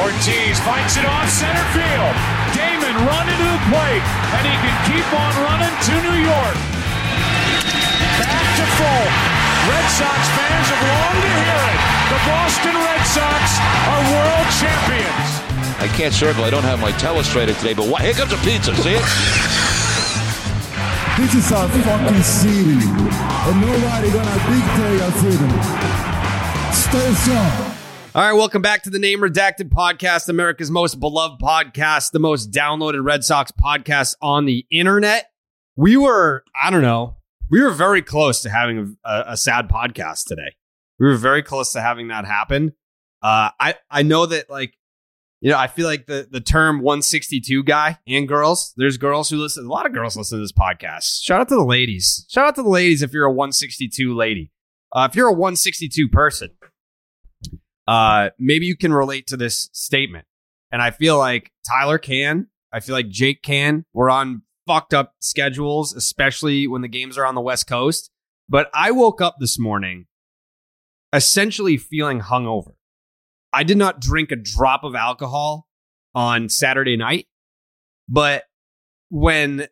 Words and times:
Ortiz 0.00 0.56
fights 0.64 0.96
it 0.96 1.04
off 1.04 1.28
center 1.28 1.66
field. 1.76 2.14
Damon 2.56 2.96
run 3.04 3.26
into 3.28 3.44
the 3.44 3.62
plate, 3.68 4.04
and 4.32 4.42
he 4.48 4.56
can 4.56 4.76
keep 4.88 5.06
on 5.12 5.32
running 5.44 5.74
to 5.86 5.94
New 6.08 6.18
York. 6.24 6.56
Back 8.16 8.48
to 8.56 8.66
full. 8.80 9.06
Red 9.68 9.86
Sox 9.92 10.20
fans 10.40 10.66
have 10.72 10.82
longed 10.88 11.20
to 11.20 11.30
hear 11.36 11.60
it. 11.68 11.80
The 12.10 12.20
Boston 12.26 12.74
Red 12.80 13.04
Sox 13.04 13.44
are 13.92 14.02
world 14.08 14.48
champions. 14.56 15.28
I 15.84 15.88
can't 15.96 16.14
circle. 16.14 16.44
I 16.44 16.50
don't 16.50 16.64
have 16.64 16.80
my 16.80 16.92
telestrator 16.92 17.56
today, 17.58 17.74
but 17.74 17.86
what? 17.86 18.00
Here 18.02 18.14
comes 18.14 18.32
a 18.32 18.38
pizza. 18.38 18.74
See 18.76 18.96
it? 18.96 19.04
This 21.20 21.34
is 21.34 21.52
our 21.52 21.68
fucking 21.68 22.22
city, 22.22 22.80
and 22.80 23.56
nobody 23.60 24.08
gonna 24.10 24.38
dictate 24.48 25.00
our 25.04 25.12
freedom. 25.20 25.52
Stay 26.72 27.12
strong. 27.20 27.69
All 28.12 28.22
right, 28.22 28.32
welcome 28.32 28.60
back 28.60 28.82
to 28.82 28.90
the 28.90 28.98
Name 28.98 29.20
Redacted 29.20 29.68
podcast, 29.68 30.28
America's 30.28 30.68
most 30.68 30.98
beloved 30.98 31.40
podcast, 31.40 32.10
the 32.10 32.18
most 32.18 32.50
downloaded 32.50 33.04
Red 33.04 33.22
Sox 33.22 33.52
podcast 33.52 34.16
on 34.20 34.46
the 34.46 34.66
internet. 34.68 35.30
We 35.76 35.96
were, 35.96 36.42
I 36.60 36.70
don't 36.72 36.82
know, 36.82 37.18
we 37.50 37.62
were 37.62 37.70
very 37.70 38.02
close 38.02 38.42
to 38.42 38.50
having 38.50 38.96
a, 39.04 39.24
a 39.28 39.36
sad 39.36 39.68
podcast 39.68 40.24
today. 40.26 40.56
We 40.98 41.06
were 41.06 41.18
very 41.18 41.44
close 41.44 41.72
to 41.74 41.80
having 41.80 42.08
that 42.08 42.24
happen. 42.24 42.72
Uh, 43.22 43.50
I 43.60 43.76
I 43.88 44.02
know 44.02 44.26
that 44.26 44.50
like 44.50 44.74
you 45.40 45.52
know, 45.52 45.58
I 45.58 45.68
feel 45.68 45.86
like 45.86 46.06
the 46.06 46.26
the 46.28 46.40
term 46.40 46.80
162 46.80 47.62
guy 47.62 47.96
and 48.08 48.26
girls, 48.26 48.74
there's 48.76 48.98
girls 48.98 49.30
who 49.30 49.36
listen, 49.36 49.66
a 49.66 49.68
lot 49.68 49.86
of 49.86 49.92
girls 49.92 50.16
listen 50.16 50.38
to 50.38 50.42
this 50.42 50.50
podcast. 50.50 51.22
Shout 51.22 51.40
out 51.40 51.48
to 51.50 51.54
the 51.54 51.64
ladies. 51.64 52.26
Shout 52.28 52.48
out 52.48 52.56
to 52.56 52.64
the 52.64 52.68
ladies 52.70 53.02
if 53.02 53.12
you're 53.12 53.26
a 53.26 53.32
162 53.32 54.16
lady. 54.16 54.50
Uh, 54.92 55.06
if 55.08 55.14
you're 55.14 55.28
a 55.28 55.32
162 55.32 56.08
person, 56.08 56.50
uh, 57.90 58.30
maybe 58.38 58.66
you 58.66 58.76
can 58.76 58.92
relate 58.92 59.26
to 59.26 59.36
this 59.36 59.68
statement. 59.72 60.24
And 60.70 60.80
I 60.80 60.92
feel 60.92 61.18
like 61.18 61.50
Tyler 61.66 61.98
can. 61.98 62.46
I 62.72 62.78
feel 62.78 62.94
like 62.94 63.08
Jake 63.08 63.42
can. 63.42 63.84
We're 63.92 64.10
on 64.10 64.42
fucked 64.64 64.94
up 64.94 65.14
schedules, 65.18 65.92
especially 65.92 66.68
when 66.68 66.82
the 66.82 66.88
games 66.88 67.18
are 67.18 67.26
on 67.26 67.34
the 67.34 67.40
West 67.40 67.66
Coast. 67.66 68.12
But 68.48 68.70
I 68.72 68.92
woke 68.92 69.20
up 69.20 69.38
this 69.40 69.58
morning 69.58 70.06
essentially 71.12 71.76
feeling 71.76 72.20
hungover. 72.20 72.74
I 73.52 73.64
did 73.64 73.76
not 73.76 74.00
drink 74.00 74.30
a 74.30 74.36
drop 74.36 74.84
of 74.84 74.94
alcohol 74.94 75.66
on 76.14 76.48
Saturday 76.48 76.96
night, 76.96 77.26
but 78.08 78.44
when 79.08 79.66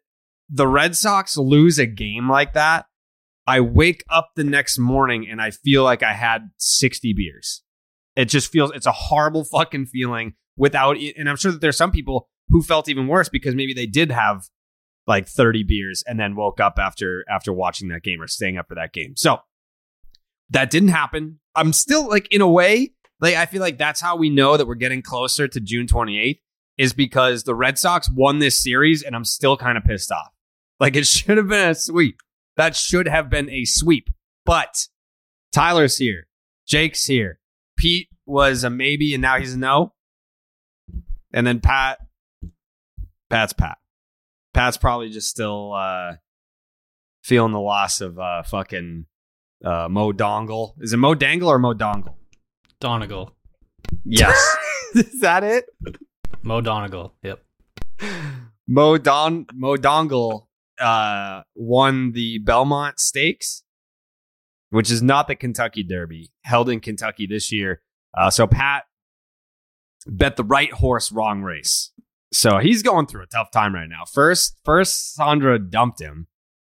the 0.49 0.67
Red 0.67 0.97
Sox 0.97 1.37
lose 1.37 1.79
a 1.79 1.87
game 1.87 2.29
like 2.29 2.55
that, 2.55 2.87
I 3.47 3.61
wake 3.61 4.03
up 4.11 4.31
the 4.35 4.43
next 4.43 4.77
morning 4.77 5.29
and 5.31 5.41
I 5.41 5.53
feel 5.53 5.85
like 5.85 6.03
I 6.03 6.15
had 6.15 6.51
60 6.57 7.13
beers. 7.13 7.63
It 8.19 8.25
just 8.25 8.51
feels, 8.51 8.73
it's 8.73 8.85
a 8.85 8.93
horrible 8.93 9.45
fucking 9.45 9.87
feeling 9.87 10.35
without, 10.57 10.97
and 10.99 11.29
I'm 11.31 11.37
sure 11.37 11.53
that 11.53 11.61
there's 11.61 11.77
some 11.77 11.93
people 11.93 12.29
who 12.49 12.63
felt 12.63 12.89
even 12.89 13.07
worse 13.07 13.29
because 13.29 13.55
maybe 13.55 13.75
they 13.75 13.87
did 13.87 14.11
have 14.11 14.49
like 15.07 15.29
30 15.29 15.63
beers 15.63 16.03
and 16.05 16.19
then 16.19 16.35
woke 16.35 16.59
up 16.59 16.81
after 16.81 17.25
after 17.31 17.53
watching 17.53 17.89
that 17.89 18.03
game 18.03 18.21
or 18.21 18.27
staying 18.27 18.59
up 18.59 18.67
for 18.67 18.75
that 18.75 18.93
game. 18.93 19.15
So 19.17 19.39
that 20.51 20.69
didn't 20.69 20.89
happen. 20.89 21.39
I'm 21.55 21.73
still 21.73 22.09
like 22.09 22.27
in 22.33 22.41
a 22.41 22.49
way, 22.49 22.93
like 23.21 23.37
I 23.37 23.47
feel 23.47 23.61
like 23.61 23.79
that's 23.79 24.01
how 24.01 24.17
we 24.17 24.31
know 24.31 24.57
that 24.57 24.67
we're 24.67 24.75
getting 24.75 25.01
closer 25.01 25.47
to 25.47 25.61
June 25.61 25.87
28th 25.87 26.41
is 26.77 26.93
because 26.93 27.45
the 27.45 27.55
Red 27.55 27.79
Sox 27.79 28.11
won 28.11 28.41
this 28.41 28.61
series 28.61 29.05
and 29.05 29.15
I'm 29.15 29.25
still 29.25 29.57
kind 29.57 29.79
of 29.79 29.85
pissed 29.85 30.11
off. 30.11 30.33
Like 30.81 30.97
it 30.97 31.07
should 31.07 31.37
have 31.37 31.49
been 31.49 31.71
a 31.71 31.75
sweep. 31.77 32.21
That 32.57 32.75
should 32.75 33.07
have 33.07 33.31
been 33.31 33.49
a 33.49 33.65
sweep. 33.65 34.11
But 34.45 34.89
Tyler's 35.53 35.99
here. 35.99 36.27
Jake's 36.67 37.05
here. 37.05 37.39
Pete 37.79 38.09
was 38.27 38.65
a 38.65 38.71
maybe 38.71 39.15
and 39.15 39.23
now 39.23 39.39
he's 39.39 39.55
a 39.55 39.59
no. 39.59 39.95
And 41.33 41.47
then 41.47 41.61
Pat 41.61 41.99
Pat's 43.31 43.53
Pat. 43.53 43.79
Pat's 44.53 44.77
probably 44.77 45.11
just 45.11 45.29
still 45.29 45.73
uh 45.73 46.17
feeling 47.23 47.53
the 47.53 47.61
loss 47.61 48.01
of 48.01 48.19
uh 48.19 48.43
fucking 48.43 49.07
uh 49.65 49.89
Mo 49.89 50.13
Dongle. 50.13 50.75
Is 50.81 50.93
it 50.93 50.97
Mo 50.99 51.15
Dangle 51.15 51.49
or 51.49 51.59
Mo 51.59 51.73
Dongle? 51.75 52.15
Donegal. 52.81 53.33
Yes. 54.05 54.57
Is 54.95 55.21
that 55.21 55.45
it? 55.45 55.67
Mo 56.43 56.61
Donegal. 56.61 57.15
Yep. 57.23 57.45
Mo 58.67 58.99
Don 58.99 59.47
Mo 59.55 59.77
Dongle 59.77 60.47
uh 60.81 61.43
won 61.55 62.13
the 62.13 62.39
Belmont 62.39 62.99
Stakes, 62.99 63.63
which 64.71 64.91
is 64.91 65.03
not 65.03 65.29
the 65.29 65.35
Kentucky 65.37 65.83
Derby, 65.83 66.31
held 66.45 66.69
in 66.69 66.81
Kentucky 66.81 67.27
this 67.27 67.51
year. 67.53 67.83
Uh 68.17 68.31
so 68.31 68.47
Pat 68.47 68.85
bet 70.07 70.37
the 70.37 70.45
right 70.45 70.73
horse 70.73 71.13
wrong 71.13 71.43
race. 71.43 71.91
So 72.33 72.59
he's 72.59 72.83
going 72.83 73.07
through 73.07 73.23
a 73.23 73.27
tough 73.27 73.51
time 73.51 73.75
right 73.75 73.89
now. 73.89 74.05
First, 74.13 74.59
first 74.65 75.15
Sandra 75.15 75.59
dumped 75.59 76.01
him. 76.01 76.27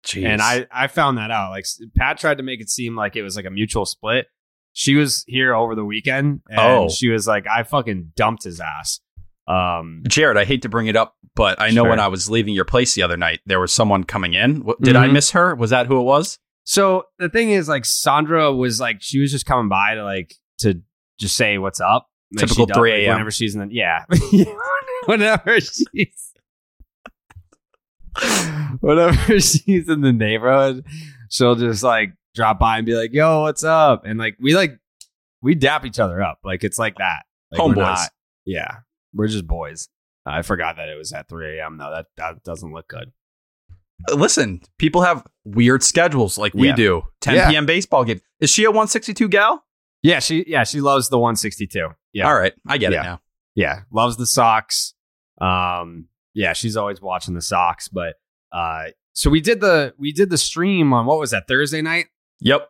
Jeez. 0.06 0.26
And 0.26 0.42
I, 0.42 0.68
I 0.72 0.88
found 0.88 1.18
that 1.18 1.32
out. 1.32 1.50
Like 1.50 1.66
Pat 1.96 2.18
tried 2.20 2.38
to 2.38 2.44
make 2.44 2.62
it 2.62 2.70
seem 2.70 2.96
like 2.96 3.16
it 3.16 3.24
was 3.24 3.36
like 3.36 3.46
a 3.46 3.50
mutual 3.52 3.86
split. 3.86 4.28
She 4.74 4.96
was 4.96 5.24
here 5.28 5.56
over 5.56 5.74
the 5.76 5.84
weekend 5.84 6.42
and 6.50 6.60
Oh. 6.60 6.90
she 6.90 7.10
was 7.10 7.28
like, 7.28 7.46
I 7.48 7.64
fucking 7.64 8.12
dumped 8.16 8.44
his 8.44 8.60
ass. 8.62 9.00
Um 9.48 10.04
Jared, 10.08 10.38
I 10.38 10.46
hate 10.46 10.62
to 10.62 10.70
bring 10.70 10.88
it 10.88 10.96
up, 10.96 11.16
but 11.36 11.60
I 11.60 11.70
know 11.72 11.84
Sure. 11.84 11.90
when 11.90 12.00
I 12.00 12.08
was 12.08 12.30
leaving 12.30 12.54
your 12.54 12.66
place 12.66 12.94
the 12.94 13.02
other 13.04 13.18
night, 13.18 13.40
there 13.46 13.60
was 13.60 13.72
someone 13.74 14.04
coming 14.04 14.34
in. 14.34 14.64
Did 14.82 14.96
I 14.96 15.08
Mhm. 15.08 15.14
miss 15.14 15.32
her? 15.32 15.56
Was 15.56 15.72
that 15.72 15.88
who 15.88 16.00
it 16.00 16.04
was? 16.04 16.38
So 16.68 17.06
the 17.18 17.30
thing 17.30 17.52
is 17.52 17.70
like 17.70 17.86
Sandra 17.86 18.54
was 18.54 18.78
like 18.78 18.98
she 19.00 19.22
was 19.22 19.32
just 19.32 19.46
coming 19.46 19.70
by 19.70 19.96
to 19.96 20.04
like 20.04 20.36
to 20.58 20.82
just 21.18 21.38
say 21.38 21.58
what's 21.58 21.80
up. 21.80 22.10
Like, 22.34 22.42
Typical 22.42 22.68
3 22.68 22.92
like, 22.92 23.00
a.m.. 23.00 23.14
Whenever 23.14 23.32
she's 23.32 23.56
in 23.56 23.70
the 23.70 23.74
yeah. 23.74 24.04
whenever 25.06 25.62
she's 25.62 26.34
whenever 28.82 29.40
she's 29.40 29.88
in 29.88 30.02
the 30.02 30.12
neighborhood, 30.12 30.86
she'll 31.30 31.56
just 31.56 31.84
like 31.84 32.12
drop 32.36 32.60
by 32.60 32.80
and 32.80 32.86
be 32.86 32.96
like, 32.96 33.14
"Yo, 33.14 33.44
what's 33.44 33.64
up?" 33.64 34.04
And 34.06 34.20
like 34.20 34.36
we 34.38 34.54
like 34.54 34.78
we 35.42 35.56
dap 35.56 35.86
each 35.86 36.00
other 36.00 36.22
up. 36.22 36.40
Like 36.44 36.66
it's 36.66 36.78
like 36.78 36.98
that. 36.98 37.24
Like, 37.50 37.62
Homeboys. 37.62 37.76
not- 37.78 38.10
yeah, 38.46 38.80
we're 39.14 39.28
just 39.28 39.48
boys. 39.48 39.88
I 40.26 40.42
forgot 40.42 40.76
that 40.76 40.90
it 40.90 40.98
was 40.98 41.14
at 41.14 41.30
3 41.30 41.60
a.m. 41.60 41.78
though. 41.78 41.92
That 41.96 42.08
that 42.18 42.44
doesn't 42.44 42.74
look 42.74 42.90
good. 42.90 43.14
Listen, 44.14 44.62
people 44.78 45.02
have 45.02 45.26
weird 45.44 45.84
schedules 45.84 46.38
like 46.38 46.54
we 46.54 46.68
Yeah. 46.68 46.76
do. 46.76 47.02
10 47.22 47.36
Yeah. 47.36 47.50
p.m. 47.50 47.66
baseball 47.66 48.04
game. 48.04 48.22
Is 48.40 48.50
she 48.52 48.64
a 48.64 48.70
162 48.72 49.28
gal? 49.28 49.64
Yeah, 50.04 50.20
she 50.20 50.46
yeah 50.48 50.64
she 50.64 50.80
loves 50.82 51.10
the 51.10 51.18
162. 51.18 51.90
Yeah, 52.14 52.28
All 52.28 52.36
right, 52.36 52.54
I 52.68 52.78
get 52.78 52.92
Yeah. 52.92 53.02
it 53.02 53.04
now. 53.04 53.22
yeah, 53.56 53.82
loves 53.92 54.18
the 54.18 54.26
Sox. 54.28 54.94
Um, 55.42 56.08
yeah, 56.34 56.54
she's 56.54 56.78
always 56.78 57.02
watching 57.02 57.34
the 57.34 57.42
Sox. 57.42 57.88
But 57.88 58.16
uh, 58.52 58.86
so 59.14 59.30
we 59.30 59.42
did 59.42 59.60
the 59.60 59.94
we 59.98 60.12
did 60.12 60.30
the 60.30 60.38
stream 60.38 60.94
on 60.94 61.06
what 61.06 61.20
was 61.20 61.32
that 61.32 61.48
Thursday 61.48 61.82
night? 61.82 62.06
Yep. 62.42 62.70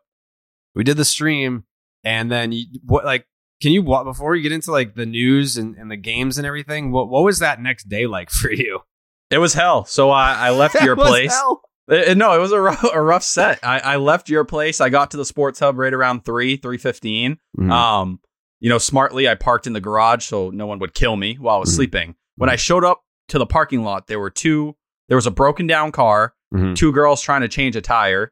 We 0.76 0.84
did 0.84 0.96
the 0.98 1.06
stream, 1.06 1.66
and 2.04 2.32
then 2.32 2.52
you 2.54 2.66
what 2.86 3.04
like 3.06 3.28
can 3.62 3.72
you 3.74 3.82
before 3.84 4.36
you 4.36 4.44
get 4.44 4.52
into 4.54 4.72
like 4.72 4.96
the 4.96 5.06
news 5.06 5.58
and, 5.58 5.76
and 5.76 5.92
the 5.92 5.98
games 5.98 6.38
and 6.38 6.48
everything? 6.48 6.92
What 6.92 7.10
what 7.10 7.24
was 7.24 7.40
that 7.40 7.62
next 7.62 7.90
day 7.90 8.08
like 8.08 8.30
for 8.32 8.52
you? 8.52 8.80
It 9.30 9.38
was 9.40 9.54
hell. 9.54 9.86
So 9.86 10.10
I, 10.10 10.34
I 10.34 10.50
left 10.52 10.76
your 10.84 10.96
place. 10.96 11.34
hell. 11.34 11.62
Uh, 11.90 12.14
no, 12.16 12.34
it 12.34 12.40
was 12.40 12.52
a 12.52 12.60
rough, 12.60 12.84
a 12.94 13.02
rough 13.02 13.24
set. 13.24 13.60
I, 13.64 13.80
I 13.80 13.96
left 13.96 14.30
your 14.30 14.44
place. 14.46 14.82
I 14.82 14.90
got 14.90 15.12
to 15.12 15.18
the 15.18 15.26
sports 15.26 15.60
hub 15.60 15.78
right 15.78 15.94
around 15.94 16.26
three, 16.26 16.58
three 16.58 16.78
fifteen. 16.78 17.38
Mhm. 17.58 17.72
Um, 17.72 18.20
you 18.60 18.70
know, 18.70 18.78
smartly, 18.78 19.30
I 19.30 19.36
parked 19.36 19.68
in 19.68 19.74
the 19.74 19.80
garage 19.82 20.26
so 20.26 20.50
no 20.50 20.66
one 20.66 20.80
would 20.80 20.94
kill 20.94 21.16
me 21.16 21.36
while 21.36 21.56
I 21.58 21.60
was 21.60 21.70
Mhm. 21.72 21.76
sleeping. 21.76 22.16
When 22.36 22.50
I 22.50 22.56
showed 22.56 22.84
up 22.84 23.02
to 23.30 23.38
the 23.40 23.46
parking 23.46 23.84
lot, 23.84 24.08
there 24.08 24.20
were 24.20 24.30
two. 24.30 24.76
There 25.10 25.16
was 25.18 25.28
a 25.28 25.32
broken 25.32 25.68
down 25.68 25.92
car, 25.94 26.34
Mhm. 26.54 26.76
two 26.76 26.92
girls 26.92 27.22
trying 27.22 27.42
to 27.42 27.48
change 27.48 27.76
a 27.78 27.82
tire. 27.82 28.32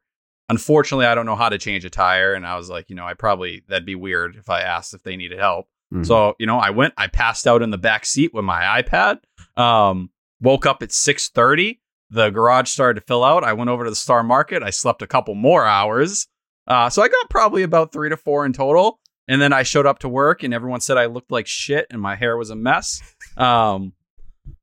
Unfortunately, 0.50 1.06
I 1.06 1.16
don't 1.16 1.26
know 1.26 1.36
how 1.36 1.50
to 1.50 1.58
change 1.58 1.86
a 1.86 1.90
tire, 1.90 2.34
and 2.34 2.46
I 2.46 2.56
was 2.58 2.70
like, 2.70 2.90
you 2.90 2.96
know, 2.96 3.06
I 3.06 3.14
probably 3.14 3.64
that'd 3.68 3.86
be 3.86 3.96
weird 3.96 4.36
if 4.36 4.50
I 4.50 4.62
asked 4.62 4.94
if 4.94 5.02
they 5.04 5.16
needed 5.16 5.40
help. 5.40 5.68
Mhm. 5.94 6.06
So, 6.06 6.36
you 6.40 6.46
know, 6.46 6.60
I 6.60 6.70
went, 6.72 6.94
I 6.98 7.08
passed 7.08 7.48
out 7.48 7.62
in 7.62 7.70
the 7.72 7.78
back 7.78 8.06
seat 8.06 8.34
with 8.34 8.44
my 8.46 8.82
iPad. 8.82 9.20
Um, 9.58 10.10
woke 10.42 10.66
up 10.66 10.82
at 10.84 10.90
6:30. 10.92 11.80
The 12.12 12.30
garage 12.30 12.70
started 12.70 13.00
to 13.00 13.06
fill 13.06 13.24
out. 13.24 13.44
I 13.44 13.54
went 13.54 13.70
over 13.70 13.84
to 13.84 13.90
the 13.90 13.96
Star 13.96 14.24
Market. 14.24 14.62
I 14.64 14.70
slept 14.70 15.02
a 15.02 15.08
couple 15.08 15.34
more 15.36 15.66
hours. 15.66 16.28
Uh, 16.68 16.90
so 16.90 17.02
I 17.02 17.08
got 17.08 17.30
probably 17.30 17.64
about 17.64 17.92
three 17.92 18.10
to 18.10 18.18
four 18.18 18.46
in 18.46 18.54
total. 18.54 19.00
And 19.28 19.42
then 19.42 19.54
I 19.54 19.64
showed 19.64 19.88
up 19.88 20.00
to 20.00 20.10
work 20.10 20.44
and 20.44 20.54
everyone 20.54 20.82
said 20.82 20.98
I 20.98 21.06
looked 21.08 21.32
like 21.32 21.48
shit 21.48 21.88
and 21.90 22.00
my 22.00 22.16
hair 22.16 22.38
was 22.38 22.50
a 22.52 22.56
mess. 22.56 23.02
Um, 23.38 23.94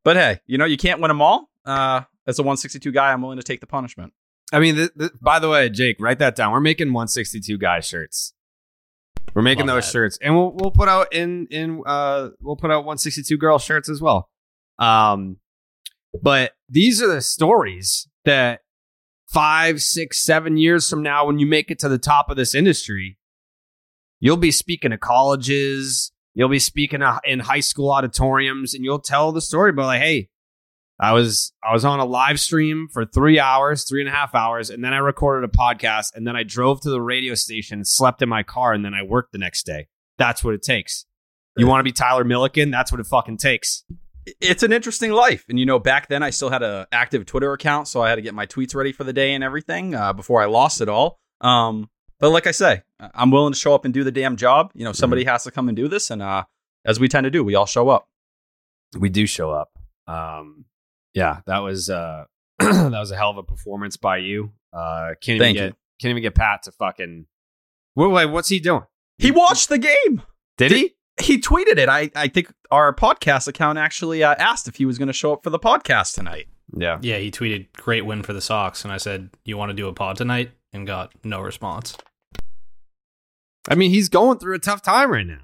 but 0.04 0.16
hey, 0.16 0.38
you 0.46 0.56
know, 0.56 0.64
you 0.64 0.76
can't 0.76 1.00
win 1.00 1.08
them 1.08 1.20
all. 1.20 1.50
Uh, 1.66 2.02
as 2.26 2.38
a 2.38 2.42
162 2.42 2.92
guy, 2.92 3.12
I'm 3.12 3.22
willing 3.22 3.38
to 3.38 3.42
take 3.42 3.60
the 3.60 3.66
punishment. 3.66 4.12
I 4.52 4.60
mean, 4.60 4.76
th- 4.76 4.90
th- 4.98 5.10
by 5.20 5.38
the 5.40 5.48
way, 5.48 5.68
Jake, 5.68 5.96
write 5.98 6.20
that 6.20 6.36
down. 6.36 6.52
We're 6.52 6.60
making 6.60 6.88
162 6.88 7.58
guy 7.58 7.80
shirts. 7.80 8.34
We're 9.34 9.42
making 9.42 9.66
Love 9.66 9.76
those 9.76 9.86
that. 9.86 9.92
shirts, 9.92 10.18
and 10.20 10.34
we'll 10.36 10.52
we'll 10.52 10.70
put 10.70 10.88
out 10.88 11.12
in 11.12 11.46
in 11.50 11.82
uh 11.86 12.30
we'll 12.40 12.56
put 12.56 12.70
out 12.70 12.84
162 12.84 13.36
girl 13.38 13.58
shirts 13.58 13.88
as 13.88 14.00
well. 14.00 14.28
Um, 14.78 15.38
but 16.20 16.52
these 16.68 17.02
are 17.02 17.06
the 17.08 17.22
stories 17.22 18.08
that 18.24 18.60
five, 19.28 19.80
six, 19.80 20.22
seven 20.22 20.56
years 20.56 20.88
from 20.88 21.02
now, 21.02 21.26
when 21.26 21.38
you 21.38 21.46
make 21.46 21.70
it 21.70 21.78
to 21.80 21.88
the 21.88 21.98
top 21.98 22.30
of 22.30 22.36
this 22.36 22.54
industry, 22.54 23.18
you'll 24.20 24.36
be 24.36 24.50
speaking 24.50 24.90
to 24.90 24.98
colleges. 24.98 26.12
You'll 26.34 26.48
be 26.48 26.58
speaking 26.58 27.02
in 27.24 27.40
high 27.40 27.60
school 27.60 27.90
auditoriums, 27.90 28.74
and 28.74 28.84
you'll 28.84 29.00
tell 29.00 29.32
the 29.32 29.40
story 29.40 29.70
about 29.70 29.86
like, 29.86 30.00
hey, 30.00 30.28
I 30.98 31.12
was 31.12 31.52
I 31.62 31.72
was 31.72 31.84
on 31.84 31.98
a 31.98 32.04
live 32.04 32.38
stream 32.40 32.88
for 32.92 33.04
three 33.04 33.38
hours, 33.40 33.84
three 33.84 34.00
and 34.00 34.08
a 34.08 34.12
half 34.12 34.34
hours, 34.34 34.70
and 34.70 34.84
then 34.84 34.94
I 34.94 34.98
recorded 34.98 35.48
a 35.48 35.52
podcast, 35.52 36.14
and 36.14 36.26
then 36.26 36.36
I 36.36 36.42
drove 36.42 36.80
to 36.82 36.90
the 36.90 37.00
radio 37.00 37.34
station, 37.34 37.84
slept 37.84 38.22
in 38.22 38.28
my 38.28 38.42
car, 38.42 38.72
and 38.72 38.84
then 38.84 38.94
I 38.94 39.02
worked 39.02 39.32
the 39.32 39.38
next 39.38 39.66
day. 39.66 39.88
That's 40.16 40.44
what 40.44 40.54
it 40.54 40.62
takes. 40.62 41.04
You 41.56 41.66
want 41.66 41.80
to 41.80 41.84
be 41.84 41.92
Tyler 41.92 42.24
Milliken? 42.24 42.70
That's 42.70 42.90
what 42.92 43.00
it 43.00 43.06
fucking 43.06 43.38
takes. 43.38 43.84
It's 44.40 44.62
an 44.62 44.72
interesting 44.72 45.12
life. 45.12 45.44
And 45.48 45.58
you 45.58 45.66
know, 45.66 45.78
back 45.78 46.08
then 46.08 46.22
I 46.22 46.30
still 46.30 46.50
had 46.50 46.62
an 46.62 46.86
active 46.92 47.26
Twitter 47.26 47.52
account, 47.52 47.88
so 47.88 48.02
I 48.02 48.08
had 48.08 48.16
to 48.16 48.22
get 48.22 48.34
my 48.34 48.46
tweets 48.46 48.74
ready 48.74 48.92
for 48.92 49.04
the 49.04 49.12
day 49.12 49.34
and 49.34 49.42
everything 49.42 49.94
uh, 49.94 50.12
before 50.12 50.42
I 50.42 50.46
lost 50.46 50.80
it 50.80 50.88
all. 50.88 51.18
Um, 51.40 51.90
but 52.20 52.30
like 52.30 52.46
I 52.46 52.52
say, 52.52 52.82
I'm 53.00 53.30
willing 53.30 53.52
to 53.52 53.58
show 53.58 53.74
up 53.74 53.84
and 53.84 53.92
do 53.92 54.04
the 54.04 54.12
damn 54.12 54.36
job. 54.36 54.70
You 54.74 54.84
know, 54.84 54.92
somebody 54.92 55.24
has 55.24 55.44
to 55.44 55.50
come 55.50 55.68
and 55.68 55.76
do 55.76 55.88
this, 55.88 56.10
and 56.10 56.22
uh, 56.22 56.44
as 56.84 57.00
we 57.00 57.08
tend 57.08 57.24
to 57.24 57.30
do, 57.30 57.42
we 57.42 57.54
all 57.54 57.66
show 57.66 57.88
up. 57.88 58.08
We 58.96 59.08
do 59.08 59.26
show 59.26 59.50
up. 59.50 59.70
Um, 60.06 60.66
yeah, 61.14 61.40
that 61.46 61.58
was 61.58 61.90
uh, 61.90 62.24
that 62.58 62.90
was 62.90 63.10
a 63.10 63.16
hell 63.16 63.30
of 63.30 63.38
a 63.38 63.42
performance 63.42 63.96
by 63.96 64.18
you. 64.18 64.52
Uh, 64.72 65.14
can't 65.20 65.36
even 65.36 65.38
Thank 65.40 65.56
get 65.56 65.64
you. 65.64 65.74
can't 66.00 66.10
even 66.10 66.22
get 66.22 66.34
Pat 66.34 66.62
to 66.64 66.72
fucking. 66.72 67.26
Wait, 67.96 68.10
wait, 68.10 68.26
what's 68.26 68.48
he 68.48 68.60
doing? 68.60 68.84
He 69.18 69.30
watched 69.30 69.68
the 69.68 69.78
game. 69.78 70.22
Did 70.56 70.72
he? 70.72 70.94
He 71.20 71.40
tweeted 71.40 71.78
it. 71.78 71.88
I, 71.88 72.10
I 72.14 72.28
think 72.28 72.52
our 72.70 72.94
podcast 72.94 73.46
account 73.48 73.78
actually 73.78 74.24
uh, 74.24 74.34
asked 74.38 74.66
if 74.66 74.76
he 74.76 74.84
was 74.84 74.98
going 74.98 75.08
to 75.08 75.12
show 75.12 75.32
up 75.32 75.42
for 75.42 75.50
the 75.50 75.58
podcast 75.58 76.14
tonight. 76.14 76.46
Yeah. 76.74 76.98
Yeah, 77.02 77.18
he 77.18 77.30
tweeted, 77.30 77.68
great 77.74 78.06
win 78.06 78.22
for 78.22 78.32
the 78.32 78.40
Sox. 78.40 78.84
And 78.84 78.92
I 78.92 78.96
said, 78.96 79.30
you 79.44 79.56
want 79.56 79.70
to 79.70 79.74
do 79.74 79.88
a 79.88 79.92
pod 79.92 80.16
tonight? 80.16 80.52
And 80.72 80.86
got 80.86 81.12
no 81.22 81.40
response. 81.40 81.96
I 83.68 83.74
mean, 83.74 83.90
he's 83.90 84.08
going 84.08 84.38
through 84.38 84.54
a 84.54 84.58
tough 84.58 84.82
time 84.82 85.10
right 85.10 85.26
now. 85.26 85.42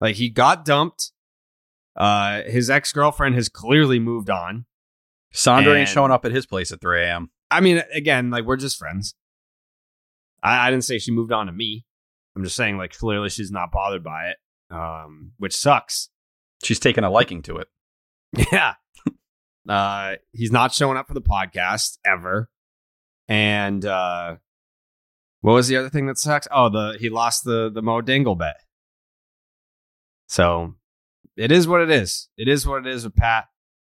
Like 0.00 0.16
he 0.16 0.28
got 0.28 0.64
dumped. 0.64 1.12
Uh, 1.94 2.42
his 2.42 2.68
ex 2.68 2.92
girlfriend 2.92 3.36
has 3.36 3.48
clearly 3.48 3.98
moved 3.98 4.28
on. 4.28 4.66
Sandra 5.32 5.74
ain't 5.74 5.88
showing 5.88 6.10
up 6.10 6.24
at 6.24 6.32
his 6.32 6.46
place 6.46 6.72
at 6.72 6.80
3 6.80 7.02
a.m. 7.04 7.30
I 7.50 7.60
mean, 7.60 7.82
again, 7.92 8.30
like 8.30 8.44
we're 8.44 8.56
just 8.56 8.76
friends. 8.76 9.14
I, 10.42 10.66
I 10.66 10.70
didn't 10.70 10.84
say 10.84 10.98
she 10.98 11.12
moved 11.12 11.32
on 11.32 11.46
to 11.46 11.52
me. 11.52 11.84
I'm 12.34 12.44
just 12.44 12.56
saying, 12.56 12.76
like, 12.76 12.92
clearly 12.96 13.30
she's 13.30 13.50
not 13.50 13.72
bothered 13.72 14.04
by 14.04 14.26
it, 14.28 14.36
um, 14.70 15.32
which 15.38 15.56
sucks. 15.56 16.08
She's 16.62 16.78
taken 16.78 17.04
a 17.04 17.10
liking 17.10 17.42
to 17.42 17.56
it. 17.56 17.68
Yeah. 18.52 18.74
uh, 19.68 20.16
he's 20.32 20.52
not 20.52 20.72
showing 20.72 20.96
up 20.96 21.08
for 21.08 21.14
the 21.14 21.22
podcast 21.22 21.98
ever. 22.04 22.48
And 23.28 23.84
uh, 23.84 24.36
what 25.40 25.52
was 25.52 25.68
the 25.68 25.76
other 25.76 25.90
thing 25.90 26.06
that 26.06 26.18
sucks? 26.18 26.48
Oh, 26.50 26.68
the 26.68 26.96
he 26.98 27.08
lost 27.08 27.44
the 27.44 27.70
the 27.72 27.82
Mo 27.82 28.00
Dingle 28.00 28.34
bet. 28.34 28.56
So 30.28 30.74
it 31.36 31.52
is 31.52 31.68
what 31.68 31.80
it 31.80 31.90
is. 31.90 32.28
It 32.36 32.48
is 32.48 32.66
what 32.66 32.86
it 32.86 32.92
is 32.92 33.04
with 33.04 33.16
Pat. 33.16 33.46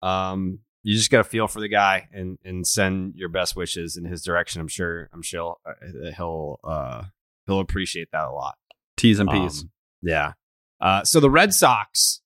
Um, 0.02 0.60
you 0.84 0.96
just 0.96 1.12
got 1.12 1.20
to 1.20 1.24
feel 1.24 1.48
for 1.48 1.60
the 1.60 1.68
guy 1.68 2.08
and 2.14 2.38
and 2.44 2.66
send 2.66 3.16
your 3.16 3.30
best 3.30 3.56
wishes 3.56 3.98
in 3.98 4.06
his 4.06 4.24
direction. 4.24 4.62
I'm 4.62 4.68
sure. 4.68 5.10
I'm 5.14 5.22
sure 5.22 5.58
uh, 5.66 6.12
he'll 6.16 6.60
uh, 6.64 7.04
he'll 7.46 7.60
appreciate 7.60 8.10
that 8.12 8.26
a 8.26 8.32
lot. 8.32 8.56
T's 8.96 9.20
and 9.20 9.30
P's. 9.30 9.64
Um, 9.64 9.72
yeah. 10.02 10.34
Uh, 10.80 11.04
so 11.04 11.20
the 11.20 11.30
Red 11.30 11.54
Sox 11.54 12.22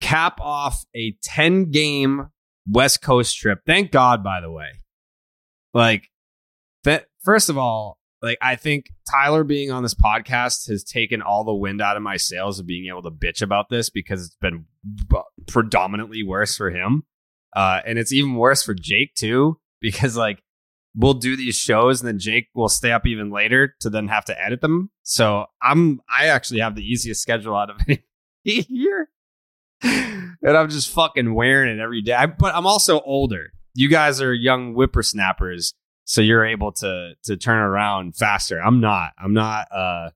cap 0.00 0.40
off 0.40 0.84
a 0.94 1.16
10 1.22 1.70
game 1.70 2.28
West 2.70 3.02
Coast 3.02 3.36
trip. 3.38 3.60
Thank 3.66 3.90
God, 3.90 4.22
by 4.22 4.40
the 4.40 4.50
way. 4.50 4.68
Like, 5.74 6.10
that, 6.84 7.06
first 7.22 7.48
of 7.48 7.56
all, 7.56 7.98
like, 8.20 8.38
I 8.40 8.56
think 8.56 8.86
Tyler 9.10 9.42
being 9.42 9.70
on 9.70 9.82
this 9.82 9.94
podcast 9.94 10.68
has 10.68 10.84
taken 10.84 11.22
all 11.22 11.44
the 11.44 11.54
wind 11.54 11.80
out 11.80 11.96
of 11.96 12.02
my 12.02 12.16
sails 12.16 12.60
of 12.60 12.66
being 12.66 12.88
able 12.88 13.02
to 13.02 13.10
bitch 13.10 13.42
about 13.42 13.68
this 13.68 13.90
because 13.90 14.26
it's 14.26 14.36
been 14.36 14.66
predominantly 15.48 16.22
worse 16.22 16.56
for 16.56 16.70
him. 16.70 17.04
Uh, 17.54 17.80
and 17.84 17.98
it's 17.98 18.12
even 18.12 18.34
worse 18.36 18.62
for 18.62 18.74
Jake, 18.74 19.14
too, 19.14 19.58
because, 19.80 20.16
like, 20.16 20.42
we'll 20.94 21.14
do 21.14 21.36
these 21.36 21.56
shows 21.56 22.00
and 22.00 22.08
then 22.08 22.18
Jake 22.18 22.48
will 22.54 22.68
stay 22.68 22.92
up 22.92 23.06
even 23.06 23.30
later 23.30 23.74
to 23.80 23.88
then 23.90 24.08
have 24.08 24.24
to 24.26 24.38
edit 24.44 24.60
them. 24.60 24.90
So 25.02 25.46
I'm 25.62 26.00
I 26.08 26.26
actually 26.26 26.60
have 26.60 26.74
the 26.74 26.84
easiest 26.84 27.22
schedule 27.22 27.56
out 27.56 27.70
of 27.70 27.76
any 27.88 28.02
year. 28.44 29.08
And 29.82 30.36
I'm 30.56 30.68
just 30.70 30.90
fucking 30.90 31.34
wearing 31.34 31.76
it 31.78 31.80
every 31.82 32.02
day. 32.02 32.14
I- 32.14 32.26
But 32.26 32.54
I'm 32.54 32.66
also 32.66 33.00
older. 33.00 33.52
You 33.74 33.88
guys 33.88 34.20
are 34.20 34.34
young 34.34 34.74
whippersnappers, 34.74 35.72
so 36.04 36.20
you're 36.20 36.44
able 36.44 36.72
to 36.72 37.14
to 37.24 37.36
turn 37.36 37.58
around 37.58 38.16
faster. 38.16 38.60
I'm 38.62 38.80
not. 38.80 39.12
I'm 39.18 39.32
not 39.32 39.66
uh 39.72 40.10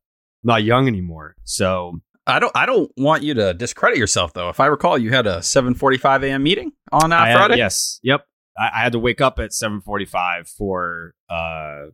not 0.44 0.62
young 0.62 0.88
anymore. 0.88 1.36
So 1.44 2.00
I 2.26 2.38
don't. 2.38 2.52
I 2.54 2.66
don't 2.66 2.90
want 2.98 3.22
you 3.22 3.32
to 3.34 3.54
discredit 3.54 3.98
yourself, 3.98 4.34
though. 4.34 4.50
If 4.50 4.60
I 4.60 4.66
recall, 4.66 4.98
you 4.98 5.10
had 5.10 5.26
a 5.26 5.38
7:45 5.38 6.24
a.m. 6.24 6.42
meeting 6.42 6.72
on 6.92 7.12
uh, 7.12 7.16
I 7.16 7.28
had- 7.28 7.36
Friday. 7.38 7.56
yes. 7.56 7.98
Yep. 8.02 8.26
I, 8.58 8.70
I 8.74 8.82
had 8.82 8.92
to 8.92 8.98
wake 8.98 9.20
up 9.20 9.38
at 9.38 9.50
7:45 9.50 10.48
for 10.56 11.14
uh 11.30 11.86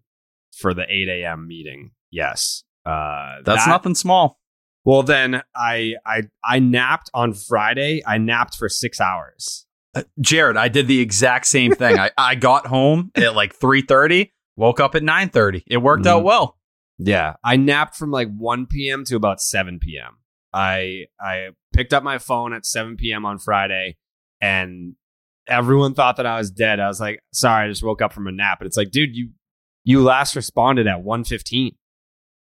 for 0.56 0.74
the 0.74 0.84
8 0.88 1.08
a.m. 1.08 1.46
meeting. 1.48 1.92
Yes. 2.10 2.64
Uh, 2.84 3.36
That's 3.44 3.64
that- 3.64 3.70
nothing 3.70 3.94
small. 3.94 4.38
Well, 4.84 5.02
then 5.04 5.42
I 5.54 5.94
I 6.04 6.22
I 6.44 6.58
napped 6.58 7.08
on 7.14 7.34
Friday. 7.34 8.02
I 8.06 8.18
napped 8.18 8.56
for 8.56 8.68
six 8.68 9.00
hours. 9.00 9.66
Uh, 9.94 10.02
Jared, 10.20 10.56
I 10.56 10.68
did 10.68 10.88
the 10.88 10.98
exact 11.00 11.46
same 11.46 11.72
thing. 11.74 11.98
I, 11.98 12.10
I 12.18 12.34
got 12.34 12.66
home 12.66 13.10
at 13.14 13.36
like 13.36 13.56
3:30, 13.58 14.30
woke 14.56 14.80
up 14.80 14.94
at 14.96 15.02
9:30. 15.02 15.62
It 15.68 15.76
worked 15.76 16.06
out 16.06 16.22
Mhm. 16.22 16.24
well. 16.24 16.58
Yeah, 16.98 17.34
I 17.44 17.56
napped 17.56 17.96
from 17.96 18.10
like 18.10 18.28
1 18.36 18.66
p.m. 18.66 19.04
to 19.04 19.16
about 19.16 19.40
7 19.40 19.78
p.m. 19.80 20.16
I 20.52 21.04
I 21.20 21.50
picked 21.72 21.92
up 21.94 22.02
my 22.02 22.18
phone 22.18 22.52
at 22.52 22.66
7 22.66 22.96
p.m. 22.96 23.24
on 23.24 23.38
Friday, 23.38 23.96
and 24.40 24.94
everyone 25.48 25.94
thought 25.94 26.16
that 26.16 26.26
I 26.26 26.38
was 26.38 26.50
dead. 26.50 26.80
I 26.80 26.88
was 26.88 27.00
like, 27.00 27.20
"Sorry, 27.32 27.64
I 27.66 27.68
just 27.68 27.82
woke 27.82 28.02
up 28.02 28.12
from 28.12 28.26
a 28.26 28.32
nap." 28.32 28.60
And 28.60 28.66
it's 28.66 28.76
like, 28.76 28.90
dude, 28.90 29.14
you 29.16 29.30
you 29.84 30.02
last 30.02 30.36
responded 30.36 30.86
at 30.86 31.02
1:15. 31.02 31.76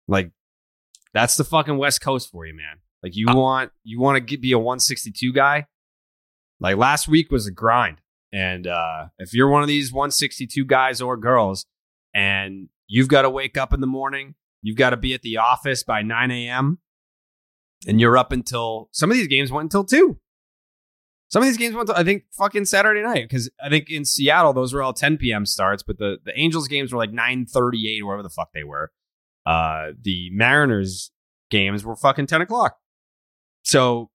Like, 0.06 0.30
that's 1.12 1.36
the 1.36 1.44
fucking 1.44 1.76
West 1.78 2.00
Coast 2.00 2.30
for 2.30 2.46
you, 2.46 2.54
man. 2.54 2.78
Like, 3.02 3.12
you 3.14 3.28
Uh, 3.28 3.36
want 3.36 3.72
you 3.84 4.00
want 4.00 4.26
to 4.28 4.38
be 4.38 4.52
a 4.52 4.58
162 4.58 5.32
guy. 5.32 5.66
Like 6.60 6.76
last 6.76 7.06
week 7.08 7.30
was 7.30 7.46
a 7.46 7.52
grind, 7.52 8.00
and 8.32 8.66
uh, 8.66 9.06
if 9.18 9.32
you're 9.32 9.48
one 9.48 9.62
of 9.62 9.68
these 9.68 9.92
162 9.92 10.64
guys 10.64 11.00
or 11.00 11.16
girls, 11.16 11.66
and 12.14 12.68
you've 12.88 13.08
got 13.08 13.22
to 13.22 13.30
wake 13.30 13.56
up 13.56 13.72
in 13.72 13.80
the 13.80 13.86
morning 13.86 14.34
You've 14.60 14.76
got 14.76 14.90
to 14.90 14.96
be 14.96 15.14
at 15.14 15.22
the 15.22 15.36
office 15.36 15.84
by 15.84 16.02
9 16.02 16.30
a.m. 16.32 16.80
and 17.86 18.00
you're 18.00 18.18
up 18.18 18.32
until 18.32 18.88
some 18.92 19.08
of 19.10 19.16
these 19.16 19.28
games 19.28 19.52
went 19.52 19.67
until 19.67 19.84
2. 19.84 20.19
Some 21.29 21.43
of 21.43 21.49
these 21.49 21.58
games 21.58 21.75
went 21.75 21.89
to, 21.89 21.99
I 21.99 22.05
think, 22.05 22.25
fucking 22.32 22.65
Saturday 22.65 23.03
night 23.03 23.29
because 23.29 23.51
I 23.63 23.69
think 23.69 23.91
in 23.91 24.05
Seattle, 24.05 24.53
those 24.53 24.73
were 24.73 24.82
all 24.82 24.94
10 24.94 25.19
p.m. 25.19 25.44
starts, 25.44 25.82
but 25.82 25.99
the, 25.99 26.19
the 26.25 26.39
Angels 26.39 26.69
games 26.69 26.93
were 26.93 26.99
like 26.99 27.13
9.38 27.13 28.01
or 28.01 28.06
whatever 28.06 28.23
the 28.23 28.31
fuck 28.31 28.53
they 28.55 28.65
were. 28.65 28.91
Uh, 29.44 29.89
the 30.01 30.31
Mariners 30.32 31.11
games 31.51 31.85
were 31.85 31.97
fucking 31.97 32.27
10 32.27 32.41
o'clock. 32.41 32.77
So, 33.63 34.11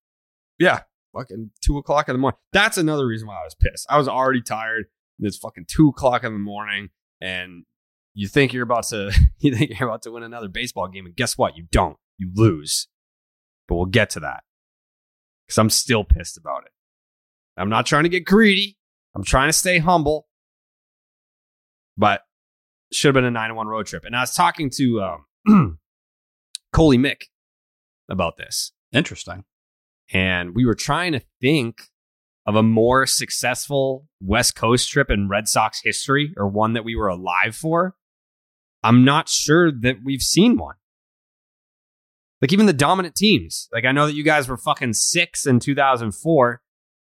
yeah, 0.58 0.82
fucking 1.16 1.52
2 1.64 1.78
o'clock 1.78 2.10
in 2.10 2.14
the 2.14 2.20
morning. 2.20 2.40
That's 2.52 2.78
another 2.78 3.06
reason 3.06 3.28
why 3.28 3.42
I 3.42 3.44
was 3.44 3.56
pissed. 3.56 3.86
I 3.90 3.98
was 3.98 4.08
already 4.08 4.42
tired. 4.42 4.86
It's 5.20 5.38
fucking 5.38 5.66
2 5.68 5.90
o'clock 5.90 6.24
in 6.24 6.34
the 6.34 6.40
morning 6.40 6.90
and 7.22 7.66
you 8.14 8.28
think 8.28 8.54
you're 8.54 8.64
about 8.64 8.84
to 8.88 9.12
you 9.40 9.56
think 9.56 9.72
you're 9.80 9.88
about 9.88 10.04
to 10.04 10.12
win 10.12 10.24
another 10.24 10.48
baseball 10.48 10.88
game 10.88 11.06
and 11.06 11.16
guess 11.16 11.38
what 11.38 11.58
you 11.58 11.66
don't 11.72 11.98
you 12.18 12.30
lose 12.36 12.88
but 13.68 13.76
we'll 13.76 13.86
get 13.86 14.10
to 14.12 14.20
that 14.20 14.44
because 15.48 15.58
i'm 15.58 15.70
still 15.70 16.04
pissed 16.04 16.38
about 16.38 16.64
it 16.66 16.72
i'm 17.58 17.70
not 17.70 17.86
trying 17.86 18.04
to 18.04 18.10
get 18.10 18.26
greedy 18.26 18.78
i'm 19.16 19.24
trying 19.24 19.50
to 19.50 19.54
stay 19.54 19.78
humble 19.80 20.28
but 21.98 22.22
should 22.92 23.16
have 23.16 23.24
been 23.24 23.36
a 23.36 23.40
9-1 23.40 23.66
road 23.66 23.86
trip 23.86 24.04
and 24.06 24.16
i 24.16 24.22
was 24.22 24.34
talking 24.34 24.70
to 24.70 25.02
um, 25.48 25.80
coley 26.74 26.98
mick 26.98 27.24
about 28.10 28.38
this 28.38 28.72
Interesting. 28.92 29.44
and 30.12 30.54
we 30.56 30.66
were 30.66 30.76
trying 30.76 31.14
to 31.14 31.22
think 31.42 31.84
of 32.46 32.56
a 32.56 32.64
more 32.64 33.06
successful 33.06 34.08
West 34.22 34.56
Coast 34.56 34.90
trip 34.92 35.10
in 35.10 35.30
Red 35.30 35.48
Sox 35.48 35.82
history 35.84 36.34
or 36.38 36.48
one 36.48 36.74
that 36.74 36.84
we 36.84 36.96
were 36.96 37.08
alive 37.08 37.56
for. 37.56 37.96
I'm 38.84 39.06
not 39.06 39.30
sure 39.30 39.72
that 39.72 39.98
we've 40.04 40.22
seen 40.22 40.58
one. 40.58 40.76
Like 42.42 42.52
even 42.52 42.66
the 42.66 42.74
dominant 42.74 43.16
teams. 43.16 43.70
Like 43.72 43.86
I 43.86 43.94
know 43.94 44.06
that 44.06 44.16
you 44.16 44.24
guys 44.24 44.50
were 44.50 44.58
fucking 44.58 44.94
six 44.94 45.46
in 45.48 45.60
2004, 45.62 46.62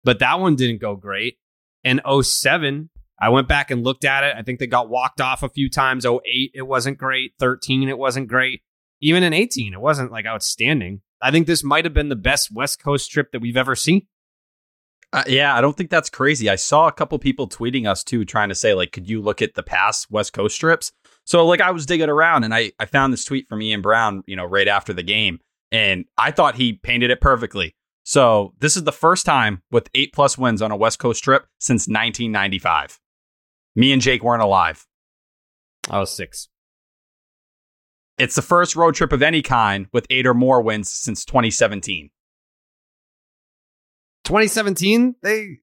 but 0.06 0.20
that 0.20 0.38
one 0.38 0.54
didn't 0.54 0.80
go 0.80 0.94
great. 0.94 1.36
And 1.84 2.00
07, 2.22 2.90
I 3.20 3.28
went 3.28 3.48
back 3.48 3.72
and 3.72 3.82
looked 3.82 4.04
at 4.04 4.22
it. 4.22 4.36
I 4.36 4.42
think 4.42 4.60
they 4.60 4.68
got 4.68 4.88
walked 4.88 5.20
off 5.20 5.42
a 5.42 5.48
few 5.48 5.68
times. 5.68 6.06
08, 6.06 6.52
it 6.54 6.66
wasn't 6.66 6.96
great. 6.96 7.32
13, 7.40 7.88
it 7.88 7.98
wasn't 7.98 8.28
great. 8.28 8.62
Even 9.00 9.22
in 9.22 9.32
18, 9.32 9.75
it 9.75 9.80
wasn't 9.80 10.12
like 10.12 10.25
outstanding. 10.25 11.02
I 11.20 11.30
think 11.30 11.46
this 11.46 11.64
might 11.64 11.84
have 11.84 11.92
been 11.92 12.08
the 12.08 12.16
best 12.16 12.52
West 12.54 12.82
Coast 12.82 13.10
trip 13.10 13.32
that 13.32 13.40
we've 13.40 13.56
ever 13.56 13.75
seen. 13.75 14.06
Uh, 15.12 15.25
yeah, 15.26 15.56
I 15.56 15.60
don't 15.60 15.76
think 15.76 15.90
that's 15.90 16.10
crazy. 16.10 16.50
I 16.50 16.56
saw 16.56 16.88
a 16.88 16.92
couple 16.92 17.18
people 17.18 17.48
tweeting 17.48 17.88
us 17.88 18.04
too, 18.04 18.25
trying 18.25 18.48
to 18.48 18.54
say 18.54 18.75
like, 18.75 18.92
could 18.92 19.08
you 19.08 19.22
look 19.22 19.40
at 19.42 19.54
the 19.54 19.62
past 19.62 20.10
West 20.10 20.32
Coast 20.32 20.58
trips? 20.58 20.92
So 21.25 21.46
like, 21.46 21.60
I 21.60 21.70
was 21.70 21.86
digging 21.86 22.10
around 22.10 22.44
and 22.44 22.54
I 22.54 22.72
I 22.78 22.86
found 22.86 23.12
this 23.12 23.25
tweet 23.25 23.48
from 23.48 23.62
Ian 23.62 23.82
Browne, 23.82 24.22
you 24.26 24.36
know, 24.36 24.44
right 24.44 24.68
after 24.68 24.92
the 24.92 25.02
game, 25.02 25.40
And 25.72 26.04
I 26.18 26.30
thought 26.32 26.56
he 26.56 26.75
painted 26.75 27.10
it 27.10 27.20
perfectly. 27.20 27.75
So 28.08 28.54
this 28.60 28.76
is 28.76 28.84
the 28.84 28.92
first 28.92 29.26
time 29.26 29.62
with 29.72 29.90
eight 29.92 30.12
plus 30.12 30.38
wins 30.38 30.62
on 30.62 30.70
a 30.70 30.76
West 30.76 31.00
Coast 31.00 31.25
trip 31.25 31.44
since 31.58 31.88
1995. 31.88 33.00
Me 33.75 33.92
and 33.92 34.00
Jake 34.00 34.22
weren't 34.22 34.44
alive. 34.44 34.86
I 35.90 35.98
was 35.98 36.12
six. 36.12 36.48
It's 38.16 38.36
the 38.36 38.42
first 38.42 38.76
road 38.76 38.94
trip 38.94 39.12
of 39.12 39.25
any 39.25 39.42
kind 39.42 39.88
with 39.92 40.06
eight 40.08 40.25
or 40.25 40.34
more 40.34 40.62
wins 40.62 40.88
since 40.88 41.25
2017. 41.25 42.10
2017, 44.22 45.16
they, 45.25 45.30
they 45.32 45.58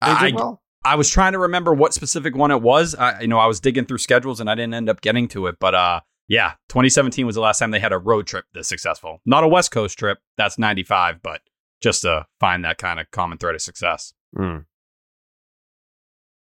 I, 0.00 0.26
did 0.26 0.36
well. 0.36 0.62
I 0.84 0.94
was 0.94 1.10
trying 1.10 1.32
to 1.32 1.40
remember 1.40 1.74
what 1.74 1.92
specific 1.92 2.36
one 2.36 2.52
it 2.52 2.62
was. 2.62 2.94
I, 2.94 3.22
you 3.22 3.26
know, 3.26 3.40
I 3.40 3.46
was 3.46 3.58
digging 3.58 3.86
through 3.86 3.98
schedules 3.98 4.38
and 4.38 4.48
I 4.48 4.54
didn't 4.54 4.74
end 4.74 4.88
up 4.88 5.00
getting 5.00 5.26
to 5.28 5.48
it. 5.48 5.56
But 5.58 5.74
uh, 5.74 6.00
yeah, 6.28 6.52
2017 6.68 7.26
was 7.26 7.34
the 7.34 7.40
last 7.40 7.58
time 7.58 7.70
they 7.70 7.80
had 7.80 7.92
a 7.92 7.98
road 7.98 8.26
trip 8.26 8.46
this 8.54 8.68
successful. 8.68 9.20
Not 9.26 9.44
a 9.44 9.48
West 9.48 9.70
Coast 9.70 9.98
trip. 9.98 10.18
That's 10.36 10.58
95, 10.58 11.22
but 11.22 11.40
just 11.82 12.02
to 12.02 12.26
find 12.40 12.64
that 12.64 12.78
kind 12.78 12.98
of 13.00 13.10
common 13.10 13.38
thread 13.38 13.54
of 13.54 13.60
success. 13.62 14.14
Mm. 14.36 14.64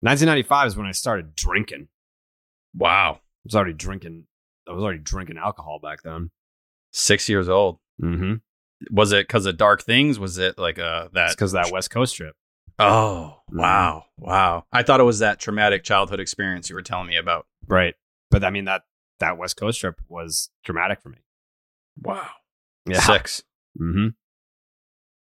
1995 0.01 0.67
is 0.67 0.77
when 0.77 0.87
I 0.87 0.91
started 0.91 1.35
drinking. 1.35 1.87
Wow, 2.75 3.13
I 3.15 3.19
was 3.43 3.55
already 3.55 3.73
drinking. 3.73 4.25
I 4.67 4.73
was 4.73 4.83
already 4.83 4.99
drinking 4.99 5.37
alcohol 5.37 5.79
back 5.81 6.01
then. 6.03 6.31
six 6.91 7.27
years 7.29 7.49
old. 7.49 7.79
Mm-hmm. 8.01 8.35
Was 8.89 9.11
it 9.11 9.27
because 9.27 9.45
of 9.45 9.57
dark 9.57 9.83
things? 9.83 10.17
Was 10.17 10.37
it 10.37 10.57
like 10.57 10.79
uh 10.79 11.09
that? 11.13 11.31
because 11.31 11.51
that 11.51 11.71
West 11.71 11.91
Coast 11.91 12.15
trip. 12.15 12.35
Oh 12.79 13.37
Mm-hmm. 13.49 13.59
wow, 13.59 14.05
wow! 14.17 14.65
I 14.71 14.81
thought 14.81 15.01
it 15.01 15.03
was 15.03 15.19
that 15.19 15.39
traumatic 15.39 15.83
childhood 15.83 16.19
experience 16.21 16.69
you 16.69 16.75
were 16.75 16.81
telling 16.81 17.07
me 17.07 17.17
about. 17.17 17.45
Right. 17.67 17.95
But 18.31 18.43
I 18.45 18.49
mean 18.49 18.65
that 18.65 18.83
that 19.21 19.37
West 19.37 19.55
Coast 19.57 19.79
trip 19.79 19.99
was 20.07 20.49
dramatic 20.63 21.01
for 21.01 21.09
me. 21.09 21.17
Wow, 22.01 22.27
Yeah. 22.87 22.99
six. 22.99 23.41
Mm-hmm. 23.79 24.09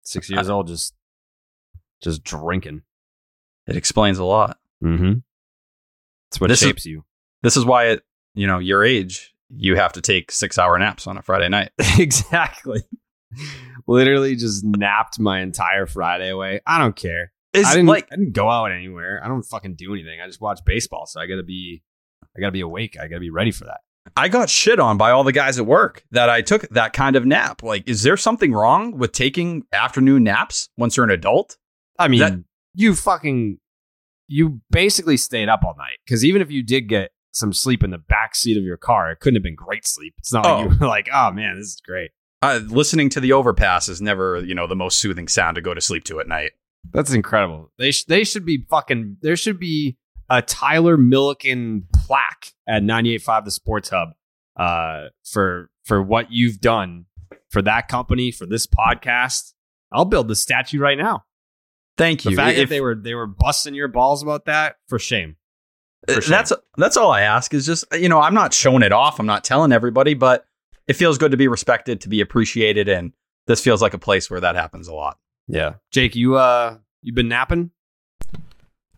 Six 0.03 0.29
years 0.31 0.49
old, 0.51 0.67
just 0.69 0.95
just 2.03 2.23
drinking. 2.23 2.83
It 3.67 3.77
explains 3.77 4.19
a 4.19 4.25
lot. 4.25 4.59
Mm-hmm. 4.83 5.21
It's 6.29 6.41
what 6.41 6.49
This 6.49 6.61
is- 6.63 6.69
shapes 6.69 6.85
you. 6.87 7.05
This 7.43 7.57
is 7.57 7.65
why 7.65 7.89
at 7.89 8.03
you 8.35 8.47
know 8.47 8.59
your 8.59 8.85
age 8.85 9.35
you 9.57 9.77
have 9.77 9.93
to 9.95 10.01
take 10.01 10.31
six 10.33 10.59
hour 10.59 10.79
naps 10.79 11.07
on 11.07 11.17
a 11.17 11.23
Friday 11.23 11.49
night. 11.49 11.71
exactly. 11.99 12.83
Literally 13.87 14.37
just 14.37 14.65
napped 14.65 15.19
my 15.19 15.41
entire 15.41 15.87
Friday 15.87 16.31
away. 16.31 16.61
I 16.67 16.79
don't 16.79 16.97
care. 16.97 17.33
It's 17.53 17.69
I 17.69 17.75
didn't 17.75 17.87
like 17.89 18.09
I 18.11 18.17
didn't 18.17 18.33
go 18.33 18.49
out 18.51 18.73
anywhere. 18.73 19.21
I 19.23 19.29
don't 19.29 19.43
fucking 19.43 19.75
do 19.77 19.93
anything. 19.95 20.21
I 20.21 20.27
just 20.27 20.41
watch 20.41 20.61
baseball. 20.65 21.07
So 21.07 21.21
I 21.21 21.27
gotta 21.27 21.43
be 21.43 21.83
I 22.37 22.41
gotta 22.41 22.53
be 22.53 22.63
awake. 22.63 22.97
I 23.01 23.07
gotta 23.09 23.21
be 23.21 23.31
ready 23.31 23.51
for 23.53 23.65
that. 23.65 23.81
I 24.17 24.29
got 24.29 24.51
shit 24.51 24.79
on 24.79 24.97
by 24.99 25.11
all 25.11 25.25
the 25.25 25.33
guys 25.33 25.59
at 25.59 25.67
work 25.67 26.05
that 26.11 26.29
I 26.29 26.43
took 26.43 26.69
that 26.71 26.93
kind 26.93 27.17
of 27.17 27.25
nap. 27.27 27.63
Like, 27.63 27.89
is 27.89 28.03
there 28.03 28.17
something 28.17 28.53
wrong 28.53 28.97
with 28.99 29.13
taking 29.13 29.65
afternoon 29.73 30.25
naps 30.25 30.69
once 30.77 30.97
you're 30.97 31.05
an 31.05 31.11
adult? 31.11 31.57
I 31.99 32.09
mean, 32.09 32.21
That- 32.21 32.45
you 32.75 32.95
fucking 32.95 33.59
you 34.27 34.61
basically 34.71 35.17
stayed 35.19 35.49
up 35.49 35.63
all 35.65 35.75
night. 35.77 35.99
Cause 36.09 36.25
even 36.25 36.41
if 36.41 36.51
you 36.51 36.63
did 36.63 36.89
get 36.89 37.11
some 37.33 37.53
sleep 37.53 37.85
in 37.85 37.91
the 37.91 37.99
back 37.99 38.35
seat 38.35 38.57
of 38.57 38.63
your 38.65 38.77
car, 38.79 39.11
it 39.13 39.21
couldn't 39.21 39.37
have 39.37 39.43
been 39.43 39.55
great 39.55 39.87
sleep. 39.87 40.15
It's 40.19 40.33
not 40.33 40.47
Oh. 40.47 40.57
like 40.61 40.71
you 40.71 40.79
were 40.81 40.87
like, 40.89 41.09
oh 41.13 41.31
man, 41.33 41.57
this 41.57 41.67
is 41.69 41.81
great. 41.87 42.11
Uh, 42.43 42.61
listening 42.67 43.09
to 43.11 43.21
the 43.21 43.33
overpass 43.33 43.89
is 43.89 44.01
never, 44.01 44.43
you 44.45 44.55
know, 44.55 44.67
the 44.67 44.77
most 44.77 44.99
soothing 44.99 45.29
sound 45.29 45.55
to 45.57 45.61
go 45.61 45.73
to 45.75 45.81
sleep 45.81 46.05
to 46.05 46.21
at 46.21 46.29
night. 46.29 46.53
That's 46.93 47.13
incredible. 47.13 47.71
They 47.79 47.91
sh- 47.93 48.05
they 48.05 48.25
should 48.25 48.45
be 48.45 48.65
fucking. 48.69 49.17
There 49.23 49.37
should 49.37 49.59
be 49.59 49.97
a 50.39 50.43
Tyler 50.43 50.97
Milliken 50.97 51.87
plaque 52.07 52.53
at 52.69 52.83
98.5 52.83 53.45
The 53.45 53.51
Sports 53.51 53.89
Hub 53.91 54.11
uh, 54.57 55.09
for 55.25 55.71
for 55.85 56.03
what 56.03 56.33
you've 56.33 56.61
done 56.61 57.07
for 57.51 57.63
that 57.63 57.89
company 57.89 58.31
for 58.31 58.47
this 58.47 58.67
podcast. 58.67 59.53
I'll 59.93 60.05
build 60.05 60.29
the 60.29 60.35
statue 60.37 60.79
right 60.81 60.99
now. 60.99 61.25
Thank 61.97 62.25
you. 62.25 62.33
The 62.33 62.37
fact 62.37 62.59
If- 62.59 62.69
that 62.69 62.75
they 62.75 62.81
were 62.81 62.95
they 62.95 63.15
were 63.15 63.27
busting 63.27 63.75
your 63.75 63.89
balls 63.89 64.23
about 64.23 64.47
that 64.47 64.77
for 64.89 64.99
shame. 64.99 65.37
for 66.09 66.21
sure. 66.21 66.31
that's 66.31 66.53
that's 66.77 66.97
all 66.97 67.11
I 67.13 67.21
ask 67.23 67.55
is 67.55 67.65
just 67.67 67.85
you 67.93 68.09
know 68.09 68.21
I'm 68.21 68.35
not 68.35 68.53
showing 68.53 68.83
it 68.83 68.93
off. 68.93 69.21
I'm 69.21 69.27
not 69.27 69.45
telling 69.45 69.71
everybody, 69.73 70.15
but 70.15 70.45
it 70.89 70.95
feels 70.95 71.17
good 71.19 71.31
to 71.31 71.37
be 71.37 71.49
respected, 71.49 72.01
to 72.03 72.09
be 72.09 72.21
appreciated, 72.21 72.89
and 72.89 73.13
this 73.47 73.61
feels 73.63 73.81
like 73.81 73.95
a 73.95 73.99
place 73.99 74.31
where 74.31 74.41
that 74.41 74.55
happens 74.57 74.89
a 74.89 74.95
lot. 74.95 75.19
Yeah, 75.47 75.75
Jake, 75.93 76.17
you 76.17 76.37
uh 76.37 76.79
you've 77.03 77.15
been 77.15 77.29
napping? 77.29 77.71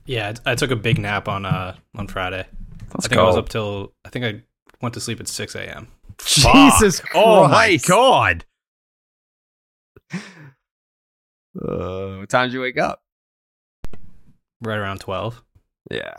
Yeah, 0.06 0.32
I 0.44 0.52
I 0.52 0.54
took 0.54 0.70
a 0.70 0.76
big 0.76 0.98
nap 0.98 1.28
on 1.28 1.44
uh 1.44 1.76
on 1.94 2.06
Friday. 2.08 2.46
Let's 2.94 3.06
I 3.06 3.08
think 3.08 3.20
I 3.20 3.24
was 3.24 3.36
up 3.36 3.48
till 3.48 3.92
I 4.04 4.08
think 4.08 4.24
I 4.24 4.42
went 4.80 4.94
to 4.94 5.00
sleep 5.00 5.20
at 5.20 5.28
six 5.28 5.54
a.m. 5.54 5.88
Jesus 6.24 7.00
Christ! 7.00 7.14
Oh 7.14 7.48
my 7.48 7.76
god! 7.86 8.44
Uh, 11.58 12.18
what 12.18 12.28
time 12.28 12.48
did 12.48 12.52
you 12.52 12.60
wake 12.60 12.76
up? 12.76 13.00
right 14.62 14.76
around 14.76 14.98
twelve. 15.00 15.42
Yeah, 15.90 16.12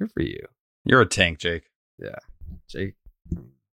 good 0.00 0.10
for 0.10 0.20
you. 0.22 0.44
You're 0.84 1.00
a 1.00 1.06
tank, 1.06 1.38
Jake. 1.38 1.70
Yeah, 1.96 2.16
Jake, 2.68 2.94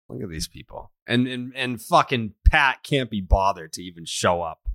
look 0.08 0.24
at 0.24 0.30
these 0.30 0.48
people. 0.48 0.92
And 1.06 1.28
and 1.28 1.52
and 1.54 1.82
fucking 1.82 2.34
Pat 2.50 2.84
can't 2.84 3.10
be 3.10 3.20
bothered 3.20 3.74
to 3.74 3.84
even 3.84 4.06
show 4.06 4.42
up. 4.42 4.70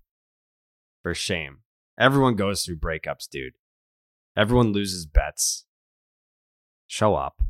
For 1.03 1.15
shame. 1.15 1.61
Everyone 1.99 2.37
goes 2.37 2.65
through 2.65 2.77
breakups, 2.77 3.29
dude. 3.29 3.55
Everyone 4.37 4.73
loses 4.73 5.05
bets. 5.05 5.65
Show 6.87 7.17
up. 7.17 7.43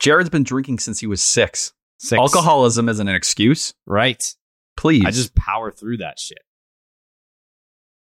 Jared's 0.00 0.28
been 0.28 0.42
drinking 0.42 0.80
since 0.80 0.98
he 0.98 1.06
was 1.06 1.22
six. 1.22 1.72
Six. 1.98 2.18
Alcoholism 2.18 2.88
isn't 2.88 3.06
an 3.08 3.14
excuse. 3.14 3.74
Right. 3.86 4.34
Please. 4.76 5.04
I 5.06 5.12
just 5.12 5.34
power 5.34 5.70
through 5.70 5.98
that 5.98 6.18
shit. 6.18 6.42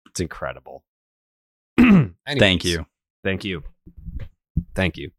It's 0.09 0.19
incredible. 0.19 0.83
Anyways, 1.79 2.13
thank 2.37 2.65
you. 2.65 2.85
Thank 3.23 3.45
you. 3.45 3.63
Thank 4.75 4.97
you. 4.97 5.11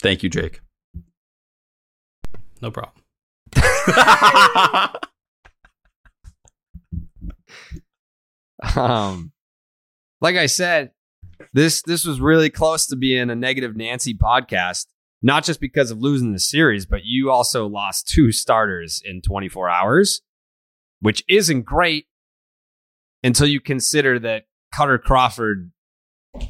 Thank 0.00 0.22
you, 0.22 0.30
Jake. 0.30 0.60
No 2.62 2.70
problem. 2.70 3.02
um 8.76 9.32
like 10.20 10.36
i 10.36 10.46
said 10.46 10.90
this 11.52 11.82
this 11.82 12.04
was 12.04 12.20
really 12.20 12.50
close 12.50 12.86
to 12.86 12.96
being 12.96 13.30
a 13.30 13.34
negative 13.34 13.76
nancy 13.76 14.14
podcast 14.14 14.86
not 15.22 15.44
just 15.44 15.60
because 15.60 15.90
of 15.90 15.98
losing 15.98 16.32
the 16.32 16.38
series 16.38 16.86
but 16.86 17.04
you 17.04 17.30
also 17.30 17.66
lost 17.66 18.08
two 18.08 18.32
starters 18.32 19.02
in 19.04 19.20
24 19.20 19.68
hours 19.68 20.22
which 21.00 21.22
isn't 21.28 21.62
great 21.62 22.06
until 23.22 23.46
you 23.46 23.60
consider 23.60 24.18
that 24.18 24.44
kutter 24.74 24.98
crawford 24.98 25.70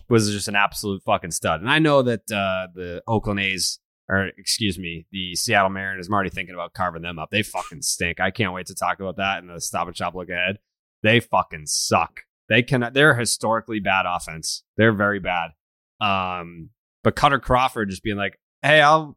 was 0.09 0.31
just 0.31 0.49
an 0.49 0.57
absolute 0.57 1.03
fucking 1.03 1.31
stud. 1.31 1.61
And 1.61 1.71
i 1.71 1.79
know 1.79 2.03
that 2.03 2.31
uh 2.31 2.69
the 2.75 3.03
oakland 3.07 3.41
a's 3.41 3.79
or 4.09 4.29
excuse 4.39 4.79
me 4.79 5.07
the 5.11 5.35
seattle 5.35 5.71
mariners 5.71 6.07
i'm 6.07 6.15
already 6.15 6.31
thinking 6.31 6.55
about 6.55 6.75
carving 6.75 7.03
them 7.03 7.19
up. 7.19 7.31
They 7.31 7.43
fucking 7.43 7.83
stink. 7.83 8.21
I 8.21 8.31
can't 8.31 8.53
wait 8.53 8.67
to 8.67 8.75
talk 8.75 9.01
about 9.01 9.17
that 9.17 9.39
in 9.39 9.49
the 9.49 9.61
stop 9.61 9.87
and 9.87 9.97
shop 9.97 10.15
look 10.15 10.29
ahead. 10.29 10.59
They 11.03 11.21
fucking 11.21 11.67
suck. 11.67 12.23
They 12.49 12.63
can 12.63 12.91
they're 12.93 13.15
historically 13.15 13.81
bad 13.81 14.07
offense. 14.07 14.63
They're 14.77 14.93
very 14.93 15.21
bad. 15.21 15.51
Um, 16.01 16.71
but 17.03 17.17
Kutter 17.17 17.41
Crawford 17.41 17.91
just 17.91 18.03
being 18.03 18.17
like, 18.17 18.39
"Hey, 18.63 18.81
I'll 18.81 19.17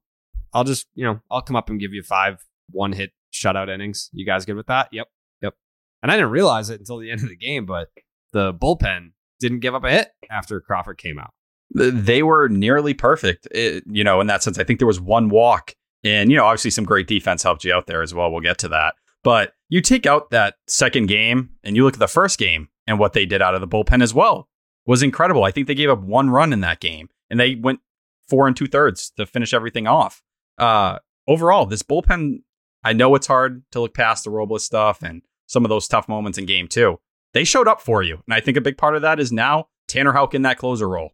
I'll 0.54 0.64
just, 0.64 0.88
you 0.96 1.06
know, 1.06 1.20
I'll 1.30 1.42
come 1.42 1.56
up 1.56 1.70
and 1.70 1.80
give 1.80 1.94
you 1.94 2.04
five 2.04 2.38
one 2.72 2.92
hit 2.94 3.12
shutout 3.34 3.70
innings. 3.74 4.10
You 4.14 4.26
guys 4.26 4.46
good 4.46 4.56
with 4.56 4.68
that?" 4.68 4.90
Yep. 4.92 5.08
Yep. 5.42 5.54
And 6.02 6.12
I 6.12 6.16
didn't 6.16 6.32
realize 6.32 6.70
it 6.70 6.80
until 6.80 6.98
the 6.98 7.12
end 7.12 7.22
of 7.24 7.30
the 7.30 7.36
game, 7.38 7.66
but 7.66 7.90
the 8.34 8.54
bullpen 8.54 9.12
didn't 9.40 9.60
give 9.60 9.76
up 9.76 9.84
a 9.84 9.92
hit 9.92 10.10
after 10.30 10.60
Crawford 10.62 10.98
came 10.98 11.18
out. 11.20 11.34
they 11.74 12.24
were 12.24 12.50
nearly 12.50 12.94
perfect. 12.94 13.48
It- 13.52 13.84
you 13.88 14.04
know, 14.04 14.22
in 14.22 14.28
that 14.28 14.44
sense, 14.44 14.58
I 14.58 14.64
think 14.64 14.80
there 14.80 14.88
was 14.88 15.00
one 15.00 15.30
walk, 15.30 15.76
and 16.04 16.32
you 16.32 16.38
know, 16.38 16.46
obviously 16.46 16.72
some 16.72 16.86
great 16.86 17.08
defense 17.08 17.44
helped 17.44 17.64
you 17.64 17.74
out 17.74 17.86
there 17.88 18.02
as 18.02 18.14
well. 18.14 18.32
We'll 18.32 18.42
get 18.42 18.58
to 18.60 18.68
that. 18.70 18.96
But 19.24 19.54
you 19.68 19.82
take 19.82 20.06
out 20.06 20.32
that 20.32 20.56
second 20.68 21.08
game, 21.08 21.50
and 21.64 21.76
you 21.76 21.84
look 21.84 21.94
at 21.96 22.00
the 22.00 22.08
first 22.08 22.40
game, 22.40 22.70
and 22.90 22.98
what 22.98 23.14
they 23.14 23.26
did 23.28 23.42
out 23.42 23.54
of 23.54 23.62
the 23.62 23.68
bullpen 23.68 24.02
as 24.02 24.16
well 24.16 24.50
was 24.86 25.04
incredible. 25.04 25.44
I 25.44 25.52
think 25.52 25.68
they 25.68 25.76
gave 25.76 25.92
up 25.92 26.02
one 26.02 26.32
run 26.32 26.52
in 26.52 26.62
that 26.62 26.80
game, 26.80 27.08
and 27.30 27.40
they 27.40 27.54
went 27.54 27.82
four 28.28 28.48
and 28.48 28.58
two 28.58 28.66
thirds 28.66 29.12
to 29.18 29.28
finish 29.28 29.54
everything 29.54 29.86
off. 29.86 30.24
Uh, 30.58 30.98
overall, 31.28 31.68
this 31.68 31.84
bullpen, 31.84 32.40
I 32.84 32.94
know 32.94 33.14
it's 33.14 33.28
hard 33.28 33.62
to 33.72 33.80
look 33.80 33.94
past 33.94 34.24
the 34.24 34.32
Robles 34.32 34.66
stuff 34.66 35.04
and 35.04 35.22
some 35.46 35.64
of 35.64 35.70
those 35.70 35.88
tough 35.88 36.10
moments 36.10 36.40
in 36.40 36.48
game 36.48 36.68
two. 36.68 37.00
They 37.34 37.44
showed 37.44 37.68
up 37.68 37.80
for 37.80 38.02
you, 38.02 38.24
and 38.28 38.34
I 38.34 38.40
think 38.40 38.58
a 38.58 38.62
big 38.62 38.78
part 38.78 38.96
of 38.96 39.04
that 39.04 39.20
is 39.20 39.32
now 39.32 39.68
Tanner 39.88 40.14
Houck 40.14 40.34
in 40.34 40.42
that 40.42 40.58
closer 40.58 40.90
role. 40.90 41.12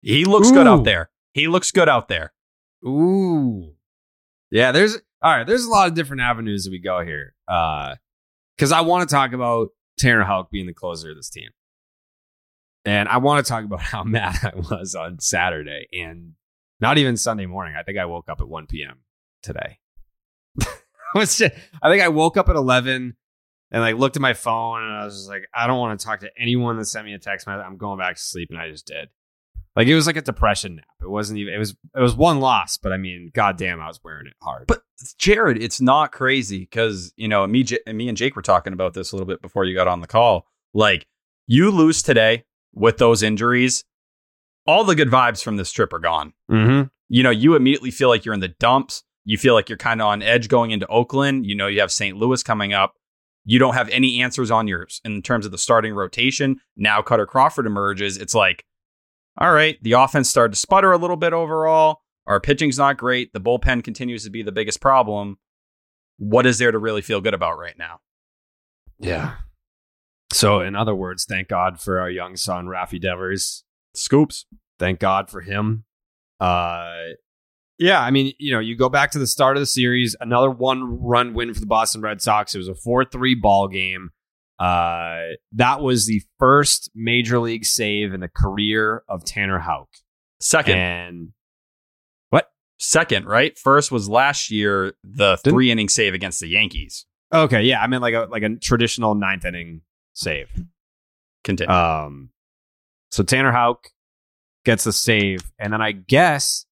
He 0.00 0.24
looks 0.24 0.52
good 0.52 0.68
out 0.68 0.84
there. 0.84 1.10
He 1.34 1.48
looks 1.48 1.72
good 1.72 1.88
out 1.88 2.06
there. 2.06 2.32
Ooh. 2.86 3.72
Yeah, 4.52 4.70
there's 4.70 4.96
all 5.20 5.36
right, 5.36 5.46
there's 5.46 5.64
a 5.64 5.70
lot 5.70 5.88
of 5.88 5.94
different 5.94 6.22
avenues 6.22 6.64
that 6.64 6.70
we 6.70 6.78
go 6.78 7.04
here. 7.04 7.34
Uh 7.48 7.96
because 8.56 8.70
I 8.70 8.82
want 8.82 9.08
to 9.08 9.12
talk 9.12 9.32
about 9.32 9.68
Tanner 9.98 10.24
Houck 10.24 10.50
being 10.50 10.66
the 10.66 10.74
closer 10.74 11.10
of 11.10 11.16
this 11.16 11.30
team. 11.30 11.50
And 12.84 13.08
I 13.08 13.18
want 13.18 13.44
to 13.44 13.48
talk 13.48 13.64
about 13.64 13.80
how 13.92 14.04
mad 14.04 14.36
I 14.42 14.56
was 14.56 14.94
on 14.94 15.18
Saturday 15.18 15.88
and 15.92 16.32
not 16.80 16.98
even 16.98 17.16
Sunday 17.16 17.46
morning. 17.46 17.74
I 17.78 17.82
think 17.82 17.98
I 17.98 18.04
woke 18.04 18.28
up 18.28 18.40
at 18.40 18.48
1 18.48 18.66
p.m. 18.66 18.98
today. 19.42 19.78
I 21.14 21.24
think 21.24 22.02
I 22.02 22.08
woke 22.08 22.36
up 22.36 22.48
at 22.48 22.56
11 22.56 23.16
and 23.70 23.82
like 23.82 23.96
looked 23.96 24.16
at 24.16 24.22
my 24.22 24.34
phone 24.34 24.82
and 24.82 24.92
I 24.92 25.04
was 25.04 25.14
just 25.16 25.28
like, 25.28 25.48
I 25.54 25.66
don't 25.66 25.78
want 25.78 25.98
to 25.98 26.06
talk 26.06 26.20
to 26.20 26.30
anyone 26.38 26.76
that 26.76 26.84
sent 26.84 27.06
me 27.06 27.14
a 27.14 27.18
text 27.18 27.46
message. 27.46 27.64
I'm 27.66 27.76
going 27.76 27.98
back 27.98 28.16
to 28.16 28.22
sleep. 28.22 28.50
And 28.50 28.58
I 28.58 28.70
just 28.70 28.86
did. 28.86 29.08
Like 29.76 29.88
it 29.88 29.94
was 29.94 30.06
like 30.06 30.16
a 30.16 30.22
depression 30.22 30.76
nap. 30.76 30.86
It 31.02 31.10
wasn't 31.10 31.38
even, 31.38 31.52
it 31.52 31.58
was, 31.58 31.76
it 31.94 32.00
was 32.00 32.16
one 32.16 32.40
loss, 32.40 32.78
but 32.78 32.92
I 32.92 32.96
mean, 32.96 33.30
goddamn, 33.34 33.80
I 33.80 33.88
was 33.88 34.00
wearing 34.02 34.26
it 34.26 34.32
hard. 34.42 34.66
But 34.66 34.80
Jared, 35.18 35.62
it's 35.62 35.80
not 35.80 36.12
crazy 36.12 36.60
because 36.60 37.12
you 37.16 37.28
know 37.28 37.46
me, 37.46 37.62
J- 37.62 37.80
me 37.86 38.08
and 38.08 38.16
Jake 38.16 38.34
were 38.34 38.42
talking 38.42 38.72
about 38.72 38.94
this 38.94 39.12
a 39.12 39.16
little 39.16 39.26
bit 39.26 39.42
before 39.42 39.64
you 39.66 39.74
got 39.74 39.86
on 39.86 40.00
the 40.00 40.06
call. 40.06 40.46
Like 40.72 41.06
you 41.46 41.70
lose 41.70 42.02
today 42.02 42.44
with 42.72 42.96
those 42.96 43.22
injuries, 43.22 43.84
all 44.66 44.82
the 44.82 44.94
good 44.94 45.10
vibes 45.10 45.42
from 45.42 45.56
this 45.56 45.70
trip 45.70 45.92
are 45.92 45.98
gone. 45.98 46.32
mm-hmm. 46.50 46.88
You 47.08 47.22
know, 47.22 47.30
you 47.30 47.54
immediately 47.54 47.92
feel 47.92 48.08
like 48.08 48.24
you're 48.24 48.34
in 48.34 48.40
the 48.40 48.48
dumps. 48.58 49.04
You 49.24 49.38
feel 49.38 49.54
like 49.54 49.68
you're 49.68 49.78
kind 49.78 50.00
of 50.00 50.08
on 50.08 50.22
edge 50.22 50.48
going 50.48 50.72
into 50.72 50.86
Oakland. 50.88 51.46
You 51.46 51.54
know, 51.54 51.68
you 51.68 51.80
have 51.80 51.92
St. 51.92 52.16
Louis 52.16 52.42
coming 52.42 52.72
up. 52.72 52.94
You 53.44 53.60
don't 53.60 53.74
have 53.74 53.88
any 53.90 54.22
answers 54.22 54.50
on 54.50 54.66
yours 54.66 55.00
in 55.04 55.22
terms 55.22 55.46
of 55.46 55.52
the 55.52 55.58
starting 55.58 55.94
rotation. 55.94 56.56
Now 56.76 57.00
Kutter 57.02 57.26
Crawford 57.26 57.64
emerges. 57.64 58.16
It's 58.16 58.34
like, 58.34 58.64
all 59.38 59.52
right, 59.52 59.82
the 59.82 59.92
offense 59.92 60.28
started 60.28 60.54
to 60.54 60.58
sputter 60.58 60.92
a 60.92 60.98
little 60.98 61.16
bit 61.16 61.32
overall. 61.32 62.00
Our 62.26 62.40
pitching's 62.40 62.78
not 62.78 62.96
great. 62.96 63.32
The 63.32 63.40
bullpen 63.40 63.84
continues 63.84 64.24
to 64.24 64.30
be 64.30 64.42
the 64.42 64.52
biggest 64.52 64.80
problem. 64.80 65.38
What 66.18 66.46
is 66.46 66.58
there 66.58 66.72
to 66.72 66.78
really 66.78 67.02
feel 67.02 67.20
good 67.20 67.34
about 67.34 67.58
right 67.58 67.78
now? 67.78 68.00
Yeah. 68.98 69.34
So, 70.32 70.60
in 70.60 70.74
other 70.74 70.94
words, 70.94 71.24
thank 71.24 71.48
God 71.48 71.80
for 71.80 72.00
our 72.00 72.10
young 72.10 72.36
son, 72.36 72.66
Raffy 72.66 73.00
Devers. 73.00 73.64
Scoops. 73.94 74.46
Thank 74.78 74.98
God 74.98 75.30
for 75.30 75.40
him. 75.40 75.84
Uh, 76.40 76.94
yeah, 77.78 78.00
I 78.00 78.10
mean, 78.10 78.32
you 78.38 78.52
know, 78.52 78.58
you 78.58 78.76
go 78.76 78.88
back 78.88 79.10
to 79.12 79.18
the 79.18 79.26
start 79.26 79.56
of 79.56 79.60
the 79.60 79.66
series, 79.66 80.16
another 80.20 80.50
one 80.50 81.00
run 81.00 81.34
win 81.34 81.52
for 81.52 81.60
the 81.60 81.66
Boston 81.66 82.00
Red 82.00 82.22
Sox. 82.22 82.54
It 82.54 82.58
was 82.58 82.68
a 82.68 82.74
4 82.74 83.04
3 83.04 83.34
ball 83.34 83.68
game. 83.68 84.10
Uh, 84.58 85.34
that 85.52 85.80
was 85.82 86.06
the 86.06 86.22
first 86.38 86.90
major 86.94 87.38
league 87.38 87.64
save 87.64 88.14
in 88.14 88.20
the 88.20 88.28
career 88.28 89.02
of 89.08 89.24
Tanner 89.24 89.58
Houck. 89.58 89.88
Second. 90.40 90.76
And 90.78 91.28
Second, 92.78 93.24
right? 93.24 93.58
First 93.58 93.90
was 93.90 94.06
last 94.06 94.50
year 94.50 94.92
the 95.02 95.36
Didn't- 95.42 95.54
three 95.54 95.70
inning 95.70 95.88
save 95.88 96.12
against 96.12 96.40
the 96.40 96.46
Yankees. 96.48 97.06
okay, 97.32 97.62
yeah, 97.62 97.80
I 97.80 97.86
meant 97.86 98.02
like 98.02 98.12
a 98.12 98.26
like 98.30 98.42
a 98.42 98.54
traditional 98.56 99.14
ninth 99.14 99.46
inning 99.46 99.80
save. 100.12 100.50
Continue. 101.42 101.72
Um, 101.74 102.28
so 103.10 103.22
Tanner 103.22 103.50
Houck 103.50 103.88
gets 104.66 104.84
a 104.84 104.92
save, 104.92 105.40
and 105.58 105.72
then 105.72 105.80
I 105.80 105.92
guess 105.92 106.66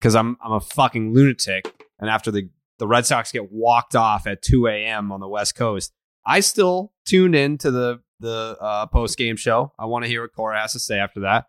because 0.00 0.16
I'm 0.16 0.36
I'm 0.44 0.50
a 0.54 0.60
fucking 0.60 1.14
lunatic, 1.14 1.72
and 2.00 2.10
after 2.10 2.32
the 2.32 2.48
the 2.80 2.88
Red 2.88 3.06
Sox 3.06 3.30
get 3.30 3.52
walked 3.52 3.94
off 3.94 4.26
at 4.26 4.42
2 4.42 4.66
a.m. 4.66 5.12
on 5.12 5.20
the 5.20 5.28
West 5.28 5.54
Coast, 5.54 5.92
I 6.26 6.40
still 6.40 6.92
tuned 7.06 7.34
in 7.34 7.58
to 7.58 7.70
the 7.70 8.00
the 8.20 8.56
uh, 8.60 8.86
post 8.86 9.18
game 9.18 9.36
show. 9.36 9.72
I 9.78 9.86
want 9.86 10.04
to 10.04 10.08
hear 10.08 10.22
what 10.22 10.32
Cora 10.34 10.60
has 10.60 10.72
to 10.72 10.78
say 10.78 10.98
after 10.98 11.20
that. 11.20 11.46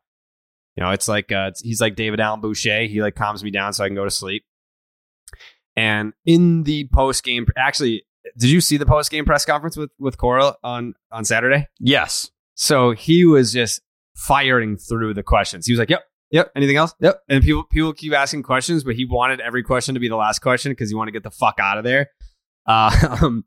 You 0.76 0.84
know, 0.84 0.92
it's 0.92 1.08
like 1.08 1.32
uh, 1.32 1.48
it's, 1.50 1.62
he's 1.62 1.80
like 1.80 1.96
David 1.96 2.20
Allen 2.20 2.42
Boucher. 2.42 2.84
He 2.84 3.02
like 3.02 3.16
calms 3.16 3.44
me 3.44 3.52
down 3.52 3.74
so 3.74 3.84
I 3.84 3.88
can 3.88 3.96
go 3.96 4.04
to 4.04 4.12
sleep. 4.12 4.44
And 5.76 6.14
in 6.26 6.64
the 6.64 6.88
post 6.94 7.24
game, 7.24 7.46
actually, 7.58 8.04
did 8.38 8.50
you 8.50 8.62
see 8.62 8.78
the 8.78 8.86
post 8.86 9.12
game 9.12 9.26
press 9.26 9.46
conference 9.46 9.78
with 9.78 9.92
with 10.00 10.18
Cora 10.18 10.56
on 10.64 10.94
on 11.12 11.26
Saturday? 11.26 11.68
yes. 11.80 12.30
So 12.58 12.92
he 12.92 13.26
was 13.26 13.52
just 13.52 13.82
firing 14.16 14.78
through 14.78 15.14
the 15.14 15.24
questions. 15.24 15.66
He 15.66 15.74
was 15.74 15.80
like, 15.80 15.90
"Yep, 15.90 16.06
yep. 16.32 16.52
Anything 16.56 16.78
else? 16.78 16.96
Yep." 17.02 17.22
And 17.28 17.44
people 17.44 17.64
people 17.64 17.92
keep 17.92 18.14
asking 18.14 18.44
questions, 18.44 18.86
but 18.86 18.96
he 18.96 19.06
wanted 19.06 19.42
every 19.42 19.62
question 19.62 19.94
to 19.96 20.00
be 20.00 20.08
the 20.08 20.16
last 20.16 20.40
question 20.40 20.72
because 20.72 20.90
he 20.90 20.96
wanted 20.96 21.12
to 21.12 21.20
get 21.20 21.24
the 21.24 21.32
fuck 21.32 21.60
out 21.60 21.78
of 21.78 21.84
there. 21.84 22.12
Uh, 22.66 23.18
um, 23.22 23.44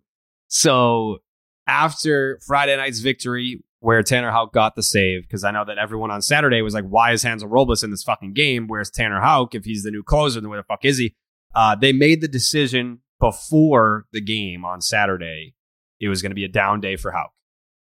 so 0.48 1.18
after 1.66 2.40
Friday 2.46 2.76
night's 2.76 3.00
victory, 3.00 3.62
where 3.80 4.02
Tanner 4.02 4.30
Houck 4.32 4.52
got 4.52 4.74
the 4.74 4.82
save, 4.82 5.22
because 5.22 5.44
I 5.44 5.50
know 5.52 5.64
that 5.64 5.78
everyone 5.78 6.10
on 6.10 6.20
Saturday 6.20 6.62
was 6.62 6.74
like, 6.74 6.84
"Why 6.84 7.12
is 7.12 7.22
Hansel 7.22 7.48
Robles 7.48 7.84
in 7.84 7.90
this 7.90 8.02
fucking 8.02 8.32
game? 8.32 8.66
Where's 8.66 8.90
Tanner 8.90 9.20
Houck 9.20 9.54
if 9.54 9.64
he's 9.64 9.84
the 9.84 9.90
new 9.90 10.02
closer? 10.02 10.40
Then 10.40 10.50
where 10.50 10.58
the 10.58 10.64
fuck 10.64 10.84
is 10.84 10.98
he?" 10.98 11.14
Uh, 11.54 11.74
they 11.74 11.92
made 11.92 12.20
the 12.20 12.28
decision 12.28 13.00
before 13.20 14.06
the 14.12 14.20
game 14.20 14.64
on 14.64 14.80
Saturday. 14.80 15.54
It 16.00 16.08
was 16.08 16.22
going 16.22 16.30
to 16.30 16.36
be 16.36 16.44
a 16.44 16.48
down 16.48 16.80
day 16.80 16.96
for 16.96 17.12
Houck. 17.12 17.32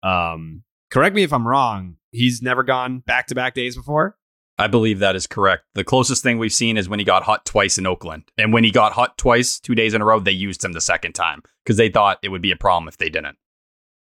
Um, 0.03 0.63
correct 0.91 1.15
me 1.15 1.23
if 1.23 1.33
I'm 1.33 1.47
wrong. 1.47 1.97
He's 2.11 2.41
never 2.41 2.63
gone 2.63 2.99
back 2.99 3.27
to 3.27 3.35
back 3.35 3.53
days 3.53 3.75
before. 3.75 4.17
I 4.59 4.67
believe 4.67 4.99
that 4.99 5.15
is 5.15 5.25
correct. 5.25 5.63
The 5.73 5.85
closest 5.85 6.21
thing 6.21 6.37
we've 6.37 6.51
seen 6.51 6.75
is 6.75 6.89
when 6.89 6.99
he 6.99 7.05
got 7.05 7.23
hot 7.23 7.45
twice 7.45 7.77
in 7.77 7.87
Oakland. 7.87 8.23
And 8.37 8.51
when 8.51 8.65
he 8.65 8.71
got 8.71 8.91
hot 8.91 9.17
twice, 9.17 9.57
two 9.57 9.73
days 9.73 9.93
in 9.93 10.01
a 10.01 10.05
row, 10.05 10.19
they 10.19 10.31
used 10.31 10.63
him 10.63 10.73
the 10.73 10.81
second 10.81 11.13
time 11.13 11.41
because 11.63 11.77
they 11.77 11.89
thought 11.89 12.19
it 12.21 12.29
would 12.29 12.41
be 12.41 12.51
a 12.51 12.57
problem 12.57 12.89
if 12.89 12.97
they 12.97 13.09
didn't. 13.09 13.37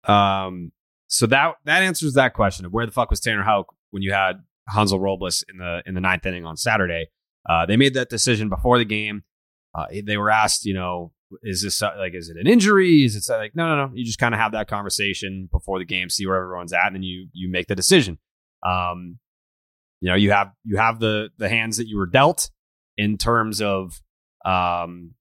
Um, 0.03 0.73
so 1.07 1.25
that 1.27 1.55
that 1.63 1.81
answers 1.81 2.13
that 2.13 2.33
question 2.33 2.65
of 2.65 2.73
where 2.73 2.85
the 2.85 2.91
fuck 2.91 3.09
was 3.09 3.21
Tanner 3.21 3.43
Houck 3.43 3.73
when 3.91 4.03
you 4.03 4.11
had 4.11 4.43
Hansel 4.67 4.99
Robles 4.99 5.43
in 5.49 5.57
the 5.57 5.81
in 5.85 5.95
the 5.95 6.01
ninth 6.01 6.25
inning 6.25 6.45
on 6.45 6.57
Saturday. 6.57 7.07
Uh, 7.49 7.65
they 7.65 7.77
made 7.77 7.93
that 7.93 8.09
decision 8.09 8.49
before 8.49 8.77
the 8.77 8.85
game. 8.85 9.23
Uh, 9.73 9.85
they 10.03 10.17
were 10.17 10.29
asked, 10.29 10.65
you 10.65 10.73
know, 10.73 11.13
is 11.41 11.63
this 11.63 11.81
like 11.81 12.13
is 12.13 12.29
it 12.29 12.37
an 12.37 12.47
injury? 12.47 13.03
Is 13.03 13.15
it 13.15 13.31
like 13.31 13.55
no, 13.55 13.67
no, 13.67 13.87
no? 13.87 13.91
You 13.93 14.03
just 14.05 14.19
kind 14.19 14.33
of 14.33 14.41
have 14.41 14.51
that 14.51 14.67
conversation 14.67 15.47
before 15.51 15.79
the 15.79 15.85
game, 15.85 16.09
see 16.09 16.27
where 16.27 16.43
everyone's 16.43 16.73
at, 16.73 16.87
and 16.87 16.95
then 16.95 17.03
you 17.03 17.27
you 17.31 17.49
make 17.49 17.67
the 17.67 17.75
decision. 17.75 18.17
Um, 18.65 19.19
you 20.01 20.09
know, 20.09 20.15
you 20.15 20.31
have 20.31 20.51
you 20.63 20.77
have 20.77 20.99
the 20.99 21.29
the 21.37 21.49
hands 21.49 21.77
that 21.77 21.87
you 21.87 21.97
were 21.97 22.07
dealt 22.07 22.49
in 22.97 23.17
terms 23.17 23.61
of 23.61 24.01
um 24.45 25.13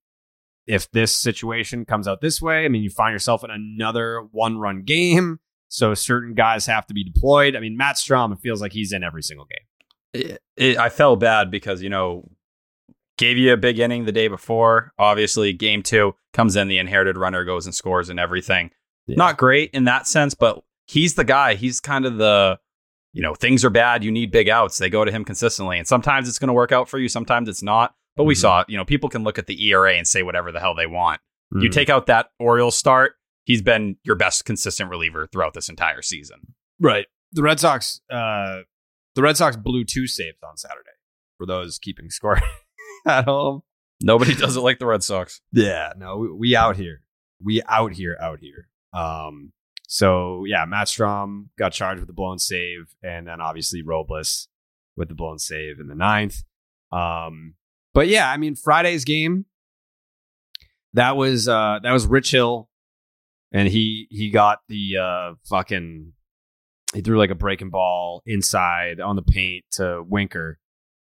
if 0.67 0.91
this 0.91 1.17
situation 1.17 1.85
comes 1.85 2.07
out 2.07 2.21
this 2.21 2.43
way, 2.43 2.64
I 2.64 2.69
mean, 2.69 2.83
you 2.83 2.91
find 2.91 3.12
yourself 3.12 3.43
in 3.43 3.51
another 3.51 4.21
one 4.33 4.59
run 4.59 4.83
game. 4.83 5.41
So 5.69 5.95
certain 5.95 6.35
guys 6.35 6.67
have 6.67 6.87
to 6.87 6.95
be 6.95 7.05
deployed. 7.05 7.57
I 7.57 7.61
mean, 7.61 7.77
Matt 7.77 7.97
Strahm, 7.97 8.33
it 8.33 8.38
feels 8.41 8.61
like 8.61 8.73
he's 8.73 8.93
in 8.93 9.03
every 9.03 9.23
single 9.23 9.47
game. 9.47 10.23
It, 10.23 10.43
it, 10.57 10.79
I 10.79 10.91
felt 10.91 11.21
bad 11.21 11.51
because, 11.51 11.83
you 11.83 11.88
know, 11.88 12.31
gave 13.17 13.38
you 13.38 13.53
a 13.53 13.57
big 13.57 13.79
inning 13.79 14.05
the 14.05 14.12
day 14.12 14.29
before. 14.29 14.93
Obviously, 14.99 15.53
game 15.53 15.83
two 15.83 16.14
comes 16.33 16.55
in, 16.55 16.69
the 16.69 16.79
inherited 16.79 17.17
runner 17.17 17.45
goes 17.45 17.67
and 17.67 17.75
scores 17.75 18.11
and 18.11 18.21
everything. 18.21 18.71
Yeah. 19.07 19.17
Not 19.17 19.38
great 19.38 19.71
in 19.73 19.85
that 19.85 20.07
sense, 20.07 20.35
but 20.35 20.62
he's 20.87 21.14
the 21.14 21.25
guy. 21.25 21.55
He's 21.55 21.81
kind 21.81 22.05
of 22.05 22.19
the, 22.19 22.59
you 23.12 23.23
know, 23.23 23.35
things 23.35 23.64
are 23.64 23.71
bad. 23.71 24.05
You 24.05 24.11
need 24.12 24.31
big 24.31 24.49
outs. 24.49 24.79
They 24.79 24.90
go 24.90 25.05
to 25.05 25.11
him 25.11 25.25
consistently. 25.25 25.79
And 25.79 25.87
sometimes 25.88 26.29
it's 26.29 26.38
going 26.38 26.49
to 26.49 26.55
work 26.55 26.73
out 26.73 26.88
for 26.88 26.99
you, 26.99 27.09
sometimes 27.09 27.49
it's 27.49 27.62
not. 27.62 27.94
But 28.16 28.25
we 28.25 28.35
Mhm. 28.35 28.38
saw, 28.38 28.64
you 28.68 28.77
know, 28.77 28.85
people 28.85 29.09
can 29.09 29.23
look 29.25 29.38
at 29.38 29.47
the 29.47 29.62
ERA 29.66 29.94
and 29.97 30.07
say 30.07 30.23
whatever 30.23 30.51
the 30.53 30.61
hell 30.61 30.75
they 30.75 30.87
want. 30.87 31.21
Mm-hmm. 31.55 31.62
You 31.62 31.68
take 31.71 31.88
out 31.88 32.07
that 32.07 32.31
Orioles 32.38 32.77
start, 32.77 33.12
he's 33.44 33.62
been 33.62 33.97
your 34.03 34.16
best 34.16 34.44
consistent 34.44 34.90
reliever 34.90 35.27
throughout 35.31 35.55
this 35.55 35.68
entire 35.68 36.03
season. 36.03 36.55
right. 36.81 37.07
The 37.33 37.42
Red 37.42 37.61
Sox, 37.61 38.01
uh, 38.11 38.61
the 39.14 39.21
Red 39.23 39.37
Sox 39.37 39.55
blew 39.57 39.85
two 39.85 40.07
saves 40.07 40.38
on 40.42 40.57
Saturday 40.57 40.88
for 41.37 41.44
those 41.47 41.79
keeping 41.79 42.09
score 42.09 42.40
at 43.07 43.27
home. 43.27 43.61
Nobody 44.01 44.35
does 44.35 44.57
it 44.57 44.61
like 44.61 44.79
the 44.79 44.87
Red 44.87 45.03
Sox. 45.03 45.40
Yeah, 45.53 45.92
no, 45.97 46.16
we, 46.16 46.33
we 46.33 46.57
out 46.57 46.77
here. 46.77 47.03
We 47.44 47.62
out 47.68 47.92
here, 47.92 48.16
out 48.21 48.38
here. 48.40 48.68
Um, 48.94 49.53
so 49.90 50.44
yeah, 50.46 50.66
Matt 50.66 50.87
Strahm 50.87 51.46
got 51.59 51.72
charged 51.72 52.01
with 52.01 52.09
the 52.09 52.12
blown 52.12 52.38
save, 52.38 52.94
and 53.03 53.27
then 53.27 53.40
obviously 53.40 53.81
Robles 53.83 54.48
with 54.96 55.09
the 55.09 55.14
blown 55.14 55.38
save 55.38 55.81
in 55.81 55.88
the 55.88 55.94
ninth. 55.94 56.42
Um, 56.92 57.55
but 57.94 58.07
yeah, 58.07 58.31
I 58.31 58.37
mean 58.37 58.55
Friday's 58.55 59.07
game. 59.07 59.46
That 60.92 61.16
was 61.16 61.48
uh 61.48 61.79
that 61.83 61.92
was 61.92 62.07
Rich 62.07 62.33
Hill, 62.33 62.68
and 63.51 63.66
he 63.66 64.07
he 64.11 64.31
got 64.31 64.59
the 64.68 64.98
uh 64.98 65.35
fucking 65.48 66.12
he 66.92 67.01
threw 67.01 67.16
like 67.16 67.31
a 67.31 67.35
breaking 67.35 67.70
ball 67.70 68.22
inside 68.27 69.01
on 69.01 69.16
the 69.16 69.22
paint 69.22 69.64
to 69.72 70.05
Winker, 70.07 70.59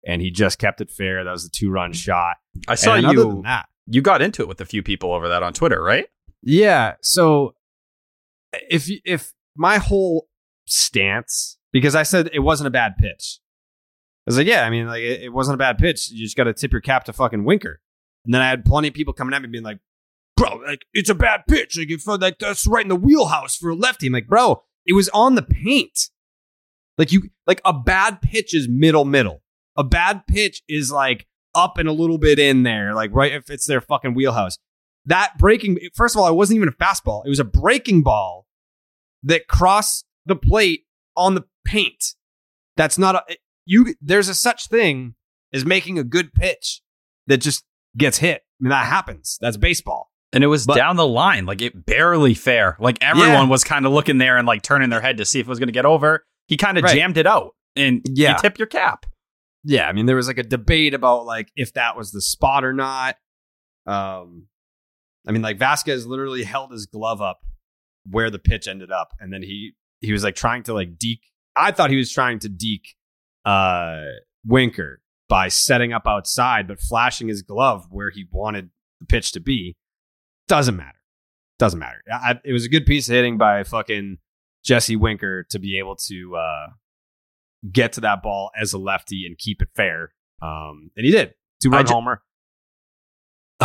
and 0.06 0.22
he 0.22 0.30
just 0.30 0.60
kept 0.60 0.80
it 0.80 0.92
fair. 0.92 1.24
That 1.24 1.32
was 1.32 1.44
a 1.44 1.50
two 1.50 1.70
run 1.70 1.92
shot. 1.92 2.36
I 2.68 2.76
saw 2.76 2.94
you. 2.94 3.16
than 3.16 3.42
that, 3.42 3.66
You 3.88 4.00
got 4.00 4.22
into 4.22 4.42
it 4.42 4.48
with 4.48 4.60
a 4.60 4.64
few 4.64 4.84
people 4.84 5.12
over 5.12 5.28
that 5.30 5.42
on 5.42 5.54
Twitter, 5.54 5.82
right? 5.82 6.06
Yeah. 6.40 6.94
So 7.02 7.55
if 8.70 8.88
if 9.04 9.32
my 9.56 9.78
whole 9.78 10.28
stance, 10.66 11.58
because 11.72 11.94
I 11.94 12.02
said 12.02 12.30
it 12.32 12.40
wasn't 12.40 12.68
a 12.68 12.70
bad 12.70 12.96
pitch, 12.98 13.40
I 14.26 14.30
was 14.30 14.38
like, 14.38 14.46
yeah, 14.46 14.64
I 14.64 14.70
mean, 14.70 14.86
like 14.86 15.02
it, 15.02 15.32
wasn't 15.32 15.54
a 15.54 15.58
bad 15.58 15.78
pitch. 15.78 16.10
You 16.10 16.24
just 16.24 16.36
got 16.36 16.44
to 16.44 16.52
tip 16.52 16.72
your 16.72 16.80
cap 16.80 17.04
to 17.04 17.12
fucking 17.12 17.44
Winker. 17.44 17.80
And 18.24 18.34
then 18.34 18.42
I 18.42 18.48
had 18.48 18.64
plenty 18.64 18.88
of 18.88 18.94
people 18.94 19.14
coming 19.14 19.34
at 19.34 19.42
me 19.42 19.48
being 19.48 19.64
like, 19.64 19.78
bro, 20.36 20.56
like 20.56 20.84
it's 20.92 21.10
a 21.10 21.14
bad 21.14 21.42
pitch. 21.48 21.78
Like, 21.78 21.90
if, 21.90 22.06
like 22.06 22.38
that's 22.38 22.66
right 22.66 22.84
in 22.84 22.88
the 22.88 22.96
wheelhouse 22.96 23.56
for 23.56 23.70
a 23.70 23.74
lefty. 23.74 24.08
I'm 24.08 24.12
like, 24.12 24.26
bro, 24.26 24.62
it 24.84 24.94
was 24.94 25.08
on 25.10 25.34
the 25.34 25.42
paint. 25.42 26.10
Like 26.98 27.12
you, 27.12 27.30
like 27.46 27.60
a 27.64 27.72
bad 27.72 28.20
pitch 28.20 28.54
is 28.54 28.68
middle 28.68 29.04
middle. 29.04 29.42
A 29.76 29.84
bad 29.84 30.26
pitch 30.26 30.62
is 30.68 30.90
like 30.90 31.26
up 31.54 31.78
and 31.78 31.88
a 31.88 31.92
little 31.92 32.18
bit 32.18 32.38
in 32.38 32.62
there, 32.64 32.94
like 32.94 33.14
right 33.14 33.32
if 33.32 33.50
it's 33.50 33.66
their 33.66 33.80
fucking 33.80 34.14
wheelhouse 34.14 34.58
that 35.06 35.38
breaking 35.38 35.78
first 35.94 36.14
of 36.14 36.20
all 36.20 36.28
it 36.28 36.34
wasn't 36.34 36.56
even 36.56 36.68
a 36.68 36.72
fastball 36.72 37.24
it 37.24 37.28
was 37.28 37.40
a 37.40 37.44
breaking 37.44 38.02
ball 38.02 38.45
that 39.26 39.46
cross 39.48 40.04
the 40.24 40.34
plate 40.36 40.86
on 41.16 41.34
the 41.34 41.44
paint 41.64 42.14
that's 42.76 42.96
not 42.98 43.14
a 43.14 43.36
you 43.66 43.94
there's 44.00 44.28
a 44.28 44.34
such 44.34 44.68
thing 44.68 45.14
as 45.52 45.64
making 45.64 45.98
a 45.98 46.04
good 46.04 46.32
pitch 46.34 46.80
that 47.26 47.38
just 47.38 47.64
gets 47.96 48.18
hit 48.18 48.42
I 48.58 48.64
mean, 48.64 48.70
that 48.70 48.86
happens. 48.86 49.36
That's 49.42 49.58
baseball. 49.58 50.10
And 50.32 50.42
it 50.42 50.46
was 50.46 50.64
But- 50.66 50.76
down 50.76 50.96
the 50.96 51.06
line, 51.06 51.44
like 51.44 51.60
it 51.60 51.84
barely 51.84 52.32
fair. 52.32 52.76
Like 52.80 52.96
everyone 53.02 53.28
Yeah. 53.30 53.44
was 53.48 53.64
kind 53.64 53.84
of 53.84 53.92
looking 53.92 54.16
there 54.16 54.38
and 54.38 54.46
like 54.46 54.62
turning 54.62 54.88
their 54.88 55.02
head 55.02 55.18
to 55.18 55.26
see 55.26 55.40
if 55.40 55.46
it 55.46 55.48
was 55.50 55.58
going 55.58 55.68
to 55.68 55.72
get 55.72 55.84
over. 55.84 56.24
He 56.48 56.56
kind 56.56 56.78
of 56.78 56.84
Right. 56.84 56.94
jammed 56.96 57.18
it 57.18 57.26
out, 57.26 57.50
and 57.76 58.00
Yeah. 58.14 58.32
you 58.32 58.38
tip 58.38 58.58
your 58.58 58.66
cap. 58.66 59.04
Yeah, 59.64 59.88
I 59.88 59.92
mean, 59.92 60.06
there 60.06 60.16
was 60.16 60.26
like 60.28 60.38
a 60.38 60.42
debate 60.42 60.94
about 60.94 61.26
like 61.26 61.50
if 61.56 61.72
that 61.74 61.96
was 61.98 62.12
the 62.12 62.22
spot 62.22 62.64
or 62.64 62.72
not. 62.72 63.16
Um, 63.86 64.46
I 65.26 65.32
mean, 65.32 65.42
like 65.42 65.58
Vazquez 65.58 66.06
literally 66.06 66.44
held 66.44 66.72
his 66.72 66.86
glove 66.86 67.20
up 67.20 67.40
where 68.10 68.30
the 68.30 68.38
pitch 68.38 68.68
ended 68.68 68.90
up, 68.90 69.12
and 69.20 69.32
then 69.32 69.42
he 69.42 69.72
he 70.00 70.12
was 70.12 70.24
like 70.24 70.34
trying 70.34 70.62
to 70.64 70.74
like 70.74 70.98
deke. 70.98 71.22
I 71.56 71.72
thought 71.72 71.90
he 71.90 71.96
was 71.96 72.12
trying 72.12 72.38
to 72.40 72.48
deke 72.48 72.96
uh 73.44 74.02
Winker 74.44 75.00
by 75.28 75.48
setting 75.48 75.92
up 75.92 76.06
outside, 76.06 76.68
but 76.68 76.80
flashing 76.80 77.28
his 77.28 77.42
glove 77.42 77.86
where 77.90 78.10
he 78.10 78.26
wanted 78.30 78.70
the 79.00 79.06
pitch 79.06 79.32
to 79.32 79.40
be. 79.40 79.76
Doesn't 80.48 80.76
matter. 80.76 80.98
Doesn't 81.58 81.80
matter. 81.80 82.02
I, 82.12 82.38
it 82.44 82.52
was 82.52 82.64
a 82.64 82.68
good 82.68 82.86
piece 82.86 83.08
of 83.08 83.14
hitting 83.14 83.38
by 83.38 83.64
fucking 83.64 84.18
Jesse 84.64 84.96
Winker 84.96 85.44
to 85.50 85.58
be 85.58 85.78
able 85.78 85.96
to 85.96 86.36
uh 86.36 86.66
get 87.72 87.94
to 87.94 88.00
that 88.02 88.22
ball 88.22 88.50
as 88.60 88.72
a 88.72 88.78
lefty 88.78 89.26
and 89.26 89.36
keep 89.38 89.62
it 89.62 89.68
fair. 89.74 90.12
Um, 90.42 90.90
and 90.96 91.04
he 91.06 91.10
did. 91.10 91.34
Two 91.62 91.70
run 91.70 91.86
ju- 91.86 91.94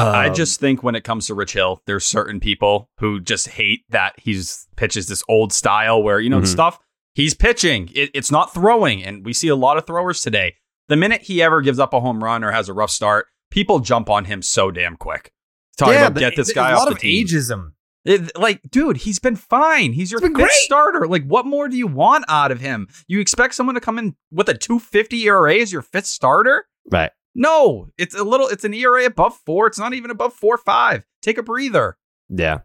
homer. 0.02 0.16
I 0.18 0.28
Um, 0.30 0.34
just 0.36 0.60
think 0.60 0.84
when 0.84 0.96
it 0.96 1.04
comes 1.04 1.28
to 1.28 1.34
Rich 1.34 1.54
Hill, 1.54 1.82
there's 1.88 2.06
certain 2.06 2.40
people 2.40 2.90
who 3.00 3.20
just 3.20 3.50
hate 3.50 3.82
that 3.90 4.14
he's 4.18 4.68
pitches 4.76 5.08
this 5.08 5.24
old 5.30 5.54
style 5.54 6.02
where 6.04 6.20
you 6.20 6.30
know 6.30 6.40
the 6.42 6.48
Mhm. 6.48 6.52
stuff 6.52 6.80
he's 7.14 7.34
pitching. 7.34 7.90
It, 7.94 8.10
it's 8.14 8.32
not 8.32 8.54
throwing, 8.54 9.04
and 9.04 9.26
we 9.26 9.34
see 9.34 9.48
a 9.48 9.56
lot 9.56 9.78
of 9.78 9.86
throwers 9.86 10.22
today. 10.22 10.56
The 10.90 10.96
minute 10.98 11.24
he 11.24 11.42
ever 11.42 11.62
gives 11.62 11.80
up 11.80 11.94
a 11.94 12.00
home 12.02 12.24
run 12.24 12.44
or 12.44 12.52
has 12.52 12.68
a 12.70 12.74
rough 12.74 12.92
start, 12.92 13.28
people 13.50 13.80
jump 13.80 14.10
on 14.10 14.26
him 14.26 14.42
so 14.42 14.72
damn 14.72 14.96
quick. 14.98 15.32
Talking 15.78 15.96
about 16.02 16.16
get 16.20 16.36
this 16.36 16.52
guy 16.54 16.72
a 16.72 16.74
off 16.74 16.80
lot 16.80 16.90
the 16.90 16.96
of 16.96 17.00
team. 17.02 17.26
ageism. 17.26 17.72
It- 18.04 18.36
like, 18.38 18.62
dude, 18.70 18.98
he's 18.98 19.20
been 19.20 19.36
fine. 19.36 19.94
He's 19.94 20.12
your 20.12 20.20
He's 20.20 20.30
been 20.30 20.36
fifth 20.36 20.48
great. 20.48 20.52
starter. 20.64 21.08
Like, 21.08 21.24
what 21.26 21.46
more 21.46 21.68
do 21.70 21.78
you 21.78 21.86
want 21.88 22.26
out 22.28 22.52
of 22.52 22.60
him? 22.60 22.88
You 23.08 23.20
expect 23.20 23.54
someone 23.56 23.76
to 23.76 23.82
come 23.82 24.00
in 24.00 24.16
with 24.32 24.50
a 24.50 24.54
250 24.58 25.22
ERA 25.28 25.60
as 25.60 25.72
your 25.72 25.82
fifth 25.84 26.08
starter? 26.08 26.66
Right. 26.92 27.12
No, 27.34 27.88
it's 27.98 28.16
a 28.16 28.24
little. 28.24 28.48
It's 28.48 28.64
an 28.64 28.74
ERA 28.74 29.06
above 29.06 29.38
four. 29.46 29.68
It's 29.68 29.80
not 29.80 29.94
even 29.94 30.12
above 30.12 30.34
four 30.34 30.58
five. 30.58 31.04
Take 31.22 31.38
a 31.38 31.44
breather. 31.44 31.98
Yeah. 32.30 32.60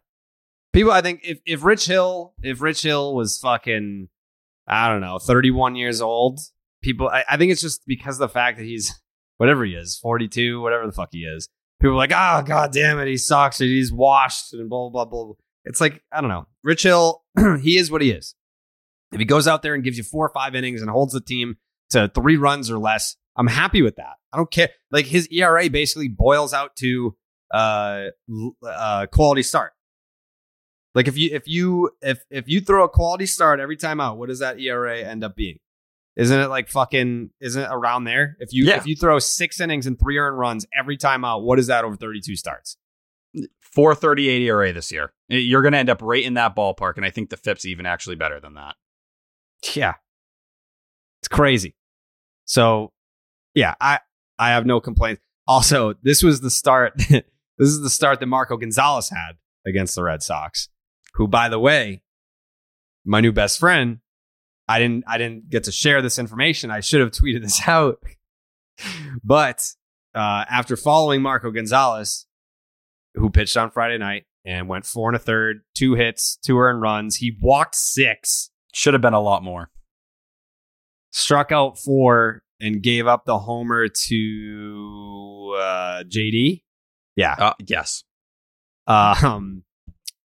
People, 0.72 0.92
I 0.92 1.00
think 1.00 1.20
if, 1.24 1.40
if 1.46 1.64
Rich 1.64 1.86
Hill, 1.86 2.34
if 2.42 2.60
Rich 2.60 2.82
Hill 2.82 3.14
was 3.14 3.38
fucking, 3.38 4.08
I 4.66 4.88
don't 4.88 5.00
know, 5.00 5.18
31 5.18 5.74
years 5.74 6.02
old, 6.02 6.38
people, 6.82 7.08
I, 7.08 7.24
I 7.30 7.36
think 7.38 7.50
it's 7.50 7.62
just 7.62 7.80
because 7.86 8.16
of 8.16 8.28
the 8.28 8.32
fact 8.32 8.58
that 8.58 8.64
he's 8.64 9.00
whatever 9.38 9.64
he 9.64 9.72
is, 9.72 9.98
42, 10.02 10.60
whatever 10.60 10.86
the 10.86 10.92
fuck 10.92 11.08
he 11.12 11.20
is. 11.20 11.48
People 11.80 11.94
are 11.94 11.96
like, 11.96 12.12
oh, 12.12 12.42
god 12.42 12.72
damn 12.72 12.98
it, 12.98 13.08
he 13.08 13.16
sucks, 13.16 13.60
and 13.60 13.68
he's 13.68 13.92
washed, 13.92 14.52
and 14.52 14.68
blah, 14.68 14.90
blah, 14.90 15.04
blah, 15.04 15.24
blah. 15.24 15.34
It's 15.64 15.80
like, 15.80 16.02
I 16.12 16.20
don't 16.20 16.30
know. 16.30 16.46
Rich 16.62 16.82
Hill, 16.82 17.22
he 17.60 17.76
is 17.76 17.90
what 17.90 18.02
he 18.02 18.10
is. 18.10 18.34
If 19.12 19.18
he 19.18 19.24
goes 19.24 19.48
out 19.48 19.62
there 19.62 19.74
and 19.74 19.84
gives 19.84 19.96
you 19.96 20.04
four 20.04 20.26
or 20.26 20.32
five 20.34 20.54
innings 20.54 20.82
and 20.82 20.90
holds 20.90 21.12
the 21.12 21.20
team 21.20 21.56
to 21.90 22.10
three 22.14 22.36
runs 22.36 22.70
or 22.70 22.78
less, 22.78 23.16
I'm 23.36 23.46
happy 23.46 23.82
with 23.82 23.96
that. 23.96 24.16
I 24.36 24.38
don't 24.38 24.50
care. 24.50 24.68
Like 24.90 25.06
his 25.06 25.26
ERA 25.28 25.70
basically 25.70 26.08
boils 26.08 26.52
out 26.52 26.76
to 26.76 27.16
uh, 27.50 28.08
uh 28.62 29.06
quality 29.10 29.42
start. 29.42 29.72
Like 30.94 31.08
if 31.08 31.16
you 31.16 31.30
if 31.32 31.48
you 31.48 31.90
if 32.02 32.22
if 32.30 32.46
you 32.46 32.60
throw 32.60 32.84
a 32.84 32.88
quality 32.88 33.24
start 33.24 33.60
every 33.60 33.78
time 33.78 33.98
out, 33.98 34.18
what 34.18 34.28
does 34.28 34.40
that 34.40 34.60
ERA 34.60 35.00
end 35.00 35.24
up 35.24 35.36
being? 35.36 35.58
Isn't 36.16 36.38
it 36.38 36.48
like 36.48 36.68
fucking? 36.68 37.30
Isn't 37.40 37.62
it 37.62 37.68
around 37.70 38.04
there? 38.04 38.36
If 38.38 38.52
you 38.52 38.66
Yeah. 38.66 38.76
if 38.76 38.86
you 38.86 38.94
throw 38.94 39.18
six 39.18 39.58
innings 39.58 39.86
and 39.86 39.98
three 39.98 40.18
earned 40.18 40.38
runs 40.38 40.66
every 40.78 40.98
time 40.98 41.24
out, 41.24 41.42
what 41.42 41.58
is 41.58 41.68
that 41.68 41.84
over 41.84 41.96
thirty 41.96 42.20
two 42.20 42.36
starts? 42.36 42.76
438 43.72 44.42
ERA 44.42 44.72
this 44.72 44.92
year. 44.92 45.12
You're 45.28 45.62
going 45.62 45.72
to 45.72 45.78
end 45.78 45.90
up 45.90 46.00
right 46.02 46.24
in 46.24 46.34
that 46.34 46.54
ballpark, 46.56 46.96
and 46.96 47.04
I 47.04 47.10
think 47.10 47.30
the 47.30 47.36
FIP's 47.36 47.66
even 47.66 47.84
actually 47.86 48.16
better 48.16 48.38
than 48.40 48.54
that. 48.54 48.74
Yeah, 49.74 49.94
it's 51.20 51.28
crazy. 51.28 51.74
So, 52.46 52.92
yeah, 53.54 53.74
I 53.80 54.00
I 54.38 54.50
have 54.50 54.66
no 54.66 54.80
complaints. 54.80 55.20
Also, 55.46 55.94
this 56.02 56.22
was 56.22 56.40
the 56.40 56.50
start. 56.50 56.94
this 57.08 57.24
is 57.58 57.80
the 57.80 57.90
start 57.90 58.20
that 58.20 58.26
Marco 58.26 58.56
Gonzales 58.56 59.10
had 59.10 59.32
against 59.66 59.94
the 59.94 60.02
Red 60.02 60.22
Sox, 60.22 60.68
who, 61.14 61.26
by 61.28 61.48
the 61.48 61.58
way, 61.58 62.02
my 63.04 63.20
new 63.20 63.32
best 63.32 63.58
friend. 63.58 63.98
I 64.68 64.80
didn't 64.80 65.04
I 65.06 65.18
didn't 65.18 65.48
get 65.48 65.64
to 65.64 65.72
share 65.72 66.02
this 66.02 66.18
information. 66.18 66.70
I 66.70 66.80
should 66.80 67.00
have 67.00 67.12
tweeted 67.12 67.42
this 67.42 67.60
out. 67.68 68.02
but 69.22 69.64
uh, 70.14 70.44
after 70.50 70.76
following 70.76 71.22
Marco 71.22 71.50
Gonzales, 71.50 72.26
who 73.14 73.30
pitched 73.30 73.56
on 73.56 73.70
Friday 73.70 73.98
night 73.98 74.24
and 74.44 74.68
went 74.68 74.86
four 74.86 75.08
and 75.08 75.16
a 75.16 75.20
third, 75.20 75.60
two 75.74 75.94
hits, 75.94 76.36
two 76.44 76.58
earned 76.58 76.80
runs, 76.82 77.16
he 77.16 77.36
walked 77.40 77.74
six 77.76 78.50
Should 78.72 78.94
have 78.94 79.00
been 79.00 79.14
a 79.14 79.20
lot 79.20 79.42
more. 79.42 79.70
struck 81.12 81.52
out 81.52 81.78
four 81.78 82.42
and 82.60 82.82
gave 82.82 83.06
up 83.06 83.24
the 83.24 83.38
homer 83.38 83.88
to 83.88 85.54
uh, 85.58 86.02
JD. 86.08 86.62
Yeah. 87.16 87.34
Uh, 87.38 87.54
yes. 87.66 88.04
Um, 88.86 89.64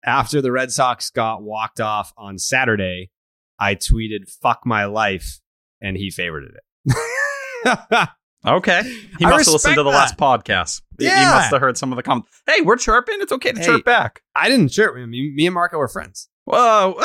after 0.03 0.41
the 0.41 0.51
Red 0.51 0.71
Sox 0.71 1.09
got 1.09 1.41
walked 1.43 1.79
off 1.79 2.13
on 2.17 2.37
Saturday, 2.37 3.11
I 3.59 3.75
tweeted 3.75 4.29
"fuck 4.41 4.61
my 4.65 4.85
life" 4.85 5.39
and 5.81 5.95
he 5.97 6.09
favorited 6.09 6.55
it. 6.85 8.09
Okay. 8.43 8.81
He 9.19 9.25
I 9.25 9.29
must 9.29 9.45
have 9.45 9.53
listened 9.53 9.75
to 9.75 9.83
the 9.83 9.89
last 9.91 10.17
podcast. 10.17 10.81
He- 10.97 11.05
He 11.07 11.11
must 11.11 11.51
have 11.51 11.61
heard 11.61 11.77
some 11.77 11.91
of 11.91 11.95
the 11.95 12.01
comments. 12.01 12.27
Hey, 12.47 12.61
we're 12.61 12.75
chirping. 12.75 13.17
It's 13.19 13.31
okay 13.31 13.51
to 13.51 13.59
Hey. 13.59 13.65
chirp 13.67 13.85
back. 13.85 14.23
I 14.35 14.49
didn't 14.49 14.69
chirp. 14.69 14.95
Me, 14.95 15.31
me 15.31 15.45
and 15.45 15.53
Marco 15.53 15.77
were 15.77 15.87
friends. 15.87 16.27
Whoa. 16.51 16.95
uh, 16.99 17.03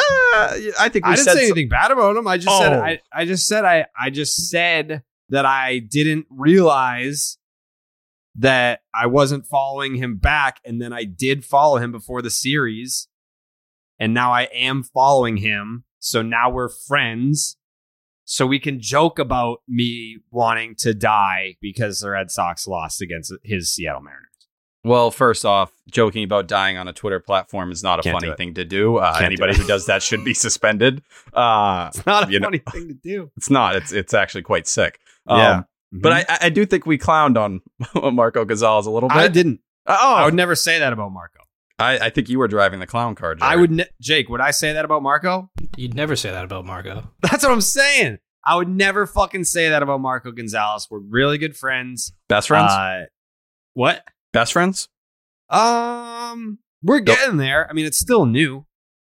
I 0.81 0.89
think 0.91 1.07
we 1.07 1.13
I 1.13 1.15
didn't 1.17 1.25
said 1.27 1.35
say 1.35 1.47
some- 1.49 1.53
anything 1.57 1.69
bad 1.69 1.91
about 1.91 2.17
him. 2.17 2.27
I 2.27 2.37
just 2.39 2.59
said 2.59 2.73
Oh. 2.73 2.81
I, 2.81 3.01
I 3.13 3.25
just 3.25 3.47
said 3.47 3.65
I 3.65 3.87
I 3.99 4.11
just 4.11 4.49
said 4.49 5.03
that 5.29 5.45
I 5.47 5.79
didn't 5.79 6.27
realize 6.31 7.39
that 8.39 8.81
I 8.95 9.07
wasn't 9.07 9.47
following 9.47 9.95
him 9.97 10.17
back, 10.19 10.61
and 10.65 10.81
then 10.81 10.93
I 10.93 11.05
did 11.05 11.45
follow 11.45 11.79
him 11.79 11.91
before 11.93 12.21
the 12.23 12.31
series, 12.31 13.09
and 13.99 14.13
now 14.13 14.33
I 14.33 14.43
am 14.53 14.83
following 14.83 15.39
him. 15.39 15.85
So 16.01 16.23
now 16.23 16.51
we're 16.51 16.69
friends. 16.69 17.57
So 18.29 18.45
we 18.47 18.59
can 18.59 18.81
joke 18.81 19.19
about 19.21 19.59
me 19.69 20.19
wanting 20.33 20.75
to 20.81 20.93
die 20.93 21.57
because 21.61 22.01
the 22.01 22.11
Red 22.11 22.31
Sox 22.33 22.67
lost 22.67 23.01
against 23.01 23.33
his 23.45 23.73
Seattle 23.73 24.03
Mariners. 24.03 24.27
Well, 24.87 25.11
first 25.11 25.45
off, 25.45 25.73
joking 25.91 26.23
about 26.25 26.47
dying 26.47 26.77
on 26.79 26.87
a 26.89 26.93
Twitter 26.93 27.19
platform 27.21 27.73
is 27.73 27.83
not 27.83 27.99
a 27.99 28.03
Can't 28.03 28.21
funny 28.21 28.33
thing 28.37 28.55
to 28.55 28.65
do. 28.65 28.99
Uh, 28.99 29.11
Can't 29.19 29.21
do 29.21 29.25
anybody 29.27 29.59
who 29.59 29.67
does 29.67 29.87
that 29.87 30.03
should 30.03 30.25
be 30.25 30.33
suspended. 30.33 31.03
Uh, 31.35 31.91
It's 31.95 32.07
not 32.07 32.29
a 32.29 32.33
You 32.33 32.39
know- 32.41 32.47
funny 32.47 32.59
thing 32.71 32.89
to 32.89 32.95
do. 32.95 33.31
it's 33.37 33.51
not. 33.51 33.75
It's 33.77 33.91
it's 33.93 34.15
actually 34.15 34.43
quite 34.43 34.67
sick. 34.69 35.01
Um, 35.27 35.39
Yeah. 35.41 35.63
But 35.93 36.13
I, 36.13 36.19
I- 36.29 36.39
I 36.43 36.49
do 36.51 36.65
think 36.67 36.87
we 36.87 36.99
clowned 36.99 37.37
on 37.37 37.61
Marco 38.15 38.45
Gonzales 38.45 38.87
a 38.87 38.91
little 38.91 39.09
bit. 39.09 39.19
I 39.19 39.29
didn't. 39.29 39.61
Oh, 39.87 40.15
I 40.15 40.25
would 40.25 40.35
never 40.35 40.55
say 40.55 40.79
that 40.79 40.93
about 40.93 41.11
Marco. 41.13 41.41
I, 41.79 41.99
I 41.99 42.11
think 42.11 42.29
you 42.29 42.39
were 42.39 42.49
driving 42.49 42.81
the 42.81 42.87
clown 42.87 43.15
car. 43.15 43.37
I 43.41 43.55
would, 43.57 43.71
ne- 43.71 43.89
Jake. 44.01 44.29
Would 44.29 44.41
I 44.41 44.51
say 44.51 44.73
that 44.73 44.85
about 44.85 45.03
Marco? 45.03 45.51
You'd 45.77 45.95
never 45.95 46.17
say 46.17 46.31
that 46.31 46.45
about 46.45 46.65
Marco. 46.65 47.11
That's 47.23 47.43
what 47.45 47.53
I'm 47.53 47.61
saying. 47.61 48.19
I 48.47 48.57
would 48.57 48.69
never 48.69 49.07
fucking 49.07 49.45
say 49.45 49.69
that 49.69 49.83
about 49.83 50.01
Marco 50.01 50.31
Gonzales. 50.33 50.87
We're 50.91 51.01
really 51.01 51.39
good 51.39 51.57
friends. 51.57 52.13
Best 52.29 52.49
friends. 52.49 52.71
Uh, 52.73 53.05
what? 53.75 54.03
Best 54.37 54.53
friends. 54.53 54.91
Um, 55.49 56.59
we're 56.83 57.01
getting 57.01 57.39
there. 57.39 57.67
I 57.71 57.73
mean, 57.73 57.87
it's 57.87 57.99
still 57.99 58.27
new. 58.27 58.67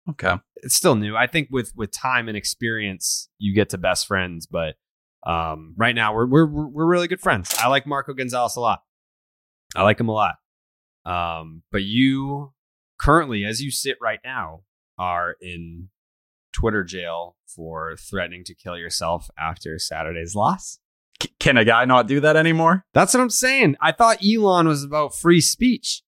Okay. 0.10 0.34
It's 0.63 0.73
still 0.73 0.95
new. 0.95 1.15
I 1.15 1.27
think 1.27 1.49
with 1.51 1.73
with 1.75 1.91
time 1.91 2.27
and 2.27 2.36
experience, 2.36 3.29
you 3.38 3.53
get 3.53 3.69
to 3.69 3.77
best 3.77 4.07
friends. 4.07 4.47
But 4.47 4.77
um, 5.23 5.75
right 5.77 5.93
now, 5.93 6.15
we're 6.15 6.25
we're 6.25 6.47
we're 6.47 6.88
really 6.88 7.07
good 7.07 7.19
friends. 7.19 7.55
I 7.60 7.67
like 7.67 7.86
Marco 7.86 8.15
Gonzales 8.15 8.55
a 8.55 8.62
lot. 8.62 8.81
I 9.75 9.84
like 9.84 9.99
him 9.99 10.10
a 10.10 10.12
lot. 10.12 10.38
Um, 11.05 11.62
but 11.71 11.84
you 11.84 12.53
currently, 12.99 13.45
as 13.45 13.62
you 13.62 13.69
sit 13.69 13.97
right 14.01 14.21
now, 14.25 14.62
are 14.97 15.36
in 15.39 15.89
Twitter 16.51 16.84
jail 16.84 17.38
for 17.45 17.95
threatening 17.95 18.43
to 18.45 18.55
kill 18.55 18.75
yourself 18.75 19.29
after 19.38 19.77
Saturday's 19.77 20.34
loss. 20.34 20.79
C- 21.21 21.34
can 21.39 21.57
a 21.57 21.65
guy 21.65 21.86
not 21.86 22.07
do 22.07 22.19
that 22.19 22.36
anymore? 22.36 22.86
That's 22.93 23.13
what 23.13 23.21
I'm 23.21 23.29
saying. 23.29 23.75
I 23.81 23.91
thought 23.91 24.17
Elon 24.25 24.67
was 24.67 24.84
about 24.84 25.15
free 25.15 25.41
speech. 25.41 26.01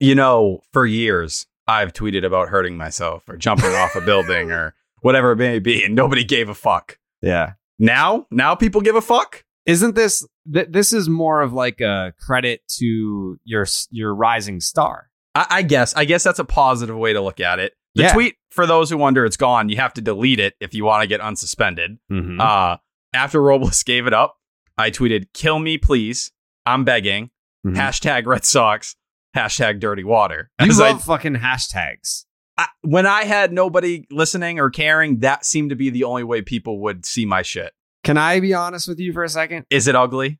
You 0.00 0.14
know, 0.14 0.60
for 0.72 0.86
years 0.86 1.46
I've 1.66 1.92
tweeted 1.92 2.24
about 2.24 2.48
hurting 2.48 2.76
myself 2.76 3.28
or 3.28 3.36
jumping 3.36 3.72
off 3.74 3.94
a 3.96 4.00
building 4.04 4.50
or 4.50 4.74
whatever 5.00 5.32
it 5.32 5.36
may 5.36 5.58
be, 5.58 5.84
and 5.84 5.94
nobody 5.94 6.24
gave 6.24 6.48
a 6.48 6.54
fuck. 6.54 6.98
Yeah. 7.22 7.52
Now, 7.78 8.26
now 8.30 8.54
people 8.54 8.80
give 8.80 8.96
a 8.96 9.00
fuck. 9.00 9.44
Isn't 9.66 9.94
this 9.94 10.26
th- 10.52 10.68
this 10.70 10.92
is 10.92 11.08
more 11.08 11.40
of 11.40 11.52
like 11.52 11.80
a 11.80 12.12
credit 12.20 12.60
to 12.78 13.38
your 13.44 13.66
your 13.90 14.14
rising 14.14 14.60
star? 14.60 15.08
I, 15.34 15.46
I 15.50 15.62
guess. 15.62 15.94
I 15.94 16.04
guess 16.04 16.22
that's 16.22 16.38
a 16.38 16.44
positive 16.44 16.96
way 16.96 17.12
to 17.14 17.20
look 17.22 17.40
at 17.40 17.58
it. 17.58 17.72
The 17.94 18.02
Yeah. 18.02 18.12
tweet, 18.12 18.34
for 18.50 18.66
those 18.66 18.90
who 18.90 18.98
wonder, 18.98 19.24
it's 19.24 19.36
gone. 19.38 19.68
You 19.70 19.76
have 19.76 19.94
to 19.94 20.00
delete 20.02 20.38
it 20.40 20.54
if 20.60 20.74
you 20.74 20.84
want 20.84 21.02
to 21.02 21.06
get 21.06 21.20
unsuspended. 21.20 21.98
Mm-hmm. 22.12 22.40
Uh, 22.40 22.76
after 23.14 23.40
Robles 23.40 23.82
gave 23.84 24.06
it 24.06 24.12
up, 24.12 24.36
I 24.76 24.90
tweeted, 24.90 25.26
"Kill 25.32 25.58
me, 25.58 25.78
please. 25.78 26.32
I'm 26.66 26.84
begging. 26.84 27.30
Mhm. 27.66 27.76
hashtag 27.76 28.26
Red 28.26 28.44
Sox, 28.44 28.94
hashtag 29.34 29.80
Dirty 29.80 30.04
Water. 30.04 30.50
You 30.60 30.70
As 30.70 30.80
I- 30.80 30.90
love 30.90 31.02
fucking 31.04 31.36
hashtags. 31.36 32.26
I, 32.58 32.66
when 32.82 33.06
I 33.06 33.24
had 33.24 33.52
nobody 33.52 34.06
listening 34.10 34.60
or 34.60 34.70
caring, 34.70 35.20
that 35.20 35.44
seemed 35.44 35.70
to 35.70 35.76
be 35.76 35.90
the 35.90 36.04
only 36.04 36.22
way 36.24 36.40
people 36.42 36.80
would 36.82 37.04
see 37.06 37.24
my 37.26 37.42
shit. 37.42 37.72
Can 38.04 38.16
I 38.18 38.38
be 38.40 38.52
honest 38.54 38.86
with 38.86 39.00
you 39.00 39.12
for 39.12 39.24
a 39.24 39.28
second? 39.28 39.64
Is 39.70 39.88
it 39.88 39.94
ugly? 39.96 40.38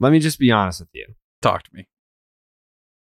Let 0.00 0.12
me 0.12 0.18
just 0.18 0.38
be 0.38 0.50
honest 0.50 0.80
with 0.80 0.90
you. 0.92 1.14
Talk 1.40 1.62
to 1.62 1.70
me. 1.72 1.86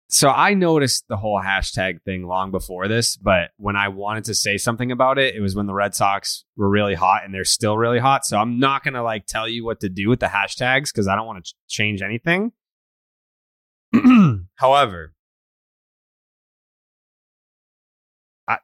So 0.08 0.30
I 0.30 0.54
noticed 0.54 1.06
the 1.08 1.18
whole 1.18 1.42
hashtag 1.42 2.04
thing 2.04 2.28
long 2.28 2.52
before 2.52 2.88
this, 2.88 3.18
but 3.18 3.50
when 3.58 3.76
I 3.76 3.88
wanted 3.88 4.26
to 4.26 4.36
say 4.36 4.58
something 4.58 4.92
about 4.92 5.18
it, 5.18 5.34
it 5.36 5.42
was 5.42 5.56
when 5.56 5.66
the 5.66 5.74
Red 5.74 5.96
Sox 5.96 6.46
were 6.56 6.70
really 6.70 6.94
hot 6.94 7.24
and 7.26 7.34
they're 7.34 7.44
still 7.44 7.76
really 7.76 7.98
hot. 7.98 8.24
So 8.24 8.38
I'm 8.38 8.60
not 8.60 8.84
going 8.84 8.94
to 8.94 9.02
like 9.02 9.26
tell 9.26 9.48
you 9.50 9.66
what 9.66 9.80
to 9.80 9.90
do 9.90 10.08
with 10.08 10.20
the 10.20 10.28
hashtags 10.28 10.94
because 10.94 11.08
I 11.08 11.16
don't 11.16 11.26
want 11.26 11.44
to 11.44 11.52
ch- 11.52 11.56
change 11.68 12.02
anything. 12.04 12.52
However, 14.56 15.14
I, 18.48 18.58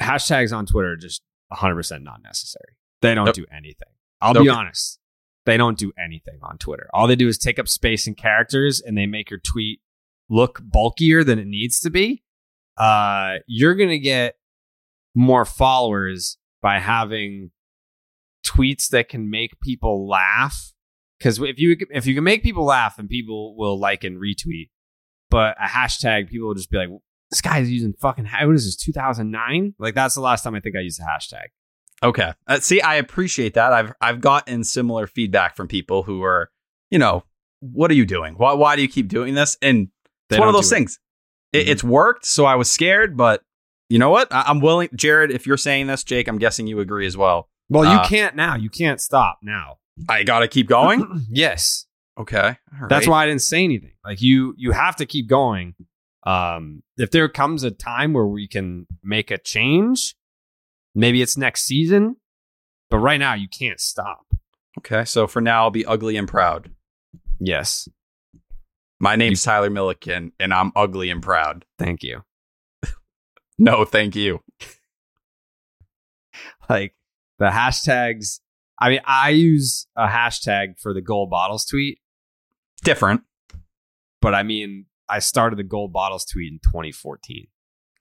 hashtags 0.00 0.54
on 0.54 0.66
Twitter 0.66 0.92
are 0.92 0.96
just 0.96 1.22
100% 1.52 2.02
not 2.02 2.22
necessary. 2.22 2.74
They 3.00 3.14
don't 3.14 3.26
Nope. 3.26 3.34
do 3.36 3.46
anything. 3.52 3.88
I'll 4.20 4.34
be 4.34 4.48
honest. 4.48 4.98
They 5.46 5.56
don't 5.56 5.78
do 5.78 5.92
anything 6.02 6.40
on 6.42 6.58
Twitter. 6.58 6.88
All 6.92 7.06
they 7.06 7.16
do 7.16 7.28
is 7.28 7.38
take 7.38 7.60
up 7.60 7.68
space 7.68 8.06
and 8.08 8.16
characters 8.16 8.80
and 8.80 8.98
they 8.98 9.06
make 9.06 9.30
your 9.30 9.38
tweet 9.38 9.80
look 10.30 10.60
bulkier 10.62 11.24
than 11.24 11.38
it 11.38 11.46
needs 11.46 11.80
to 11.80 11.90
be. 11.90 12.22
Uh, 12.76 13.36
you're 13.46 13.74
going 13.74 13.90
to 13.90 13.98
get 13.98 14.36
more 15.14 15.44
followers 15.44 16.38
by 16.62 16.78
having 16.78 17.50
tweets 18.46 18.88
that 18.90 19.08
can 19.08 19.30
make 19.30 19.60
people 19.60 20.08
laugh. 20.08 20.72
Because 21.18 21.40
if 21.40 21.58
you 21.58 21.76
if 21.90 22.06
you 22.06 22.14
can 22.14 22.24
make 22.24 22.42
people 22.42 22.64
laugh, 22.64 22.96
then 22.96 23.08
people 23.08 23.56
will 23.56 23.78
like 23.78 24.04
and 24.04 24.20
retweet. 24.20 24.70
But 25.30 25.56
a 25.60 25.66
hashtag, 25.66 26.28
people 26.28 26.46
will 26.46 26.54
just 26.54 26.70
be 26.70 26.78
like, 26.78 26.88
"This 27.30 27.40
guy's 27.40 27.70
using 27.70 27.92
fucking 28.00 28.26
what 28.26 28.54
is 28.54 28.64
this 28.64 28.76
2009?" 28.76 29.74
Like 29.78 29.94
that's 29.94 30.14
the 30.14 30.20
last 30.20 30.44
time 30.44 30.54
I 30.54 30.60
think 30.60 30.76
I 30.76 30.80
used 30.80 31.00
a 31.00 31.04
hashtag. 31.04 31.46
Okay. 32.02 32.32
Uh, 32.46 32.60
see, 32.60 32.80
I 32.80 32.94
appreciate 32.94 33.54
that. 33.54 33.72
I've 33.72 33.92
I've 34.00 34.20
gotten 34.20 34.62
similar 34.62 35.08
feedback 35.08 35.56
from 35.56 35.66
people 35.66 36.04
who 36.04 36.22
are, 36.22 36.50
you 36.90 36.98
know, 36.98 37.24
what 37.60 37.90
are 37.90 37.94
you 37.94 38.06
doing? 38.06 38.34
Why 38.34 38.52
why 38.52 38.76
do 38.76 38.82
you 38.82 38.88
keep 38.88 39.08
doing 39.08 39.34
this? 39.34 39.58
And 39.60 39.88
it's 40.30 40.38
one 40.38 40.48
of 40.48 40.54
those 40.54 40.70
things. 40.70 40.98
It, 41.52 41.66
Mhm. 41.66 41.70
It's 41.70 41.84
worked, 41.84 42.26
so 42.26 42.44
I 42.44 42.54
was 42.56 42.70
scared, 42.70 43.16
but 43.16 43.42
you 43.88 43.98
know 43.98 44.10
what? 44.10 44.28
I, 44.32 44.44
I'm 44.46 44.60
willing. 44.60 44.88
Jared, 44.94 45.30
if 45.30 45.46
you're 45.46 45.56
saying 45.56 45.86
this, 45.86 46.04
Jake, 46.04 46.28
I'm 46.28 46.38
guessing 46.38 46.66
you 46.66 46.80
agree 46.80 47.06
as 47.06 47.16
well. 47.16 47.48
Well, 47.70 47.84
you 47.84 47.98
Uh, 48.00 48.06
can't 48.06 48.36
now. 48.36 48.54
You 48.54 48.68
can't 48.70 49.00
stop 49.00 49.38
now. 49.42 49.76
I 50.08 50.22
got 50.24 50.40
to 50.40 50.48
keep 50.48 50.68
going. 50.68 51.26
yes. 51.30 51.86
okay. 52.18 52.56
That's 52.88 53.06
why 53.06 53.22
I 53.24 53.26
didn't 53.26 53.42
say 53.42 53.64
anything. 53.64 53.92
Like 54.04 54.20
you, 54.20 54.54
you 54.58 54.72
have 54.72 54.96
to 54.96 55.06
keep 55.06 55.28
going. 55.28 55.74
Um, 56.26 56.82
if 56.96 57.10
there 57.10 57.28
comes 57.28 57.62
a 57.62 57.70
time 57.70 58.12
where 58.12 58.26
we 58.26 58.46
can 58.48 58.86
make 59.02 59.30
a 59.30 59.38
change, 59.38 60.14
maybe 60.94 61.22
it's 61.22 61.36
next 61.38 61.62
season. 61.62 62.16
But 62.90 62.98
right 62.98 63.18
now, 63.20 63.34
you 63.34 63.48
can't 63.48 63.80
stop. 63.80 64.26
Okay. 64.78 65.04
So 65.04 65.26
for 65.26 65.40
now, 65.40 65.64
I'll 65.64 65.70
be 65.70 65.86
ugly 65.86 66.16
and 66.16 66.26
proud. 66.28 66.70
Yes, 67.40 67.88
My 69.00 69.14
name's 69.16 69.42
Tyler 69.42 69.70
Milliken, 69.70 70.32
and 70.40 70.52
I'm 70.52 70.72
ugly 70.74 71.10
and 71.10 71.22
proud. 71.22 71.64
thank 71.78 72.02
you. 72.02 72.22
No, 73.58 73.84
thank 73.84 74.14
you. 74.16 74.40
Like 76.70 76.94
the 77.38 77.46
hashtags. 77.46 78.40
I 78.78 78.90
mean, 78.90 79.00
I 79.06 79.30
use 79.30 79.86
a 79.96 80.06
hashtag 80.06 80.78
for 80.78 80.92
the 80.92 81.00
gold 81.00 81.30
bottles 81.30 81.64
tweet, 81.64 81.98
Different. 82.84 83.22
but 84.20 84.34
I 84.34 84.42
mean, 84.42 84.84
I 85.08 85.18
started 85.20 85.58
the 85.58 85.62
gold 85.64 85.92
bottles 85.92 86.24
tweet 86.26 86.52
in 86.52 86.58
2014. 86.62 87.46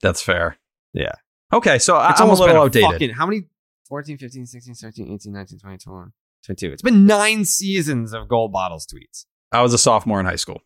That's 0.02 0.22
fair. 0.22 0.58
Yeah. 0.94 1.14
Okay. 1.54 1.80
So 1.80 1.96
I, 1.96 2.12
It's 2.12 2.20
I'm 2.20 2.26
a 2.28 2.30
almost 2.30 2.42
little 2.42 2.56
been 2.56 2.62
outdated. 2.64 2.92
Fucking, 2.92 3.10
how 3.12 3.26
many? 3.26 3.44
14, 3.88 4.18
15, 4.18 4.46
16, 4.46 4.76
17, 4.76 5.14
18, 5.14 5.32
19, 5.34 5.60
20, 5.60 5.78
21, 5.78 6.12
22. 6.46 6.72
It's 6.74 6.82
been 6.82 7.06
nine 7.06 7.46
seasons 7.46 8.14
of 8.14 8.28
gold 8.28 8.52
bottles 8.52 8.86
tweets. 8.86 9.26
I 9.54 9.62
was 9.62 9.74
a 9.74 9.78
sophomore 9.78 10.20
in 10.20 10.26
high 10.26 10.36
school. 10.36 10.62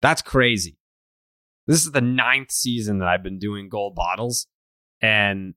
That's 0.00 0.22
crazy. 0.22 0.78
This 1.66 1.84
is 1.84 1.92
the 1.92 2.00
ninth 2.00 2.50
season 2.50 2.98
that 2.98 3.08
I've 3.08 3.22
been 3.22 3.38
doing 3.38 3.68
gold 3.68 3.94
bottles. 3.94 4.46
And 5.00 5.54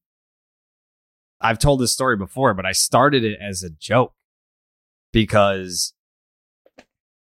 I've 1.39 1.59
told 1.59 1.79
this 1.79 1.91
story 1.91 2.17
before, 2.17 2.53
but 2.53 2.65
I 2.65 2.71
started 2.73 3.23
it 3.23 3.39
as 3.41 3.63
a 3.63 3.69
joke 3.69 4.13
because 5.11 5.93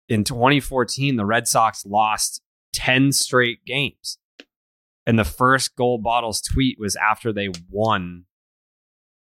in 0.09 0.25
2014, 0.25 1.17
the 1.17 1.25
Red 1.25 1.49
Sox 1.49 1.85
lost 1.87 2.43
10 2.75 3.13
straight 3.13 3.65
games. 3.65 4.19
And 5.07 5.19
the 5.19 5.25
first 5.25 5.77
gold 5.77 6.03
bottles 6.03 6.41
tweet 6.41 6.79
was 6.79 6.97
after 6.97 7.33
they 7.33 7.49
won 7.71 8.25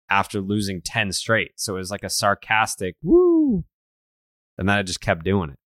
after 0.08 0.40
losing 0.40 0.80
10 0.80 1.12
straight. 1.12 1.52
So 1.56 1.74
it 1.74 1.78
was 1.78 1.90
like 1.90 2.04
a 2.04 2.10
sarcastic 2.10 2.96
woo. 3.02 3.64
And 4.56 4.68
then 4.68 4.78
I 4.78 4.82
just 4.82 5.00
kept 5.00 5.24
doing 5.24 5.50
it. 5.50 5.58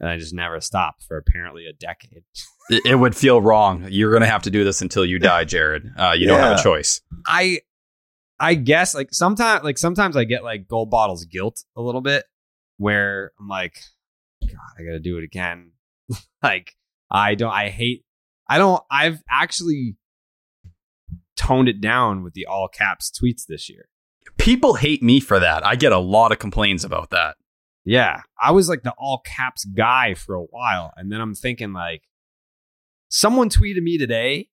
And 0.00 0.08
I 0.08 0.18
just 0.18 0.34
never 0.34 0.60
stopped 0.60 1.04
for 1.04 1.16
apparently 1.16 1.66
a 1.66 1.72
decade. 1.72 2.24
It, 2.70 2.80
it 2.86 2.94
would 2.94 3.14
feel 3.14 3.42
wrong. 3.42 3.86
You're 3.90 4.08
going 4.08 4.22
to 4.22 4.26
have 4.26 4.44
to 4.44 4.50
do 4.50 4.64
this 4.64 4.80
until 4.80 5.04
you 5.04 5.18
die, 5.18 5.44
Jared. 5.44 5.86
Uh, 5.98 6.14
you 6.16 6.26
don't 6.26 6.40
have 6.40 6.58
a 6.58 6.62
choice. 6.62 7.02
I 7.26 7.58
I 8.40 8.54
guess 8.54 8.94
like 8.94 9.08
sometimes 9.12 9.64
like 9.64 9.78
sometimes 9.78 10.16
I 10.16 10.24
get 10.24 10.42
like 10.42 10.66
gold 10.66 10.90
bottles 10.90 11.24
guilt 11.26 11.62
a 11.76 11.82
little 11.82 12.00
bit 12.00 12.24
where 12.78 13.32
I'm 13.38 13.48
like, 13.48 13.74
God, 14.42 14.78
I 14.78 14.82
gotta 14.82 14.98
do 14.98 15.18
it 15.18 15.24
again. 15.24 15.72
like 16.42 16.72
I 17.10 17.34
don't 17.34 17.52
I 17.52 17.68
hate 17.68 18.04
I 18.48 18.58
don't 18.58 18.82
I've 18.90 19.22
actually 19.30 19.96
toned 21.36 21.68
it 21.68 21.80
down 21.80 22.22
with 22.22 22.34
the 22.34 22.46
all 22.46 22.68
caps 22.68 23.10
tweets 23.10 23.46
this 23.46 23.68
year. 23.68 23.88
People 24.38 24.74
hate 24.74 25.02
me 25.02 25.20
for 25.20 25.38
that. 25.38 25.64
I 25.64 25.76
get 25.76 25.92
a 25.92 25.98
lot 25.98 26.32
of 26.32 26.38
complaints 26.38 26.82
about 26.82 27.10
that. 27.10 27.36
Yeah. 27.84 28.22
I 28.40 28.52
was 28.52 28.68
like 28.68 28.82
the 28.82 28.94
all 28.98 29.20
caps 29.24 29.64
guy 29.64 30.14
for 30.14 30.34
a 30.34 30.42
while. 30.42 30.92
And 30.96 31.12
then 31.12 31.20
I'm 31.20 31.34
thinking 31.34 31.72
like 31.72 32.02
someone 33.08 33.48
tweeted 33.48 33.82
me 33.82 33.98
today 33.98 34.48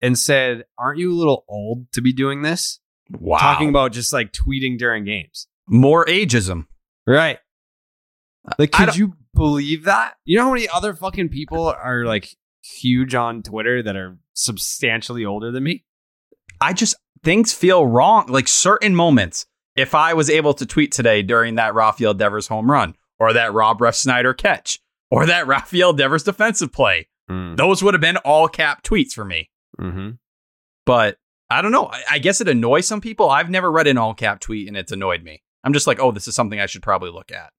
and 0.00 0.18
said, 0.18 0.64
Aren't 0.78 0.98
you 0.98 1.12
a 1.12 1.14
little 1.16 1.44
old 1.48 1.90
to 1.92 2.00
be 2.00 2.12
doing 2.12 2.42
this? 2.42 2.80
Wow. 3.10 3.38
Talking 3.38 3.68
about 3.68 3.92
just 3.92 4.12
like 4.12 4.32
tweeting 4.32 4.78
during 4.78 5.04
games. 5.04 5.46
more 5.68 6.04
ageism. 6.06 6.66
Right. 7.06 7.38
Like, 8.58 8.72
could 8.72 8.96
you 8.96 9.14
believe 9.34 9.84
that? 9.84 10.14
You 10.24 10.38
know 10.38 10.44
how 10.44 10.52
many 10.52 10.68
other 10.68 10.94
fucking 10.94 11.28
people 11.28 11.68
are 11.68 12.04
like 12.04 12.36
huge 12.62 13.14
on 13.14 13.42
Twitter 13.42 13.82
that 13.82 13.96
are 13.96 14.18
substantially 14.34 15.24
older 15.24 15.50
than 15.50 15.64
me? 15.64 15.84
I 16.60 16.72
just 16.72 16.96
things 17.22 17.52
feel 17.52 17.86
wrong. 17.86 18.26
Like 18.28 18.48
certain 18.48 18.94
moments. 18.94 19.46
If 19.76 19.94
I 19.94 20.14
was 20.14 20.30
able 20.30 20.54
to 20.54 20.66
tweet 20.66 20.92
today 20.92 21.22
during 21.22 21.56
that 21.56 21.74
Rafael 21.74 22.14
Devers 22.14 22.48
home 22.48 22.70
run, 22.70 22.96
or 23.18 23.32
that 23.32 23.52
Rob 23.52 23.78
Refsnyder 23.78 24.36
catch, 24.36 24.80
or 25.10 25.26
that 25.26 25.46
Rafael 25.46 25.92
Devers 25.92 26.22
defensive 26.24 26.72
play, 26.72 27.08
Mm. 27.28 27.56
those 27.56 27.82
would 27.82 27.92
have 27.92 28.00
been 28.00 28.18
all 28.18 28.46
cap 28.46 28.84
tweets 28.84 29.10
for 29.12 29.24
me. 29.24 29.50
Mm-hmm. 29.80 30.10
But 30.84 31.18
I 31.50 31.60
don't 31.60 31.72
know. 31.72 31.86
I, 31.86 32.02
I 32.12 32.18
guess 32.20 32.40
it 32.40 32.46
annoys 32.48 32.86
some 32.86 33.00
people. 33.00 33.28
I've 33.30 33.50
never 33.50 33.70
read 33.72 33.88
an 33.88 33.98
all 33.98 34.14
cap 34.14 34.38
tweet 34.38 34.68
and 34.68 34.76
it's 34.76 34.92
annoyed 34.92 35.24
me. 35.24 35.42
I'm 35.64 35.72
just 35.72 35.88
like, 35.88 35.98
oh, 35.98 36.12
this 36.12 36.28
is 36.28 36.36
something 36.36 36.60
I 36.60 36.66
should 36.66 36.82
probably 36.82 37.10
look 37.10 37.32
at. 37.32 37.50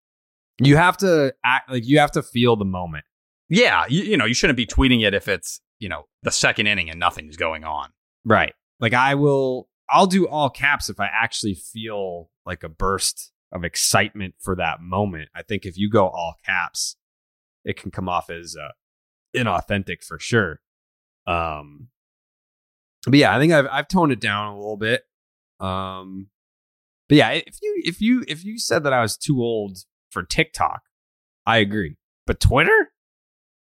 You 0.62 0.78
have 0.78 0.96
to 1.00 1.34
act 1.44 1.70
like 1.70 1.86
you 1.86 2.00
have 2.00 2.12
to 2.14 2.24
feel 2.24 2.56
the 2.56 2.64
moment. 2.64 3.04
Yeah, 3.50 3.84
you, 3.90 4.04
you 4.04 4.16
know, 4.18 4.24
you 4.24 4.34
shouldn't 4.34 4.56
be 4.56 4.66
tweeting 4.66 5.06
it 5.06 5.14
if 5.14 5.28
it's 5.28 5.60
you 5.80 5.90
know 5.90 6.06
the 6.24 6.32
second 6.32 6.68
inning 6.68 6.90
and 6.90 6.98
nothing's 7.00 7.36
going 7.36 7.66
on. 7.66 7.90
Right. 8.24 8.54
Like 8.80 8.94
I 8.94 9.16
will 9.16 9.68
I'll 9.90 10.08
do 10.08 10.28
all 10.28 10.50
caps 10.50 10.90
if 10.90 11.00
I 11.00 11.08
actually 11.08 11.56
feel 11.56 12.30
like 12.46 12.64
a 12.64 12.70
burst 12.70 13.32
of 13.52 13.64
excitement 13.64 14.36
for 14.40 14.56
that 14.56 14.82
moment. 14.82 15.30
I 15.36 15.42
think 15.42 15.66
if 15.66 15.78
you 15.78 15.90
go 15.90 16.08
all 16.08 16.36
caps, 16.46 16.98
it 17.64 17.78
can 17.80 17.92
come 17.92 18.10
off 18.10 18.30
as 18.30 18.56
uh, 18.62 18.72
inauthentic 19.36 20.04
for 20.04 20.20
sure. 20.20 20.60
Um 21.26 21.90
but 23.06 23.16
yeah, 23.20 23.36
I 23.36 23.40
think 23.40 23.54
I've 23.54 23.68
I've 23.72 23.88
toned 23.88 24.12
it 24.12 24.20
down 24.20 24.54
a 24.54 24.58
little 24.58 24.78
bit. 24.78 25.04
Um 25.60 26.28
but 27.10 27.18
yeah, 27.18 27.32
if 27.32 27.58
you 27.62 27.82
if 27.86 28.02
you 28.02 28.24
if 28.28 28.44
you 28.44 28.60
said 28.60 28.84
that 28.84 28.94
I 28.94 29.02
was 29.02 29.18
too 29.18 29.42
old 29.42 29.78
for 30.10 30.24
TikTok, 30.24 30.82
I 31.46 31.58
agree. 31.58 31.98
But 32.26 32.40
Twitter? 32.40 32.92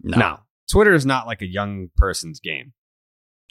No. 0.02 0.40
Twitter 0.70 0.94
is 0.94 1.06
not 1.06 1.26
like 1.26 1.42
a 1.42 1.46
young 1.46 1.90
person's 1.96 2.40
game. 2.40 2.72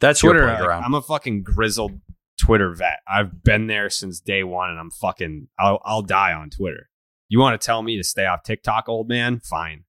that's 0.01 0.19
Twitter, 0.19 0.39
your 0.39 0.56
playground. 0.56 0.84
I'm 0.84 0.93
a 0.93 1.01
fucking 1.01 1.43
grizzled 1.43 1.99
Twitter 2.38 2.73
vet. 2.73 3.00
I've 3.08 3.43
been 3.43 3.67
there 3.67 3.89
since 3.89 4.19
day 4.19 4.43
one, 4.43 4.69
and 4.69 4.80
I'm 4.80 4.91
fucking. 4.91 5.47
I'll 5.60 5.82
I'll 5.84 6.02
die 6.02 6.34
on 6.34 6.50
Twitter. 6.50 6.89
You 7.30 7.39
want 7.39 7.60
to 7.60 7.65
tell 7.65 7.82
me 7.82 7.97
to 7.97 8.04
stay 8.04 8.26
off 8.26 8.43
TikTok, 8.43 8.88
old 8.88 9.10
man? 9.10 9.39
Fine, 9.39 9.84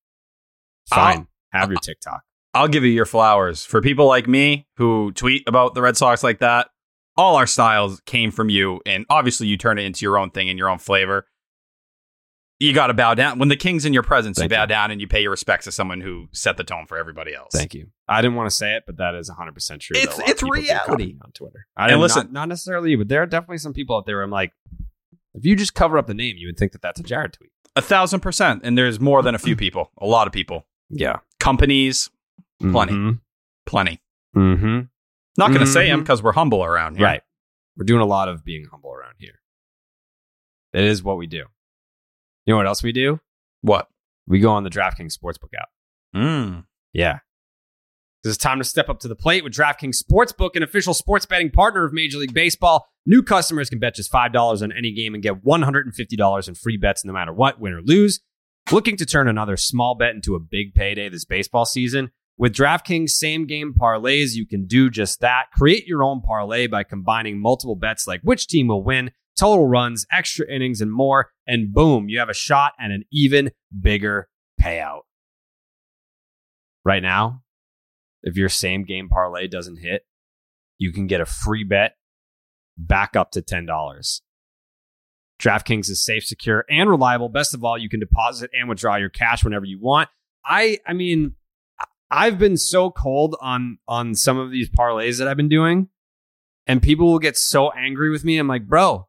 fine. 0.88 1.28
Have 1.52 1.70
your 1.70 1.80
TikTok. 1.80 2.22
I'll 2.54 2.68
give 2.68 2.82
you 2.82 2.90
your 2.90 3.06
flowers. 3.06 3.64
For 3.64 3.80
people 3.80 4.06
like 4.06 4.26
me 4.26 4.66
who 4.76 5.12
tweet 5.12 5.44
about 5.46 5.74
the 5.74 5.82
Red 5.82 5.96
Sox 5.96 6.24
like 6.24 6.40
that, 6.40 6.68
all 7.16 7.36
our 7.36 7.46
styles 7.46 8.00
came 8.06 8.30
from 8.30 8.48
you, 8.48 8.80
and 8.86 9.04
obviously 9.10 9.46
you 9.46 9.56
turn 9.56 9.78
it 9.78 9.82
into 9.82 10.04
your 10.04 10.18
own 10.18 10.30
thing 10.30 10.48
and 10.48 10.58
your 10.58 10.68
own 10.68 10.78
flavor. 10.78 11.26
You 12.60 12.72
got 12.72 12.88
to 12.88 12.94
bow 12.94 13.14
down 13.14 13.38
when 13.38 13.48
the 13.48 13.56
king's 13.56 13.84
in 13.84 13.92
your 13.92 14.02
presence. 14.02 14.38
Thank 14.38 14.50
you 14.50 14.56
bow 14.56 14.62
you. 14.62 14.68
down 14.68 14.90
and 14.90 15.00
you 15.00 15.06
pay 15.06 15.22
your 15.22 15.30
respects 15.30 15.64
to 15.66 15.72
someone 15.72 16.00
who 16.00 16.26
set 16.32 16.56
the 16.56 16.64
tone 16.64 16.86
for 16.86 16.98
everybody 16.98 17.34
else. 17.34 17.50
Thank 17.52 17.72
you. 17.74 17.88
I 18.08 18.20
didn't 18.20 18.36
want 18.36 18.50
to 18.50 18.54
say 18.56 18.74
it, 18.74 18.82
but 18.86 18.96
that 18.96 19.14
is 19.14 19.28
100 19.28 19.52
percent 19.54 19.80
true. 19.82 19.96
It's- 19.96 20.18
it's 20.26 20.42
reality. 20.42 21.16
on 21.22 21.30
Twitter. 21.32 21.66
I 21.76 21.90
And 21.90 22.00
listen- 22.00 22.22
listen, 22.22 22.32
not, 22.32 22.48
necessarily 22.48 22.96
but 22.96 23.08
there 23.08 23.22
are 23.22 23.26
definitely 23.26 23.58
some 23.58 23.72
people 23.72 23.96
out 23.96 24.06
there. 24.06 24.22
I'm 24.22 24.30
like, 24.30 24.52
if 25.34 25.44
you 25.44 25.54
just 25.54 25.74
cover 25.74 25.98
up 25.98 26.06
the 26.08 26.14
name, 26.14 26.36
you 26.36 26.48
would 26.48 26.56
think 26.58 26.72
that 26.72 26.82
that's 26.82 26.98
a 26.98 27.02
Jared 27.04 27.32
tweet. 27.34 27.50
A 27.76 27.82
thousand 27.82 28.20
percent. 28.20 28.62
And 28.64 28.76
there's 28.76 28.98
more 28.98 29.22
than 29.22 29.34
a 29.36 29.38
few 29.38 29.54
people. 29.54 29.92
A 30.00 30.06
lot 30.06 30.26
of 30.26 30.32
people. 30.32 30.66
Yeah, 30.90 31.18
Companies, 31.38 32.10
Plenty. 32.60 33.18
plenty. 33.66 34.00
Mm-hmm. 34.34 34.80
Not 35.36 35.48
going 35.48 35.60
to 35.60 35.66
say 35.66 35.86
them 35.86 36.00
Mhm. 36.00 36.02
because 36.02 36.22
we're 36.22 36.32
humble 36.32 36.64
around 36.64 36.96
here. 36.96 37.04
Right. 37.06 37.22
We're 37.76 37.84
doing 37.84 38.00
a 38.00 38.06
lot 38.06 38.28
of 38.28 38.44
being 38.44 38.64
humble 38.70 38.90
around 38.92 39.14
here. 39.18 39.40
It 40.72 40.82
is 40.82 41.02
what 41.04 41.18
we 41.18 41.26
do. 41.28 41.44
You 42.48 42.54
know 42.54 42.56
what 42.56 42.66
else 42.66 42.82
we 42.82 42.92
do? 42.92 43.20
What? 43.60 43.88
We 44.26 44.40
go 44.40 44.52
on 44.52 44.64
the 44.64 44.70
DraftKings 44.70 45.14
Sportsbook 45.14 45.52
app. 45.60 45.68
Mm. 46.16 46.64
Yeah. 46.94 47.18
It's 48.24 48.38
time 48.38 48.56
to 48.56 48.64
step 48.64 48.88
up 48.88 49.00
to 49.00 49.08
the 49.08 49.14
plate 49.14 49.44
with 49.44 49.52
DraftKings 49.52 50.02
Sportsbook, 50.02 50.56
an 50.56 50.62
official 50.62 50.94
sports 50.94 51.26
betting 51.26 51.50
partner 51.50 51.84
of 51.84 51.92
Major 51.92 52.16
League 52.16 52.32
Baseball. 52.32 52.86
New 53.04 53.22
customers 53.22 53.68
can 53.68 53.78
bet 53.78 53.96
just 53.96 54.10
$5 54.10 54.62
on 54.62 54.72
any 54.72 54.94
game 54.94 55.12
and 55.12 55.22
get 55.22 55.44
$150 55.44 56.48
in 56.48 56.54
free 56.54 56.78
bets 56.78 57.04
no 57.04 57.12
matter 57.12 57.34
what, 57.34 57.60
win 57.60 57.74
or 57.74 57.82
lose. 57.82 58.20
Looking 58.72 58.96
to 58.96 59.04
turn 59.04 59.28
another 59.28 59.58
small 59.58 59.94
bet 59.94 60.14
into 60.14 60.34
a 60.34 60.40
big 60.40 60.72
payday 60.72 61.10
this 61.10 61.26
baseball 61.26 61.66
season? 61.66 62.12
With 62.38 62.54
DraftKings 62.54 63.10
same 63.10 63.46
game 63.46 63.74
parlays, 63.78 64.34
you 64.34 64.46
can 64.46 64.66
do 64.66 64.88
just 64.88 65.20
that. 65.20 65.48
Create 65.52 65.86
your 65.86 66.02
own 66.02 66.22
parlay 66.22 66.66
by 66.66 66.82
combining 66.82 67.42
multiple 67.42 67.76
bets 67.76 68.06
like 68.06 68.22
which 68.22 68.46
team 68.46 68.68
will 68.68 68.82
win, 68.82 69.10
total 69.38 69.66
runs, 69.66 70.06
extra 70.10 70.46
innings, 70.50 70.80
and 70.80 70.92
more. 70.92 71.30
And 71.46 71.72
boom, 71.72 72.08
you 72.08 72.18
have 72.18 72.28
a 72.28 72.34
shot 72.34 72.72
at 72.80 72.90
an 72.90 73.04
even 73.12 73.50
bigger 73.78 74.28
payout. 74.60 75.02
Right 76.84 77.02
now, 77.02 77.42
if 78.22 78.36
your 78.36 78.48
same 78.48 78.84
game 78.84 79.08
parlay 79.08 79.46
doesn't 79.46 79.78
hit, 79.78 80.06
you 80.78 80.92
can 80.92 81.06
get 81.06 81.20
a 81.20 81.26
free 81.26 81.64
bet 81.64 81.96
back 82.76 83.16
up 83.16 83.32
to 83.32 83.42
$10. 83.42 84.20
DraftKings 85.40 85.88
is 85.90 86.02
safe, 86.02 86.24
secure, 86.24 86.64
and 86.68 86.90
reliable. 86.90 87.28
Best 87.28 87.54
of 87.54 87.64
all, 87.64 87.78
you 87.78 87.88
can 87.88 88.00
deposit 88.00 88.50
and 88.52 88.68
withdraw 88.68 88.96
your 88.96 89.08
cash 89.08 89.44
whenever 89.44 89.64
you 89.64 89.78
want. 89.80 90.08
I 90.44 90.78
I 90.86 90.94
mean, 90.94 91.34
I've 92.10 92.38
been 92.38 92.56
so 92.56 92.90
cold 92.90 93.36
on 93.40 93.78
on 93.86 94.14
some 94.14 94.38
of 94.38 94.50
these 94.50 94.68
parlays 94.68 95.18
that 95.18 95.28
I've 95.28 95.36
been 95.36 95.48
doing, 95.48 95.88
and 96.66 96.82
people 96.82 97.06
will 97.06 97.18
get 97.18 97.36
so 97.36 97.70
angry 97.70 98.10
with 98.10 98.24
me. 98.24 98.38
I'm 98.38 98.48
like, 98.48 98.66
bro, 98.66 99.07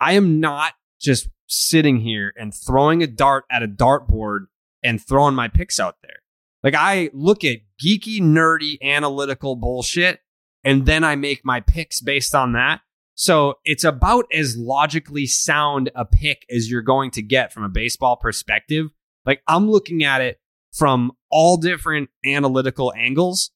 I 0.00 0.12
am 0.14 0.40
not 0.40 0.72
just 1.00 1.28
sitting 1.46 2.00
here 2.00 2.32
and 2.36 2.52
throwing 2.54 3.02
a 3.02 3.06
dart 3.06 3.44
at 3.50 3.62
a 3.62 3.68
dartboard 3.68 4.46
and 4.82 5.04
throwing 5.04 5.34
my 5.34 5.48
picks 5.48 5.78
out 5.78 5.96
there. 6.02 6.18
Like 6.62 6.74
I 6.74 7.10
look 7.12 7.44
at 7.44 7.58
geeky, 7.82 8.20
nerdy, 8.20 8.80
analytical 8.82 9.56
bullshit, 9.56 10.20
and 10.64 10.86
then 10.86 11.04
I 11.04 11.14
make 11.14 11.44
my 11.44 11.60
picks 11.60 12.00
based 12.00 12.34
on 12.34 12.52
that. 12.52 12.80
So 13.14 13.58
it's 13.64 13.84
about 13.84 14.24
as 14.32 14.56
logically 14.56 15.26
sound 15.26 15.90
a 15.94 16.04
pick 16.04 16.44
as 16.50 16.70
you're 16.70 16.82
going 16.82 17.10
to 17.12 17.22
get 17.22 17.52
from 17.52 17.62
a 17.62 17.68
baseball 17.68 18.16
perspective. 18.16 18.86
Like 19.24 19.42
I'm 19.46 19.70
looking 19.70 20.02
at 20.02 20.20
it 20.20 20.40
from 20.72 21.12
all 21.30 21.56
different 21.56 22.10
analytical 22.26 22.92
angles. 22.96 23.50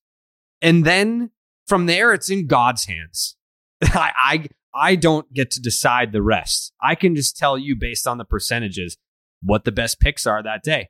And 0.63 0.85
then 0.85 1.31
from 1.67 1.87
there, 1.87 2.13
it's 2.15 2.31
in 2.31 2.47
God's 2.47 2.85
hands. 2.85 3.37
I, 3.83 4.13
I, 4.21 4.47
I 4.79 4.95
don't 4.95 5.33
get 5.33 5.51
to 5.53 5.61
decide 5.61 6.13
the 6.13 6.23
rest. 6.23 6.73
I 6.83 6.95
can 6.95 7.17
just 7.17 7.37
tell 7.37 7.59
you 7.59 7.75
based 7.75 8.07
on 8.07 8.19
the 8.19 8.25
percentages 8.25 8.97
what 9.43 9.65
the 9.65 9.73
best 9.73 10.01
picks 10.01 10.27
are 10.27 10.43
that 10.43 10.63
day. 10.63 10.89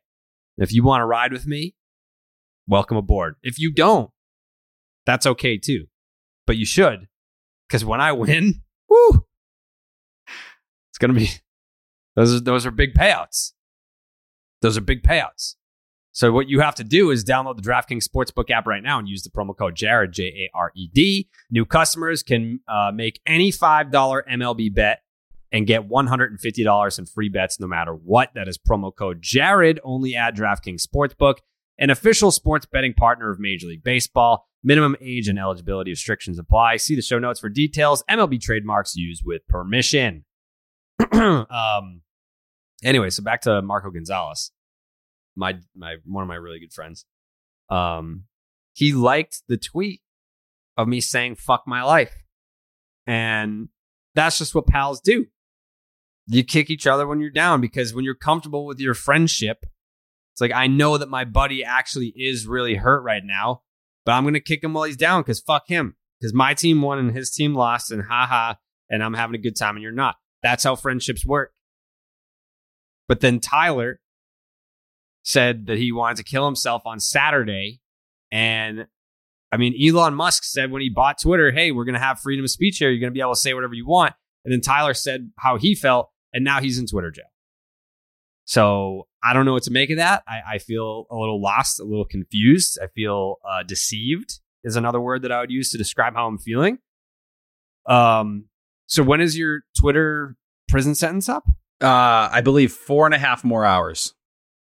If 0.56 0.72
you 0.72 0.82
want 0.82 1.00
to 1.00 1.06
ride 1.06 1.32
with 1.32 1.46
me, 1.46 1.74
welcome 2.66 2.96
aboard. 2.96 3.36
If 3.42 3.58
you 3.58 3.72
don't, 3.72 4.10
that's 5.06 5.26
okay 5.26 5.56
too. 5.56 5.86
But 6.46 6.56
you 6.56 6.66
should, 6.66 7.08
because 7.66 7.84
when 7.84 8.00
I 8.00 8.12
win, 8.12 8.62
woo, 8.88 9.26
it's 10.90 10.98
gonna 10.98 11.12
be 11.12 11.30
those 12.16 12.34
are 12.34 12.40
those 12.40 12.66
are 12.66 12.70
big 12.70 12.94
payouts. 12.94 13.52
Those 14.60 14.76
are 14.76 14.82
big 14.82 15.02
payouts. 15.02 15.54
So 16.18 16.32
what 16.32 16.48
you 16.48 16.58
have 16.58 16.74
to 16.74 16.82
do 16.82 17.12
is 17.12 17.24
download 17.24 17.54
the 17.54 17.62
DraftKings 17.62 18.02
Sportsbook 18.02 18.50
app 18.50 18.66
right 18.66 18.82
now 18.82 18.98
and 18.98 19.08
use 19.08 19.22
the 19.22 19.30
promo 19.30 19.56
code 19.56 19.76
Jared 19.76 20.10
J 20.10 20.24
A 20.24 20.50
R 20.52 20.72
E 20.74 20.88
D. 20.92 21.28
New 21.48 21.64
customers 21.64 22.24
can 22.24 22.58
uh, 22.66 22.90
make 22.92 23.20
any 23.24 23.52
five 23.52 23.92
dollar 23.92 24.24
MLB 24.28 24.74
bet 24.74 25.02
and 25.52 25.64
get 25.64 25.88
$150 25.88 26.98
in 26.98 27.06
free 27.06 27.28
bets 27.28 27.60
no 27.60 27.68
matter 27.68 27.92
what. 27.92 28.30
That 28.34 28.48
is 28.48 28.58
promo 28.58 28.92
code 28.92 29.22
Jared 29.22 29.78
only 29.84 30.16
at 30.16 30.34
DraftKings 30.34 30.84
Sportsbook, 30.84 31.36
an 31.78 31.88
official 31.88 32.32
sports 32.32 32.66
betting 32.66 32.94
partner 32.94 33.30
of 33.30 33.38
Major 33.38 33.68
League 33.68 33.84
Baseball. 33.84 34.48
Minimum 34.64 34.96
age 35.00 35.28
and 35.28 35.38
eligibility 35.38 35.92
restrictions 35.92 36.36
apply. 36.36 36.78
See 36.78 36.96
the 36.96 37.00
show 37.00 37.20
notes 37.20 37.38
for 37.38 37.48
details. 37.48 38.02
MLB 38.10 38.40
trademarks 38.40 38.96
used 38.96 39.22
with 39.24 39.46
permission. 39.46 40.24
um. 41.12 42.02
Anyway, 42.82 43.10
so 43.10 43.22
back 43.22 43.42
to 43.42 43.62
Marco 43.62 43.90
Gonzales, 43.90 44.50
my 45.38 45.54
my 45.74 45.96
one 46.04 46.22
of 46.22 46.28
my 46.28 46.34
really 46.34 46.58
good 46.58 46.72
friends. 46.72 47.06
Um, 47.70 48.24
he 48.74 48.92
liked 48.92 49.42
the 49.48 49.56
tweet 49.56 50.02
of 50.76 50.88
me 50.88 51.00
saying 51.00 51.36
"fuck 51.36 51.62
my 51.66 51.82
life," 51.82 52.14
and 53.06 53.68
that's 54.14 54.38
just 54.38 54.54
what 54.54 54.66
pals 54.66 55.00
do. 55.00 55.26
You 56.26 56.44
kick 56.44 56.68
each 56.68 56.86
other 56.86 57.06
when 57.06 57.20
you're 57.20 57.30
down 57.30 57.60
because 57.60 57.94
when 57.94 58.04
you're 58.04 58.14
comfortable 58.14 58.66
with 58.66 58.80
your 58.80 58.94
friendship, 58.94 59.64
it's 60.34 60.40
like 60.40 60.52
I 60.52 60.66
know 60.66 60.98
that 60.98 61.08
my 61.08 61.24
buddy 61.24 61.64
actually 61.64 62.12
is 62.16 62.46
really 62.46 62.74
hurt 62.74 63.02
right 63.02 63.22
now, 63.24 63.62
but 64.04 64.12
I'm 64.12 64.24
gonna 64.24 64.40
kick 64.40 64.62
him 64.62 64.74
while 64.74 64.84
he's 64.84 64.96
down 64.96 65.22
because 65.22 65.40
fuck 65.40 65.68
him. 65.68 65.94
Because 66.20 66.34
my 66.34 66.52
team 66.52 66.82
won 66.82 66.98
and 66.98 67.12
his 67.12 67.30
team 67.30 67.54
lost, 67.54 67.92
and 67.92 68.02
haha, 68.02 68.54
and 68.90 69.04
I'm 69.04 69.14
having 69.14 69.36
a 69.36 69.42
good 69.42 69.56
time 69.56 69.76
and 69.76 69.82
you're 69.84 69.92
not. 69.92 70.16
That's 70.42 70.64
how 70.64 70.74
friendships 70.74 71.24
work. 71.24 71.52
But 73.06 73.20
then 73.20 73.38
Tyler 73.38 74.00
said 75.28 75.66
that 75.66 75.76
he 75.76 75.92
wanted 75.92 76.16
to 76.16 76.24
kill 76.24 76.46
himself 76.46 76.80
on 76.86 76.98
Saturday. 76.98 77.82
And 78.32 78.86
I 79.52 79.58
mean, 79.58 79.74
Elon 79.78 80.14
Musk 80.14 80.42
said 80.42 80.70
when 80.70 80.80
he 80.80 80.88
bought 80.88 81.20
Twitter, 81.20 81.52
hey, 81.52 81.70
we're 81.70 81.84
going 81.84 81.92
to 81.92 82.00
have 82.00 82.18
freedom 82.18 82.46
of 82.46 82.50
speech 82.50 82.78
here. 82.78 82.88
You're 82.88 82.98
going 82.98 83.12
to 83.12 83.14
be 83.14 83.20
able 83.20 83.34
to 83.34 83.38
say 83.38 83.52
whatever 83.52 83.74
you 83.74 83.86
want. 83.86 84.14
And 84.46 84.52
then 84.52 84.62
Tyler 84.62 84.94
said 84.94 85.30
how 85.38 85.58
he 85.58 85.74
felt, 85.74 86.08
and 86.32 86.44
now 86.44 86.62
he's 86.62 86.78
in 86.78 86.86
Twitter 86.86 87.10
jail. 87.10 87.26
So 88.46 89.06
I 89.22 89.34
don't 89.34 89.44
know 89.44 89.52
what 89.52 89.64
to 89.64 89.70
make 89.70 89.90
of 89.90 89.98
that. 89.98 90.22
I, 90.26 90.54
I 90.54 90.58
feel 90.58 91.06
a 91.10 91.16
little 91.16 91.42
lost, 91.42 91.78
a 91.78 91.84
little 91.84 92.06
confused. 92.06 92.78
I 92.82 92.86
feel 92.86 93.36
uh, 93.46 93.64
deceived 93.64 94.40
is 94.64 94.76
another 94.76 95.00
word 95.00 95.20
that 95.22 95.32
I 95.32 95.40
would 95.40 95.50
use 95.50 95.70
to 95.72 95.78
describe 95.78 96.14
how 96.14 96.26
I'm 96.26 96.38
feeling. 96.38 96.78
Um. 97.86 98.46
So 98.86 99.02
when 99.02 99.20
is 99.20 99.36
your 99.36 99.64
Twitter 99.78 100.36
prison 100.70 100.94
sentence 100.94 101.28
up? 101.28 101.44
Uh, 101.82 102.30
I 102.32 102.40
believe 102.40 102.72
four 102.72 103.04
and 103.04 103.14
a 103.14 103.18
half 103.18 103.44
more 103.44 103.66
hours. 103.66 104.14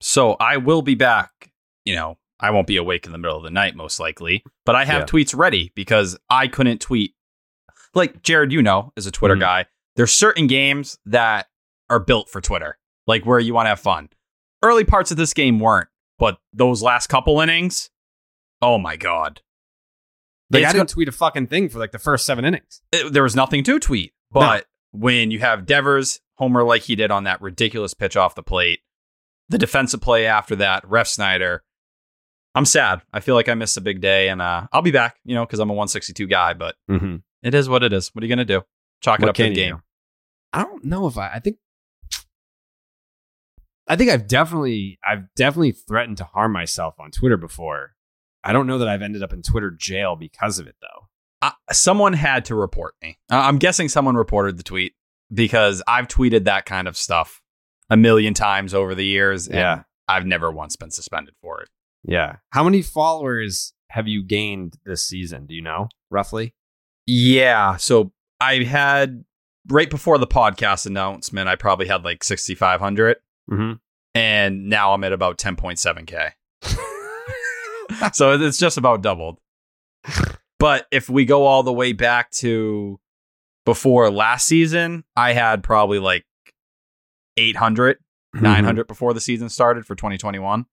So 0.01 0.33
I 0.35 0.57
will 0.57 0.83
be 0.83 0.95
back. 0.95 1.51
You 1.85 1.95
know, 1.95 2.19
I 2.39 2.51
won't 2.51 2.67
be 2.67 2.77
awake 2.77 3.07
in 3.07 3.13
the 3.13 3.19
middle 3.19 3.37
of 3.37 3.43
the 3.43 3.51
night, 3.51 3.77
most 3.77 4.01
likely, 4.01 4.43
but 4.65 4.75
I 4.75 4.85
have 4.85 5.01
Yeah. 5.03 5.07
tweets 5.07 5.37
ready 5.37 5.73
because 5.75 6.19
I 6.29 6.49
couldn't 6.49 6.81
tweet. 6.81 7.15
Like 7.95 8.23
Jared, 8.23 8.53
you 8.53 8.63
know, 8.63 8.93
as 8.97 9.07
a 9.07 9.11
Twitter 9.11 9.35
Mhm. 9.37 9.41
guy, 9.41 9.67
there's 9.97 10.13
certain 10.13 10.47
games 10.47 10.99
that 11.07 11.49
are 11.89 11.99
built 11.99 12.29
for 12.31 12.41
Twitter, 12.41 12.79
like 13.07 13.25
where 13.27 13.41
you 13.41 13.53
want 13.53 13.67
to 13.67 13.71
have 13.71 13.81
fun. 13.81 14.09
Early 14.63 14.85
parts 14.85 15.11
of 15.11 15.17
this 15.17 15.35
game 15.35 15.59
weren't, 15.59 15.89
but 16.19 16.39
those 16.53 16.83
last 16.83 17.09
couple 17.09 17.41
innings, 17.41 17.91
oh 18.63 18.79
my 18.79 18.97
God. 18.97 19.41
Like 20.51 20.65
I 20.65 20.73
didn't 20.73 20.89
tweet 20.91 21.09
a 21.09 21.13
fucking 21.13 21.47
thing 21.49 21.69
for 21.69 21.79
like 21.79 21.93
the 21.93 21.99
first 21.99 22.27
seven 22.27 22.45
innings. 22.45 22.83
it- 22.93 23.13
there 23.13 23.23
was 23.23 23.37
nothing 23.37 23.65
to 23.65 23.79
tweet. 23.79 24.13
But 24.31 24.67
when 24.93 25.31
you 25.31 25.41
have 25.41 25.67
Devers 25.67 26.21
homer 26.39 26.63
like 26.63 26.83
he 26.83 26.95
did 26.97 27.11
on 27.11 27.25
that 27.25 27.41
ridiculous 27.41 27.95
pitch 27.95 28.17
off 28.17 28.35
the 28.35 28.42
plate, 28.42 28.81
the 29.51 29.59
defensive 29.59 30.01
play 30.01 30.27
after 30.27 30.57
that, 30.57 30.85
Refsnyder, 30.85 31.59
I'm 32.55 32.65
sad. 32.65 33.03
I 33.13 33.21
feel 33.21 33.35
like 33.35 33.48
I 33.48 33.55
missed 33.55 33.77
a 33.77 33.81
big 33.83 34.01
day, 34.01 34.29
and 34.31 34.40
uh, 34.40 34.67
I'll 34.73 34.83
be 34.83 34.90
back. 34.90 35.17
You 35.25 35.35
know, 35.35 35.44
because 35.44 35.59
I'm 35.61 35.69
a 35.71 35.75
162 35.75 36.27
guy. 36.27 36.55
But 36.55 36.77
Mm-hmm. 36.90 37.17
it 37.42 37.55
is 37.55 37.69
what 37.69 37.83
it 37.83 37.92
is. 37.92 38.09
What 38.15 38.23
are 38.23 38.27
you 38.27 38.33
gonna 38.35 38.44
do? 38.44 38.63
Chalk 39.03 39.19
it 39.19 39.23
What 39.23 39.29
up 39.31 39.35
to 39.37 39.42
the 39.44 39.55
game. 39.55 39.77
do? 39.77 39.83
I 40.53 40.63
don't 40.65 40.85
know 40.85 41.07
if 41.07 41.19
I. 41.19 41.29
I 41.35 41.38
think. 41.40 41.59
I 43.88 43.96
think 43.96 44.11
I've 44.11 44.29
definitely, 44.29 44.98
I've 45.05 45.25
definitely 45.35 45.73
threatened 45.73 46.19
to 46.19 46.25
harm 46.25 46.53
myself 46.53 46.94
on 47.01 47.11
Twitter 47.11 47.37
before. 47.37 47.94
I 48.44 48.53
don't 48.53 48.67
know 48.69 48.79
that 48.79 48.88
I've 48.88 49.03
ended 49.03 49.23
up 49.23 49.33
in 49.33 49.42
Twitter 49.42 49.71
jail 49.71 50.15
because 50.17 50.59
of 50.61 50.67
it 50.69 50.77
though. 50.81 51.09
Uh, 51.42 51.51
someone 51.73 52.13
had 52.13 52.44
to 52.46 52.55
report 52.55 52.94
me. 53.03 53.19
Uh, 53.31 53.37
I'm 53.38 53.59
guessing 53.59 53.88
someone 53.88 54.15
reported 54.15 54.57
the 54.59 54.63
tweet 54.63 54.94
because 55.33 55.83
I've 55.88 56.07
tweeted 56.07 56.44
that 56.44 56.67
kind 56.67 56.87
of 56.87 56.96
stuff 56.96 57.40
a 57.91 57.97
million 57.97 58.33
times 58.35 58.73
over 58.73 58.95
the 58.95 59.05
years. 59.05 59.47
and 59.47 59.57
Yeah. 59.57 59.83
I've 60.09 60.27
never 60.27 60.51
once 60.51 60.77
been 60.77 60.91
suspended 60.91 61.35
for 61.43 61.61
it. 61.63 61.69
Yeah. 62.05 62.37
How 62.51 62.65
many 62.65 62.83
followers 62.83 63.73
have 63.91 64.09
you 64.09 64.23
gained 64.23 64.77
this 64.85 65.03
season? 65.07 65.47
Do 65.47 65.55
you 65.55 65.63
know 65.63 65.88
roughly? 66.11 66.55
Yeah. 67.07 67.77
So 67.77 68.13
I 68.41 68.63
had 68.63 69.25
right 69.69 69.91
before 69.91 70.19
the 70.19 70.27
podcast 70.27 70.87
announcement, 70.87 71.49
I 71.49 71.57
probably 71.57 71.87
had 71.87 72.05
like 72.05 72.25
6,500. 72.25 73.19
Mm-hmm. 73.51 73.73
And 74.15 74.69
now 74.69 74.93
I'm 74.93 75.05
at 75.05 75.13
about 75.13 75.38
10.7K. 75.38 76.31
so 78.13 78.33
it's 78.41 78.59
just 78.59 78.79
about 78.79 79.03
doubled. 79.03 79.38
But 80.59 80.87
if 80.91 81.09
we 81.09 81.25
go 81.25 81.47
all 81.47 81.63
the 81.63 81.73
way 81.73 81.93
back 81.93 82.31
to 82.33 82.99
before 83.65 84.11
last 84.11 84.47
season, 84.47 85.05
I 85.17 85.33
had 85.33 85.63
probably 85.63 85.99
like 85.99 86.25
800, 87.41 87.99
Mm-hmm. 88.37 88.45
900 88.45 88.87
before 88.87 89.13
the 89.13 89.21
season 89.21 89.49
started 89.49 89.85
for 89.85 89.97
2021. 89.97 90.65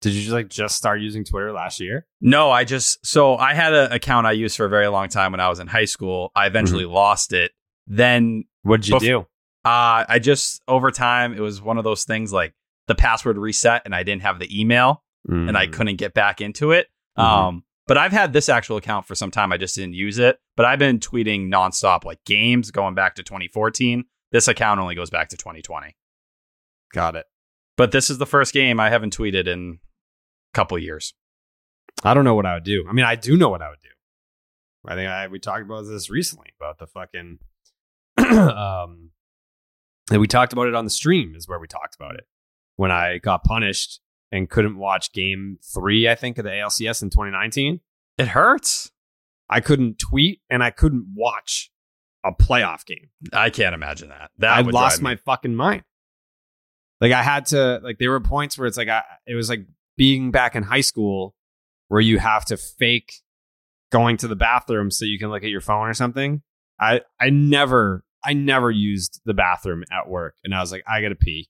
Did 0.00 0.12
you 0.14 0.20
just 0.22 0.32
like 0.32 0.48
just 0.48 0.74
start 0.76 1.00
using 1.02 1.22
Twitter 1.24 1.52
last 1.52 1.80
year? 1.80 2.06
No, 2.20 2.50
I 2.50 2.64
just 2.64 3.04
so 3.04 3.36
I 3.36 3.52
had 3.54 3.74
an 3.74 3.92
account 3.92 4.26
I 4.26 4.32
used 4.32 4.56
for 4.56 4.64
a 4.64 4.68
very 4.68 4.86
long 4.88 5.08
time 5.08 5.32
when 5.32 5.40
I 5.40 5.48
was 5.50 5.58
in 5.58 5.66
high 5.66 5.84
school. 5.86 6.30
I 6.34 6.46
eventually 6.46 6.84
lost 6.86 7.32
it. 7.34 7.52
Then 7.86 8.44
What 8.62 8.80
did 8.82 8.88
you 8.88 8.94
Bef- 8.96 9.00
do? 9.00 9.18
uh, 9.64 10.04
I 10.08 10.18
just 10.18 10.62
over 10.68 10.90
time 10.90 11.34
it 11.34 11.40
was 11.40 11.60
one 11.60 11.76
of 11.78 11.84
those 11.84 12.04
things 12.04 12.32
like 12.32 12.54
the 12.88 12.94
password 12.94 13.36
reset 13.38 13.82
and 13.84 13.94
I 13.94 14.02
didn't 14.02 14.22
have 14.22 14.38
the 14.38 14.60
email 14.60 15.02
and 15.28 15.48
Mm-hmm. 15.48 15.56
I 15.56 15.66
couldn't 15.66 15.96
get 15.96 16.14
back 16.14 16.40
into 16.40 16.70
it. 16.72 16.86
Mhm. 17.18 17.22
Um, 17.22 17.64
but 17.86 17.98
I've 17.98 18.12
had 18.12 18.32
this 18.32 18.48
actual 18.48 18.76
account 18.78 19.06
for 19.06 19.14
some 19.14 19.30
time. 19.30 19.52
I 19.52 19.56
just 19.56 19.74
didn't 19.74 19.94
use 19.94 20.18
it. 20.18 20.38
But 20.56 20.66
I've 20.66 20.78
been 20.78 21.00
tweeting 21.00 21.48
nonstop 21.48 22.04
like 22.04 22.18
games 22.24 22.70
going 22.70 22.94
back 22.94 23.14
to 23.16 23.22
2014. 23.22 24.04
This 24.32 24.48
account 24.48 24.80
only 24.80 24.94
goes 24.94 25.10
back 25.10 25.28
to 25.30 25.36
2020. 25.36 25.96
got 26.92 27.16
it. 27.16 27.26
But 27.76 27.92
this 27.92 28.08
is 28.10 28.18
the 28.18 28.26
first 28.26 28.54
game 28.54 28.80
I 28.80 28.88
haven't 28.90 29.16
tweeted 29.16 29.46
in 29.46 29.78
a 30.52 30.56
couple 30.56 30.78
years. 30.78 31.14
I 32.02 32.14
don't 32.14 32.24
know 32.24 32.34
what 32.34 32.46
I 32.46 32.54
would 32.54 32.64
do. 32.64 32.86
I 32.88 32.92
mean, 32.92 33.04
I 33.04 33.14
do 33.16 33.36
know 33.36 33.48
what 33.48 33.62
I 33.62 33.68
would 33.68 33.80
do. 33.82 33.88
I 34.88 34.94
think 34.94 35.08
I 35.08 35.26
we 35.26 35.38
talked 35.38 35.62
about 35.62 35.82
this 35.82 36.08
recently 36.10 36.52
about 36.60 36.78
the 36.78 36.86
fucking 36.86 37.38
um 38.18 39.10
and 40.10 40.20
we 40.20 40.26
talked 40.28 40.52
about 40.52 40.68
it 40.68 40.74
on 40.74 40.84
the 40.84 40.90
stream 40.90 41.34
is 41.34 41.48
where 41.48 41.58
we 41.58 41.66
talked 41.66 41.96
about 41.96 42.14
it. 42.14 42.26
When 42.76 42.90
I 42.92 43.18
got 43.18 43.42
punished 43.44 44.00
and 44.30 44.48
couldn't 44.48 44.78
watch 44.78 45.12
game 45.12 45.58
3 45.74 46.08
I 46.08 46.14
think 46.14 46.38
of 46.38 46.44
the 46.44 46.50
ALCS 46.50 47.02
in 47.02 47.10
2019, 47.10 47.80
It 48.18 48.28
hurts. 48.28 48.90
I 49.50 49.60
couldn't 49.60 49.98
tweet 49.98 50.40
and 50.48 50.62
I 50.62 50.70
couldn't 50.70 51.06
watch 51.14 51.70
a 52.26 52.32
playoff 52.32 52.84
game. 52.84 53.08
I 53.32 53.50
can't 53.50 53.74
imagine 53.74 54.08
that. 54.08 54.30
That 54.38 54.58
I 54.58 54.60
lost 54.62 55.00
my 55.00 55.16
fucking 55.16 55.54
mind. 55.54 55.84
Like 57.00 57.12
I 57.12 57.22
had 57.22 57.46
to 57.46 57.80
like 57.82 57.98
there 57.98 58.10
were 58.10 58.20
points 58.20 58.58
where 58.58 58.66
it's 58.66 58.76
like 58.76 58.88
I 58.88 59.02
it 59.26 59.34
was 59.34 59.48
like 59.48 59.66
being 59.96 60.30
back 60.30 60.56
in 60.56 60.62
high 60.62 60.80
school 60.80 61.34
where 61.88 62.00
you 62.00 62.18
have 62.18 62.44
to 62.46 62.56
fake 62.56 63.12
going 63.92 64.16
to 64.18 64.28
the 64.28 64.36
bathroom 64.36 64.90
so 64.90 65.04
you 65.04 65.18
can 65.18 65.30
look 65.30 65.44
at 65.44 65.50
your 65.50 65.60
phone 65.60 65.88
or 65.88 65.94
something. 65.94 66.42
I 66.80 67.02
I 67.20 67.30
never 67.30 68.04
I 68.24 68.32
never 68.32 68.70
used 68.70 69.20
the 69.24 69.34
bathroom 69.34 69.84
at 69.92 70.08
work 70.08 70.34
and 70.42 70.54
I 70.54 70.60
was 70.60 70.72
like 70.72 70.84
I 70.88 71.02
got 71.02 71.10
to 71.10 71.16
pee. 71.16 71.48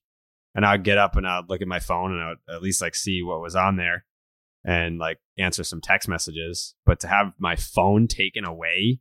And 0.53 0.65
I'd 0.65 0.83
get 0.83 0.97
up 0.97 1.15
and 1.15 1.27
I'd 1.27 1.49
look 1.49 1.61
at 1.61 1.67
my 1.67 1.79
phone 1.79 2.13
and 2.13 2.21
I 2.23 2.29
would 2.29 2.55
at 2.55 2.63
least 2.63 2.81
like 2.81 2.95
see 2.95 3.21
what 3.21 3.41
was 3.41 3.55
on 3.55 3.75
there 3.75 4.05
and 4.65 4.97
like 4.97 5.19
answer 5.37 5.63
some 5.63 5.81
text 5.81 6.09
messages, 6.09 6.73
but 6.83 6.99
to 7.01 7.07
have 7.07 7.33
my 7.37 7.55
phone 7.55 8.07
taken 8.07 8.43
away 8.43 8.99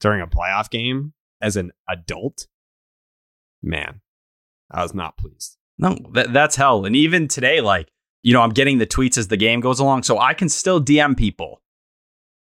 during 0.00 0.20
a 0.20 0.26
playoff 0.26 0.70
game 0.70 1.12
as 1.40 1.56
an 1.56 1.72
adult 1.88 2.46
man, 3.62 4.00
I 4.70 4.82
was 4.82 4.94
not 4.94 5.16
pleased. 5.16 5.56
No, 5.78 5.96
that, 6.12 6.32
that's 6.32 6.56
hell. 6.56 6.84
And 6.84 6.96
even 6.96 7.28
today, 7.28 7.60
like, 7.60 7.90
you 8.22 8.32
know, 8.32 8.42
I'm 8.42 8.50
getting 8.50 8.78
the 8.78 8.86
tweets 8.86 9.16
as 9.16 9.28
the 9.28 9.36
game 9.36 9.60
goes 9.60 9.78
along. 9.78 10.02
So 10.02 10.18
I 10.18 10.34
can 10.34 10.48
still 10.48 10.82
DM 10.82 11.16
people, 11.16 11.62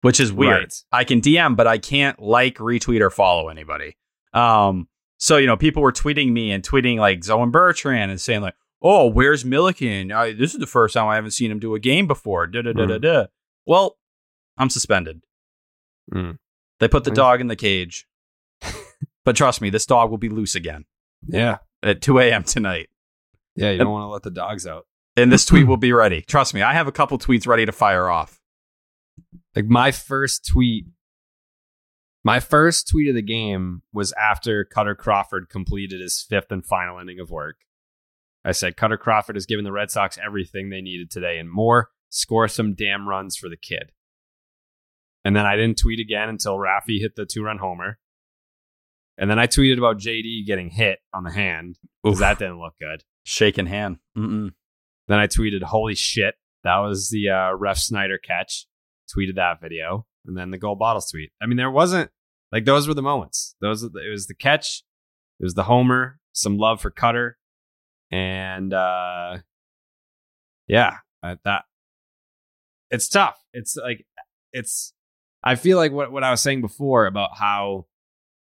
which 0.01 0.19
is 0.19 0.33
weird. 0.33 0.63
Right. 0.63 0.83
I 0.91 1.03
can 1.03 1.21
DM, 1.21 1.55
but 1.55 1.67
I 1.67 1.77
can't 1.77 2.19
like, 2.21 2.57
retweet, 2.57 3.01
or 3.01 3.09
follow 3.09 3.47
anybody. 3.47 3.95
Um, 4.33 4.87
so, 5.17 5.37
you 5.37 5.47
know, 5.47 5.57
people 5.57 5.81
were 5.81 5.93
tweeting 5.93 6.31
me 6.31 6.51
and 6.51 6.63
tweeting 6.63 6.97
like 6.97 7.23
Zoe 7.23 7.49
Bertrand 7.49 8.11
and 8.11 8.19
saying, 8.19 8.41
like, 8.41 8.55
oh, 8.81 9.07
where's 9.07 9.45
Milliken? 9.45 10.11
I, 10.11 10.33
this 10.33 10.53
is 10.53 10.59
the 10.59 10.67
first 10.67 10.93
time 10.93 11.07
I 11.07 11.15
haven't 11.15 11.31
seen 11.31 11.51
him 11.51 11.59
do 11.59 11.75
a 11.75 11.79
game 11.79 12.07
before. 12.07 12.47
Da 12.47 12.61
da 12.61 12.73
da 12.73 12.85
da 12.85 12.97
da. 12.97 13.25
Well, 13.65 13.97
I'm 14.57 14.69
suspended. 14.69 15.21
Mm. 16.13 16.37
They 16.81 16.87
put 16.89 17.05
the 17.05 17.11
dog 17.11 17.39
in 17.39 17.47
the 17.47 17.55
cage. 17.55 18.05
but 19.23 19.35
trust 19.37 19.61
me, 19.61 19.69
this 19.69 19.85
dog 19.85 20.09
will 20.09 20.17
be 20.17 20.29
loose 20.29 20.55
again 20.55 20.83
Yeah. 21.27 21.59
at 21.81 22.01
2 22.01 22.19
a.m. 22.19 22.43
tonight. 22.43 22.89
Yeah. 23.55 23.71
You 23.71 23.77
don't 23.77 23.91
want 23.91 24.03
to 24.03 24.07
let 24.07 24.23
the 24.23 24.31
dogs 24.31 24.67
out. 24.67 24.87
and 25.15 25.31
this 25.31 25.45
tweet 25.45 25.67
will 25.67 25.77
be 25.89 25.93
ready. 25.93 26.21
Trust 26.21 26.53
me, 26.53 26.61
I 26.61 26.73
have 26.73 26.87
a 26.87 26.91
couple 26.91 27.17
tweets 27.17 27.47
ready 27.47 27.65
to 27.65 27.71
fire 27.71 28.09
off. 28.09 28.39
Like 29.55 29.65
my 29.65 29.91
first 29.91 30.45
tweet, 30.47 30.85
my 32.23 32.39
first 32.39 32.87
tweet 32.89 33.09
of 33.09 33.15
the 33.15 33.21
game 33.21 33.81
was 33.93 34.11
after 34.13 34.65
Kutter 34.65 34.95
Crawford 34.97 35.49
completed 35.49 36.01
his 36.01 36.21
fifth 36.27 36.51
and 36.51 36.65
final 36.65 36.99
inning 36.99 37.19
of 37.19 37.29
work. 37.31 37.57
I 38.43 38.53
said, 38.53 38.75
Kutter 38.75 38.97
Crawford 38.99 39.35
has 39.35 39.45
given 39.45 39.65
the 39.65 39.71
Red 39.71 39.91
Sox 39.91 40.17
everything 40.23 40.69
they 40.69 40.81
needed 40.81 41.11
today 41.11 41.37
and 41.37 41.49
more. 41.51 41.89
Score 42.09 42.47
some 42.47 42.73
damn 42.73 43.07
runs 43.07 43.37
for 43.37 43.49
the 43.49 43.57
kid. 43.57 43.91
And 45.23 45.35
then 45.35 45.45
I 45.45 45.55
didn't 45.55 45.77
tweet 45.77 45.99
again 45.99 46.29
until 46.29 46.57
Raffy 46.57 46.99
hit 46.99 47.15
the 47.15 47.25
two 47.25 47.43
run 47.43 47.57
homer. 47.57 47.99
And 49.17 49.29
then 49.29 49.37
I 49.37 49.47
tweeted 49.47 49.77
about 49.77 49.99
JD 49.99 50.47
getting 50.47 50.69
hit 50.69 50.99
on 51.13 51.23
the 51.23 51.31
hand 51.31 51.77
because 52.03 52.19
that 52.19 52.39
didn't 52.39 52.59
look 52.59 52.73
good. 52.79 53.03
Shaking 53.23 53.67
hand. 53.67 53.97
Mm-mm. 54.17 54.51
Then 55.07 55.19
I 55.19 55.27
tweeted, 55.27 55.61
"Holy 55.61 55.93
shit, 55.93 56.35
that 56.63 56.77
was 56.77 57.09
the 57.09 57.29
uh, 57.29 57.55
Refsnyder 57.55 58.17
catch." 58.23 58.65
Tweeted 59.15 59.35
that 59.35 59.61
video, 59.61 60.07
and 60.25 60.37
then 60.37 60.51
the 60.51 60.57
gold 60.57 60.79
bottles 60.79 61.11
tweet. 61.11 61.31
I 61.41 61.45
mean, 61.45 61.57
there 61.57 61.69
wasn't 61.69 62.09
like 62.51 62.65
those 62.65 62.87
were 62.87 62.93
the 62.93 63.01
moments. 63.01 63.55
Those 63.61 63.83
it 63.83 63.91
was 64.09 64.27
the 64.27 64.33
catch, 64.33 64.83
it 65.39 65.43
was 65.43 65.53
the 65.53 65.63
homer, 65.63 66.19
some 66.33 66.57
love 66.57 66.81
for 66.81 66.89
Kutter, 66.89 67.33
and 68.09 68.73
uh, 68.73 69.37
yeah, 70.67 70.97
I, 71.21 71.37
that 71.43 71.65
it's 72.89 73.07
tough. 73.07 73.37
It's 73.53 73.75
like 73.75 74.05
it's. 74.53 74.93
I 75.43 75.55
feel 75.55 75.77
like 75.77 75.91
what 75.91 76.11
what 76.11 76.23
I 76.23 76.31
was 76.31 76.41
saying 76.41 76.61
before 76.61 77.05
about 77.05 77.37
how 77.37 77.87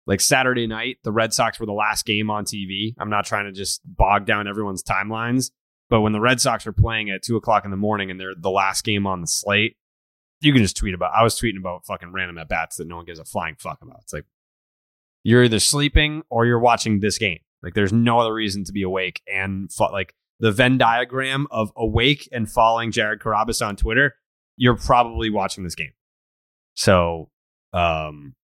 like 0.06 0.20
Saturday 0.20 0.66
night, 0.66 0.96
the 1.04 1.12
Red 1.12 1.32
Sox 1.32 1.60
were 1.60 1.66
the 1.66 1.72
last 1.72 2.04
game 2.04 2.30
on 2.30 2.44
TV. 2.44 2.94
I'm 2.98 3.10
not 3.10 3.26
trying 3.26 3.44
to 3.44 3.52
just 3.52 3.80
bog 3.84 4.26
down 4.26 4.48
everyone's 4.48 4.82
timelines, 4.82 5.50
but 5.88 6.00
when 6.00 6.12
the 6.12 6.20
Red 6.20 6.40
Sox 6.40 6.66
are 6.66 6.72
playing 6.72 7.10
at 7.10 7.22
two 7.22 7.36
o'clock 7.36 7.64
in 7.64 7.70
the 7.70 7.76
morning 7.76 8.10
and 8.10 8.18
they're 8.18 8.34
the 8.36 8.50
last 8.50 8.82
game 8.82 9.06
on 9.06 9.20
the 9.20 9.26
slate, 9.26 9.76
you 10.40 10.52
can 10.52 10.62
just 10.62 10.76
tweet 10.76 10.94
about. 10.94 11.12
I 11.14 11.22
was 11.22 11.38
tweeting 11.38 11.58
about 11.58 11.86
fucking 11.86 12.12
random 12.12 12.38
at 12.38 12.48
bats 12.48 12.76
that 12.76 12.88
no 12.88 12.96
one 12.96 13.04
gives 13.04 13.18
a 13.18 13.24
flying 13.24 13.56
fuck 13.58 13.78
about. 13.82 14.00
It's 14.02 14.12
like 14.12 14.24
you're 15.22 15.44
either 15.44 15.60
sleeping 15.60 16.22
or 16.30 16.46
you're 16.46 16.58
watching 16.58 17.00
this 17.00 17.18
game. 17.18 17.40
Like 17.62 17.74
there's 17.74 17.92
no 17.92 18.18
other 18.18 18.32
reason 18.32 18.64
to 18.64 18.72
be 18.72 18.82
awake 18.82 19.20
and 19.32 19.70
fo- 19.70 19.92
like 19.92 20.14
the 20.38 20.50
Venn 20.50 20.78
diagram 20.78 21.46
of 21.50 21.70
awake 21.76 22.28
and 22.32 22.50
following 22.50 22.90
Jared 22.90 23.20
Carrabis 23.20 23.64
on 23.64 23.76
Twitter. 23.76 24.14
You're 24.56 24.76
probably 24.76 25.30
watching 25.30 25.62
this 25.64 25.74
game. 25.74 25.92
So, 26.80 27.28
um, 27.74 28.34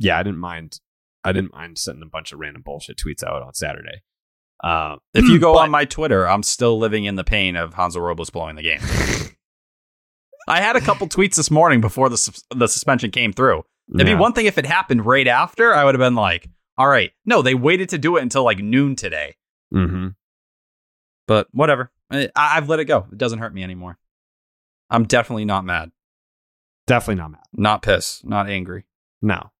yeah, 0.00 0.18
I 0.18 0.24
didn't 0.24 0.40
mind. 0.40 0.80
I 1.22 1.30
didn't 1.30 1.52
mind 1.54 1.78
sending 1.78 2.02
a 2.02 2.06
bunch 2.06 2.32
of 2.32 2.40
random 2.40 2.62
bullshit 2.62 2.98
tweets 2.98 3.22
out 3.22 3.42
on 3.42 3.54
Saturday. 3.54 4.02
Uh, 4.62 4.96
If 5.14 5.26
you 5.28 5.38
go 5.38 5.52
but- 5.54 5.60
on 5.60 5.70
my 5.70 5.84
Twitter, 5.84 6.28
I'm 6.28 6.42
still 6.42 6.78
living 6.80 7.04
in 7.04 7.14
the 7.14 7.22
pain 7.22 7.54
of 7.54 7.74
Hansel 7.74 8.00
Robles 8.02 8.30
blowing 8.30 8.56
the 8.56 8.62
game. 8.62 8.80
I 10.48 10.60
had 10.60 10.74
a 10.74 10.80
couple 10.80 11.06
tweets 11.06 11.36
this 11.36 11.48
morning 11.50 11.80
before 11.80 12.08
the 12.08 12.18
sus- 12.18 12.42
the 12.54 12.66
suspension 12.66 13.12
came 13.12 13.32
through. 13.32 13.62
It'd 13.94 14.06
Yeah. 14.08 14.14
be 14.14 14.20
one 14.20 14.32
thing 14.32 14.46
if 14.46 14.58
it 14.58 14.66
happened 14.66 15.06
right 15.06 15.28
after. 15.28 15.72
I 15.72 15.84
would 15.84 15.94
have 15.94 16.00
been 16.00 16.16
like, 16.16 16.50
"All 16.76 16.88
right, 16.88 17.12
no, 17.24 17.40
they 17.40 17.54
waited 17.54 17.90
to 17.90 17.98
do 17.98 18.16
it 18.16 18.22
until 18.22 18.42
like 18.42 18.58
noon 18.58 18.96
today." 18.96 19.36
Mm-hmm. 19.72 20.08
But 21.28 21.46
whatever, 21.52 21.92
I, 22.10 22.28
I've 22.34 22.68
let 22.68 22.80
it 22.80 22.86
go. 22.86 23.06
It 23.12 23.16
doesn't 23.16 23.38
hurt 23.38 23.54
me 23.54 23.62
anymore. 23.62 23.96
I'm 24.90 25.04
definitely 25.04 25.44
not 25.46 25.64
mad, 25.64 25.92
Definitely 26.86 27.22
not 27.22 27.30
mad. 27.32 27.40
not 27.52 27.82
pissed, 27.82 28.26
not 28.26 28.48
angry. 28.48 28.84
No. 29.22 29.50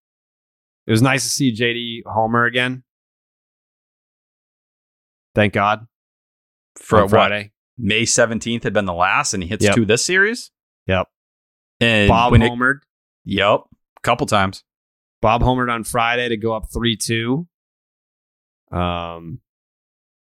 It 0.87 0.91
was 0.91 1.01
nice 1.03 1.22
to 1.22 1.29
see 1.31 1.53
JD 1.55 2.03
Homer 2.07 2.45
again. 2.45 2.83
Thank 5.35 5.53
God. 5.55 5.87
For 6.77 7.01
what, 7.03 7.11
Friday. 7.11 7.53
May 7.79 8.03
17th 8.03 8.62
had 8.64 8.72
been 8.72 8.85
the 8.85 8.93
last, 8.93 9.35
and 9.35 9.43
he 9.43 9.49
hits 9.49 9.64
Yep. 9.64 9.75
two 9.75 9.85
this 9.85 10.05
series. 10.05 10.51
Yep. 10.87 11.09
And 11.81 12.09
Bob 12.09 12.33
when 12.33 12.43
it- 12.43 12.51
homered. 12.51 12.81
Yep, 13.25 13.61
a 13.97 14.01
couple 14.03 14.27
times. 14.27 14.64
Bob 15.22 15.43
homered 15.43 15.72
on 15.72 15.83
Friday 15.85 16.29
to 16.29 16.37
go 16.37 16.53
up 16.55 16.66
3 16.72 16.97
2. 16.97 17.49
Um, 18.70 19.41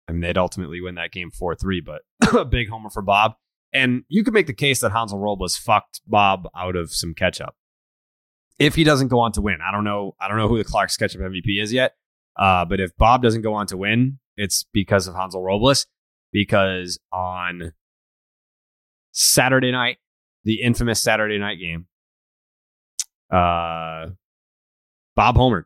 I 0.06 0.12
mean, 0.12 0.20
they'd 0.20 0.36
ultimately 0.36 0.80
win 0.80 0.96
that 0.96 1.12
game 1.12 1.30
4 1.30 1.54
3, 1.54 1.80
but 1.80 2.02
a 2.36 2.44
big 2.44 2.68
homer 2.68 2.90
for 2.90 3.00
Bob. 3.02 3.34
And 3.72 4.04
you 4.08 4.24
could 4.24 4.34
make 4.34 4.46
the 4.46 4.52
case 4.52 4.80
that 4.80 4.92
Hansel 4.92 5.18
Robles 5.18 5.56
fucked 5.56 6.00
Bob 6.06 6.48
out 6.56 6.76
of 6.76 6.92
some 6.92 7.14
catch 7.14 7.40
up. 7.40 7.56
If 8.58 8.74
he 8.74 8.84
doesn't 8.84 9.08
go 9.08 9.20
on 9.20 9.32
to 9.32 9.40
win, 9.40 9.58
I 9.66 9.72
don't 9.72 9.84
know. 9.84 10.14
I 10.20 10.28
don't 10.28 10.36
know 10.36 10.48
who 10.48 10.58
the 10.58 10.64
Clark's 10.64 10.96
Ketchup 10.96 11.20
MVP 11.20 11.62
is 11.62 11.72
yet. 11.72 11.94
Uh, 12.36 12.64
but 12.64 12.80
if 12.80 12.96
Bob 12.96 13.22
doesn't 13.22 13.42
go 13.42 13.54
on 13.54 13.66
to 13.68 13.76
win, 13.76 14.18
it's 14.36 14.64
because 14.72 15.06
of 15.06 15.14
Hansel 15.14 15.42
Robles. 15.42 15.86
Because 16.32 16.98
on 17.12 17.72
Saturday 19.12 19.72
night, 19.72 19.98
the 20.44 20.62
infamous 20.62 21.02
Saturday 21.02 21.38
night 21.38 21.58
game, 21.58 21.86
uh, 23.30 24.10
Bob 25.16 25.36
homered. 25.36 25.64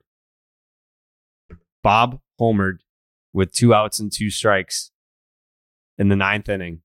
Bob 1.83 2.21
homered 2.41 2.79
with 3.33 3.53
two 3.53 3.75
outs 3.75 3.99
and 3.99 4.11
two 4.11 4.31
strikes 4.31 4.91
in 5.99 6.09
the 6.09 6.17
ninth 6.17 6.49
inning. 6.49 6.81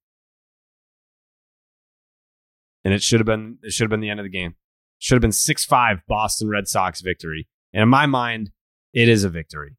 And 2.83 2.93
it 2.93 3.03
should 3.03 3.19
have 3.19 3.27
been 3.27 3.57
it 3.63 3.73
should 3.73 3.83
have 3.83 3.89
been 3.89 3.99
the 3.99 4.09
end 4.09 4.19
of 4.19 4.23
the 4.23 4.29
game. 4.29 4.55
Should 4.99 5.15
have 5.15 5.21
been 5.21 5.31
6-5 5.31 6.01
Boston 6.07 6.49
Red 6.49 6.67
Sox 6.67 7.01
victory. 7.01 7.47
And 7.73 7.83
in 7.83 7.89
my 7.89 8.05
mind, 8.05 8.51
it 8.93 9.07
is 9.07 9.23
a 9.23 9.29
victory. 9.29 9.77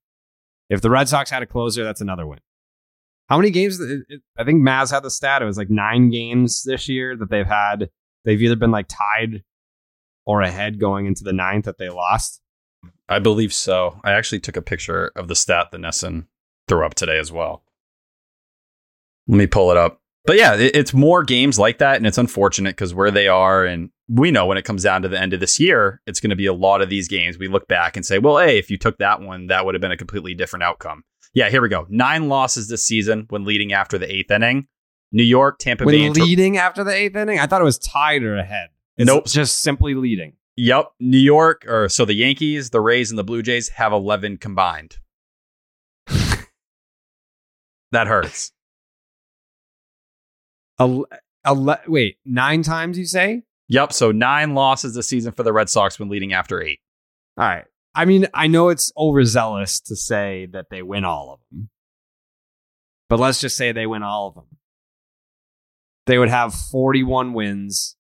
If 0.71 0.81
the 0.81 0.91
Red 0.91 1.09
Sox 1.09 1.31
had 1.31 1.43
a 1.43 1.47
closer, 1.47 1.85
that's 1.85 2.01
another 2.01 2.27
win. 2.27 2.41
How 3.29 3.37
many 3.37 3.51
games? 3.51 3.81
I 4.39 4.45
think 4.45 4.63
Maz 4.63 4.91
had 4.91 5.03
the 5.03 5.11
stat. 5.11 5.43
It 5.43 5.45
was 5.45 5.59
like 5.59 5.71
nine 5.71 6.11
games 6.11 6.63
this 6.63 6.89
year 6.89 7.17
that 7.17 7.31
they've 7.31 7.47
had. 7.47 7.91
They've 8.25 8.41
either 8.41 8.57
been 8.57 8.71
like 8.71 8.87
tied 8.89 9.45
or 10.27 10.43
ahead 10.43 10.81
going 10.81 11.07
into 11.07 11.25
the 11.25 11.33
ninth 11.33 11.65
that 11.65 11.79
they 11.79 11.89
lost. 11.89 12.41
I 13.09 13.19
believe 13.19 13.53
so. 13.53 14.01
I 14.05 14.13
actually 14.13 14.41
took 14.41 14.57
a 14.57 14.63
picture 14.63 15.13
of 15.17 15.29
the 15.29 15.37
stat 15.37 15.69
that 15.71 15.81
Nesson 15.81 16.27
threw 16.69 16.85
up 16.85 16.95
today 16.95 17.19
as 17.19 17.33
well. 17.33 17.63
Let 19.27 19.37
me 19.37 19.47
pull 19.47 19.71
it 19.71 19.77
up. 19.77 20.00
But 20.27 20.37
yeah, 20.37 20.55
it, 20.55 20.77
it's 20.77 20.93
more 20.95 21.23
games 21.25 21.59
like 21.59 21.79
that, 21.79 21.97
and 21.97 22.07
it's 22.07 22.19
unfortunate 22.19 22.71
because 22.77 22.95
where 22.95 23.11
they 23.11 23.27
are, 23.29 23.65
and 23.65 23.91
we 24.09 24.31
know 24.31 24.47
when 24.47 24.59
it 24.59 24.65
comes 24.65 24.83
down 24.83 25.03
to 25.03 25.09
the 25.09 25.19
end 25.21 25.33
of 25.33 25.41
this 25.41 25.59
year, 25.59 26.01
it's 26.07 26.21
going 26.21 26.31
to 26.31 26.37
be 26.37 26.47
a 26.47 26.53
lot 26.53 26.83
of 26.83 26.89
these 26.91 27.09
games. 27.09 27.39
We 27.39 27.49
look 27.49 27.69
back 27.69 27.97
and 27.97 28.05
say, 28.05 28.19
well, 28.19 28.39
hey, 28.39 28.59
if 28.59 28.71
you 28.71 28.77
took 28.77 28.99
that 28.99 29.21
one, 29.21 29.47
that 29.47 29.65
would 29.65 29.75
have 29.75 29.81
been 29.83 29.93
a 29.93 29.97
completely 29.97 30.35
different 30.35 30.63
outcome. 30.63 31.05
Yeah, 31.33 31.49
here 31.49 31.63
we 31.63 31.69
go. 31.69 31.87
Nine 31.89 32.29
losses 32.29 32.69
this 32.69 32.85
season 32.85 33.27
when 33.31 33.45
leading 33.45 33.73
after 33.73 33.99
the 33.99 34.13
eighth 34.13 34.31
inning. 34.31 34.67
New 35.13 35.23
York, 35.25 35.59
Tampa 35.59 35.85
Bay, 35.87 36.03
When 36.03 36.13
Tor- 36.15 36.25
leading 36.25 36.57
after 36.57 36.85
the 36.85 36.93
eighth 36.93 37.17
inning, 37.17 37.39
I 37.41 37.47
thought 37.47 37.61
it 37.61 37.65
was 37.65 37.79
tied 37.79 38.23
or 38.23 38.37
ahead. 38.37 38.69
It's 38.97 39.07
Nope. 39.07 39.27
just 39.27 39.59
simply 39.59 39.95
leading. 39.95 40.35
Yep. 40.57 40.93
New 41.01 41.19
York, 41.19 41.65
or 41.67 41.89
so 41.89 42.05
the 42.05 42.15
Yankees, 42.15 42.71
the 42.71 42.81
Rays, 42.81 43.11
and 43.11 43.19
the 43.19 43.25
Blue 43.25 43.43
Jays 43.43 43.71
have 43.71 43.93
11 43.93 44.37
combined. 44.37 44.99
that 47.93 48.07
hurts. 48.07 48.53
Ele- 50.81 51.05
ele- 51.45 51.81
wait, 51.87 52.17
nine 52.25 52.63
times 52.63 52.99
you 52.99 53.05
say? 53.07 53.43
Yep. 53.69 53.93
So 53.93 54.11
nine 54.11 54.55
losses 54.55 54.95
this 54.95 55.07
season 55.07 55.33
for 55.33 55.43
the 55.45 55.53
Red 55.53 55.69
Sox 55.69 55.99
when 55.99 56.09
leading 56.09 56.33
after 56.33 56.61
eight. 56.61 56.81
All 57.39 57.47
right. 57.47 57.65
I 57.95 58.05
mean, 58.05 58.27
I 58.35 58.47
know 58.47 58.69
it's 58.69 58.93
overzealous 58.97 59.81
to 59.83 59.97
say 59.97 60.47
that 60.53 60.67
they 60.71 60.83
win 60.83 61.05
all 61.05 61.33
of 61.35 61.41
them, 61.51 61.71
but 63.09 63.19
let's 63.21 63.41
just 63.41 63.57
say 63.57 63.73
they 63.73 63.87
win 63.87 64.03
all 64.03 64.29
of 64.29 64.35
them. 64.35 64.47
They 66.07 66.19
would 66.19 66.29
have 66.29 66.55
41 66.55 67.33
wins 67.33 67.97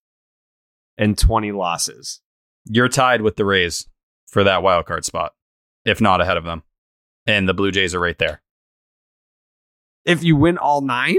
and 0.96 1.18
20 1.18 1.52
losses. 1.52 2.20
You're 2.64 2.88
tied 2.88 3.22
with 3.22 3.36
the 3.36 3.44
Rays 3.44 3.88
for 4.28 4.44
that 4.44 4.62
wild 4.62 4.86
card 4.86 5.04
spot, 5.04 5.34
if 5.84 6.00
not 6.00 6.20
ahead 6.20 6.36
of 6.36 6.44
them. 6.44 6.62
And 7.26 7.48
the 7.48 7.54
Blue 7.54 7.70
Jays 7.70 7.94
are 7.94 8.00
right 8.00 8.18
there. 8.18 8.42
If 10.04 10.22
you 10.22 10.36
win 10.36 10.56
all 10.56 10.80
nine, 10.80 11.18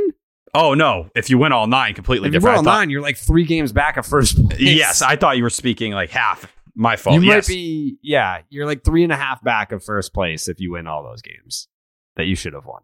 Oh, 0.54 0.74
no. 0.74 1.10
If 1.16 1.30
you 1.30 1.38
win 1.38 1.52
all 1.54 1.68
nine, 1.68 1.94
completely 1.94 2.28
if 2.28 2.34
you 2.34 2.40
different. 2.40 2.58
win 2.60 2.68
all 2.68 2.74
thought- 2.74 2.80
nine, 2.80 2.90
you're 2.90 3.02
like 3.02 3.18
three 3.18 3.46
games 3.46 3.72
back 3.72 3.98
at 3.98 4.06
first 4.06 4.36
place. 4.36 4.60
yes. 4.60 5.02
I 5.02 5.16
thought 5.16 5.38
you 5.38 5.44
were 5.44 5.50
speaking 5.50 5.94
like 5.94 6.10
half. 6.10 6.52
My 6.74 6.96
fault. 6.96 7.16
you 7.16 7.22
yes. 7.28 7.48
might 7.50 7.54
be, 7.54 7.98
yeah, 8.02 8.42
you're 8.50 8.66
like 8.66 8.84
three 8.86 9.04
and 9.04 9.12
a 9.12 9.18
half 9.18 9.44
back 9.44 9.72
of 9.74 9.84
first 9.84 10.14
place 10.14 10.48
if 10.48 10.60
you 10.62 10.72
win 10.72 10.88
all 10.88 11.04
those 11.04 11.22
games 11.22 11.68
that 12.16 12.26
you 12.28 12.36
should 12.36 12.54
have 12.54 12.66
won. 12.66 12.82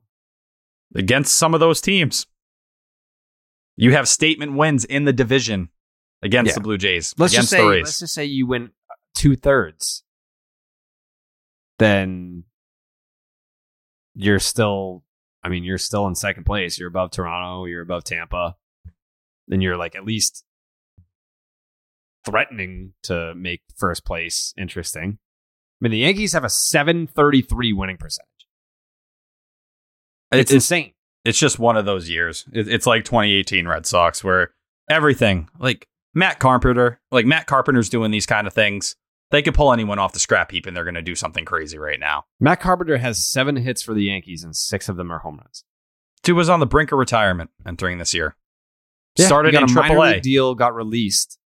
against 0.93 1.35
some 1.37 1.53
of 1.53 1.59
those 1.61 1.79
teams. 1.81 2.27
You 3.77 3.93
have 3.93 4.07
statement 4.09 4.53
wins 4.53 4.83
in 4.83 5.05
the 5.05 5.13
division 5.13 5.69
against 6.21 6.49
Yeah. 6.49 6.53
the 6.55 6.61
Blue 6.61 6.77
Jays, 6.77 7.13
Let's 7.17 7.31
against 7.33 7.49
just 7.49 7.49
say, 7.51 7.61
the 7.63 7.69
Rays. 7.69 7.83
let's 7.85 7.99
just 7.99 8.13
say 8.13 8.25
you 8.25 8.45
win 8.47 8.71
uh, 8.89 8.95
two 9.15 9.35
thirds, 9.37 10.03
then 11.79 12.43
you're 14.15 14.39
still. 14.39 15.03
I 15.47 15.49
mean, 15.49 15.63
you're 15.63 15.77
still 15.77 16.05
in 16.07 16.15
second 16.15 16.43
place. 16.43 16.77
You're 16.77 16.89
above 16.89 17.11
Toronto. 17.11 17.63
You're 17.63 17.81
above 17.81 18.03
Tampa. 18.03 18.57
Then 19.47 19.61
you're 19.61 19.77
like 19.77 19.95
at 19.95 20.03
least 20.03 20.43
threatening 22.25 22.91
to 23.03 23.33
make 23.33 23.61
first 23.77 24.03
place 24.05 24.53
interesting. 24.57 25.19
I 25.21 25.77
mean, 25.79 25.91
the 25.91 25.99
Yankees 25.99 26.33
have 26.33 26.43
a 26.43 26.49
733 26.49 27.71
winning 27.71 27.95
percentage. 27.95 28.27
It's, 30.33 30.51
It's- 30.51 30.53
insane. 30.55 30.91
it's 31.23 31.39
just 31.39 31.59
one 31.59 31.77
of 31.77 31.85
those 31.85 32.09
years. 32.09 32.43
It's 32.51 32.85
like 32.85 33.05
2018 33.05 33.67
Red 33.67 33.85
Sox 33.85 34.21
where 34.21 34.51
everything, 34.89 35.47
like 35.59 35.87
Matt 36.13 36.39
Carpenter, 36.39 36.99
like 37.09 37.25
Matt 37.25 37.47
Carpenter's 37.47 37.87
doing 37.87 38.11
these 38.11 38.25
kind 38.25 38.47
of 38.47 38.53
things. 38.53 38.97
They 39.29 39.41
could 39.41 39.53
pull 39.55 39.73
anyone 39.73 39.99
off 39.99 40.13
the 40.13 40.19
scrap 40.19 40.51
heap 40.51 40.65
and 40.65 40.75
they're 40.75 40.85
going 40.85 40.93
to 40.95 41.01
do 41.01 41.15
something 41.15 41.43
crazy 41.43 41.77
right 41.77 41.99
now. 41.99 42.25
Matt 42.39 42.61
Carpenter 42.61 42.97
has 42.97 43.27
seven 43.27 43.57
hits 43.57 43.81
for 43.81 43.93
the 43.93 44.03
Yankees, 44.03 44.43
and 44.43 44.55
six 44.55 44.87
of 44.87 44.95
them 44.95 45.11
are 45.11 45.19
home 45.19 45.37
runs. 45.37 45.63
Dude 46.23 46.37
was 46.37 46.49
on 46.49 46.59
the 46.61 46.65
brink 46.65 46.91
of 46.91 46.97
retirement 46.99 47.49
entering 47.65 47.97
this 47.97 48.13
year. 48.13 48.35
Yeah, 49.17 49.25
Started 49.25 49.51
got 49.51 49.63
in 49.63 49.69
a 49.69 49.73
minor 49.73 49.95
AAA. 49.95 50.13
league 50.13 50.21
deal, 50.23 50.55
got 50.55 50.73
released, 50.75 51.39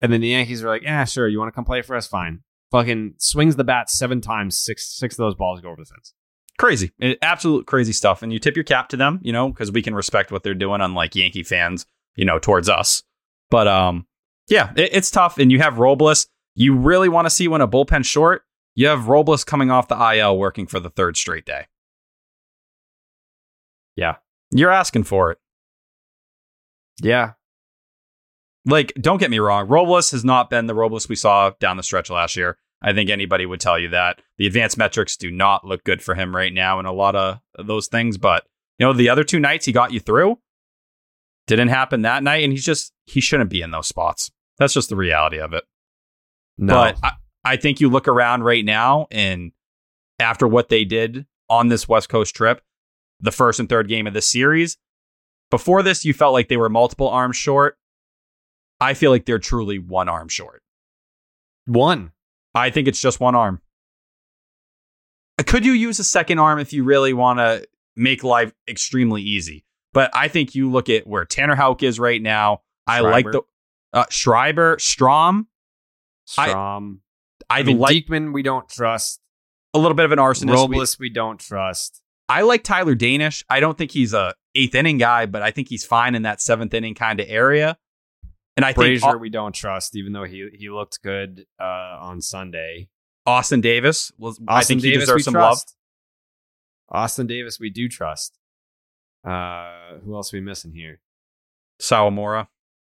and 0.00 0.12
then 0.12 0.20
the 0.20 0.28
Yankees 0.28 0.62
were 0.62 0.70
like, 0.70 0.82
"Yeah, 0.82 1.04
sure, 1.04 1.28
you 1.28 1.38
want 1.38 1.48
to 1.48 1.54
come 1.54 1.64
play 1.64 1.82
for 1.82 1.94
us? 1.94 2.06
Fine." 2.06 2.40
Fucking 2.72 3.14
swings 3.18 3.56
the 3.56 3.64
bat 3.64 3.90
seven 3.90 4.20
times, 4.20 4.56
six 4.58 4.88
six 4.96 5.14
of 5.14 5.18
those 5.18 5.34
balls 5.34 5.60
go 5.60 5.68
over 5.68 5.80
the 5.82 5.86
fence. 5.86 6.14
Crazy, 6.58 6.92
It- 6.98 7.18
absolute 7.22 7.66
crazy 7.66 7.92
stuff. 7.92 8.22
And 8.22 8.32
you 8.32 8.38
tip 8.38 8.54
your 8.56 8.64
cap 8.64 8.88
to 8.90 8.96
them, 8.96 9.18
you 9.22 9.32
know, 9.32 9.48
because 9.48 9.72
we 9.72 9.82
can 9.82 9.94
respect 9.94 10.30
what 10.32 10.42
they're 10.42 10.54
doing, 10.54 10.80
unlike 10.80 11.14
Yankee 11.14 11.42
fans, 11.42 11.86
you 12.16 12.24
know, 12.24 12.38
towards 12.38 12.68
us. 12.68 13.02
But 13.50 13.66
um, 13.66 14.06
yeah, 14.48 14.72
it, 14.76 14.90
it's 14.92 15.10
tough. 15.10 15.38
And 15.38 15.50
you 15.50 15.58
have 15.60 15.78
Robles. 15.78 16.28
You 16.54 16.76
really 16.76 17.08
want 17.08 17.26
to 17.26 17.30
see 17.30 17.48
when 17.48 17.60
a 17.60 17.68
bullpen 17.68 18.04
short. 18.04 18.42
You 18.74 18.88
have 18.88 19.08
Robles 19.08 19.44
coming 19.44 19.70
off 19.70 19.88
the 19.88 20.14
IL, 20.14 20.38
working 20.38 20.66
for 20.66 20.80
the 20.80 20.90
third 20.90 21.16
straight 21.16 21.44
day. 21.44 21.66
Yeah. 23.96 24.16
You're 24.52 24.70
asking 24.70 25.04
for 25.04 25.30
it. 25.30 25.38
Yeah, 27.02 27.32
Like, 28.66 28.92
don't 29.00 29.18
get 29.18 29.30
me 29.30 29.38
wrong, 29.38 29.68
Robles 29.68 30.10
has 30.10 30.22
not 30.24 30.50
been 30.50 30.66
the 30.66 30.74
Robles 30.74 31.08
we 31.08 31.16
saw 31.16 31.52
down 31.60 31.78
the 31.78 31.82
stretch 31.82 32.10
last 32.10 32.36
year. 32.36 32.58
I 32.82 32.92
think 32.92 33.10
anybody 33.10 33.46
would 33.46 33.60
tell 33.60 33.78
you 33.78 33.88
that. 33.90 34.20
The 34.38 34.46
advanced 34.46 34.76
metrics 34.78 35.16
do 35.16 35.30
not 35.30 35.66
look 35.66 35.84
good 35.84 36.02
for 36.02 36.14
him 36.14 36.34
right 36.34 36.52
now 36.52 36.78
in 36.78 36.86
a 36.86 36.92
lot 36.92 37.14
of 37.14 37.38
those 37.58 37.88
things. 37.88 38.18
But, 38.18 38.44
you 38.78 38.86
know, 38.86 38.92
the 38.92 39.08
other 39.08 39.24
two 39.24 39.38
nights 39.38 39.66
he 39.66 39.72
got 39.72 39.92
you 39.92 40.00
through 40.00 40.38
didn't 41.46 41.68
happen 41.68 42.02
that 42.02 42.22
night. 42.22 42.44
And 42.44 42.52
he's 42.52 42.64
just, 42.64 42.92
he 43.04 43.20
shouldn't 43.20 43.50
be 43.50 43.62
in 43.62 43.70
those 43.70 43.88
spots. 43.88 44.30
That's 44.58 44.74
just 44.74 44.88
the 44.88 44.96
reality 44.96 45.38
of 45.38 45.52
it. 45.52 45.64
No, 46.60 46.74
But 46.74 46.98
I, 47.02 47.12
I 47.44 47.56
think 47.56 47.80
you 47.80 47.88
look 47.88 48.06
around 48.06 48.44
right 48.44 48.64
now 48.64 49.08
and 49.10 49.52
after 50.18 50.46
what 50.46 50.68
they 50.68 50.84
did 50.84 51.26
on 51.48 51.68
this 51.68 51.88
West 51.88 52.10
Coast 52.10 52.36
trip, 52.36 52.62
the 53.18 53.32
first 53.32 53.58
and 53.58 53.68
third 53.68 53.88
game 53.88 54.06
of 54.06 54.12
the 54.12 54.20
series, 54.20 54.76
before 55.50 55.82
this, 55.82 56.04
you 56.04 56.12
felt 56.12 56.34
like 56.34 56.48
they 56.48 56.58
were 56.58 56.68
multiple 56.68 57.08
arms 57.08 57.36
short. 57.36 57.78
I 58.78 58.94
feel 58.94 59.10
like 59.10 59.24
they're 59.24 59.38
truly 59.38 59.78
one 59.78 60.08
arm 60.08 60.28
short. 60.28 60.62
one. 61.66 62.12
I 62.54 62.70
think 62.70 62.88
it's 62.88 63.00
just 63.00 63.20
one 63.20 63.34
arm. 63.34 63.60
Could 65.46 65.64
you 65.64 65.72
use 65.72 65.98
a 65.98 66.04
second 66.04 66.38
arm 66.38 66.58
if 66.58 66.72
you 66.72 66.84
really 66.84 67.12
want 67.12 67.38
to 67.38 67.66
make 67.96 68.22
life 68.24 68.52
extremely 68.68 69.22
easy? 69.22 69.64
But 69.92 70.10
I 70.14 70.28
think 70.28 70.54
you 70.54 70.70
look 70.70 70.88
at 70.88 71.06
where 71.06 71.24
Tanner 71.24 71.54
Houck 71.54 71.82
is 71.82 71.98
right 71.98 72.20
now. 72.20 72.62
I 72.86 73.00
like 73.00 73.24
the 73.24 73.42
uh, 73.92 74.04
Schreiber, 74.10 74.76
Strahm. 74.76 75.46
I- 76.38 76.48
Strahm. 76.50 76.98
I, 77.48 77.60
I, 77.60 77.62
mean, 77.64 77.78
like 77.78 77.96
Diekman, 78.06 78.32
we 78.32 78.42
don't 78.42 78.68
trust. 78.68 79.20
a 79.74 79.78
little 79.78 79.94
bit 79.94 80.04
of 80.04 80.12
an 80.12 80.18
arsonist. 80.18 80.54
Robles, 80.54 80.98
we 80.98 81.10
don't 81.10 81.40
trust. 81.40 82.00
I 82.28 82.42
like 82.42 82.62
Tyler 82.62 82.94
Danish. 82.94 83.44
I 83.50 83.58
don't 83.58 83.76
think 83.76 83.90
he's 83.90 84.12
a 84.14 84.34
eighth 84.54 84.74
inning 84.74 84.98
guy, 84.98 85.26
but 85.26 85.42
I 85.42 85.50
think 85.50 85.68
he's 85.68 85.84
fine 85.84 86.14
in 86.14 86.22
that 86.22 86.40
seventh 86.40 86.72
inning 86.74 86.94
kind 86.94 87.18
of 87.18 87.26
area. 87.28 87.76
And 88.56 88.64
I 88.64 88.72
think 88.72 89.00
Brasier, 89.00 89.14
Au- 89.14 89.18
we 89.18 89.30
don't 89.30 89.52
trust, 89.54 89.96
even 89.96 90.12
though 90.12 90.24
he 90.24 90.48
he 90.52 90.70
looked 90.70 91.02
good 91.02 91.46
uh, 91.58 91.64
on 92.00 92.20
Sunday. 92.20 92.88
Austin 93.26 93.60
Davis, 93.60 94.12
was, 94.18 94.38
I 94.46 94.58
Austin 94.58 94.76
think 94.76 94.84
he 94.84 94.90
Davis, 94.92 95.04
deserves 95.06 95.18
we 95.20 95.22
some 95.24 95.34
love. 95.34 95.58
Austin 96.88 97.26
Davis, 97.26 97.58
we 97.58 97.70
do 97.70 97.88
trust. 97.88 98.38
Uh, 99.24 99.98
who 100.04 100.14
else 100.14 100.32
are 100.32 100.36
we 100.36 100.40
missing 100.40 100.72
here? 100.72 101.00
Sawamura. 101.80 102.48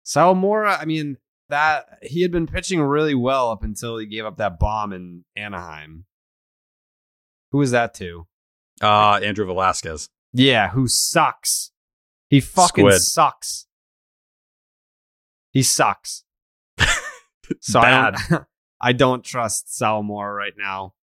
Salmora, 0.05 0.79
I 0.81 0.85
mean, 0.85 1.17
that 1.49 1.99
he 2.03 2.23
had 2.23 2.31
been 2.33 2.47
pitching 2.47 2.81
really 2.81 3.15
well 3.15 3.51
up 3.51 3.63
until 3.63 3.99
he 3.99 4.07
gave 4.07 4.25
up 4.25 4.39
that 4.39 4.59
bomb 4.59 4.93
in 4.93 5.25
Anaheim. 5.37 6.05
Who 7.53 7.59
was 7.59 7.71
that 7.73 7.95
to? 7.95 8.27
Uh, 8.83 9.21
Andrew 9.23 9.47
Velazquez. 9.47 10.09
Yeah, 10.33 10.71
who 10.71 10.89
sucks. 10.89 11.71
He 12.29 12.41
fucking 12.41 12.85
Squid. 12.89 13.01
sucks. 13.03 13.67
He 15.53 15.63
sucks. 15.63 16.25
So 17.61 17.79
I 17.79 18.11
don't, 18.11 18.45
I 18.81 18.93
don't 18.93 19.23
trust 19.23 19.67
Sawamura 19.67 20.35
right 20.35 20.55
now. 20.57 20.95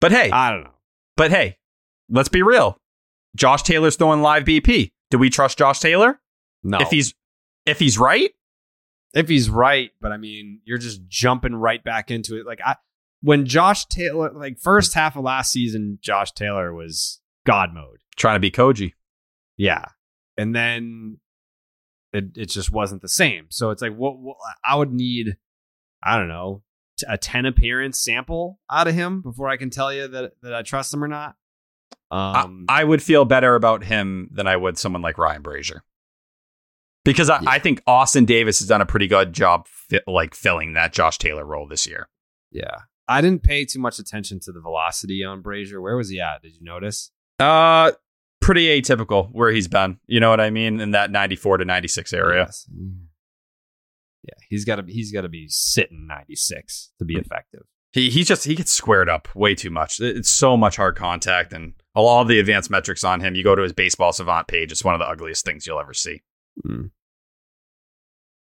But 0.00 0.12
hey, 0.12 0.30
I 0.30 0.50
don't 0.50 0.64
know. 0.64 0.70
but 1.16 1.30
hey, 1.30 1.58
let's 2.08 2.28
be 2.30 2.42
real. 2.42 2.78
Josh 3.36 3.62
Taylor's 3.62 3.96
throwing 3.96 4.22
live 4.22 4.44
BP. 4.44 4.92
Do 5.10 5.18
we 5.18 5.28
trust 5.30 5.58
Josh 5.58 5.80
Taylor? 5.80 6.20
No. 6.62 6.78
If 6.80 6.90
he's 6.90 7.14
if 7.66 7.78
he's 7.78 7.98
right, 7.98 8.30
if 9.14 9.28
he's 9.28 9.48
right, 9.48 9.90
but 10.00 10.12
I 10.12 10.16
mean, 10.16 10.60
you're 10.64 10.78
just 10.78 11.06
jumping 11.08 11.54
right 11.54 11.82
back 11.82 12.10
into 12.10 12.36
it. 12.38 12.46
Like 12.46 12.60
I 12.64 12.76
when 13.24 13.46
Josh 13.46 13.86
Taylor, 13.86 14.30
like 14.34 14.58
first 14.58 14.92
half 14.92 15.16
of 15.16 15.24
last 15.24 15.50
season, 15.50 15.98
Josh 16.02 16.32
Taylor 16.32 16.74
was 16.74 17.22
God 17.46 17.72
mode. 17.72 18.00
Trying 18.16 18.36
to 18.36 18.40
be 18.40 18.50
Koji. 18.50 18.92
Yeah. 19.56 19.86
And 20.36 20.54
then 20.54 21.18
it, 22.12 22.36
it 22.36 22.46
just 22.50 22.70
wasn't 22.70 23.00
the 23.00 23.08
same. 23.08 23.46
So 23.48 23.70
it's 23.70 23.80
like, 23.80 23.94
what, 23.94 24.18
what 24.18 24.36
I 24.62 24.76
would 24.76 24.92
need, 24.92 25.38
I 26.02 26.18
don't 26.18 26.28
know, 26.28 26.62
a 27.08 27.16
10 27.16 27.46
appearance 27.46 27.98
sample 27.98 28.60
out 28.70 28.88
of 28.88 28.94
him 28.94 29.22
before 29.22 29.48
I 29.48 29.56
can 29.56 29.70
tell 29.70 29.90
you 29.90 30.06
that, 30.06 30.32
that 30.42 30.54
I 30.54 30.60
trust 30.60 30.92
him 30.92 31.02
or 31.02 31.08
not. 31.08 31.36
Um, 32.10 32.66
I, 32.68 32.82
I 32.82 32.84
would 32.84 33.02
feel 33.02 33.24
better 33.24 33.54
about 33.54 33.84
him 33.84 34.28
than 34.32 34.46
I 34.46 34.56
would 34.56 34.76
someone 34.76 35.00
like 35.00 35.16
Ryan 35.16 35.42
Brasier. 35.42 35.80
Because 37.04 37.28
I, 37.30 37.40
Yeah. 37.42 37.50
I 37.50 37.58
think 37.58 37.82
Austin 37.86 38.24
Davis 38.24 38.58
has 38.60 38.68
done 38.68 38.80
a 38.80 38.86
pretty 38.86 39.06
good 39.06 39.32
job 39.32 39.66
fi- 39.68 40.00
like 40.06 40.34
filling 40.34 40.72
that 40.74 40.92
Josh 40.92 41.18
Taylor 41.18 41.44
role 41.44 41.66
this 41.68 41.86
year. 41.86 42.08
yeah. 42.50 42.76
I 43.06 43.20
didn't 43.20 43.42
pay 43.42 43.66
too 43.66 43.80
much 43.80 43.98
attention 43.98 44.40
to 44.44 44.50
the 44.52 44.62
velocity 44.62 45.22
on 45.22 45.42
Brasier. 45.42 45.82
Where 45.82 45.94
was 45.94 46.08
he 46.08 46.20
at? 46.20 46.40
Did 46.40 46.54
you 46.54 46.62
notice? 46.64 47.10
Uh 47.38 47.92
pretty 48.40 48.66
atypical 48.80 49.28
where 49.32 49.50
he's 49.50 49.68
been. 49.68 49.98
You 50.06 50.20
know 50.20 50.30
what 50.30 50.40
I 50.40 50.48
mean? 50.48 50.80
In 50.80 50.92
that 50.92 51.10
94 51.10 51.58
to 51.58 51.64
96 51.66 52.12
area. 52.14 52.44
Yes. 52.46 52.66
Mm. 52.74 53.08
Yeah, 54.22 54.34
he's 54.48 54.64
got 54.64 54.76
to 54.76 54.84
he's 54.90 55.12
got 55.12 55.20
to 55.22 55.28
be 55.28 55.48
sitting 55.48 56.06
96 56.06 56.92
to 56.98 57.04
be 57.04 57.16
effective. 57.16 57.64
He 57.92 58.08
he 58.08 58.24
just 58.24 58.44
he 58.44 58.54
gets 58.54 58.72
squared 58.72 59.10
up 59.10 59.28
way 59.34 59.54
too 59.54 59.68
much. 59.70 60.00
It's 60.00 60.30
so 60.30 60.56
much 60.56 60.76
hard 60.76 60.96
contact 60.96 61.52
and 61.52 61.74
all, 61.94 62.06
all 62.08 62.24
the 62.24 62.38
advanced 62.38 62.70
metrics 62.70 63.04
on 63.04 63.20
him. 63.20 63.34
You 63.34 63.44
go 63.44 63.54
to 63.54 63.62
his 63.62 63.74
baseball 63.74 64.12
savant 64.14 64.48
page, 64.48 64.72
it's 64.72 64.82
one 64.82 64.94
of 64.94 64.98
the 65.00 65.06
ugliest 65.06 65.44
things 65.44 65.66
you'll 65.66 65.78
ever 65.80 65.92
see. 65.92 66.22
Mm. 66.66 66.90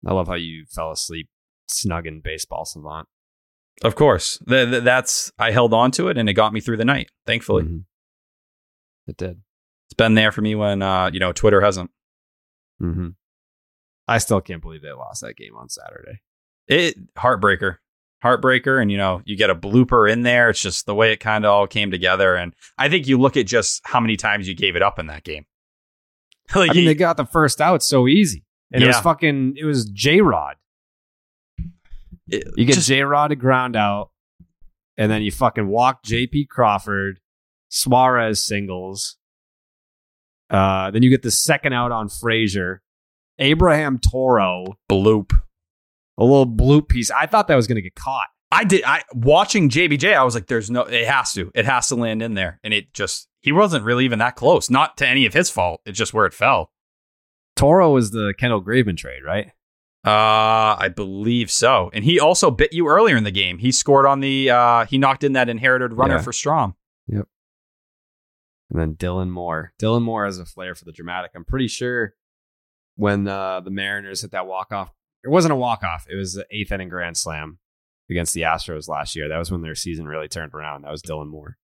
I 0.06 0.12
love 0.12 0.28
how 0.28 0.34
you 0.34 0.64
fell 0.66 0.92
asleep 0.92 1.28
snug 1.66 2.06
in 2.06 2.20
baseball 2.20 2.64
savant. 2.64 3.08
Of 3.84 3.94
course. 3.94 4.38
Th- 4.48 4.68
th- 4.68 4.82
that's 4.82 5.32
I 5.38 5.50
held 5.50 5.72
on 5.74 5.90
to 5.92 6.08
it 6.08 6.16
and 6.18 6.28
it 6.28 6.34
got 6.34 6.52
me 6.52 6.60
through 6.60 6.78
the 6.78 6.84
night, 6.84 7.10
thankfully. 7.26 7.64
Mhm. 7.64 7.84
It 9.06 9.16
did. 9.16 9.40
It's 9.86 9.94
been 9.94 10.14
there 10.14 10.32
for 10.32 10.40
me 10.40 10.54
when 10.54 10.82
uh, 10.82 11.10
you 11.12 11.20
know, 11.20 11.32
Twitter 11.32 11.60
hasn't. 11.60 11.90
Mm-hmm. 12.82 13.08
I 14.06 14.18
still 14.18 14.40
can't 14.40 14.62
believe 14.62 14.82
they 14.82 14.92
lost 14.92 15.20
that 15.22 15.36
game 15.36 15.54
on 15.56 15.68
Saturday. 15.68 16.20
It 16.66 16.96
heartbreaker. 17.16 17.76
Heartbreaker 18.24 18.80
and 18.80 18.90
you 18.90 18.96
know, 18.98 19.22
you 19.24 19.36
get 19.36 19.50
a 19.50 19.54
blooper 19.54 20.10
in 20.10 20.22
there. 20.22 20.50
It's 20.50 20.60
just 20.60 20.86
the 20.86 20.94
way 20.94 21.12
it 21.12 21.18
kind 21.20 21.44
of 21.44 21.50
all 21.50 21.66
came 21.66 21.90
together 21.90 22.34
and 22.34 22.54
I 22.78 22.88
think 22.88 23.06
you 23.06 23.18
look 23.18 23.36
at 23.36 23.46
just 23.46 23.80
how 23.84 24.00
many 24.00 24.16
times 24.16 24.48
you 24.48 24.54
gave 24.54 24.76
it 24.76 24.82
up 24.82 24.98
in 24.98 25.06
that 25.06 25.24
game. 25.24 25.44
Like 26.54 26.70
I 26.70 26.74
mean, 26.74 26.82
you- 26.84 26.88
they 26.88 26.94
got 26.94 27.16
the 27.16 27.26
first 27.26 27.60
out 27.60 27.82
so 27.82 28.06
easy, 28.08 28.44
and 28.72 28.82
it 28.82 28.86
was 28.88 28.96
fucking. 29.02 29.54
It 29.56 29.64
was 29.64 29.84
J 29.90 30.20
Rod. 30.20 30.56
You 32.26 32.64
get 32.66 32.78
J 32.78 33.02
Rod 33.02 33.28
to 33.28 33.36
ground 33.36 33.74
out, 33.76 34.10
and 34.96 35.10
then 35.10 35.22
you 35.22 35.30
fucking 35.30 35.66
walk 35.66 36.02
J.P. 36.04 36.46
Crawford, 36.46 37.20
Suarez 37.70 38.40
singles. 38.46 39.16
Uh, 40.50 40.90
then 40.90 41.02
you 41.02 41.10
get 41.10 41.22
the 41.22 41.30
second 41.30 41.72
out 41.72 41.90
on 41.92 42.08
Frazier, 42.08 42.82
Abraham 43.38 43.98
Toro, 43.98 44.76
bloop. 44.90 45.32
a 46.18 46.24
little 46.24 46.46
bloop 46.46 46.88
piece. 46.88 47.10
I 47.10 47.26
thought 47.26 47.48
that 47.48 47.54
was 47.56 47.66
going 47.66 47.76
to 47.76 47.82
get 47.82 47.94
caught. 47.94 48.28
I 48.50 48.64
did. 48.64 48.82
I 48.84 49.02
watching 49.12 49.68
JBJ. 49.68 50.14
I 50.16 50.24
was 50.24 50.34
like, 50.34 50.46
"There's 50.46 50.70
no. 50.70 50.82
It 50.82 51.06
has 51.06 51.32
to. 51.34 51.50
It 51.54 51.66
has 51.66 51.88
to 51.88 51.94
land 51.96 52.22
in 52.22 52.34
there." 52.34 52.60
And 52.64 52.72
it 52.72 52.92
just. 52.94 53.28
He 53.40 53.52
wasn't 53.52 53.84
really 53.84 54.04
even 54.04 54.18
that 54.20 54.36
close. 54.36 54.68
Not 54.70 54.96
to 54.98 55.06
any 55.06 55.24
of 55.26 55.34
his 55.34 55.48
fault. 55.50 55.80
It's 55.86 55.98
just 55.98 56.12
where 56.14 56.26
it 56.26 56.34
fell. 56.34 56.72
Toro 57.56 57.90
was 57.92 58.10
the 58.10 58.34
Kendall 58.38 58.62
Graveman 58.62 58.96
trade, 58.96 59.22
right? 59.24 59.48
Uh, 60.06 60.76
I 60.80 60.88
believe 60.94 61.50
so. 61.50 61.90
And 61.92 62.04
he 62.04 62.18
also 62.18 62.50
bit 62.50 62.72
you 62.72 62.88
earlier 62.88 63.16
in 63.16 63.24
the 63.24 63.30
game. 63.30 63.58
He 63.58 63.70
scored 63.72 64.06
on 64.06 64.20
the. 64.20 64.50
Uh, 64.50 64.84
he 64.86 64.96
knocked 64.98 65.24
in 65.24 65.34
that 65.34 65.48
inherited 65.48 65.92
runner 65.92 66.16
Yeah. 66.16 66.22
for 66.22 66.32
Strahm. 66.32 66.74
Yep. 67.08 67.26
And 68.70 68.80
then 68.80 68.94
Dylan 68.94 69.28
Moore. 69.30 69.72
Dylan 69.80 70.02
Moore 70.02 70.24
has 70.24 70.38
a 70.38 70.44
flair 70.44 70.74
for 70.74 70.84
the 70.84 70.92
dramatic. 70.92 71.32
I'm 71.34 71.44
pretty 71.44 71.68
sure 71.68 72.14
when 72.96 73.26
uh, 73.28 73.60
the 73.60 73.70
Mariners 73.70 74.22
hit 74.22 74.30
that 74.32 74.46
walk 74.46 74.72
off, 74.72 74.90
it 75.24 75.28
wasn't 75.28 75.52
a 75.52 75.56
walk 75.56 75.82
off. 75.84 76.06
It 76.10 76.16
was 76.16 76.34
the 76.34 76.46
eighth 76.50 76.72
inning 76.72 76.88
grand 76.88 77.16
slam 77.16 77.58
against 78.10 78.34
the 78.34 78.42
Astros 78.42 78.88
last 78.88 79.14
year. 79.16 79.28
That 79.28 79.38
was 79.38 79.50
when 79.50 79.62
their 79.62 79.74
season 79.74 80.06
really 80.08 80.28
turned 80.28 80.54
around. 80.54 80.82
That 80.82 80.90
was 80.90 81.02
Dylan 81.02 81.28
Moore. 81.28 81.56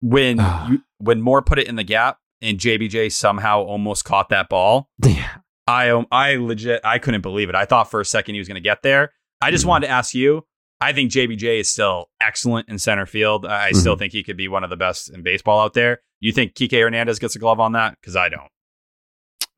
When 0.00 0.38
you 0.68 0.82
when 0.98 1.20
Moore 1.20 1.42
put 1.42 1.58
it 1.58 1.68
in 1.68 1.76
the 1.76 1.84
gap 1.84 2.18
and 2.40 2.58
JBJ 2.58 3.12
somehow 3.12 3.62
almost 3.62 4.04
caught 4.04 4.28
that 4.30 4.48
ball. 4.48 4.88
Yeah. 5.04 5.28
I 5.68 5.90
um, 5.90 6.06
I 6.10 6.34
legit 6.36 6.80
I 6.82 6.98
couldn't 6.98 7.20
believe 7.20 7.48
it. 7.48 7.54
I 7.54 7.66
thought 7.66 7.88
for 7.88 8.00
a 8.00 8.04
second 8.04 8.34
he 8.34 8.40
was 8.40 8.48
going 8.48 8.56
to 8.56 8.60
get 8.60 8.82
there. 8.82 9.12
I 9.40 9.52
just 9.52 9.64
Mhm. 9.64 9.68
wanted 9.68 9.86
to 9.86 9.92
ask 9.92 10.12
you. 10.12 10.44
I 10.80 10.92
think 10.92 11.12
JBJ 11.12 11.60
is 11.60 11.70
still 11.70 12.06
excellent 12.20 12.68
in 12.68 12.80
center 12.80 13.06
field. 13.06 13.46
I 13.46 13.66
I 13.68 13.70
still 13.72 13.94
think 13.94 14.12
he 14.12 14.24
could 14.24 14.36
be 14.36 14.48
one 14.48 14.64
of 14.64 14.70
the 14.70 14.76
best 14.76 15.08
in 15.14 15.22
baseball 15.22 15.60
out 15.60 15.74
there. 15.74 16.00
You 16.18 16.32
think 16.32 16.54
Kike 16.54 16.72
Hernandez 16.82 17.20
gets 17.20 17.36
a 17.36 17.38
glove 17.38 17.60
on 17.60 17.72
that? 17.72 17.96
Because 18.00 18.16
I 18.16 18.28
don't. 18.28 18.48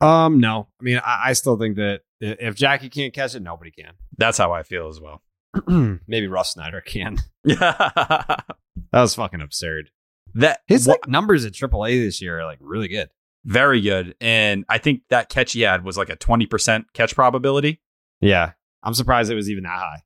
Um, 0.05 0.39
no. 0.39 0.67
I 0.79 0.83
mean, 0.83 0.97
I, 1.03 1.29
I 1.29 1.33
still 1.33 1.57
think 1.57 1.77
that 1.77 2.01
if 2.21 2.55
Jackie 2.55 2.89
can't 2.89 3.13
catch 3.13 3.35
it, 3.35 3.41
nobody 3.41 3.71
can. 3.71 3.93
That's 4.17 4.37
how 4.37 4.51
I 4.51 4.63
feel 4.63 4.87
as 4.87 4.99
well. 5.01 5.21
Maybe 6.07 6.27
Russ 6.27 6.53
Snyder 6.53 6.81
can. 6.81 7.17
that 7.43 8.45
was 8.91 9.15
fucking 9.15 9.41
absurd. 9.41 9.89
That 10.33 10.59
his 10.67 10.85
like 10.87 11.07
numbers 11.07 11.45
at 11.45 11.53
AAA 11.53 12.03
this 12.03 12.21
year 12.21 12.39
are 12.39 12.45
like 12.45 12.57
really 12.59 12.89
good. 12.89 13.09
very 13.45 13.79
good, 13.79 14.15
and 14.19 14.65
I 14.67 14.79
think 14.79 15.03
that 15.09 15.29
catch 15.29 15.53
he 15.53 15.61
had 15.61 15.85
was 15.85 15.97
like 15.97 16.09
a 16.09 16.17
twenty 16.17 16.45
percent 16.45 16.91
catch 16.93 17.15
probability. 17.15 17.81
Yeah. 18.19 18.51
I'm 18.83 18.93
surprised 18.93 19.31
it 19.31 19.35
was 19.35 19.49
even 19.49 19.63
that 19.63 19.79
high. 19.79 20.03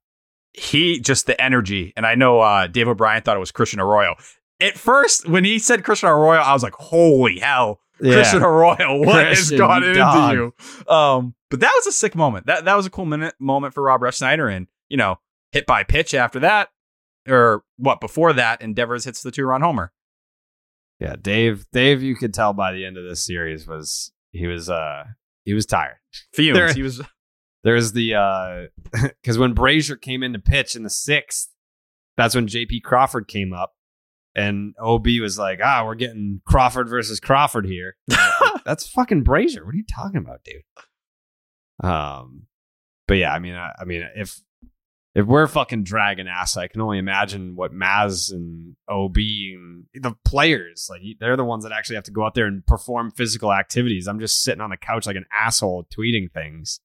he 0.53 0.99
just 0.99 1.25
the 1.25 1.39
energy, 1.41 1.93
and 1.97 2.05
I 2.05 2.15
know 2.15 2.41
uh, 2.41 2.67
Dave 2.67 2.87
O'Brien 2.87 3.23
thought 3.23 3.35
it 3.37 3.39
was 3.39 3.51
Christian 3.51 3.79
Arroyo. 3.79 4.15
At 4.61 4.77
first, 4.77 5.27
when 5.27 5.45
he 5.45 5.57
said 5.57 5.83
Christian 5.83 6.09
Arroyo, 6.09 6.39
I 6.39 6.53
was 6.53 6.63
like, 6.63 6.75
"Holy 6.75 7.39
hell, 7.39 7.79
Christian 7.99 8.43
Arroyo, 8.43 8.97
what 8.99 9.25
has 9.27 9.51
gone 9.51 9.83
you 9.83 9.89
into 9.89 10.53
you?" 10.87 10.93
Um, 10.93 11.35
but 11.49 11.59
that 11.59 11.71
was 11.75 11.87
a 11.87 11.91
sick 11.91 12.15
moment. 12.15 12.45
That 12.47 12.65
that 12.65 12.75
was 12.75 12.85
a 12.85 12.89
cool 12.89 13.05
minute 13.05 13.35
moment 13.39 13.73
for 13.73 13.83
Rob 13.83 14.01
Snyder, 14.13 14.47
and 14.47 14.67
you 14.87 14.97
know, 14.97 15.19
hit 15.51 15.65
by 15.65 15.83
pitch 15.83 16.13
after 16.13 16.39
that, 16.39 16.69
or 17.27 17.63
what 17.77 17.99
before 18.01 18.33
that, 18.33 18.61
Endeavors 18.61 19.05
hits 19.05 19.21
the 19.21 19.31
two 19.31 19.45
run 19.45 19.61
homer. 19.61 19.91
Yeah, 20.99 21.15
Dave. 21.21 21.65
Dave, 21.71 22.03
you 22.03 22.15
could 22.15 22.33
tell 22.33 22.53
by 22.53 22.73
the 22.73 22.85
end 22.85 22.97
of 22.97 23.03
this 23.05 23.25
series 23.25 23.65
was 23.67 24.11
he 24.31 24.47
was 24.47 24.69
uh 24.69 25.05
he 25.45 25.53
was 25.53 25.65
tired. 25.65 25.97
Fumes. 26.33 26.57
There- 26.57 26.73
he 26.73 26.81
was 26.81 27.01
There's 27.63 27.91
the 27.91 28.15
uh 28.15 28.67
because 29.21 29.37
when 29.37 29.53
Brasier 29.53 29.99
came 29.99 30.23
in 30.23 30.33
to 30.33 30.39
pitch 30.39 30.75
in 30.75 30.83
the 30.83 30.89
sixth, 30.89 31.49
that's 32.17 32.35
when 32.35 32.47
J.P. 32.47 32.81
Crawford 32.81 33.27
came 33.27 33.53
up, 33.53 33.73
and 34.39 34.73
OB 34.79 35.07
was 35.21 35.37
like, 35.37 35.59
"Ah, 35.63 35.83
we're 35.85 35.95
getting 35.95 36.41
Crawford 36.45 36.89
versus 36.89 37.19
Crawford 37.19 37.65
here." 37.65 37.95
Like, 38.41 38.63
that's 38.63 38.87
fucking 38.87 39.23
Brasier. 39.23 39.65
What 39.65 39.73
are 39.73 39.77
you 39.77 39.83
talking 39.93 40.17
about, 40.17 40.43
dude? 40.43 40.63
Um, 41.83 42.43
but 43.07 43.15
yeah, 43.15 43.33
I 43.33 43.39
mean, 43.39 43.55
I, 43.55 43.71
I 43.79 43.85
mean, 43.85 44.07
if 44.15 44.39
if 45.15 45.25
we're 45.25 45.47
fucking 45.47 45.83
dragging 45.83 46.27
ass, 46.27 46.55
I 46.57 46.67
can 46.67 46.81
only 46.81 46.97
imagine 46.99 47.55
what 47.55 47.73
Maz 47.73 48.31
and 48.31 48.75
OB 48.87 49.15
and 49.17 49.85
the 49.95 50.13
players 50.23 50.87
like 50.89 51.01
they're 51.19 51.35
the 51.37 51.43
ones 51.45 51.63
that 51.63 51.71
actually 51.71 51.95
have 51.95 52.03
to 52.05 52.11
go 52.11 52.23
out 52.25 52.35
there 52.35 52.45
and 52.45 52.65
perform 52.65 53.11
physical 53.11 53.51
activities. 53.51 54.07
I'm 54.07 54.19
just 54.19 54.43
sitting 54.43 54.61
on 54.61 54.69
the 54.69 54.77
couch 54.77 55.07
like 55.07 55.15
an 55.15 55.25
asshole 55.33 55.85
tweeting 55.95 56.31
things. 56.31 56.79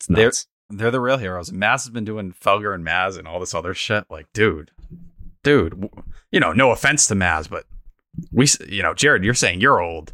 It's 0.00 0.06
They're- 0.08 0.32
they're 0.70 0.90
the 0.90 1.00
real 1.00 1.16
heroes. 1.16 1.50
Maz 1.50 1.84
has 1.84 1.90
been 1.90 2.04
doing 2.04 2.32
Felger 2.32 2.74
and 2.74 2.84
Maz 2.86 3.18
and 3.18 3.26
all 3.26 3.40
this 3.40 3.54
other 3.54 3.72
shit. 3.72 4.04
Like, 4.10 4.26
dude, 4.34 4.70
dude, 5.48 5.88
you 6.30 6.40
know, 6.40 6.52
no 6.52 6.72
offense 6.72 7.06
to 7.06 7.14
Maz, 7.14 7.48
but 7.48 7.64
we, 8.30 8.46
you 8.68 8.82
know, 8.82 8.92
Jared, 8.92 9.24
you're 9.24 9.32
saying 9.32 9.60
you're 9.60 9.80
old. 9.80 10.12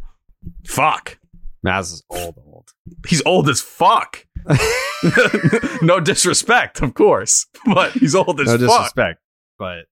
Fuck, 0.66 1.18
Maz 1.66 1.93
is 1.93 2.05
old, 2.09 2.37
old. 2.47 2.70
he's 3.09 3.22
old 3.26 3.49
as 3.49 3.61
fuck. 3.61 4.26
no 5.82 5.99
disrespect, 6.01 6.80
of 6.82 6.95
course, 6.95 7.47
but 7.66 7.93
he's 7.93 8.14
old 8.14 8.41
as 8.41 8.47
no 8.47 8.53
fuck. 8.53 8.61
disrespect, 8.61 9.20
but 9.59 9.87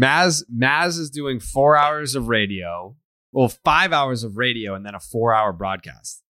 Maz 0.00 0.42
Maz 0.52 0.98
is 0.98 1.08
doing 1.10 1.38
four 1.38 1.76
hours 1.76 2.16
of 2.16 2.26
radio, 2.28 2.96
well, 3.30 3.48
five 3.64 3.92
hours 3.92 4.24
of 4.24 4.36
radio, 4.36 4.74
and 4.74 4.84
then 4.84 4.96
a 4.96 5.00
four-hour 5.00 5.52
broadcast 5.52 6.22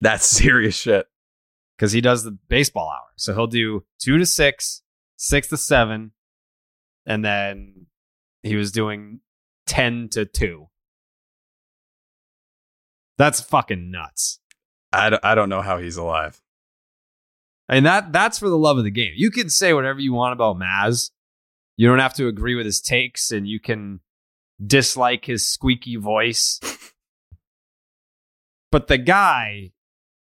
That's 0.00 0.24
serious 0.24 0.76
shit. 0.76 1.06
because 1.76 1.92
he 1.92 2.00
does 2.00 2.24
the 2.24 2.38
baseball 2.48 2.88
hour. 2.88 3.12
So 3.16 3.34
he'll 3.34 3.46
do 3.46 3.84
two 4.00 4.16
to 4.16 4.24
six, 4.24 4.82
six 5.16 5.48
to 5.48 5.56
seven, 5.58 6.12
and 7.06 7.24
then 7.24 7.81
he 8.42 8.56
was 8.56 8.72
doing 8.72 9.20
ten 9.66 10.08
to 10.10 10.24
two. 10.24 10.68
That's 13.18 13.40
fucking 13.40 13.90
nuts. 13.90 14.40
I 14.92 15.10
don't, 15.10 15.24
I 15.24 15.34
don't 15.34 15.48
know 15.48 15.62
how 15.62 15.78
he's 15.78 15.96
alive. 15.96 16.40
And 17.68 17.86
that 17.86 18.12
that's 18.12 18.38
for 18.38 18.48
the 18.48 18.58
love 18.58 18.78
of 18.78 18.84
the 18.84 18.90
game. 18.90 19.12
You 19.16 19.30
can 19.30 19.48
say 19.48 19.72
whatever 19.72 20.00
you 20.00 20.12
want 20.12 20.32
about 20.32 20.58
Maz. 20.58 21.10
You 21.76 21.88
don't 21.88 22.00
have 22.00 22.14
to 22.14 22.28
agree 22.28 22.54
with 22.54 22.66
his 22.66 22.80
takes 22.80 23.30
and 23.30 23.46
you 23.46 23.58
can 23.60 24.00
dislike 24.64 25.24
his 25.24 25.48
squeaky 25.48 25.96
voice. 25.96 26.60
but 28.70 28.88
the 28.88 28.98
guy 28.98 29.72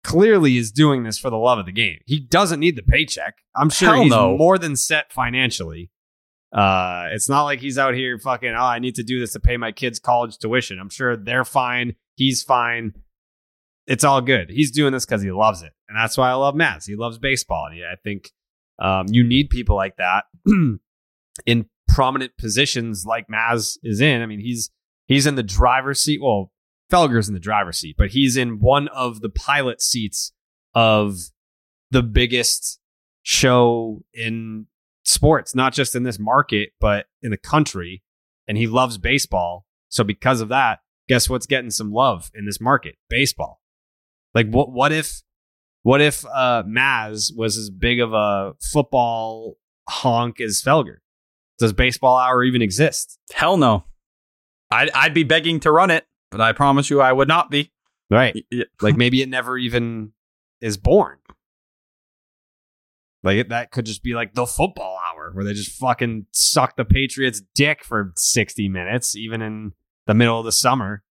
clearly 0.03 0.57
is 0.57 0.71
doing 0.71 1.03
this 1.03 1.17
for 1.17 1.29
the 1.29 1.37
love 1.37 1.59
of 1.59 1.65
the 1.65 1.71
game. 1.71 1.99
He 2.05 2.19
doesn't 2.19 2.59
need 2.59 2.75
the 2.75 2.83
paycheck. 2.83 3.35
I'm 3.55 3.69
sure 3.69 3.93
Hell 3.93 4.03
he's 4.03 4.11
no. 4.11 4.37
more 4.37 4.57
than 4.57 4.75
set 4.75 5.11
financially. 5.11 5.89
Uh, 6.53 7.07
it's 7.11 7.27
not 7.27 7.43
like 7.43 7.59
he's 7.59 7.79
out 7.79 7.95
here 7.95 8.17
fucking. 8.19 8.53
Oh, 8.55 8.63
I 8.63 8.79
need 8.79 8.95
to 8.95 9.03
do 9.03 9.19
this 9.19 9.33
to 9.33 9.39
pay 9.39 9.57
my 9.57 9.71
kids' 9.71 9.99
college 9.99 10.37
tuition. 10.37 10.79
I'm 10.79 10.89
sure 10.89 11.17
they're 11.17 11.45
fine. 11.45 11.95
He's 12.15 12.43
fine. 12.43 12.93
It's 13.87 14.03
all 14.03 14.21
good. 14.21 14.49
He's 14.49 14.71
doing 14.71 14.93
this 14.93 15.05
because 15.05 15.23
he 15.23 15.31
loves 15.31 15.63
it, 15.63 15.71
and 15.89 15.97
that's 15.97 16.17
why 16.17 16.29
I 16.29 16.33
love 16.33 16.53
Maz. 16.53 16.85
He 16.85 16.95
loves 16.95 17.17
baseball, 17.17 17.65
and 17.69 17.77
yeah, 17.77 17.91
I 17.91 17.95
think 18.03 18.31
um, 18.79 19.07
you 19.09 19.23
need 19.23 19.49
people 19.49 19.75
like 19.75 19.95
that 19.97 20.25
in 21.45 21.65
prominent 21.87 22.37
positions 22.37 23.03
like 23.05 23.27
Maz 23.27 23.77
is 23.83 23.99
in. 23.99 24.21
I 24.21 24.27
mean, 24.27 24.39
he's 24.39 24.69
he's 25.07 25.25
in 25.25 25.35
the 25.35 25.43
driver's 25.43 26.01
seat. 26.01 26.21
Well, 26.21 26.51
Felger's 26.91 27.27
in 27.27 27.33
the 27.33 27.39
driver's 27.39 27.79
seat, 27.79 27.95
but 27.97 28.11
he's 28.11 28.37
in 28.37 28.59
one 28.59 28.87
of 28.89 29.21
the 29.21 29.29
pilot 29.29 29.81
seats 29.81 30.33
of 30.75 31.17
the 31.89 32.03
biggest 32.03 32.79
show 33.23 34.03
in 34.13 34.67
sports, 35.03 35.55
not 35.55 35.73
just 35.73 35.95
in 35.95 36.03
this 36.03 36.19
market, 36.19 36.69
but 36.79 37.05
in 37.21 37.31
the 37.31 37.37
country. 37.37 38.03
And 38.47 38.57
he 38.57 38.67
loves 38.67 38.97
baseball. 38.97 39.65
So 39.89 40.03
because 40.03 40.41
of 40.41 40.49
that, 40.49 40.79
guess 41.07 41.29
what's 41.29 41.45
getting 41.45 41.69
some 41.69 41.91
love 41.91 42.29
in 42.33 42.45
this 42.45 42.59
market? 42.59 42.95
Baseball. 43.09 43.61
Like 44.33 44.49
what 44.49 44.71
what 44.71 44.91
if 44.91 45.21
what 45.83 46.01
if 46.01 46.25
uh 46.25 46.63
Maz 46.67 47.31
was 47.35 47.57
as 47.57 47.69
big 47.69 47.99
of 47.99 48.13
a 48.13 48.53
football 48.61 49.57
honk 49.87 50.41
as 50.41 50.61
Felger? 50.61 50.97
Does 51.59 51.73
baseball 51.73 52.17
hour 52.17 52.43
even 52.43 52.61
exist? 52.61 53.19
Hell 53.31 53.57
no. 53.57 53.85
I'd, 54.71 54.89
I'd 54.91 55.13
be 55.13 55.23
begging 55.23 55.59
to 55.61 55.71
run 55.71 55.91
it, 55.91 56.05
but 56.31 56.41
I 56.41 56.51
promise 56.51 56.89
you 56.89 56.99
I 56.99 57.13
would 57.13 57.27
not 57.27 57.51
be. 57.51 57.71
Right. 58.09 58.45
Like 58.81 58.97
maybe 58.97 59.21
it 59.21 59.29
never 59.29 59.57
even 59.57 60.13
is 60.61 60.77
born. 60.77 61.17
Like 63.23 63.37
it, 63.37 63.49
that 63.49 63.71
could 63.71 63.85
just 63.85 64.03
be 64.03 64.13
like 64.13 64.33
the 64.33 64.45
football 64.45 64.99
hour 65.09 65.31
where 65.33 65.45
they 65.45 65.53
just 65.53 65.71
fucking 65.79 66.25
suck 66.31 66.75
the 66.75 66.83
Patriots' 66.85 67.41
dick 67.55 67.83
for 67.83 68.11
60 68.15 68.67
minutes, 68.69 69.15
even 69.15 69.41
in 69.41 69.71
the 70.07 70.13
middle 70.13 70.39
of 70.39 70.45
the 70.45 70.51
summer 70.51 71.03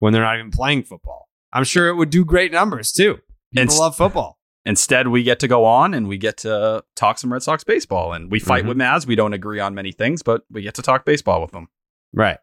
when 0.00 0.12
they're 0.12 0.22
not 0.22 0.36
even 0.38 0.50
playing 0.50 0.82
football. 0.82 1.28
I'm 1.52 1.64
sure 1.64 1.88
it 1.88 1.94
would 1.94 2.10
do 2.10 2.24
great 2.24 2.50
numbers 2.52 2.90
too. 2.90 3.14
People 3.52 3.62
It's- 3.62 3.78
love 3.78 3.96
football. 3.96 4.38
Instead, 4.64 5.08
we 5.08 5.22
get 5.24 5.40
to 5.40 5.48
go 5.48 5.64
on 5.64 5.92
and 5.92 6.06
we 6.08 6.16
get 6.16 6.36
to 6.38 6.84
talk 6.94 7.18
some 7.18 7.32
Red 7.32 7.42
Sox 7.42 7.64
baseball. 7.64 8.12
And 8.12 8.30
we 8.30 8.38
fight 8.38 8.64
Mhm. 8.64 8.68
with 8.68 8.76
Maz. 8.76 9.06
We 9.06 9.16
don't 9.16 9.32
agree 9.32 9.58
on 9.58 9.74
many 9.74 9.90
things, 9.90 10.22
but 10.22 10.42
we 10.50 10.62
get 10.62 10.74
to 10.76 10.82
talk 10.82 11.04
baseball 11.04 11.42
with 11.42 11.50
them. 11.50 11.66
Right. 12.12 12.38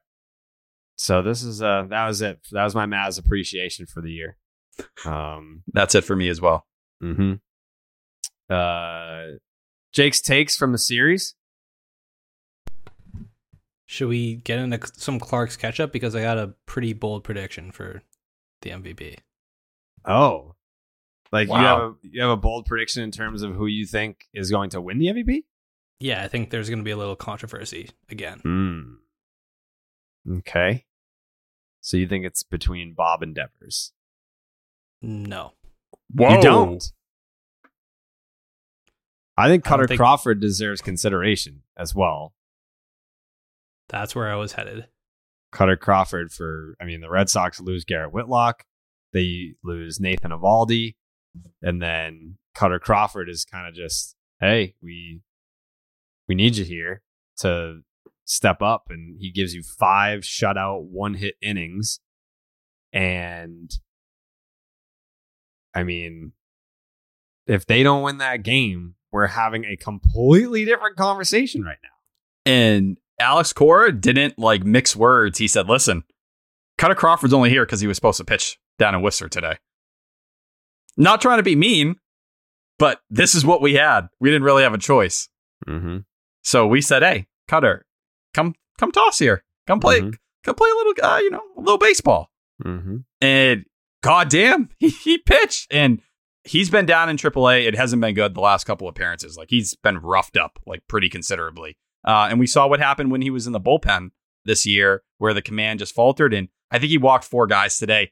So 0.97 1.22
this 1.22 1.43
is 1.43 1.61
uh 1.61 1.84
that 1.89 2.07
was 2.07 2.22
it. 2.22 2.39
That 2.51 2.65
was 2.65 2.76
my 2.76 2.86
Maz 2.86 3.17
appreciation 3.17 3.86
for 3.86 4.01
the 4.01 4.11
year. 4.11 4.38
Um 5.05 5.63
That's 5.74 5.95
it 5.95 6.03
for 6.03 6.15
me 6.15 6.28
as 6.30 6.41
well. 6.41 6.67
hmm 7.01 7.36
Uh 8.49 9.37
Jake's 9.91 10.21
takes 10.21 10.55
from 10.55 10.71
the 10.71 10.77
series. 10.77 11.35
Should 13.85 14.07
we 14.07 14.35
get 14.35 14.59
into 14.59 14.79
some 14.93 15.19
Clark's 15.19 15.57
Ketchup 15.57 15.91
because 15.91 16.15
I 16.15 16.21
got 16.21 16.37
a 16.37 16.53
pretty 16.67 16.93
bold 16.93 17.23
prediction 17.23 17.71
for 17.71 18.03
the 18.61 18.69
MVP. 18.69 19.17
Oh. 20.05 20.53
Like 21.31 21.47
you 21.47 21.55
have 21.55 21.79
a 21.79 21.93
you 22.03 22.21
have 22.21 22.31
a 22.31 22.37
bold 22.37 22.65
prediction 22.65 23.03
in 23.03 23.11
terms 23.11 23.41
of 23.41 23.53
who 23.55 23.67
you 23.67 23.85
think 23.85 24.27
is 24.33 24.49
going 24.49 24.71
to 24.71 24.81
win 24.81 24.97
the 24.97 25.07
MVP? 25.07 25.43
Yeah, 25.99 26.23
I 26.23 26.27
think 26.27 26.49
there's 26.49 26.69
going 26.69 26.79
to 26.79 26.83
be 26.85 26.91
a 26.91 26.97
little 26.97 27.15
controversy 27.15 27.89
again. 28.09 28.39
Hmm. 28.39 30.37
Okay. 30.37 30.85
So 31.81 31.97
you 31.97 32.07
think 32.07 32.25
it's 32.25 32.43
between 32.43 32.93
Bob 32.93 33.21
and 33.21 33.35
Devers? 33.35 33.93
No. 35.01 35.53
Whoa. 36.13 36.35
You 36.35 36.41
don't. 36.41 36.91
I 39.39 39.47
think 39.47 39.65
I 39.65 39.69
Kutter 39.69 39.87
think- 39.87 39.99
Crawford 39.99 40.39
deserves 40.41 40.81
consideration 40.81 41.63
as 41.77 41.95
well. 41.95 42.33
That's 43.87 44.13
where 44.13 44.31
I 44.31 44.35
was 44.35 44.53
headed. 44.53 44.87
Kutter 45.53 45.79
Crawford 45.79 46.31
for 46.31 46.75
I 46.79 46.85
mean 46.85 47.01
the 47.01 47.09
Red 47.09 47.29
Sox 47.29 47.59
lose 47.59 47.85
Garrett 47.85 48.13
Whitlock, 48.13 48.65
they 49.13 49.53
lose 49.63 49.99
Nathan 49.99 50.31
Eovaldi, 50.31 50.95
and 51.61 51.81
then 51.81 52.37
Kutter 52.55 52.79
Crawford 52.79 53.29
is 53.29 53.45
kind 53.45 53.67
of 53.67 53.73
just 53.73 54.15
hey 54.39 54.75
we 54.81 55.21
we 56.27 56.35
need 56.35 56.57
you 56.57 56.65
here 56.65 57.01
to 57.37 57.81
step 58.25 58.61
up, 58.61 58.87
and 58.89 59.17
he 59.19 59.31
gives 59.31 59.55
you 59.55 59.63
five 59.63 60.21
shutout 60.21 60.83
one 60.83 61.15
hit 61.15 61.35
innings, 61.41 61.99
and 62.93 63.71
I 65.73 65.83
mean 65.83 66.33
if 67.47 67.65
they 67.65 67.81
don't 67.81 68.03
win 68.03 68.19
that 68.19 68.43
game, 68.43 68.93
we're 69.12 69.28
having 69.28 69.66
a 69.66 69.76
completely 69.76 70.66
different 70.66 70.97
conversation 70.97 71.64
right 71.64 71.78
now. 71.84 72.51
And 72.51 72.97
Alex 73.20 73.53
Cora 73.53 73.91
didn't 73.91 74.38
like 74.39 74.64
mix 74.64 74.95
words. 74.95 75.38
He 75.39 75.47
said, 75.47 75.68
listen, 75.68 76.03
Kutter 76.78 76.95
Crawford's 76.95 77.34
only 77.34 77.49
here 77.49 77.66
because 77.66 77.82
he 77.82 77.88
was 77.88 77.97
supposed 77.97 78.18
to 78.18 78.24
pitch 78.26 78.57
down 78.78 78.95
in 78.95 79.01
Worcester 79.01 79.28
today. 79.28 79.57
Not 80.97 81.22
trying 81.22 81.38
to 81.38 81.43
be 81.43 81.55
mean, 81.55 81.95
but 82.78 83.01
this 83.10 83.36
is 83.36 83.45
what 83.45 83.62
we 83.62 83.76
had. 83.76 84.07
We 84.20 84.30
didn't 84.30 84.43
really 84.43 84.64
have 84.64 84.74
a 84.74 84.78
choice. 84.80 85.28
Mm-hmm. 85.68 85.97
So 86.43 86.68
we 86.68 86.82
said, 86.82 87.03
hey, 87.03 87.28
Kutter, 87.49 87.82
come 88.34 88.55
come 88.78 88.91
toss 88.91 89.20
here. 89.20 89.43
Come 89.68 89.80
play 89.80 90.01
Mhm. 90.01 90.16
come 90.43 90.55
play 90.55 90.70
a 90.70 90.76
little 90.76 90.93
uh, 91.03 91.18
you 91.18 91.30
know, 91.32 91.41
a 91.57 91.60
little 91.60 91.78
baseball. 91.78 92.32
Mm-hmm. 92.64 92.97
And 93.22 93.66
goddamn, 94.01 94.70
he, 94.80 94.89
he 94.89 95.18
pitched. 95.18 95.68
And 95.72 96.01
he's 96.49 96.69
been 96.71 96.87
down 96.87 97.09
in 97.09 97.15
AAA. 97.15 97.67
It 97.67 97.75
hasn't 97.75 98.01
been 98.01 98.15
good 98.15 98.33
the 98.33 98.41
last 98.41 98.63
couple 98.63 98.87
of 98.87 98.93
appearances. 98.93 99.37
Like 99.37 99.51
he's 99.51 99.75
been 99.75 99.99
roughed 99.99 100.35
up 100.35 100.59
like 100.65 100.81
pretty 100.87 101.07
considerably. 101.07 101.77
Uh, 102.03 102.27
and 102.29 102.39
we 102.39 102.47
saw 102.47 102.67
what 102.67 102.79
happened 102.79 103.11
when 103.11 103.21
he 103.21 103.29
was 103.29 103.45
in 103.45 103.53
the 103.53 103.59
bullpen 103.59 104.09
this 104.45 104.65
year, 104.65 105.03
where 105.19 105.33
the 105.33 105.43
command 105.43 105.79
just 105.79 105.93
faltered. 105.93 106.33
And 106.33 106.49
I 106.71 106.79
think 106.79 106.89
he 106.89 106.97
walked 106.97 107.25
four 107.25 107.45
guys 107.45 107.77
today. 107.77 108.11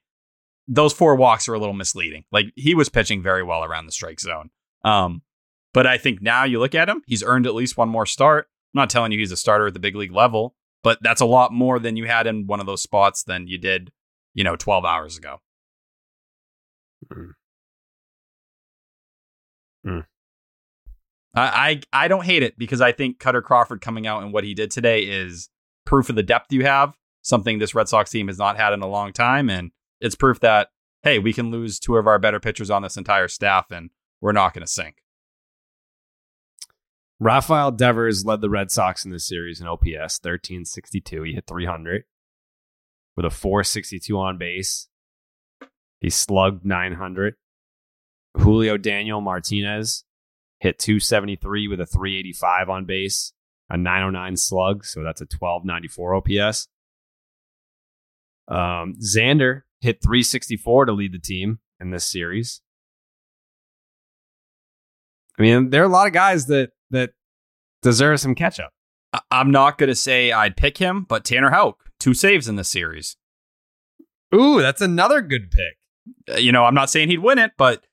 Those 0.68 0.94
four 0.94 1.16
walks 1.16 1.50
are 1.50 1.56
a 1.56 1.60
little 1.60 1.74
misleading. 1.74 2.26
Like 2.32 2.48
he 2.56 2.76
was 2.76 2.90
pitching 2.90 3.24
very 3.24 3.42
well 3.42 3.64
around 3.64 3.88
the 3.88 3.92
strike 3.92 4.20
zone. 4.20 4.52
Um, 4.86 5.24
but 5.74 5.88
I 5.88 5.98
think 5.98 6.22
now 6.22 6.44
you 6.44 6.60
look 6.60 6.76
at 6.76 6.90
him, 6.90 7.02
he's 7.08 7.24
earned 7.24 7.48
at 7.48 7.56
least 7.56 7.78
one 7.78 7.90
more 7.90 8.06
start. 8.06 8.50
I'm 8.76 8.82
not 8.82 8.90
telling 8.92 9.12
you 9.12 9.20
he's 9.20 9.32
a 9.32 9.38
starter 9.38 9.68
at 9.68 9.74
the 9.74 9.80
big 9.80 9.96
league 9.96 10.12
level, 10.12 10.56
but 10.84 11.00
that's 11.02 11.22
a 11.22 11.26
lot 11.26 11.54
more 11.54 11.80
than 11.80 11.96
you 11.96 12.06
had 12.06 12.28
in 12.28 12.46
one 12.46 12.60
of 12.60 12.66
those 12.68 12.84
spots 12.84 13.24
than 13.24 13.48
you 13.48 13.58
did, 13.58 13.92
you 14.36 14.44
know, 14.44 14.56
12 14.56 14.86
hours 14.86 15.18
ago. 15.18 15.42
Mm. 19.88 20.06
I, 21.34 21.82
I 21.94 22.06
I 22.06 22.08
don't 22.08 22.26
hate 22.26 22.44
it 22.44 22.58
because 22.58 22.82
I 22.82 22.92
think 22.92 23.20
Kutter 23.20 23.44
Crawford 23.44 23.82
coming 23.82 24.08
out 24.08 24.24
and 24.24 24.34
what 24.34 24.44
he 24.44 24.54
did 24.54 24.72
today 24.72 25.02
is 25.02 25.50
proof 25.86 26.10
of 26.10 26.16
the 26.16 26.24
depth 26.24 26.52
you 26.52 26.64
have, 26.64 26.96
something 27.22 27.60
this 27.60 27.76
Red 27.76 27.88
Sox 27.88 28.10
team 28.10 28.28
has 28.28 28.38
not 28.38 28.58
had 28.58 28.74
in 28.74 28.82
a 28.82 28.88
long 28.88 29.14
time, 29.14 29.50
and 29.50 29.72
it's 30.02 30.16
proof 30.16 30.40
that 30.42 30.70
hey, 31.04 31.20
we 31.20 31.32
can 31.32 31.52
lose 31.52 31.80
two 31.80 31.96
of 31.96 32.08
our 32.08 32.20
better 32.20 32.40
pitchers 32.40 32.70
on 32.70 32.82
this 32.82 32.98
entire 32.98 33.28
staff, 33.28 33.72
and 33.72 33.92
we're 34.20 34.32
not 34.32 34.54
going 34.54 34.66
to 34.66 34.72
sink. 34.72 34.98
Rafael 37.20 37.72
Devers 37.72 38.26
led 38.26 38.42
the 38.42 38.50
Red 38.50 38.70
Sox 38.70 39.06
in 39.06 39.12
this 39.12 39.28
series 39.28 39.60
in 39.60 39.68
OPS 39.68 40.20
1362. 40.22 41.24
He 41.24 41.34
hit 41.34 41.48
300 41.48 42.04
with 43.16 43.26
a 43.26 43.30
462 43.30 44.18
on 44.18 44.38
base. 44.38 44.88
He 46.00 46.10
slugged 46.10 46.64
900. 46.64 47.36
Julio 48.40 48.78
Daniel 48.78 49.22
Martinez 49.22 50.04
hit 50.60 50.80
273 50.80 51.68
with 51.68 51.80
a 51.80 51.86
385 51.86 52.70
on 52.70 52.86
base, 52.86 53.34
a 53.70 53.78
909 53.78 54.38
slug. 54.38 54.86
So 54.86 55.04
that's 55.04 55.22
a 55.22 55.26
1294 55.26 56.16
OPS. 56.16 56.68
Um, 58.48 58.96
Xander 59.02 59.62
hit 59.82 60.02
364 60.02 60.86
to 60.86 60.94
lead 60.94 61.14
the 61.14 61.20
team 61.20 61.60
in 61.80 61.92
this 61.92 62.06
series. 62.06 62.62
I 65.38 65.42
mean, 65.44 65.70
there 65.70 65.84
are 65.84 65.86
a 65.86 65.90
lot 65.90 66.08
of 66.08 66.14
guys 66.14 66.48
that 66.48 66.72
that 66.90 67.12
deserve 67.82 68.20
some 68.20 68.34
catch 68.36 68.60
up. 68.60 68.72
I'm 69.30 69.52
not 69.52 69.78
going 69.78 69.90
to 69.90 69.96
say 69.96 70.32
I'd 70.32 70.58
pick 70.58 70.78
him, 70.78 71.06
but 71.08 71.24
Tanner 71.26 71.52
Houck, 71.52 71.84
two 72.00 72.14
saves 72.14 72.48
in 72.48 72.56
this 72.56 72.70
series. 72.70 73.18
Ooh, 74.34 74.62
that's 74.62 74.82
another 74.82 75.22
good 75.22 75.52
pick. 75.52 75.78
Uh, 76.30 76.38
You 76.38 76.52
know, 76.52 76.66
I'm 76.66 76.74
not 76.74 76.90
saying 76.90 77.10
he'd 77.10 77.20
win 77.20 77.38
it, 77.40 77.52
but 77.58 77.86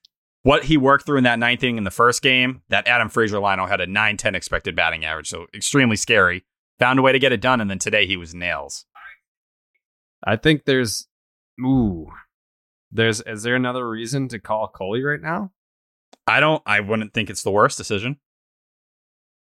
what 0.45 0.65
he 0.65 0.77
worked 0.77 1.07
through 1.07 1.17
in 1.17 1.23
that 1.23 1.39
ninth 1.39 1.63
inning 1.63 1.79
in 1.79 1.85
the 1.85 1.91
first 1.91 2.21
game, 2.21 2.61
that 2.69 2.87
Adam 2.87 3.09
Frazier 3.09 3.37
lineup 3.37 3.67
had 3.67 3.81
a 3.81 3.87
910 3.87 4.35
expected 4.35 4.75
batting 4.75 5.03
average, 5.03 5.27
so 5.27 5.47
extremely 5.55 5.95
scary. 5.95 6.45
Found 6.77 6.99
a 6.99 7.01
way 7.01 7.11
to 7.11 7.17
get 7.17 7.31
it 7.31 7.41
done, 7.41 7.61
and 7.61 7.69
then 7.69 7.79
today 7.79 8.05
he 8.05 8.15
was 8.15 8.35
nails. 8.35 8.85
I 10.23 10.35
think 10.35 10.65
there's 10.65 11.07
ooh. 11.59 12.07
There's 12.91 13.21
is 13.21 13.41
there 13.41 13.55
another 13.55 13.89
reason 13.89 14.27
to 14.27 14.39
call 14.39 14.67
Coley 14.67 15.01
right 15.03 15.21
now? 15.21 15.51
I 16.27 16.39
don't, 16.39 16.61
I 16.65 16.79
wouldn't 16.79 17.13
think 17.13 17.29
it's 17.31 17.41
the 17.43 17.51
worst 17.51 17.77
decision. 17.77 18.17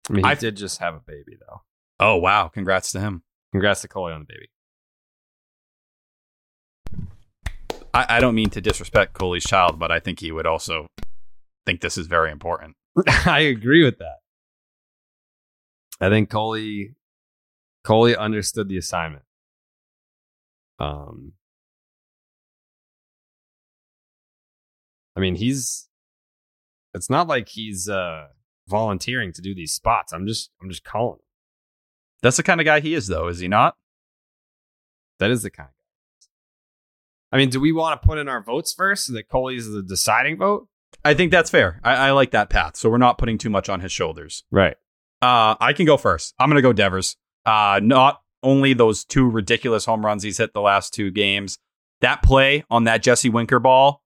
I 0.09 0.13
mean, 0.13 0.25
he 0.25 0.31
I- 0.31 0.35
did 0.35 0.57
just 0.57 0.79
have 0.79 0.95
a 0.95 0.99
baby 0.99 1.37
though. 1.39 1.61
Oh, 2.01 2.17
wow. 2.17 2.47
Congrats 2.49 2.91
to 2.93 2.99
him. 2.99 3.23
Congrats 3.53 3.81
to 3.81 3.87
Coley 3.87 4.11
on 4.11 4.19
the 4.21 4.25
baby. 4.25 4.49
I, 7.93 8.17
I 8.17 8.19
don't 8.19 8.35
mean 8.35 8.49
to 8.51 8.61
disrespect 8.61 9.13
Coley's 9.13 9.43
child, 9.43 9.79
but 9.79 9.91
I 9.91 9.99
think 9.99 10.19
he 10.19 10.31
would 10.31 10.45
also 10.45 10.87
think 11.65 11.81
this 11.81 11.97
is 11.97 12.07
very 12.07 12.31
important. 12.31 12.75
I 13.25 13.39
agree 13.41 13.83
with 13.83 13.97
that. 13.99 14.17
I 16.01 16.09
think 16.09 16.29
Coley 16.29 16.95
Coley 17.83 18.15
understood 18.15 18.69
the 18.69 18.77
assignment. 18.77 19.23
Um 20.79 21.33
I 25.15 25.19
mean, 25.19 25.35
he's 25.35 25.89
it's 26.93 27.09
not 27.09 27.27
like 27.27 27.49
he's 27.49 27.89
uh 27.89 28.27
volunteering 28.67 29.33
to 29.33 29.41
do 29.41 29.53
these 29.53 29.73
spots. 29.73 30.13
I'm 30.13 30.25
just 30.27 30.51
I'm 30.61 30.69
just 30.69 30.83
calling. 30.83 31.15
him. 31.15 31.25
That's 32.21 32.37
the 32.37 32.43
kind 32.43 32.59
of 32.61 32.65
guy 32.65 32.79
he 32.79 32.93
is, 32.93 33.07
though, 33.07 33.27
is 33.27 33.39
he 33.39 33.47
not? 33.47 33.75
That 35.19 35.31
is 35.31 35.43
the 35.43 35.49
kind 35.49 35.67
of 35.67 35.73
guy. 35.73 35.78
I 37.32 37.38
mean, 37.38 37.49
do 37.49 37.59
we 37.59 37.71
want 37.71 38.01
to 38.01 38.07
put 38.07 38.17
in 38.17 38.27
our 38.27 38.41
votes 38.41 38.73
first 38.73 39.05
so 39.05 39.13
that 39.13 39.30
Coley's 39.30 39.69
the 39.69 39.84
deciding 39.84 40.38
vote? 40.38 40.67
I 41.05 41.13
think 41.13 41.32
that's 41.32 41.49
fair. 41.49 41.80
I, 41.84 42.07
I 42.07 42.11
like 42.11 42.32
that 42.32 42.49
path. 42.49 42.75
So 42.75 42.89
we're 42.89 42.97
not 42.97 43.17
putting 43.17 43.38
too 43.38 43.49
much 43.49 43.69
on 43.69 43.80
his 43.82 43.91
shoulders. 43.91 44.43
Right. 44.51 44.75
Uh, 45.21 45.55
I 45.59 45.73
can 45.73 45.86
go 45.86 45.97
first. 45.97 46.34
I'm 46.39 46.49
going 46.49 46.55
to 46.55 46.61
go 46.61 46.73
Devers. 46.73 47.15
Uh, 47.45 47.80
not 47.84 48.21
only 48.41 48.73
those 48.73 49.05
two 49.05 49.30
ridiculous 49.30 49.86
home 49.86 50.05
runs 50.05 50.23
he's 50.23 50.38
hit 50.38 50.53
the 50.53 50.61
last 50.61 50.93
two 50.93 51.11
games, 51.11 51.57
that 52.01 52.23
play 52.23 52.63
on 52.69 52.86
that 52.86 53.03
Jesse 53.03 53.30
Winker 53.30 53.59
ball, 53.59 54.01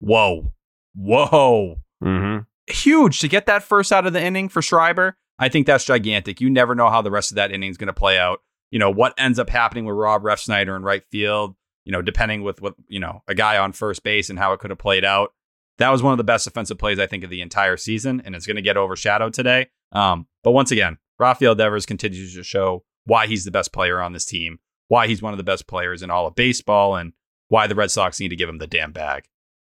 whoa, 0.00 0.52
whoa, 0.94 1.76
Mm-hmm. 2.02 2.42
huge 2.72 3.18
to 3.20 3.28
get 3.28 3.46
that 3.46 3.64
first 3.64 3.90
out 3.92 4.06
of 4.06 4.12
the 4.12 4.22
inning 4.22 4.48
for 4.48 4.62
Schreiber. 4.62 5.16
I 5.38 5.48
think 5.48 5.66
that's 5.66 5.84
gigantic. 5.84 6.40
You 6.40 6.48
never 6.50 6.74
know 6.76 6.90
how 6.90 7.02
the 7.02 7.10
rest 7.10 7.32
of 7.32 7.36
that 7.36 7.50
inning 7.50 7.70
is 7.70 7.76
going 7.76 7.88
to 7.88 7.92
play 7.92 8.18
out. 8.18 8.40
You 8.70 8.78
know 8.78 8.90
what 8.90 9.14
ends 9.18 9.38
up 9.38 9.48
happening 9.50 9.84
with 9.84 9.96
Rob 9.96 10.22
Refsnyder 10.22 10.76
in 10.76 10.82
right 10.82 11.02
field. 11.10 11.56
You 11.88 11.92
know, 11.92 12.02
depending 12.02 12.42
with 12.42 12.60
what 12.60 12.74
you 12.86 13.00
know 13.00 13.22
a 13.28 13.34
guy 13.34 13.56
on 13.56 13.72
first 13.72 14.02
base 14.02 14.28
and 14.28 14.38
how 14.38 14.52
it 14.52 14.60
could 14.60 14.68
have 14.68 14.78
played 14.78 15.06
out. 15.06 15.32
That 15.78 15.88
was 15.88 16.02
one 16.02 16.12
of 16.12 16.18
the 16.18 16.24
best 16.24 16.46
offensive 16.46 16.76
plays 16.76 16.98
I 16.98 17.06
think 17.06 17.24
of 17.24 17.30
the 17.30 17.40
entire 17.40 17.78
season, 17.78 18.20
and 18.26 18.34
it's 18.34 18.46
going 18.46 18.56
to 18.56 18.62
get 18.62 18.76
overshadowed 18.76 19.32
today. 19.32 19.68
Um, 19.92 20.26
but 20.44 20.50
once 20.50 20.70
again, 20.70 20.98
Rafael 21.18 21.54
Devers 21.54 21.86
continues 21.86 22.34
to 22.34 22.42
show 22.42 22.84
why 23.06 23.26
he's 23.26 23.46
the 23.46 23.50
best 23.50 23.72
player 23.72 24.02
on 24.02 24.12
this 24.12 24.26
team, 24.26 24.58
why 24.88 25.06
he's 25.06 25.22
one 25.22 25.32
of 25.32 25.38
the 25.38 25.44
best 25.44 25.66
players 25.66 26.02
in 26.02 26.10
all 26.10 26.26
of 26.26 26.34
baseball, 26.34 26.94
and 26.94 27.14
why 27.48 27.66
the 27.66 27.74
Red 27.74 27.90
Sox 27.90 28.20
need 28.20 28.28
to 28.28 28.36
give 28.36 28.50
him 28.50 28.58
the 28.58 28.66
damn 28.66 28.92
bag. 28.92 29.24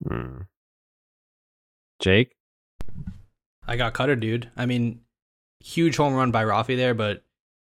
Mm. 0.05 0.47
Jake? 1.99 2.36
I 3.65 3.78
got 3.78 3.93
Kutter, 3.93 4.20
dude. 4.20 4.49
I 4.57 4.65
mean, 4.65 5.01
huge 5.61 5.95
home 5.95 6.15
run 6.15 6.32
by 6.32 6.43
Raffy 6.43 6.76
there, 6.76 6.93
but 6.93 7.24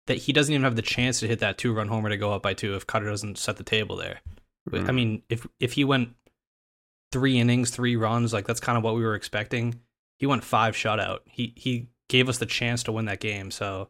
that 0.06 0.20
he 0.20 0.32
doesn't 0.32 0.54
even 0.54 0.64
have 0.64 0.78
the 0.78 0.82
chance 0.82 1.20
to 1.20 1.28
hit 1.28 1.40
that 1.40 1.58
two 1.58 1.74
run 1.74 1.90
homer 1.90 2.08
to 2.08 2.18
go 2.18 2.32
up 2.32 2.44
by 2.44 2.54
two 2.54 2.76
if 2.76 2.88
Kutter 2.88 3.10
doesn't 3.10 3.38
set 3.38 3.58
the 3.58 3.64
table 3.64 3.98
there. 3.98 4.22
But, 4.70 4.82
I 4.82 4.84
Mm. 4.92 4.96
mean, 4.96 5.24
if 5.30 5.48
if 5.60 5.74
he 5.74 5.84
went 5.84 6.10
three 7.12 7.40
innings, 7.40 7.70
three 7.72 7.96
runs, 7.96 8.34
like 8.34 8.46
that's 8.46 8.60
kind 8.60 8.78
of 8.78 8.84
what 8.84 8.96
we 8.96 9.02
were 9.04 9.16
expecting. 9.16 9.80
He 10.20 10.26
went 10.26 10.44
five 10.44 10.76
shutout. 10.76 11.20
He 11.26 11.54
he 11.56 11.88
gave 12.10 12.28
us 12.30 12.38
the 12.38 12.46
chance 12.46 12.84
to 12.84 12.92
win 12.92 13.06
that 13.06 13.20
game. 13.20 13.52
So 13.52 13.90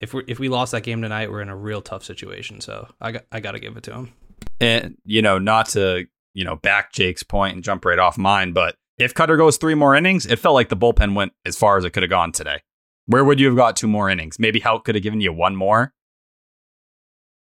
if 0.00 0.14
we 0.14 0.22
if 0.26 0.38
we 0.38 0.48
lost 0.48 0.72
that 0.72 0.82
game 0.82 1.02
tonight, 1.02 1.30
we're 1.30 1.42
in 1.42 1.48
a 1.48 1.56
real 1.56 1.82
tough 1.82 2.04
situation. 2.04 2.60
So 2.60 2.88
I 3.00 3.12
got 3.12 3.24
I 3.32 3.40
got 3.40 3.52
to 3.52 3.58
give 3.60 3.76
it 3.76 3.82
to 3.84 3.92
him. 3.94 4.12
And 4.60 4.96
you 5.04 5.20
know, 5.22 5.38
not 5.38 5.66
to 5.70 6.06
you 6.34 6.44
know 6.44 6.56
back 6.56 6.92
Jake's 6.92 7.22
point 7.22 7.54
and 7.54 7.62
jump 7.64 7.84
right 7.84 7.98
off 7.98 8.16
mine, 8.16 8.52
but 8.52 8.76
if 8.98 9.14
Kutter 9.14 9.36
goes 9.36 9.56
three 9.58 9.74
more 9.74 9.94
innings, 9.94 10.26
it 10.26 10.38
felt 10.38 10.54
like 10.54 10.68
the 10.70 10.76
bullpen 10.76 11.14
went 11.14 11.32
as 11.44 11.56
far 11.56 11.76
as 11.76 11.84
it 11.84 11.90
could 11.90 12.02
have 12.02 12.10
gone 12.10 12.32
today. 12.32 12.62
Where 13.06 13.24
would 13.24 13.40
you 13.40 13.46
have 13.46 13.56
got 13.56 13.76
two 13.76 13.88
more 13.88 14.08
innings? 14.10 14.38
Maybe 14.38 14.60
Houck 14.60 14.84
could 14.84 14.94
have 14.94 15.02
given 15.04 15.20
you 15.20 15.32
one 15.32 15.54
more. 15.56 15.92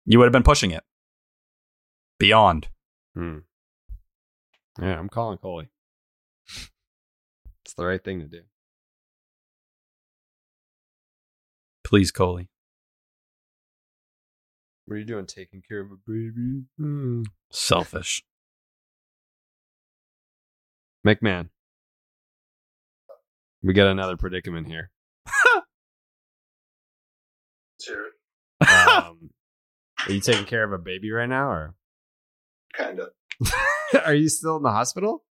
You 0.05 0.17
would 0.19 0.25
have 0.25 0.31
been 0.33 0.43
pushing 0.43 0.71
it 0.71 0.83
beyond. 2.19 2.67
Hmm. 3.15 3.39
Yeah, 4.79 4.99
I'm 4.99 5.09
calling 5.09 5.37
Coley. 5.37 5.69
it's 7.65 7.73
the 7.75 7.85
right 7.85 8.03
thing 8.03 8.19
to 8.19 8.27
do. 8.27 8.41
Please, 11.83 12.11
Coley. 12.11 12.49
What 14.85 14.95
are 14.95 14.99
you 14.99 15.05
doing? 15.05 15.25
Taking 15.25 15.61
care 15.67 15.81
of 15.81 15.91
a 15.91 15.97
baby? 16.07 16.63
Hmm. 16.77 17.23
Selfish. 17.51 18.23
McMahon. 21.05 21.49
We 23.61 23.73
got 23.73 23.87
another 23.87 24.17
predicament 24.17 24.67
here. 24.67 24.91
Sure. 27.81 28.07
Um, 28.61 29.29
are 30.07 30.11
you 30.11 30.19
taking 30.19 30.45
care 30.45 30.63
of 30.63 30.73
a 30.73 30.77
baby 30.77 31.11
right 31.11 31.29
now, 31.29 31.49
or 31.49 31.75
Kind 32.75 32.99
of. 32.99 33.09
are 34.05 34.13
you 34.13 34.29
still 34.29 34.57
in 34.57 34.63
the 34.63 34.71
hospital? 34.71 35.23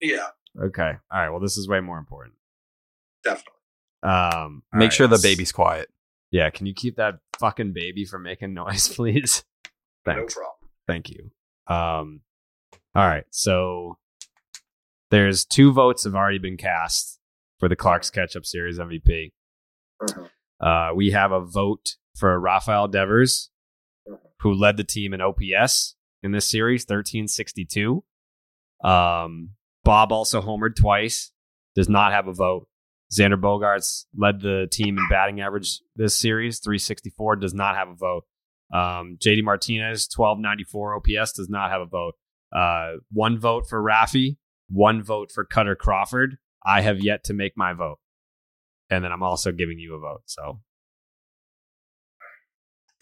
Yeah, 0.00 0.28
Okay. 0.60 0.92
All 1.12 1.20
right. 1.20 1.30
Well, 1.30 1.40
this 1.40 1.56
is 1.56 1.68
way 1.68 1.80
more 1.80 1.98
important. 1.98 2.34
definitely. 3.24 3.52
Um, 4.02 4.62
Make 4.72 4.86
right, 4.86 4.92
sure 4.92 5.06
the 5.08 5.18
baby's 5.22 5.50
quiet. 5.52 5.88
Yeah. 6.30 6.50
Can 6.50 6.66
you 6.66 6.74
keep 6.74 6.96
that 6.96 7.14
fucking 7.38 7.72
baby 7.72 8.04
from 8.04 8.22
making 8.22 8.54
noise, 8.54 8.88
please? 8.94 9.44
Thanks. 10.04 10.36
No 10.36 10.40
problem. 10.42 10.70
Thank 10.86 11.10
you. 11.10 11.30
Um, 11.66 12.20
all 12.94 13.06
right. 13.06 13.24
So 13.30 13.98
there's 15.10 15.44
two 15.44 15.72
votes 15.72 16.04
have 16.04 16.14
already 16.14 16.38
been 16.38 16.56
cast 16.56 17.18
for 17.58 17.68
the 17.68 17.76
Clark's 17.76 18.10
Ketchup 18.10 18.46
Series 18.46 18.78
MVP. 18.78 19.32
Mhm. 20.02 20.30
Uh, 20.60 20.94
we 20.94 21.10
have 21.10 21.32
a 21.32 21.40
vote 21.40 21.96
for 22.16 22.38
Rafael 22.38 22.88
Devers, 22.88 23.50
who 24.40 24.52
led 24.52 24.76
the 24.76 24.84
team 24.84 25.12
in 25.12 25.20
OPS 25.20 25.94
in 26.22 26.32
this 26.32 26.50
series, 26.50 26.82
1362. 26.82 28.04
Um, 28.82 29.50
Bob 29.84 30.12
also 30.12 30.40
homered 30.40 30.76
twice, 30.76 31.32
does 31.74 31.88
not 31.88 32.12
have 32.12 32.28
a 32.28 32.32
vote. 32.32 32.68
Xander 33.12 33.40
Bogaerts 33.40 34.04
led 34.16 34.40
the 34.40 34.68
team 34.70 34.98
in 34.98 35.06
batting 35.08 35.40
average 35.40 35.80
this 35.96 36.16
series, 36.16 36.58
364, 36.58 37.36
does 37.36 37.54
not 37.54 37.76
have 37.76 37.88
a 37.88 37.94
vote. 37.94 38.24
Um, 38.72 39.16
JD 39.18 39.44
Martinez, 39.44 40.08
1294 40.14 40.96
OPS, 40.96 41.32
does 41.32 41.48
not 41.48 41.70
have 41.70 41.80
a 41.80 41.86
vote. 41.86 42.14
Uh, 42.54 42.98
one 43.10 43.38
vote 43.38 43.64
for 43.68 43.82
Raffy, 43.82 44.36
one 44.68 45.02
vote 45.02 45.30
for 45.32 45.46
Kutter 45.46 45.76
Crawford. 45.76 46.36
I 46.64 46.82
have 46.82 47.00
yet 47.00 47.24
to 47.24 47.34
make 47.34 47.56
my 47.56 47.72
vote. 47.72 47.98
And 48.90 49.02
then 49.02 49.12
I'm 49.12 49.22
also 49.22 49.52
giving 49.52 49.78
you 49.78 49.94
a 49.94 49.98
vote. 49.98 50.22
So 50.26 50.60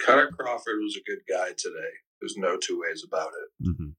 Kutter 0.01 0.31
Crawford 0.37 0.79
was 0.83 0.97
a 0.97 1.03
good 1.09 1.21
guy 1.29 1.49
today. 1.57 1.91
There's 2.21 2.37
no 2.37 2.57
two 2.57 2.81
ways 2.81 3.05
about 3.07 3.31
it. 3.33 3.69
mhm. 3.69 3.95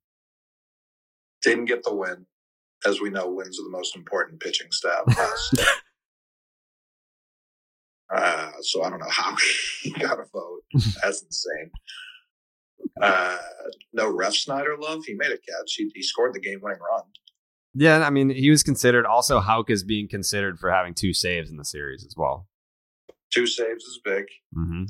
Didn't 1.44 1.66
get 1.66 1.84
the 1.84 1.94
win. 1.96 2.26
As 2.86 3.00
we 3.02 3.10
know, 3.10 3.30
wins 3.30 3.60
are 3.60 3.64
the 3.64 3.70
most 3.70 3.96
important 3.96 4.40
pitching 4.40 4.72
staff. 4.72 5.04
uh, 8.14 8.52
so 8.62 8.84
I 8.84 8.90
don't 8.90 9.00
know 9.00 9.10
how 9.10 9.36
he 9.82 9.92
got 9.92 10.20
a 10.20 10.26
vote. 10.34 10.62
That's 11.04 11.24
insane. 11.24 11.72
Uh, 13.02 13.38
no 13.94 14.12
Refsnyder 14.14 14.80
love. 14.80 15.04
He 15.06 15.14
made 15.16 15.32
a 15.32 15.38
catch. 15.38 15.74
He, 15.76 15.90
he 15.94 16.02
scored 16.04 16.34
the 16.34 16.40
game 16.40 16.60
winning 16.62 16.80
run. 16.80 17.04
yeah, 17.74 18.00
I 18.06 18.10
mean, 18.10 18.30
he 18.30 18.50
was 18.50 18.64
considered. 18.64 19.06
Also, 19.06 19.40
Houck 19.40 19.70
is 19.70 19.84
being 19.84 20.08
considered 20.08 20.60
for 20.60 20.72
having 20.72 20.94
two 20.94 21.14
saves 21.14 21.50
in 21.50 21.58
the 21.58 21.66
series 21.66 22.06
as 22.06 22.16
well. 22.16 22.48
Two 23.34 23.46
saves 23.46 23.84
is 23.84 24.00
big. 24.04 24.26
Mm-hmm. 24.56 24.84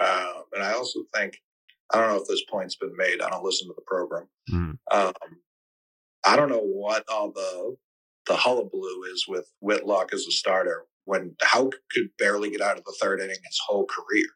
Uh, 0.00 0.32
and 0.54 0.62
I 0.62 0.72
also 0.72 1.00
think, 1.14 1.38
I 1.92 2.00
don't 2.00 2.08
know 2.10 2.20
if 2.22 2.28
this 2.28 2.44
point's 2.50 2.76
been 2.76 2.96
made. 2.96 3.20
I 3.20 3.30
don't 3.30 3.44
listen 3.44 3.68
to 3.68 3.74
the 3.74 3.82
program. 3.86 4.28
Mhm. 4.50 4.78
Um, 4.90 5.12
I 6.24 6.36
don't 6.36 6.48
know 6.48 6.60
what 6.64 7.04
all 7.08 7.30
the 7.32 7.76
the 8.26 8.36
hullabaloo 8.36 9.04
is 9.12 9.26
with 9.28 9.48
Whitlock 9.60 10.12
as 10.12 10.26
a 10.26 10.32
starter 10.32 10.86
when 11.04 11.36
Houck 11.42 11.76
could 11.92 12.08
barely 12.18 12.50
get 12.50 12.60
out 12.60 12.76
of 12.76 12.84
the 12.84 12.96
third 13.00 13.20
inning 13.20 13.36
his 13.44 13.60
whole 13.66 13.86
career. 13.86 14.26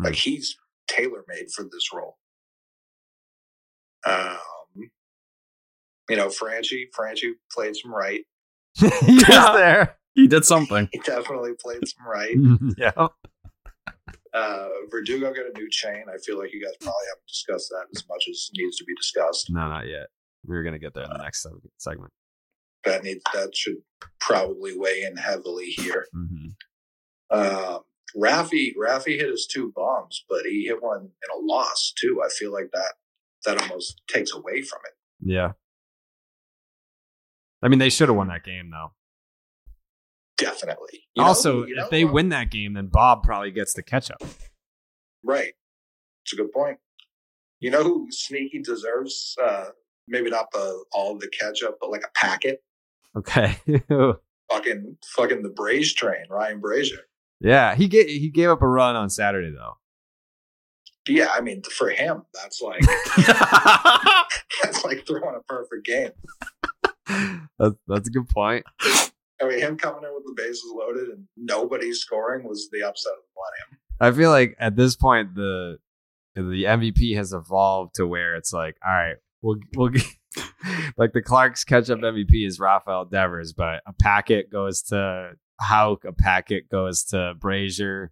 Mhm. 0.00 0.04
Like 0.04 0.14
he's 0.14 0.56
tailor 0.88 1.24
made 1.28 1.50
for 1.54 1.64
this 1.64 1.92
role. 1.92 2.16
Um, 4.06 4.38
you 6.08 6.16
know, 6.16 6.28
Franchy, 6.28 6.84
Franchy 6.98 7.32
played 7.52 7.74
some 7.76 7.94
right. 7.94 8.22
he 8.76 8.86
was 9.14 9.24
there. 9.26 9.98
He 10.14 10.26
did 10.28 10.44
something. 10.44 10.88
He 10.92 10.98
definitely 11.00 11.52
played 11.60 11.86
some 11.86 12.06
right. 12.06 12.36
yeah. 12.78 13.08
Uh, 14.34 14.68
Verdugo 14.90 15.32
got 15.32 15.46
a 15.46 15.56
new 15.56 15.68
chain. 15.70 16.04
I 16.12 16.18
feel 16.18 16.38
like 16.38 16.52
you 16.52 16.62
guys 16.62 16.74
probably 16.80 17.06
haven't 17.08 17.28
discussed 17.28 17.70
that 17.70 17.86
as 17.94 18.04
much 18.08 18.24
as 18.28 18.50
needs 18.56 18.76
to 18.78 18.84
be 18.84 18.94
discussed. 18.96 19.48
No, 19.48 19.68
not 19.68 19.86
yet. 19.86 20.08
We're 20.44 20.64
gonna 20.64 20.80
get 20.80 20.92
there 20.92 21.04
in 21.04 21.10
the 21.10 21.22
next 21.22 21.46
segment. 21.78 22.12
That 22.84 23.04
needs 23.04 23.22
that 23.32 23.56
should 23.56 23.76
probably 24.20 24.76
weigh 24.76 25.04
in 25.04 25.16
heavily 25.16 25.66
here. 25.66 26.06
Mm-hmm. 26.14 27.36
Um, 27.38 27.80
Raffy 28.16 28.74
Raffy 28.76 29.18
hit 29.18 29.30
his 29.30 29.46
two 29.46 29.72
bombs, 29.74 30.24
but 30.28 30.42
he 30.44 30.66
hit 30.66 30.82
one 30.82 31.00
in 31.00 31.40
a 31.40 31.40
loss 31.40 31.92
too. 31.98 32.20
I 32.24 32.28
feel 32.28 32.52
like 32.52 32.70
that 32.72 32.94
that 33.44 33.62
almost 33.62 34.02
takes 34.08 34.32
away 34.32 34.62
from 34.62 34.80
it. 34.84 34.94
Yeah. 35.20 35.52
I 37.62 37.68
mean, 37.68 37.78
they 37.78 37.88
should 37.88 38.08
have 38.08 38.16
won 38.16 38.28
that 38.28 38.44
game 38.44 38.70
though. 38.70 38.92
Definitely. 40.36 41.04
You 41.14 41.22
know- 41.22 41.28
also, 41.28 41.64
you 41.66 41.74
know, 41.76 41.84
if 41.84 41.90
they 41.90 42.04
win 42.04 42.30
that 42.30 42.50
game, 42.50 42.74
then 42.74 42.86
Bob 42.88 43.22
probably 43.22 43.50
gets 43.50 43.74
the 43.74 43.82
catch 43.82 44.10
up. 44.10 44.22
right? 45.22 45.52
It's 46.24 46.32
a 46.32 46.36
good 46.36 46.52
point. 46.52 46.78
You 47.60 47.70
know 47.70 47.82
who 47.82 48.08
sneaky 48.10 48.60
deserves 48.62 49.36
uh, 49.42 49.66
maybe 50.08 50.28
not 50.30 50.50
the 50.52 50.84
all 50.92 51.16
the 51.18 51.28
ketchup, 51.28 51.78
but 51.80 51.90
like 51.90 52.02
a 52.04 52.10
packet. 52.14 52.62
Okay. 53.16 53.58
Fucking 54.52 54.96
fucking 55.14 55.42
the 55.42 55.48
Braze 55.50 55.94
train, 55.94 56.24
Ryan 56.28 56.60
Brasier. 56.60 57.00
yeah, 57.40 57.74
he 57.74 57.88
gave 57.88 58.06
he 58.08 58.28
gave 58.28 58.50
up 58.50 58.60
a 58.62 58.68
run 58.68 58.96
on 58.96 59.08
Saturday 59.08 59.50
though. 59.50 59.78
Yeah, 61.08 61.28
I 61.32 61.40
mean 61.40 61.62
for 61.62 61.88
him, 61.90 62.22
that's 62.34 62.60
like 62.60 62.80
that's 64.62 64.84
like 64.84 65.06
throwing 65.06 65.36
a 65.36 65.42
perfect 65.46 65.86
game. 65.86 66.10
that's, 67.58 67.74
that's 67.86 68.08
a 68.08 68.12
good 68.12 68.28
point. 68.28 68.64
I 69.42 69.48
mean, 69.48 69.58
him 69.58 69.76
coming 69.76 70.04
in 70.04 70.14
with 70.14 70.24
the 70.24 70.34
bases 70.36 70.72
loaded 70.74 71.08
and 71.08 71.26
nobody 71.36 71.92
scoring 71.92 72.46
was 72.46 72.68
the 72.70 72.86
upset 72.86 73.12
of 73.12 73.18
the 73.18 73.34
millennium. 73.36 73.80
I 74.00 74.16
feel 74.16 74.30
like 74.30 74.56
at 74.58 74.76
this 74.76 74.96
point 74.96 75.34
the 75.34 75.78
the 76.34 76.64
MVP 76.64 77.14
has 77.16 77.32
evolved 77.32 77.94
to 77.96 78.06
where 78.06 78.34
it's 78.34 78.52
like, 78.52 78.76
all 78.84 78.92
right, 78.92 79.16
we'll 79.42 79.58
we'll 79.76 79.88
get, 79.90 80.04
like 80.96 81.12
the 81.12 81.22
Clark's 81.22 81.64
Ketchup 81.64 82.00
MVP 82.00 82.46
is 82.46 82.58
Rafael 82.58 83.04
Devers, 83.04 83.52
but 83.52 83.82
a 83.86 83.92
packet 83.92 84.50
goes 84.50 84.82
to 84.82 85.32
Houck, 85.60 86.04
a 86.04 86.12
packet 86.12 86.68
goes 86.68 87.04
to 87.04 87.34
Brasier, 87.38 88.08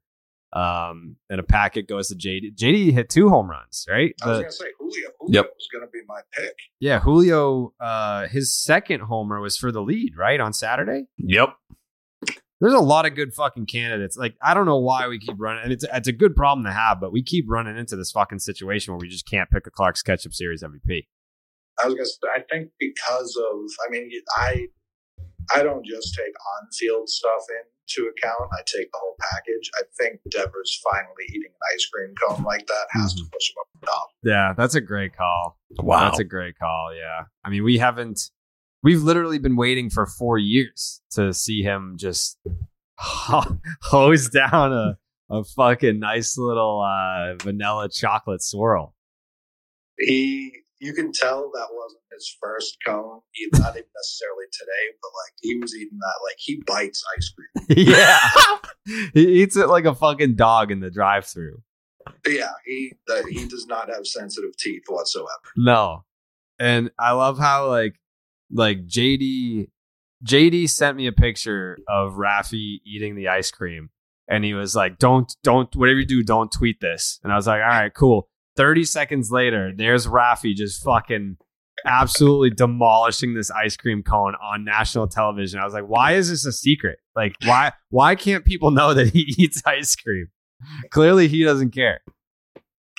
um, 0.52 1.16
and 1.30 1.40
a 1.40 1.42
packet 1.42 1.88
goes 1.88 2.08
to 2.08 2.14
JD. 2.14 2.56
JD 2.56 2.92
hit 2.92 3.08
two 3.08 3.28
home 3.28 3.48
runs, 3.50 3.86
right? 3.88 4.14
I 4.22 4.28
was 4.28 4.38
gonna 4.40 4.52
say 4.52 4.66
Julio. 4.78 5.08
Julio 5.20 5.42
Yep. 5.42 5.50
was 5.54 5.68
gonna 5.72 5.90
be 5.92 6.00
my 6.06 6.20
pick. 6.32 6.54
yeah, 6.80 7.00
Julio, 7.00 7.72
uh, 7.80 8.28
his 8.28 8.54
second 8.54 9.00
homer 9.00 9.40
was 9.40 9.56
for 9.56 9.72
the 9.72 9.80
lead, 9.82 10.12
right 10.16 10.40
on 10.40 10.52
Saturday. 10.52 11.04
yep. 11.16 11.50
There's 12.60 12.74
a 12.74 12.78
lot 12.78 13.06
of 13.06 13.16
good 13.16 13.34
fucking 13.34 13.66
candidates. 13.66 14.16
Like 14.16 14.36
I 14.40 14.54
don't 14.54 14.66
know 14.66 14.78
why 14.78 15.08
we 15.08 15.18
keep 15.18 15.34
running, 15.38 15.64
and 15.64 15.72
it's 15.72 15.84
it's 15.92 16.06
a 16.06 16.12
good 16.12 16.36
problem 16.36 16.64
to 16.66 16.70
have, 16.72 17.00
but 17.00 17.10
we 17.12 17.20
keep 17.20 17.46
running 17.48 17.76
into 17.76 17.96
this 17.96 18.12
fucking 18.12 18.38
situation 18.38 18.92
where 18.92 19.00
we 19.00 19.08
just 19.08 19.26
can't 19.28 19.50
pick 19.50 19.66
a 19.66 19.70
Clark's 19.70 20.00
Ketchup 20.02 20.32
Series 20.32 20.62
MVP. 20.62 21.08
I 21.82 21.86
was 21.86 21.94
gonna 21.94 22.04
say, 22.06 22.18
I 22.36 22.40
think 22.48 22.70
because 22.78 23.36
of, 23.36 23.56
I 23.84 23.90
mean, 23.90 24.10
I, 24.36 24.66
I 25.54 25.62
don't 25.62 25.84
just 25.84 26.14
take 26.14 26.32
on-field 26.60 27.08
stuff 27.08 27.42
into 27.50 28.08
account. 28.08 28.50
I 28.52 28.62
take 28.66 28.90
the 28.92 28.98
whole 29.00 29.16
package. 29.20 29.70
I 29.76 29.82
think 29.98 30.20
Devers 30.30 30.80
finally 30.84 31.24
eating 31.30 31.50
an 31.50 31.74
ice 31.74 31.86
cream 31.86 32.14
cone 32.20 32.44
like 32.44 32.66
that 32.66 32.86
has 32.90 33.14
to 33.14 33.22
push 33.32 33.50
him 33.50 33.56
up 33.60 33.80
the 33.80 33.86
top. 33.86 34.08
Yeah, 34.22 34.54
that's 34.56 34.74
a 34.74 34.80
great 34.80 35.16
call. 35.16 35.58
Wow. 35.78 36.04
That's 36.04 36.20
a 36.20 36.24
great 36.24 36.58
call. 36.58 36.94
Yeah, 36.94 37.24
I 37.44 37.50
mean 37.50 37.64
we 37.64 37.78
haven't, 37.78 38.30
we've 38.82 39.02
literally 39.02 39.38
been 39.38 39.56
waiting 39.56 39.90
for 39.90 40.06
four 40.06 40.38
years 40.38 41.00
to 41.12 41.32
see 41.32 41.62
him 41.62 41.96
just 41.98 42.38
hose 42.98 44.28
down 44.28 44.72
a 44.72 44.98
a 45.32 45.42
fucking 45.44 45.98
nice 45.98 46.36
little 46.36 46.82
uh, 46.82 47.34
vanilla 47.42 47.88
chocolate 47.88 48.42
swirl. 48.42 48.94
He, 49.98 50.52
you 50.82 50.92
can 50.92 51.12
tell 51.12 51.48
that 51.54 51.68
wasn't 51.70 52.02
his 52.12 52.36
first 52.42 52.76
cone, 52.84 53.20
not 53.52 53.76
even 53.76 53.84
necessarily 53.96 54.46
today, 54.52 54.96
but 55.00 55.10
like 55.24 55.32
he 55.40 55.56
was 55.60 55.76
eating 55.76 55.98
that, 55.98 56.28
like 56.28 56.36
he 56.38 56.60
bites 56.66 57.04
ice 57.16 57.32
cream. 57.32 57.86
yeah, 57.88 58.18
he 59.14 59.42
eats 59.42 59.56
it 59.56 59.68
like 59.68 59.84
a 59.84 59.94
fucking 59.94 60.34
dog 60.34 60.72
in 60.72 60.80
the 60.80 60.90
drive-through. 60.90 61.62
Yeah, 62.26 62.50
he 62.66 62.94
that 63.06 63.26
he 63.30 63.46
does 63.46 63.66
not 63.68 63.88
have 63.90 64.08
sensitive 64.08 64.56
teeth 64.56 64.82
whatsoever. 64.88 65.28
No. 65.56 66.04
And 66.58 66.90
I 66.98 67.12
love 67.12 67.38
how 67.38 67.68
like 67.68 67.94
like 68.50 68.84
JD 68.84 69.68
JD 70.24 70.68
sent 70.68 70.96
me 70.96 71.06
a 71.06 71.12
picture 71.12 71.78
of 71.88 72.14
Raffy 72.14 72.80
eating 72.84 73.14
the 73.14 73.28
ice 73.28 73.52
cream 73.52 73.90
and 74.28 74.44
he 74.44 74.52
was 74.52 74.74
like, 74.74 74.98
Don't 74.98 75.32
don't 75.44 75.74
whatever 75.76 76.00
you 76.00 76.06
do, 76.06 76.24
don't 76.24 76.50
tweet 76.50 76.80
this. 76.80 77.20
And 77.22 77.32
I 77.32 77.36
was 77.36 77.46
like, 77.46 77.62
All 77.62 77.68
right, 77.68 77.94
cool. 77.94 78.28
30 78.56 78.84
seconds 78.84 79.30
later, 79.30 79.72
there's 79.74 80.06
Raffy 80.06 80.54
just 80.54 80.82
fucking 80.82 81.36
absolutely 81.84 82.50
demolishing 82.50 83.34
this 83.34 83.50
ice 83.50 83.76
cream 83.76 84.02
cone 84.02 84.34
on 84.42 84.64
national 84.64 85.08
television. 85.08 85.60
I 85.60 85.64
was 85.64 85.74
like, 85.74 85.86
why 85.86 86.12
is 86.12 86.30
this 86.30 86.44
a 86.44 86.52
secret? 86.52 86.98
Like, 87.16 87.34
why 87.44 87.72
why 87.90 88.14
can't 88.14 88.44
people 88.44 88.70
know 88.70 88.94
that 88.94 89.10
he 89.10 89.20
eats 89.38 89.62
ice 89.66 89.94
cream? 89.96 90.28
Clearly 90.90 91.28
he 91.28 91.44
doesn't 91.44 91.70
care. 91.72 92.00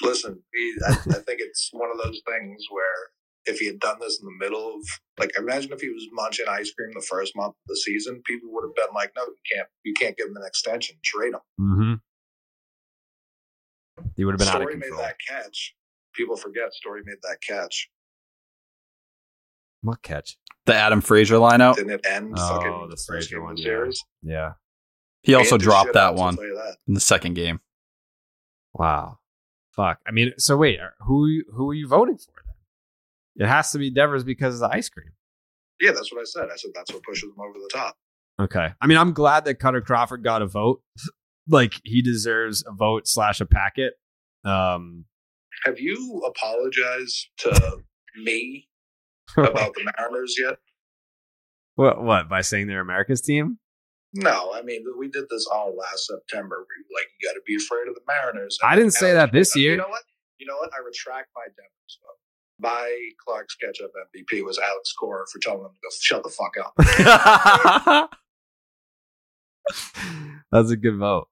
Listen, 0.02 0.42
he, 0.54 0.76
I, 0.86 0.92
I 0.92 1.20
think 1.20 1.40
it's 1.40 1.70
one 1.72 1.90
of 1.92 1.98
those 2.04 2.20
things 2.28 2.66
where 2.70 2.84
if 3.46 3.60
he 3.60 3.68
had 3.68 3.80
done 3.80 3.98
this 4.00 4.20
in 4.20 4.26
the 4.26 4.46
middle 4.46 4.76
of, 4.76 4.82
like, 5.20 5.32
imagine 5.38 5.72
if 5.72 5.82
he 5.82 5.90
was 5.90 6.08
munching 6.12 6.46
ice 6.50 6.72
cream 6.72 6.92
the 6.94 7.06
first 7.08 7.34
month 7.36 7.52
of 7.52 7.68
the 7.68 7.76
season, 7.76 8.22
people 8.26 8.50
would 8.52 8.66
have 8.66 8.76
been 8.76 8.94
like, 8.94 9.12
"No, 9.16 9.24
you 9.24 9.36
can't, 9.54 9.68
you 9.84 9.94
can't 9.94 10.18
give 10.18 10.28
him 10.28 10.36
an 10.36 10.44
extension, 10.46 10.98
trade 11.04 11.34
him." 11.34 11.40
Mm-hmm. 11.60 11.94
He 14.16 14.26
would 14.26 14.34
have 14.34 14.40
been 14.40 14.48
out 14.50 14.62
of 14.62 14.70
Story 14.70 14.76
made 14.78 15.00
that 15.00 15.16
catch. 15.28 15.76
People 16.14 16.36
forget 16.36 16.74
Story 16.74 17.02
made 17.06 17.18
that 17.24 17.38
catch. 17.48 17.90
What 19.82 20.02
catch? 20.02 20.38
The 20.66 20.76
Adam 20.76 21.02
Frazier 21.02 21.36
lineup. 21.36 21.76
Didn't 21.76 21.92
it 21.92 22.06
end 22.06 22.36
Oh, 22.38 22.56
fucking 22.56 22.90
the 22.90 22.96
first 22.96 23.08
Frazier 23.08 23.42
one, 23.42 23.56
the 23.56 23.62
yeah. 23.62 23.66
series? 23.66 24.04
Yeah. 24.22 24.54
He 25.24 25.36
also 25.36 25.58
dropped 25.58 25.94
that 25.94 26.16
one 26.16 26.36
that. 26.36 26.78
in 26.88 26.94
the 26.94 27.00
second 27.00 27.34
game. 27.34 27.60
Wow. 28.74 29.20
Fuck. 29.72 30.00
I 30.08 30.12
mean, 30.12 30.34
so 30.38 30.58
wait, 30.58 30.80
uh, 30.80 30.90
who 31.06 31.44
who 31.54 31.70
are 31.72 31.74
you 31.74 31.88
voting 31.88 32.18
for 32.18 32.32
then? 32.46 33.46
It 33.46 33.50
has 33.50 33.72
to 33.72 33.80
be 33.80 33.90
Devers 33.90 34.24
because 34.24 34.56
of 34.56 34.60
the 34.62 34.76
ice 34.76 34.90
cream. 34.90 35.12
Yeah, 35.80 35.92
that's 35.92 36.12
what 36.14 36.22
I 36.22 36.26
said. 36.26 36.50
I 36.52 36.56
said 36.56 36.72
that's 36.76 36.94
what 36.94 37.04
pushes 37.04 37.24
him 37.24 37.40
over 37.40 37.58
the 37.58 37.70
top. 37.74 37.96
Okay. 38.40 38.70
I 38.80 38.88
mean, 38.88 38.98
I'm 38.98 39.14
glad 39.14 39.46
that 39.46 39.60
Kutter 39.60 39.84
Crawford 39.84 40.24
got 40.24 40.42
a 40.42 40.46
vote. 40.46 40.82
like 41.48 41.74
he 41.84 42.02
deserves 42.02 42.64
a 42.68 42.72
vote 42.72 43.08
slash 43.08 43.42
a 43.42 43.46
packet. 43.46 43.94
Um, 44.46 45.06
Have 45.66 45.80
you 45.80 46.22
apologized 46.28 47.28
to 47.40 47.80
me 48.22 48.68
about 49.38 49.74
the 49.76 49.92
Mariners 49.98 50.36
yet? 50.40 50.58
what? 51.76 52.04
What 52.04 52.30
by 52.30 52.42
saying 52.42 52.68
they're 52.68 52.82
America's 52.82 53.22
team? 53.22 53.58
No, 54.14 54.54
I 54.54 54.62
mean 54.62 54.84
we 55.00 55.08
did 55.10 55.26
this 55.30 55.48
all 55.52 55.76
last 55.76 56.06
September. 56.08 56.58
We 56.58 56.84
were 56.84 57.00
like, 57.00 57.08
you 57.20 57.28
got 57.28 57.34
to 57.34 57.42
be 57.48 57.56
afraid 57.56 57.88
of 57.88 57.96
the 57.96 58.02
Mariners. 58.08 58.60
I 58.64 58.76
didn't 58.76 58.92
say 58.92 59.14
that 59.14 59.32
this 59.32 59.56
year. 59.56 59.72
You 59.72 59.78
know 59.78 59.88
what? 59.90 60.04
You 60.38 60.46
know 60.46 60.58
what? 60.58 60.72
I 60.74 60.80
retract 60.86 61.30
my 61.36 61.46
Devers 61.48 62.00
vote. 62.02 62.20
My 62.60 63.10
Clark's 63.26 63.56
Ketchup 63.56 63.92
MVP 64.16 64.44
was 64.46 64.60
Alex 64.60 64.94
Cora 64.94 65.26
for 65.32 65.40
telling 65.40 65.62
him 65.66 65.72
to 65.72 65.80
go 65.82 65.90
shut 66.00 66.24
the 66.24 66.30
fuck 66.30 66.56
up. 66.64 68.10
That's 70.52 70.70
a 70.70 70.78
good 70.78 70.98
vote. 70.98 71.28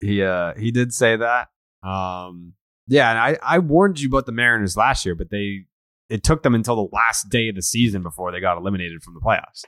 He 0.00 0.22
uh 0.24 0.54
he 0.54 0.72
did 0.72 0.92
say 0.92 1.14
that. 1.16 1.48
Um 1.82 2.54
yeah, 2.88 3.10
and 3.10 3.18
I 3.18 3.38
I 3.42 3.58
warned 3.58 4.00
you 4.00 4.08
about 4.08 4.26
the 4.26 4.32
Mariners 4.32 4.76
last 4.76 5.04
year, 5.04 5.14
but 5.14 5.30
they 5.30 5.66
it 6.08 6.22
took 6.22 6.42
them 6.42 6.54
until 6.54 6.76
the 6.76 6.88
last 6.92 7.30
day 7.30 7.48
of 7.48 7.54
the 7.54 7.62
season 7.62 8.02
before 8.02 8.32
they 8.32 8.40
got 8.40 8.58
eliminated 8.58 9.02
from 9.02 9.14
the 9.14 9.20
playoffs. 9.20 9.64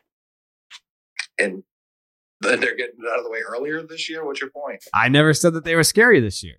and 1.38 1.62
then 2.40 2.60
they're 2.60 2.76
getting 2.76 2.96
it 2.98 3.10
out 3.10 3.18
of 3.18 3.24
the 3.24 3.30
way 3.30 3.40
earlier 3.40 3.82
this 3.82 4.10
year. 4.10 4.24
What's 4.24 4.40
your 4.40 4.50
point? 4.50 4.84
I 4.92 5.08
never 5.08 5.32
said 5.32 5.54
that 5.54 5.64
they 5.64 5.74
were 5.74 5.84
scary 5.84 6.20
this 6.20 6.42
year. 6.42 6.56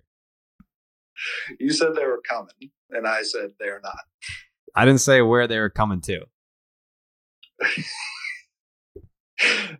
You 1.58 1.70
said 1.70 1.94
they 1.94 2.04
were 2.04 2.20
coming, 2.28 2.72
and 2.90 3.06
I 3.06 3.22
said 3.22 3.50
they're 3.58 3.80
not. 3.82 3.94
I 4.74 4.84
didn't 4.84 5.00
say 5.00 5.22
where 5.22 5.46
they 5.46 5.58
were 5.58 5.70
coming 5.70 6.00
to. 6.02 6.22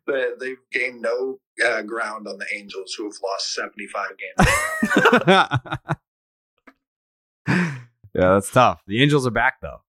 they, 0.06 0.26
they've 0.38 0.56
gained 0.72 1.00
no 1.02 1.38
uh, 1.64 1.82
ground 1.82 2.26
on 2.28 2.38
the 2.38 2.46
Angels, 2.54 2.94
who 2.96 3.04
have 3.04 3.14
lost 3.24 3.54
seventy-five 3.54 4.10
games. 4.18 4.48
yeah, 7.48 7.74
that's 8.14 8.50
tough. 8.50 8.82
The 8.86 9.02
Angels 9.02 9.26
are 9.26 9.30
back 9.30 9.60
though. 9.62 9.80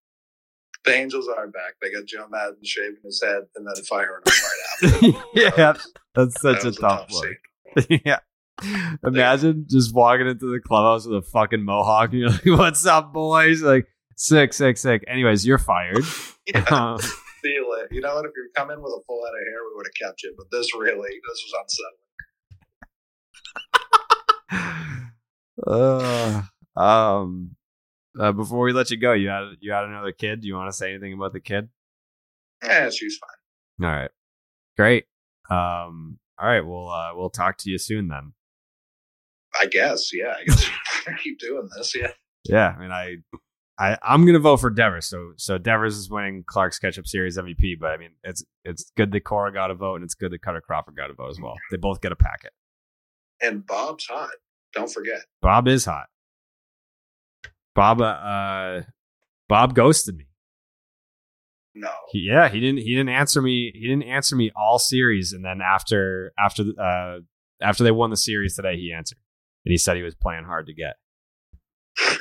the 0.86 0.94
Angels 0.94 1.28
are 1.28 1.48
back. 1.48 1.76
They 1.82 1.92
got 1.92 2.06
Joe 2.06 2.28
Maddon 2.30 2.58
shaving 2.64 2.98
his 3.04 3.22
head 3.24 3.44
and 3.56 3.66
then 3.68 3.84
firing 3.86 4.22
him 4.26 4.34
right 4.44 4.94
after. 4.94 5.08
yeah, 5.34 5.50
That 5.52 5.76
was- 5.78 5.94
that's 6.16 6.42
such 6.42 6.62
that 6.64 6.78
a 6.78 6.80
tough 6.80 7.12
scene. 7.12 7.36
look. 7.76 7.86
yeah. 8.06 8.20
Imagine 9.06 9.66
just 9.70 9.94
walking 9.94 10.26
into 10.28 10.52
the 10.52 10.60
clubhouse 10.60 11.06
with 11.06 11.18
a 11.18 11.22
fucking 11.22 11.64
mohawk 11.64 12.10
and 12.12 12.20
you're 12.22 12.30
like, 12.32 12.46
what's 12.46 12.86
up, 12.88 13.14
boys? 13.14 13.62
Like, 13.62 13.86
sick, 14.16 14.52
sick, 14.52 14.78
sick. 14.78 15.04
Anyways, 15.08 15.46
you're 15.46 15.60
fired. 15.60 16.04
Yeah. 16.48 16.64
Um, 16.72 17.00
You. 17.48 17.88
You 17.92 18.02
know 18.02 18.16
what? 18.16 18.26
If 18.26 18.32
you 18.36 18.50
come 18.56 18.72
in 18.72 18.82
with 18.82 18.94
a 18.94 19.04
full 19.06 19.24
head 19.26 19.34
of 19.34 19.48
hair, 19.48 19.60
we 19.64 19.76
would 19.76 19.88
have 19.88 20.10
kept 20.10 20.24
you. 20.24 20.34
But 20.38 20.48
this 20.52 20.74
really, 20.76 21.10
this 21.28 21.44
was 21.46 21.54
unsettling. 24.52 25.12
uh, 25.68 26.42
um, 26.80 27.56
uh, 28.20 28.32
before 28.32 28.60
we 28.66 28.74
let 28.74 28.90
you 28.90 28.98
go, 28.98 29.14
you 29.14 29.30
had 29.30 29.54
you 29.60 29.72
had 29.72 29.86
another 29.86 30.12
kid. 30.12 30.42
Do 30.42 30.48
you 30.48 30.56
want 30.56 30.70
to 30.72 30.78
say 30.78 30.92
anything 30.92 31.14
about 31.14 31.34
the 31.34 31.40
kid? 31.40 31.70
Yeah, 32.64 32.90
she's 32.90 33.18
fine. 33.18 33.88
All 33.88 33.96
right, 33.96 34.12
great. 34.76 35.06
Um, 35.50 36.20
all 36.40 36.48
right, 36.48 36.66
we'll 36.66 36.90
uh, 36.90 37.16
we'll 37.16 37.30
talk 37.30 37.58
to 37.60 37.70
you 37.70 37.78
soon 37.78 38.08
then. 38.08 38.34
I 39.60 39.66
guess. 39.68 40.12
Yeah, 40.14 40.36
I 40.40 40.44
guess 40.44 40.70
keep 41.24 41.40
doing 41.40 41.70
this. 41.76 41.96
Yeah. 41.96 42.12
Yeah, 42.50 42.74
I 42.78 42.80
mean, 42.80 42.92
I, 42.92 43.18
I, 43.80 43.98
I'm 44.02 44.26
gonna 44.26 44.40
vote 44.40 44.58
for 44.58 44.70
Devers. 44.70 45.06
So, 45.06 45.34
so 45.38 45.58
Devers 45.58 45.98
is 45.98 46.10
winning 46.10 46.44
Clark's 46.48 46.80
Ketchup 46.80 47.08
Series 47.08 47.38
MVP. 47.38 47.80
But 47.80 47.92
I 47.92 47.98
mean, 47.98 48.12
it's 48.24 48.44
it's 48.64 48.92
good 48.98 49.12
that 49.12 49.24
Cora 49.24 49.54
got 49.54 49.70
a 49.70 49.76
vote, 49.76 49.96
and 49.96 50.04
it's 50.04 50.16
good 50.16 50.32
that 50.32 50.42
Kutter 50.42 50.62
Crawford 50.62 50.96
got 50.96 51.12
a 51.12 51.14
vote 51.14 51.30
as 51.30 51.40
well. 51.40 51.56
They 51.70 51.78
both 51.78 52.02
get 52.02 52.12
a 52.12 52.16
packet. 52.16 52.54
And 53.40 53.66
Bob's 53.66 54.06
hot. 54.08 54.32
Don't 54.74 54.92
forget. 54.92 55.22
Bob 55.42 55.68
is 55.68 55.86
hot. 55.86 56.08
Bob, 57.76 58.02
uh, 58.02 58.82
Bob 59.48 59.76
ghosted 59.76 60.18
me. 60.18 60.26
No. 61.76 61.92
He, 62.10 62.28
yeah, 62.28 62.50
he 62.50 62.60
didn't. 62.60 62.80
He 62.80 62.96
didn't 62.96 63.10
answer 63.10 63.40
me. 63.40 63.72
He 63.76 63.88
didn't 63.88 64.04
answer 64.04 64.36
me 64.36 64.52
all 64.56 64.80
series, 64.80 65.32
and 65.32 65.46
then 65.46 65.62
after 65.62 66.34
after 66.40 66.64
uh 66.82 67.20
after 67.62 67.84
they 67.84 67.92
won 67.92 68.10
the 68.10 68.18
series 68.18 68.56
today, 68.56 68.78
he 68.78 68.92
answered, 68.92 69.20
and 69.64 69.72
he 69.72 69.78
said 69.78 69.96
he 69.96 70.02
was 70.02 70.16
playing 70.16 70.46
hard 70.46 70.66
to 70.66 70.74
get. 70.74 70.96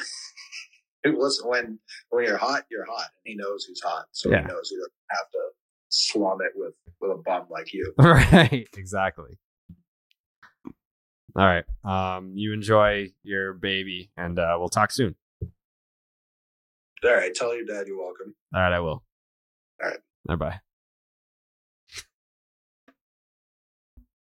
It 1.07 1.17
was 1.17 1.43
when 1.45 1.79
when 2.11 2.25
you're 2.25 2.37
hot, 2.37 2.65
you're 2.71 2.85
hot. 2.87 3.09
He 3.25 3.35
knows 3.35 3.65
he's 3.67 3.81
hot, 3.81 4.07
so 4.13 4.31
Yeah. 4.31 4.43
he 4.43 4.47
knows 4.49 4.69
he 4.71 4.77
doesn't 4.77 4.93
have 5.11 5.31
to 5.33 5.39
slum 5.89 6.39
it 6.43 6.53
with 6.55 6.75
with 7.01 7.11
a 7.13 7.23
bum 7.25 7.47
like 7.51 7.73
you. 7.73 7.93
right. 7.99 8.67
Exactly. 8.77 9.39
All 11.39 11.45
right. 11.45 11.65
Um, 11.85 12.33
you 12.35 12.53
enjoy 12.55 13.13
your 13.23 13.53
baby, 13.53 14.11
and 14.17 14.39
uh, 14.39 14.57
we'll 14.59 14.69
talk 14.71 14.91
soon. 14.91 15.15
All 17.05 17.13
right, 17.15 17.35
tell 17.35 17.55
your 17.55 17.67
dad 17.67 17.87
you're 17.87 17.99
welcome. 17.99 18.35
All 18.55 18.61
right, 18.63 18.73
I 18.73 18.81
will. 18.81 19.05
All 19.83 19.91
right. 19.91 19.99
Bye 20.27 20.37
bye. 20.37 20.61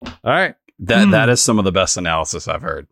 All 0.06 0.12
right. 0.24 0.56
That 0.80 1.06
Hmm. 1.06 1.12
that 1.12 1.30
is 1.30 1.44
some 1.44 1.60
of 1.60 1.66
the 1.66 1.72
best 1.72 1.98
analysis 1.98 2.48
I've 2.48 2.62
heard. 2.62 2.88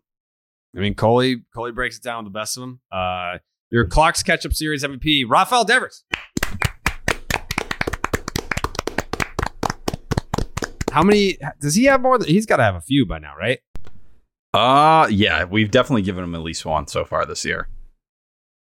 I 0.76 0.80
mean, 0.80 0.94
Coley 0.94 1.42
Coley 1.54 1.72
breaks 1.72 1.96
it 1.96 2.02
down 2.02 2.24
with 2.24 2.32
the 2.32 2.38
best 2.38 2.56
of 2.56 2.62
them. 2.62 2.80
Uh, 2.92 3.38
your 3.70 3.86
Clark's 3.86 4.22
Ketchup 4.22 4.54
Series 4.54 4.82
MVP, 4.84 5.24
Rafael 5.28 5.64
Devers. 5.64 6.04
How 10.90 11.02
many 11.02 11.38
does 11.60 11.74
he 11.74 11.84
have 11.84 12.00
more? 12.00 12.18
Than, 12.18 12.28
he's 12.28 12.46
got 12.46 12.56
to 12.56 12.62
have 12.62 12.74
a 12.74 12.80
few 12.80 13.04
by 13.06 13.18
now, 13.18 13.34
right? 13.38 13.58
Uh 14.54 15.06
yeah, 15.10 15.44
we've 15.44 15.70
definitely 15.70 16.00
given 16.02 16.24
him 16.24 16.34
at 16.34 16.40
least 16.40 16.64
one 16.64 16.86
so 16.86 17.04
far 17.04 17.26
this 17.26 17.44
year. 17.44 17.68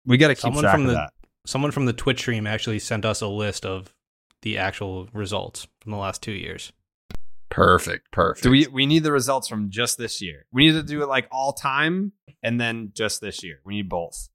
We 0.05 0.17
got 0.17 0.29
to 0.29 0.35
keep 0.35 0.41
Someone 0.43 0.63
track 0.65 0.75
from 0.75 0.83
of 0.83 0.89
the 0.89 0.95
that. 0.95 1.11
someone 1.47 1.71
from 1.71 1.87
the 1.87 1.93
Twitch 1.93 2.19
stream 2.19 2.45
actually 2.47 2.81
sent 2.81 3.05
us 3.05 3.21
a 3.21 3.29
list 3.29 3.65
of 3.65 3.95
the 4.43 4.59
actual 4.59 5.09
results 5.13 5.69
from 5.81 5.93
the 5.93 5.99
last 5.99 6.23
two 6.23 6.33
years. 6.33 6.73
Perfect, 7.51 8.11
perfect. 8.11 8.43
Do 8.43 8.51
we? 8.51 8.67
We 8.67 8.87
need 8.87 9.05
the 9.05 9.13
results 9.13 9.47
from 9.47 9.71
just 9.71 9.97
this 9.97 10.21
year. 10.21 10.47
We 10.53 10.67
need 10.67 10.73
to 10.73 10.83
do 10.83 11.03
it 11.03 11.09
like 11.09 11.29
all 11.31 11.53
time, 11.53 12.13
and 12.43 12.61
then 12.61 12.91
just 12.95 13.21
this 13.21 13.45
year. 13.45 13.61
We 13.65 13.75
need 13.77 13.89
both. 13.89 14.29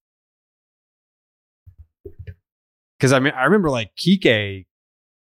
Because 2.97 3.13
I 3.13 3.19
mean, 3.19 3.33
I 3.35 3.43
remember 3.45 3.69
like 3.69 3.91
Kike 3.95 4.65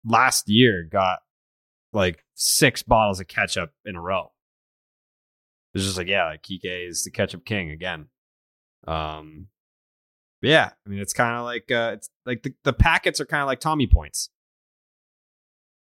last 0.04 0.48
year 0.48 0.88
got 0.90 1.18
like 1.92 2.24
six 2.34 2.82
bottles 2.82 3.20
of 3.20 3.28
ketchup 3.28 3.72
in 3.84 3.96
a 3.96 4.00
row. 4.00 4.32
It 5.72 5.78
was 5.78 5.84
just 5.84 5.96
like, 5.98 6.08
yeah, 6.08 6.26
like 6.26 6.42
Kike 6.42 6.88
is 6.88 7.04
the 7.04 7.10
ketchup 7.10 7.44
king 7.44 7.70
again. 7.70 8.06
Um, 8.88 9.46
yeah, 10.42 10.70
I 10.84 10.88
mean, 10.88 10.98
it's 10.98 11.12
kind 11.12 11.36
of 11.36 11.44
like 11.44 11.70
uh, 11.70 11.92
it's 11.94 12.10
like 12.26 12.42
the, 12.42 12.54
the 12.64 12.72
packets 12.72 13.20
are 13.20 13.26
kind 13.26 13.42
of 13.42 13.46
like 13.46 13.60
Tommy 13.60 13.86
points. 13.86 14.30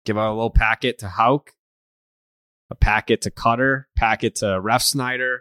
Give 0.05 0.17
out 0.17 0.31
a 0.31 0.33
little 0.33 0.49
packet 0.49 0.99
to 0.99 1.09
Houck, 1.09 1.51
a 2.71 2.75
packet 2.75 3.21
to 3.23 3.29
Kutter, 3.31 3.83
packet 3.95 4.35
to 4.35 4.45
Refsnyder, 4.45 5.39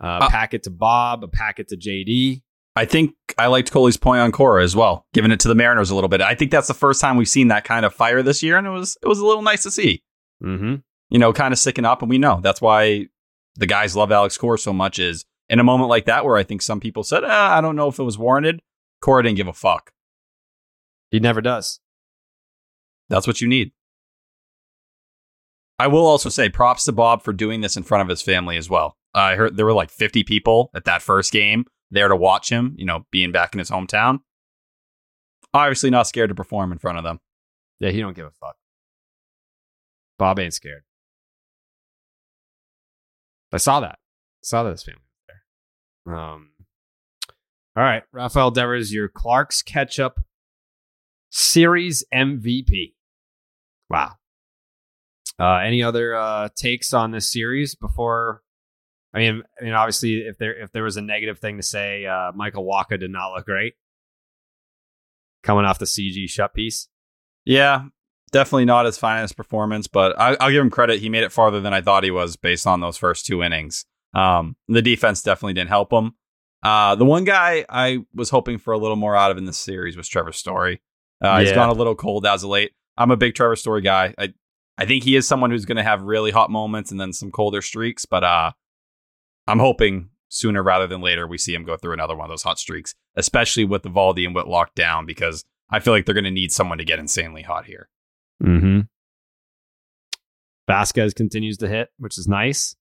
a 0.00 0.06
Uh, 0.06 0.28
packet 0.28 0.62
to 0.64 0.70
Bob, 0.70 1.24
a 1.24 1.28
packet 1.28 1.68
to 1.68 1.76
JD. 1.76 2.42
I 2.76 2.84
think 2.84 3.14
I 3.38 3.46
liked 3.46 3.70
Coley's 3.70 3.96
point 3.96 4.20
on 4.20 4.32
Cora 4.32 4.64
as 4.64 4.74
well, 4.74 5.06
giving 5.14 5.30
it 5.30 5.40
to 5.40 5.48
the 5.48 5.54
Mariners 5.54 5.90
a 5.90 5.94
little 5.94 6.08
bit. 6.08 6.20
I 6.20 6.34
think 6.34 6.50
that's 6.50 6.66
the 6.66 6.74
first 6.74 7.00
time 7.00 7.16
we've 7.16 7.28
seen 7.28 7.48
that 7.48 7.64
kind 7.64 7.86
of 7.86 7.94
fire 7.94 8.22
this 8.22 8.42
year, 8.42 8.56
and 8.56 8.66
it 8.66 8.70
was 8.70 8.98
it 9.02 9.06
was 9.06 9.20
a 9.20 9.26
little 9.26 9.42
nice 9.42 9.62
to 9.62 9.70
see. 9.70 10.02
Mm-hmm. 10.42 10.76
You 11.10 11.18
know, 11.18 11.32
kind 11.32 11.52
of 11.52 11.58
sticking 11.58 11.84
up, 11.84 12.02
and 12.02 12.10
we 12.10 12.18
know 12.18 12.40
that's 12.42 12.60
why 12.60 13.06
the 13.54 13.66
guys 13.66 13.94
love 13.94 14.10
Alex 14.10 14.36
Cora 14.36 14.58
so 14.58 14.72
much. 14.72 14.98
Is 14.98 15.24
in 15.48 15.60
a 15.60 15.64
moment 15.64 15.88
like 15.88 16.06
that 16.06 16.24
where 16.24 16.36
I 16.36 16.42
think 16.42 16.62
some 16.62 16.80
people 16.80 17.04
said, 17.04 17.22
ah, 17.24 17.56
I 17.56 17.60
don't 17.60 17.76
know 17.76 17.88
if 17.88 17.98
it 17.98 18.04
was 18.04 18.18
warranted. 18.18 18.60
Cora 19.00 19.22
didn't 19.22 19.36
give 19.36 19.48
a 19.48 19.52
fuck. 19.52 19.92
He 21.10 21.20
never 21.20 21.40
does. 21.40 21.80
That's 23.08 23.26
what 23.26 23.40
you 23.40 23.46
need. 23.46 23.72
I 25.78 25.86
will 25.86 26.06
also 26.06 26.28
say 26.28 26.48
props 26.48 26.84
to 26.84 26.92
Bob 26.92 27.22
for 27.22 27.32
doing 27.32 27.60
this 27.60 27.76
in 27.76 27.82
front 27.82 28.02
of 28.02 28.08
his 28.08 28.22
family 28.22 28.56
as 28.56 28.70
well. 28.70 28.96
I 29.12 29.36
heard 29.36 29.56
there 29.56 29.66
were 29.66 29.72
like 29.72 29.90
50 29.90 30.24
people 30.24 30.70
at 30.74 30.84
that 30.86 31.02
first 31.02 31.32
game 31.32 31.66
there 31.90 32.08
to 32.08 32.16
watch 32.16 32.50
him, 32.50 32.74
you 32.76 32.84
know, 32.84 33.06
being 33.10 33.32
back 33.32 33.54
in 33.54 33.58
his 33.58 33.70
hometown. 33.70 34.20
Obviously 35.52 35.90
not 35.90 36.06
scared 36.06 36.30
to 36.30 36.34
perform 36.34 36.72
in 36.72 36.78
front 36.78 36.98
of 36.98 37.04
them. 37.04 37.20
Yeah, 37.80 37.90
he 37.90 38.00
don't 38.00 38.16
give 38.16 38.26
a 38.26 38.30
fuck. 38.30 38.56
Bob 40.18 40.38
ain't 40.38 40.54
scared. 40.54 40.82
I 43.52 43.58
saw 43.58 43.80
that. 43.80 43.98
saw 44.42 44.64
that 44.64 44.72
his 44.72 44.82
family 44.82 45.00
was 45.00 45.36
there. 46.06 46.14
Um. 46.14 46.50
All 47.76 47.82
right, 47.82 48.04
Rafael 48.12 48.52
Devers, 48.52 48.92
your 48.92 49.08
Clark's 49.08 49.60
Ketchup 49.60 50.20
Series 51.30 52.04
MVP. 52.14 52.94
Wow. 53.90 54.12
Uh, 55.40 55.56
any 55.56 55.82
other 55.82 56.14
uh, 56.14 56.48
takes 56.54 56.94
on 56.94 57.10
this 57.10 57.32
series 57.32 57.74
before? 57.74 58.43
I 59.14 59.18
mean, 59.18 59.42
I 59.60 59.64
mean, 59.64 59.72
obviously, 59.74 60.18
if 60.26 60.38
there 60.38 60.54
if 60.60 60.72
there 60.72 60.82
was 60.82 60.96
a 60.96 61.02
negative 61.02 61.38
thing 61.38 61.56
to 61.58 61.62
say, 61.62 62.04
uh, 62.06 62.32
Michael 62.34 62.64
Wacha 62.66 62.98
did 62.98 63.10
not 63.10 63.32
look 63.32 63.46
great 63.46 63.74
coming 65.42 65.64
off 65.64 65.78
the 65.78 65.84
CG 65.84 66.28
shut 66.28 66.54
piece. 66.54 66.88
Yeah, 67.44 67.84
definitely 68.32 68.64
not 68.64 68.86
his 68.86 68.96
finest 68.98 69.36
performance, 69.36 69.86
but 69.86 70.18
I, 70.18 70.36
I'll 70.40 70.50
give 70.50 70.62
him 70.62 70.70
credit. 70.70 71.00
He 71.00 71.08
made 71.08 71.22
it 71.22 71.32
farther 71.32 71.60
than 71.60 71.74
I 71.74 71.80
thought 71.82 72.04
he 72.04 72.10
was 72.10 72.36
based 72.36 72.66
on 72.66 72.80
those 72.80 72.96
first 72.96 73.26
two 73.26 73.42
innings. 73.42 73.84
Um, 74.14 74.56
the 74.68 74.82
defense 74.82 75.22
definitely 75.22 75.54
didn't 75.54 75.68
help 75.70 75.92
him. 75.92 76.14
Uh, 76.62 76.94
the 76.94 77.04
one 77.04 77.24
guy 77.24 77.66
I 77.68 77.98
was 78.14 78.30
hoping 78.30 78.56
for 78.58 78.72
a 78.72 78.78
little 78.78 78.96
more 78.96 79.14
out 79.14 79.30
of 79.30 79.36
in 79.36 79.44
this 79.44 79.58
series 79.58 79.96
was 79.96 80.08
Trevor 80.08 80.32
Story. 80.32 80.80
Uh, 81.20 81.40
He's 81.40 81.50
Yeah. 81.50 81.56
gone 81.56 81.68
a 81.68 81.72
little 81.74 81.94
cold 81.94 82.24
as 82.26 82.42
of 82.42 82.50
late. 82.50 82.72
I'm 82.96 83.10
a 83.10 83.16
big 83.16 83.34
Trevor 83.34 83.56
Story 83.56 83.82
guy. 83.82 84.14
I 84.18 84.32
I 84.78 84.86
think 84.86 85.04
he 85.04 85.14
is 85.14 85.28
someone 85.28 85.50
who's 85.52 85.66
going 85.66 85.76
to 85.76 85.84
have 85.84 86.02
really 86.02 86.32
hot 86.32 86.50
moments 86.50 86.90
and 86.90 86.98
then 86.98 87.12
some 87.12 87.30
colder 87.30 87.62
streaks, 87.62 88.06
but 88.06 88.24
uh, 88.24 88.52
I'm 89.46 89.58
hoping 89.58 90.10
sooner 90.28 90.62
rather 90.62 90.86
than 90.86 91.00
later 91.00 91.26
we 91.26 91.38
see 91.38 91.54
him 91.54 91.64
go 91.64 91.76
through 91.76 91.92
another 91.92 92.16
one 92.16 92.24
of 92.26 92.30
those 92.30 92.42
hot 92.42 92.58
streaks, 92.58 92.94
especially 93.16 93.64
with 93.64 93.82
Eovaldi 93.82 94.24
and 94.26 94.34
Whitlock 94.34 94.74
down, 94.74 95.06
because 95.06 95.44
I 95.70 95.80
feel 95.80 95.92
like 95.92 96.06
they're 96.06 96.14
going 96.14 96.24
to 96.24 96.30
need 96.30 96.52
someone 96.52 96.78
to 96.78 96.84
get 96.84 96.98
insanely 96.98 97.42
hot 97.42 97.66
here. 97.66 97.88
Mm-hmm. 98.42 98.80
Vazquez 100.70 101.14
continues 101.14 101.58
to 101.58 101.68
hit, 101.68 101.90
which 101.98 102.18
is 102.18 102.26
nice. 102.26 102.74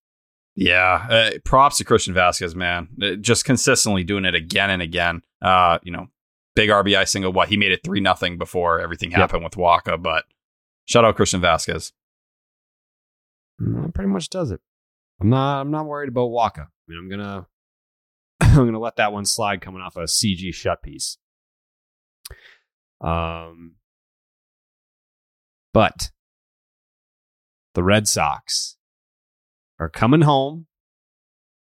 Yeah, 0.56 1.06
uh, 1.10 1.32
props 1.44 1.78
to 1.78 1.84
Christian 1.84 2.14
Vazquez, 2.14 2.56
man. 2.56 2.88
Uh, 3.02 3.16
Just 3.16 3.44
consistently 3.44 4.04
doing 4.04 4.24
it 4.26 4.36
again 4.36 4.70
and 4.70 4.82
again. 4.82 5.22
Uh, 5.42 5.80
you 5.84 5.92
know, 5.92 6.08
big 6.56 6.70
RBI 6.70 7.08
single. 7.08 7.34
What 7.34 7.50
he 7.50 7.58
made 7.58 7.72
it 7.72 7.82
three 7.84 8.00
nothing 8.00 8.38
before 8.38 8.80
everything 8.80 9.12
Yep. 9.12 9.20
happened 9.20 9.44
with 9.44 9.58
Waka, 9.58 9.98
but 9.98 10.26
shout 10.86 11.04
out 11.06 11.16
Christian 11.16 11.42
Vazquez. 11.42 11.92
Mm, 13.62 13.84
That 13.86 13.94
pretty 13.96 14.10
much 14.12 14.30
does 14.30 14.52
it. 14.52 14.62
I'm 15.24 15.30
not. 15.30 15.62
I'm 15.62 15.72
not 15.72 15.86
worried 15.86 16.10
about 16.10 16.32
Waka. 16.32 16.68
I 16.68 16.92
mean, 16.92 17.00
I'm 17.00 17.10
gonna. 17.10 17.48
I'm 18.42 18.66
gonna 18.66 18.80
let 18.80 18.98
that 18.98 19.14
one 19.14 19.26
slide 19.26 19.62
coming 19.62 19.82
off 19.82 19.96
a 19.96 20.02
CG 20.02 20.54
shut 20.54 20.84
piece. 20.84 21.18
Um, 23.00 23.76
but 25.74 26.12
the 27.74 27.84
Red 27.84 28.08
Sox 28.08 28.76
are 29.80 29.90
coming 29.90 30.22
home 30.22 30.68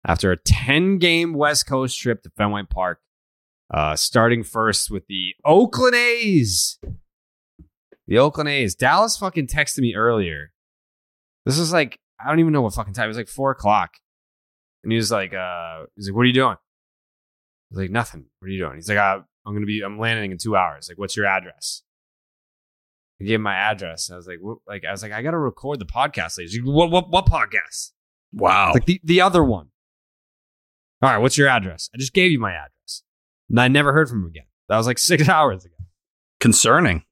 after 0.06 0.30
a 0.30 0.36
10 0.36 0.98
game 0.98 1.32
West 1.32 1.66
Coast 1.66 1.98
trip 1.98 2.22
to 2.22 2.30
Fenway 2.36 2.64
Park. 2.64 3.00
Uh, 3.72 3.96
starting 3.96 4.42
first 4.42 4.90
with 4.90 5.06
the 5.08 5.34
Oakland 5.44 5.94
A's. 5.94 6.78
The 8.06 8.18
Oakland 8.18 8.48
A's. 8.48 8.74
Dallas 8.74 9.16
fucking 9.18 9.46
texted 9.48 9.80
me 9.80 9.94
earlier. 9.94 10.52
This 11.44 11.58
is 11.58 11.72
like, 11.72 11.98
I 12.20 12.28
don't 12.28 12.40
even 12.40 12.52
know 12.52 12.62
what 12.62 12.74
fucking 12.74 12.94
time. 12.94 13.04
It 13.04 13.08
was 13.08 13.16
like 13.16 13.28
four 13.28 13.50
o'clock. 13.50 13.94
And 14.82 14.92
he 14.92 14.96
was 14.96 15.10
like, 15.10 15.34
uh, 15.34 15.84
he's 15.96 16.08
like, 16.08 16.16
what 16.16 16.22
are 16.22 16.26
you 16.26 16.32
doing? 16.32 16.56
I 16.56 17.70
was 17.70 17.78
like, 17.78 17.90
nothing. 17.90 18.26
What 18.38 18.46
are 18.46 18.50
you 18.50 18.58
doing? 18.58 18.76
He's 18.76 18.88
like, 18.88 18.98
uh, 18.98 19.20
I'm 19.46 19.52
going 19.52 19.62
to 19.62 19.66
be, 19.66 19.82
I'm 19.82 19.98
landing 19.98 20.30
in 20.30 20.38
two 20.38 20.56
hours. 20.56 20.88
Like, 20.88 20.98
what's 20.98 21.16
your 21.16 21.26
address? 21.26 21.82
I 23.20 23.24
gave 23.24 23.34
him 23.36 23.42
my 23.42 23.54
address. 23.54 24.10
I 24.10 24.16
was 24.16 24.26
like, 24.26 24.38
what? 24.40 24.58
like, 24.66 24.84
I 24.84 24.92
was 24.92 25.02
like, 25.02 25.12
I 25.12 25.22
got 25.22 25.32
to 25.32 25.38
record 25.38 25.80
the 25.80 25.84
podcast. 25.84 26.38
later. 26.38 26.50
He's 26.50 26.60
like, 26.60 26.74
what, 26.74 26.90
what, 26.90 27.10
what 27.10 27.26
podcast? 27.26 27.90
Wow. 28.32 28.72
Like 28.74 28.86
the, 28.86 29.00
the 29.02 29.20
other 29.20 29.42
one. 29.42 29.68
All 31.02 31.10
right, 31.10 31.18
what's 31.18 31.38
your 31.38 31.48
address? 31.48 31.90
I 31.94 31.98
just 31.98 32.12
gave 32.12 32.30
you 32.30 32.38
my 32.40 32.52
address. 32.52 33.02
And 33.48 33.60
I 33.60 33.68
never 33.68 33.92
heard 33.92 34.08
from 34.08 34.22
him 34.22 34.26
again. 34.26 34.46
That 34.68 34.76
was 34.76 34.86
like 34.86 34.98
six 34.98 35.28
hours 35.28 35.64
ago. 35.64 35.74
Concerning. 36.40 37.04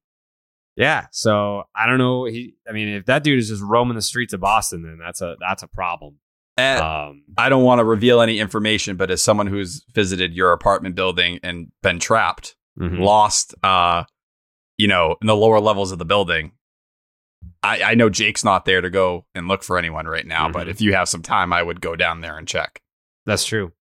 Yeah. 0.77 1.07
So 1.11 1.65
I 1.74 1.86
don't 1.86 1.98
know. 1.98 2.24
He 2.27 2.55
I 2.69 2.73
mean, 2.73 2.89
if 2.89 3.07
that 3.07 3.24
dude 3.24 3.39
is 3.39 3.48
just 3.48 3.62
roaming 3.62 3.94
the 3.97 4.03
streets 4.03 4.32
of 4.35 4.40
Boston, 4.40 4.82
then 4.82 4.98
that's 4.98 5.20
a 5.23 5.36
that's 5.40 5.62
a 5.62 5.69
problem. 5.69 6.19
Eh, 6.59 6.77
Um 6.78 7.24
I 7.36 7.48
don't 7.48 7.65
want 7.65 7.78
to 7.81 7.85
reveal 7.85 8.20
any 8.20 8.39
information, 8.39 8.97
but 8.97 9.11
as 9.11 9.23
someone 9.23 9.47
who's 9.47 9.85
visited 9.93 10.35
your 10.35 10.53
apartment 10.53 10.94
building 10.94 11.39
and 11.43 11.73
been 11.82 11.98
trapped, 11.98 12.57
mhm. 12.78 12.98
lost, 13.01 13.55
uh, 13.62 14.05
you 14.78 14.89
know, 14.89 15.16
in 15.20 15.27
the 15.27 15.36
lower 15.36 15.61
levels 15.61 15.93
of 15.93 15.98
the 15.98 16.05
building, 16.05 16.53
I, 17.62 17.82
I 17.82 17.94
know 17.94 18.09
Jake's 18.11 18.44
not 18.44 18.65
there 18.65 18.81
to 18.81 18.90
go 18.90 19.27
and 19.35 19.48
look 19.48 19.62
for 19.62 19.78
anyone 19.78 20.07
right 20.07 20.27
now. 20.27 20.48
But 20.51 20.66
Mhm. 20.66 20.70
if 20.70 20.81
you 20.81 20.93
have 20.94 21.09
some 21.09 21.23
time, 21.23 21.53
I 21.53 21.62
would 21.62 21.81
go 21.81 21.97
down 21.97 22.20
there 22.20 22.36
and 22.39 22.47
check. 22.48 22.81
that's 23.24 23.44
true. 23.44 23.73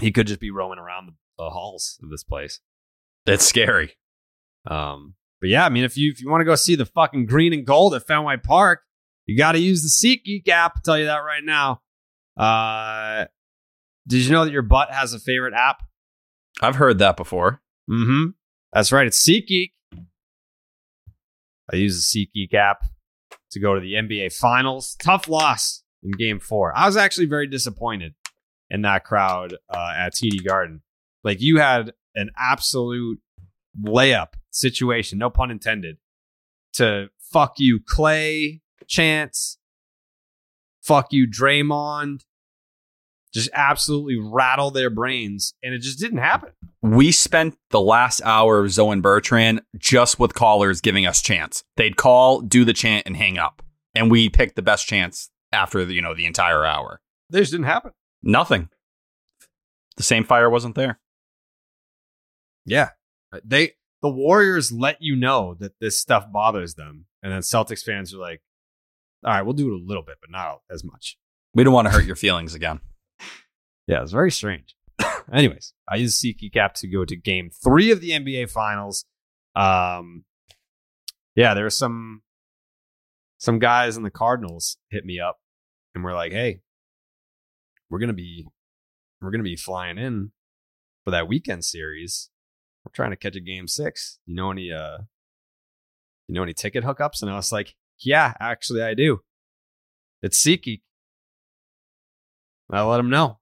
He 0.00 0.12
could 0.12 0.26
just 0.26 0.40
be 0.40 0.50
roaming 0.50 0.78
around 0.78 1.06
the, 1.08 1.14
the 1.36 1.50
halls 1.50 1.98
of 2.02 2.08
this 2.10 2.24
place. 2.24 2.60
It's 3.26 3.44
scary. 3.46 3.96
Um, 4.66 5.14
but 5.40 5.48
yeah, 5.48 5.64
I 5.64 5.68
mean, 5.68 5.84
if 5.84 5.96
you 5.96 6.10
if 6.10 6.20
you 6.20 6.30
want 6.30 6.42
to 6.42 6.44
go 6.44 6.54
see 6.54 6.74
the 6.74 6.86
fucking 6.86 7.26
green 7.26 7.52
and 7.52 7.66
gold 7.66 7.94
at 7.94 8.06
Fenway 8.06 8.36
Park, 8.38 8.82
you 9.26 9.36
got 9.36 9.52
to 9.52 9.58
use 9.58 9.82
the 9.82 9.88
SeatGeek 9.88 10.48
app. 10.48 10.72
I'll 10.76 10.82
tell 10.82 10.98
you 10.98 11.06
that 11.06 11.18
right 11.18 11.44
now. 11.44 11.80
Uh, 12.36 13.26
did 14.06 14.24
you 14.24 14.32
know 14.32 14.44
that 14.44 14.52
your 14.52 14.62
butt 14.62 14.90
has 14.90 15.14
a 15.14 15.18
favorite 15.18 15.54
app? 15.54 15.82
I've 16.60 16.76
heard 16.76 16.98
that 16.98 17.16
before. 17.16 17.62
Mm-hmm. 17.90 18.30
That's 18.72 18.92
right. 18.92 19.06
It's 19.06 19.26
SeatGeek. 19.26 19.72
I 21.72 21.76
use 21.76 22.12
the 22.12 22.28
SeatGeek 22.36 22.54
app 22.54 22.82
to 23.52 23.60
go 23.60 23.74
to 23.74 23.80
the 23.80 23.94
NBA 23.94 24.34
Finals. 24.34 24.96
Tough 24.98 25.28
loss 25.28 25.82
in 26.02 26.10
Game 26.12 26.40
Four. 26.40 26.76
I 26.76 26.86
was 26.86 26.96
actually 26.96 27.26
very 27.26 27.46
disappointed 27.46 28.14
in 28.68 28.82
that 28.82 29.04
crowd 29.04 29.54
uh, 29.68 29.92
at 29.96 30.14
TD 30.14 30.44
Garden. 30.46 30.82
Like 31.24 31.40
you 31.40 31.58
had 31.58 31.92
an 32.14 32.30
absolute 32.36 33.20
layup 33.80 34.34
situation, 34.50 35.18
no 35.18 35.30
pun 35.30 35.50
intended, 35.50 35.98
to 36.74 37.08
fuck 37.18 37.54
you 37.58 37.80
Klay 37.80 38.60
chance, 38.86 39.58
fuck 40.82 41.12
you 41.12 41.26
Draymond, 41.26 42.24
just 43.32 43.50
absolutely 43.52 44.18
rattle 44.18 44.70
their 44.70 44.90
brains, 44.90 45.54
and 45.62 45.72
it 45.72 45.80
just 45.80 45.98
didn't 45.98 46.18
happen. 46.18 46.50
We 46.82 47.12
spent 47.12 47.56
the 47.70 47.80
last 47.80 48.20
hour 48.24 48.60
of 48.60 48.72
Zoe 48.72 48.92
and 48.92 49.02
Bertrand 49.02 49.62
just 49.78 50.18
with 50.18 50.34
callers 50.34 50.80
giving 50.80 51.06
us 51.06 51.22
chants. 51.22 51.62
They'd 51.76 51.96
call, 51.96 52.40
do 52.40 52.64
the 52.64 52.72
chant, 52.72 53.06
and 53.06 53.16
hang 53.16 53.38
up. 53.38 53.62
And 53.94 54.10
we 54.10 54.28
picked 54.28 54.56
the 54.56 54.62
best 54.62 54.86
chance 54.86 55.30
after 55.52 55.84
the, 55.84 55.94
you 55.94 56.02
know 56.02 56.14
the 56.14 56.26
entire 56.26 56.64
hour. 56.64 57.00
They 57.28 57.40
just 57.40 57.52
didn't 57.52 57.66
happen. 57.66 57.92
Nothing. 58.22 58.68
The 59.96 60.02
same 60.02 60.24
fire 60.24 60.50
wasn't 60.50 60.74
there. 60.74 60.98
Yeah. 62.64 62.90
They 63.44 63.72
the 64.02 64.08
Warriors 64.08 64.72
let 64.72 64.98
you 65.00 65.16
know 65.16 65.56
that 65.60 65.78
this 65.80 65.98
stuff 65.98 66.30
bothers 66.32 66.74
them. 66.74 67.06
And 67.22 67.32
then 67.32 67.40
Celtics 67.40 67.82
fans 67.82 68.14
are 68.14 68.18
like, 68.18 68.40
all 69.24 69.32
right, 69.32 69.42
we'll 69.42 69.54
do 69.54 69.68
it 69.68 69.80
a 69.80 69.84
little 69.84 70.02
bit, 70.02 70.16
but 70.20 70.30
not 70.30 70.60
as 70.70 70.82
much. 70.82 71.18
We 71.54 71.64
don't 71.64 71.74
want 71.74 71.86
to 71.86 71.92
hurt 71.92 72.06
your 72.06 72.16
feelings 72.16 72.54
again. 72.54 72.80
Yeah, 73.86 74.02
it's 74.02 74.12
very 74.12 74.30
strange. 74.30 74.76
Anyways, 75.32 75.74
I 75.88 75.96
use 75.96 76.20
SeatGeek 76.20 76.56
app 76.56 76.74
to 76.74 76.88
go 76.88 77.04
to 77.04 77.16
game 77.16 77.50
three 77.50 77.90
of 77.90 78.00
the 78.00 78.10
NBA 78.10 78.50
Finals. 78.50 79.04
Um, 79.54 80.24
yeah, 81.34 81.54
there 81.54 81.64
were 81.64 81.70
some 81.70 82.22
some 83.38 83.58
guys 83.58 83.96
in 83.96 84.02
the 84.02 84.10
Cardinals 84.10 84.76
hit 84.90 85.04
me 85.04 85.18
up 85.18 85.38
and 85.94 86.04
we're 86.04 86.14
like, 86.14 86.32
"Hey, 86.32 86.60
we're 87.88 87.98
gonna 87.98 88.12
be 88.12 88.46
we're 89.20 89.30
gonna 89.30 89.42
be 89.42 89.56
flying 89.56 89.98
in 89.98 90.32
for 91.04 91.10
that 91.10 91.28
weekend 91.28 91.64
series. 91.64 92.30
We're 92.90 93.04
trying 93.04 93.12
to 93.12 93.16
catch 93.16 93.36
a 93.36 93.40
game 93.40 93.68
six. 93.68 94.18
You 94.26 94.34
know 94.34 94.50
any 94.50 94.72
uh, 94.72 94.98
you 96.26 96.34
know 96.34 96.42
any 96.42 96.54
ticket 96.54 96.82
hookups?" 96.82 97.22
And 97.22 97.30
I 97.30 97.36
was 97.36 97.52
like, 97.52 97.76
"Yeah, 97.98 98.34
actually, 98.40 98.82
I 98.82 98.94
do. 98.94 99.20
It's 100.22 100.44
SeatGeek." 100.44 100.82
I 102.70 102.82
let 102.82 102.96
them 102.96 103.10
know. 103.10 103.38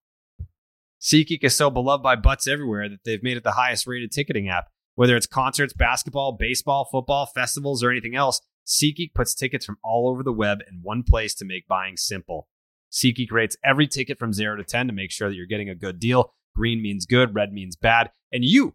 SeatGeek 1.00 1.44
is 1.44 1.56
so 1.56 1.70
beloved 1.70 2.02
by 2.02 2.16
butts 2.16 2.46
everywhere 2.46 2.88
that 2.88 3.04
they've 3.04 3.22
made 3.22 3.36
it 3.36 3.44
the 3.44 3.52
highest 3.52 3.86
rated 3.86 4.10
ticketing 4.10 4.48
app. 4.48 4.66
Whether 4.94 5.16
it's 5.16 5.26
concerts, 5.26 5.72
basketball, 5.72 6.32
baseball, 6.32 6.88
football, 6.90 7.26
festivals, 7.26 7.82
or 7.82 7.90
anything 7.90 8.16
else, 8.16 8.40
SeatGeek 8.66 9.14
puts 9.14 9.34
tickets 9.34 9.64
from 9.64 9.78
all 9.82 10.10
over 10.10 10.22
the 10.22 10.32
web 10.32 10.58
in 10.68 10.80
one 10.82 11.04
place 11.04 11.34
to 11.36 11.44
make 11.44 11.68
buying 11.68 11.96
simple. 11.96 12.48
SeatGeek 12.90 13.30
rates 13.30 13.56
every 13.64 13.86
ticket 13.86 14.18
from 14.18 14.32
0 14.32 14.56
to 14.56 14.64
10 14.64 14.88
to 14.88 14.92
make 14.92 15.10
sure 15.10 15.28
that 15.28 15.36
you're 15.36 15.46
getting 15.46 15.70
a 15.70 15.74
good 15.74 16.00
deal. 16.00 16.34
Green 16.54 16.82
means 16.82 17.06
good, 17.06 17.34
red 17.34 17.52
means 17.52 17.76
bad. 17.76 18.10
And 18.32 18.44
you, 18.44 18.74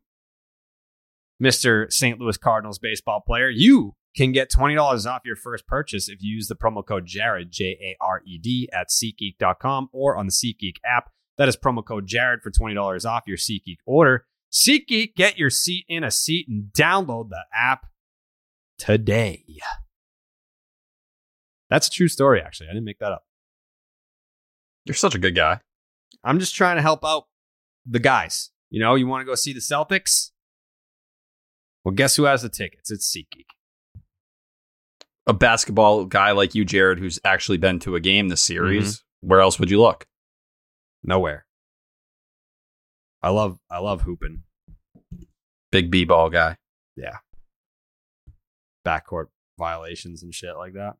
Mr. 1.42 1.92
St. 1.92 2.20
Louis 2.20 2.38
Cardinals 2.38 2.80
baseball 2.80 3.22
player, 3.22 3.50
you 3.50 3.96
can 4.16 4.32
get 4.32 4.52
$20 4.52 5.06
off 5.06 5.22
your 5.26 5.36
first 5.36 5.66
purchase 5.68 6.08
if 6.08 6.22
you 6.22 6.36
use 6.36 6.48
the 6.48 6.56
promo 6.56 6.86
code 6.86 7.06
Jared, 7.06 7.52
J 7.52 7.78
A 7.82 7.98
R 8.00 8.22
E 8.26 8.38
D, 8.38 8.70
at 8.72 8.90
SeatGeek.com 8.90 9.90
or 9.92 10.16
on 10.16 10.28
the 10.28 10.32
SeatGeek 10.32 10.78
app. 10.86 11.10
That 11.38 11.48
is 11.48 11.58
promo 11.58 11.84
code 11.84 12.06
Jared 12.06 12.42
for 12.42 12.52
$20 12.52 13.10
off 13.10 13.24
your 13.26 13.38
SeatGeek 13.38 13.78
order. 13.86 14.26
SeatGeek, 14.52 15.16
get 15.16 15.38
your 15.38 15.50
seat 15.50 15.86
in 15.88 16.04
a 16.04 16.12
seat 16.12 16.48
and 16.48 16.66
download 16.74 17.30
the 17.30 17.44
app 17.54 17.88
today. 18.78 19.44
That's 21.70 21.88
a 21.88 21.92
true 21.92 22.08
story, 22.08 22.40
actually. 22.40 22.68
I 22.68 22.74
didn't 22.74 22.86
make 22.86 23.00
that 23.00 23.12
up. 23.12 23.26
You're 24.86 24.94
such 24.94 25.16
a 25.16 25.20
good 25.20 25.36
guy. 25.36 25.60
I'm 26.24 26.40
just 26.40 26.54
trying 26.54 26.76
to 26.76 26.84
help 26.84 27.04
out 27.04 27.24
the 27.86 28.00
guys. 28.00 28.52
You 28.70 28.80
know, 28.80 28.94
you 28.96 29.08
want 29.08 29.22
to 29.22 29.26
go 29.26 29.36
see 29.36 29.54
the 29.54 29.60
Celtics? 29.60 30.32
Well, 31.84 31.94
guess 31.94 32.16
who 32.16 32.24
has 32.24 32.42
the 32.42 32.50
tickets? 32.50 32.92
It's 32.92 33.16
SeatGeek. 33.16 33.46
A 35.28 35.34
basketball 35.34 36.06
guy 36.06 36.32
like 36.32 36.56
you, 36.56 36.66
Jared, 36.66 37.00
who's 37.00 37.20
actually 37.24 37.58
been 37.58 37.80
to 37.80 37.96
a 37.96 38.00
game 38.00 38.28
this 38.30 38.42
series. 38.42 39.04
Where 39.22 39.40
else 39.40 39.60
would 39.60 39.70
you 39.70 39.82
look? 39.82 40.06
Nowhere. 41.04 41.46
I 43.22 43.30
love 43.30 43.58
I 43.70 43.80
love 43.80 44.02
hooping. 44.02 44.44
Big 45.72 45.90
B 45.90 46.04
ball 46.04 46.30
guy. 46.30 46.58
Yeah. 46.98 47.18
Backcourt 48.86 49.28
violations 49.58 50.24
and 50.24 50.34
shit 50.34 50.58
like 50.58 50.74
that. 50.74 50.96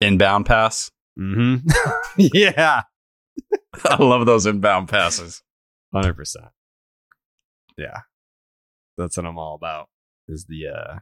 Inbound 0.00 0.46
pass. 0.46 0.90
Mm-hmm. 1.18 1.68
yeah. 2.16 2.82
I 3.84 4.02
love 4.02 4.24
those 4.26 4.46
inbound 4.46 4.88
passes. 4.88 5.42
Hundred 5.92 6.14
percent. 6.14 6.46
Yeah. 7.76 8.00
That's 8.96 9.16
what 9.16 9.26
I'm 9.26 9.38
all 9.38 9.54
about. 9.54 9.88
Is 10.28 10.46
the 10.46 10.66
uh 10.68 10.98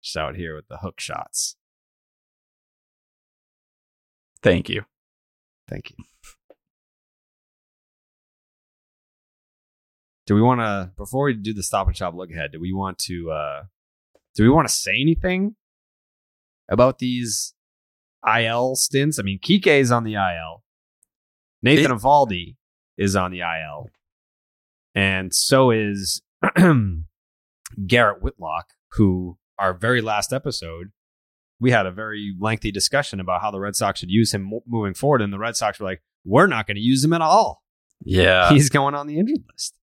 shout 0.00 0.36
here 0.36 0.54
with 0.54 0.68
the 0.68 0.78
hook 0.78 1.00
shots. 1.00 1.56
Thank 4.42 4.68
you. 4.68 4.82
Thank 5.68 5.90
you. 5.90 5.96
Do 10.26 10.34
we 10.34 10.42
want 10.42 10.60
to 10.60 10.90
before 10.96 11.24
we 11.26 11.34
do 11.34 11.54
the 11.54 11.62
stop 11.62 11.86
and 11.86 11.96
shop 11.96 12.14
look 12.14 12.30
ahead? 12.30 12.52
Do 12.52 12.60
we 12.60 12.72
want 12.72 12.98
to 13.00 13.30
uh 13.30 13.62
do 14.34 14.42
we 14.42 14.50
want 14.50 14.68
to 14.68 14.74
say 14.74 15.00
anything 15.00 15.56
about 16.68 16.98
these 16.98 17.54
IL 18.26 18.76
stints? 18.76 19.18
I 19.18 19.22
mean, 19.22 19.38
Kike 19.38 19.66
is 19.66 19.90
on 19.90 20.04
the 20.04 20.14
IL. 20.14 20.62
Nathan 21.62 21.90
It- 21.92 21.94
Eovaldi 21.98 22.56
is 22.98 23.16
on 23.16 23.30
the 23.30 23.40
IL, 23.40 23.88
and 24.94 25.34
so 25.34 25.70
is 25.70 26.22
Garrett 27.86 28.22
Whitlock, 28.22 28.70
who 28.92 29.38
our 29.58 29.74
very 29.74 30.00
last 30.00 30.32
episode 30.32 30.88
we 31.60 31.72
had 31.72 31.86
a 31.86 31.90
very 31.90 32.36
lengthy 32.38 32.70
discussion 32.70 33.18
about 33.18 33.40
how 33.40 33.50
the 33.50 33.58
Red 33.58 33.74
Sox 33.74 33.98
should 33.98 34.12
use 34.12 34.32
him 34.32 34.42
mo- 34.42 34.62
moving 34.64 34.94
forward, 34.94 35.20
and 35.20 35.32
the 35.32 35.40
Red 35.40 35.56
Sox 35.56 35.80
were 35.80 35.86
like, 35.86 36.02
"We're 36.24 36.46
not 36.46 36.68
going 36.68 36.76
to 36.76 36.80
use 36.80 37.02
him 37.02 37.12
at 37.12 37.20
all. 37.20 37.64
Yeah. 38.04 38.48
He's 38.52 38.68
going 38.68 38.94
on 38.94 39.08
the 39.08 39.18
injured 39.18 39.44
list." 39.50 39.74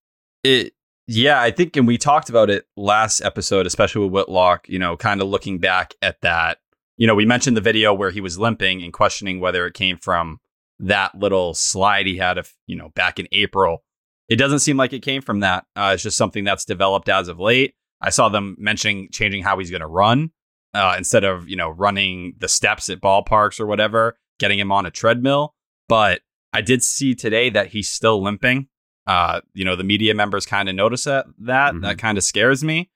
it 0.46 0.74
yeah 1.08 1.42
i 1.42 1.52
think 1.52 1.76
and 1.76 1.88
we 1.88 1.98
talked 1.98 2.30
about 2.30 2.50
it 2.50 2.66
last 2.78 3.20
episode 3.22 3.66
especially 3.66 4.04
with 4.04 4.12
whitlock 4.12 4.70
you 4.70 4.80
know 4.80 4.96
kind 4.96 5.22
of 5.22 5.28
looking 5.28 5.58
back 5.58 5.94
at 6.02 6.22
that 6.22 6.60
you 6.98 7.08
know 7.08 7.16
we 7.16 7.26
mentioned 7.26 7.58
the 7.58 7.62
video 7.62 7.94
where 7.94 8.12
he 8.12 8.22
was 8.22 8.40
limping 8.40 8.84
and 8.84 8.94
questioning 8.94 9.40
whether 9.40 9.66
it 9.66 9.74
came 9.74 9.98
from 9.98 10.40
that 10.80 11.14
little 11.16 11.54
slide 11.54 12.06
he 12.06 12.18
had 12.18 12.38
of 12.38 12.54
you 12.68 12.76
know 12.76 12.90
back 12.90 13.20
in 13.20 13.28
april 13.32 13.84
it 14.30 14.36
doesn't 14.36 14.60
seem 14.60 14.78
like 14.78 14.94
it 14.94 15.02
came 15.02 15.22
from 15.22 15.40
that 15.40 15.66
uh, 15.76 15.92
it's 15.94 16.04
just 16.04 16.18
something 16.18 16.44
that's 16.44 16.66
developed 16.66 17.10
as 17.10 17.28
of 17.28 17.40
late 17.40 17.76
i 18.02 18.10
saw 18.10 18.30
them 18.30 18.56
mentioning 18.60 19.08
changing 19.12 19.44
how 19.44 19.58
he's 19.58 19.70
going 19.72 19.82
to 19.82 19.88
run 19.88 20.32
uh, 20.74 20.96
instead 20.98 21.24
of 21.24 21.48
you 21.50 21.56
know 21.56 21.70
running 21.70 22.34
the 22.40 22.48
steps 22.48 22.90
at 22.90 23.02
ballparks 23.02 23.60
or 23.60 23.66
whatever 23.66 24.18
getting 24.40 24.60
him 24.60 24.72
on 24.72 24.86
a 24.86 24.92
treadmill 24.92 25.54
but 25.88 26.22
i 26.54 26.62
did 26.62 26.84
see 26.84 27.16
today 27.16 27.50
that 27.50 27.68
he's 27.68 27.90
still 27.90 28.22
limping 28.22 28.68
uh, 29.08 29.40
you 29.54 29.64
know, 29.64 29.76
the 29.76 29.84
media 29.84 30.16
members 30.16 30.48
kind 30.48 30.68
of 30.68 30.74
notice 30.74 31.04
that. 31.04 31.28
That 31.38 31.76
Mhm. 31.76 31.84
that 31.84 32.00
kind 32.00 32.18
of 32.18 32.24
scares 32.24 32.64
me. 32.64 32.90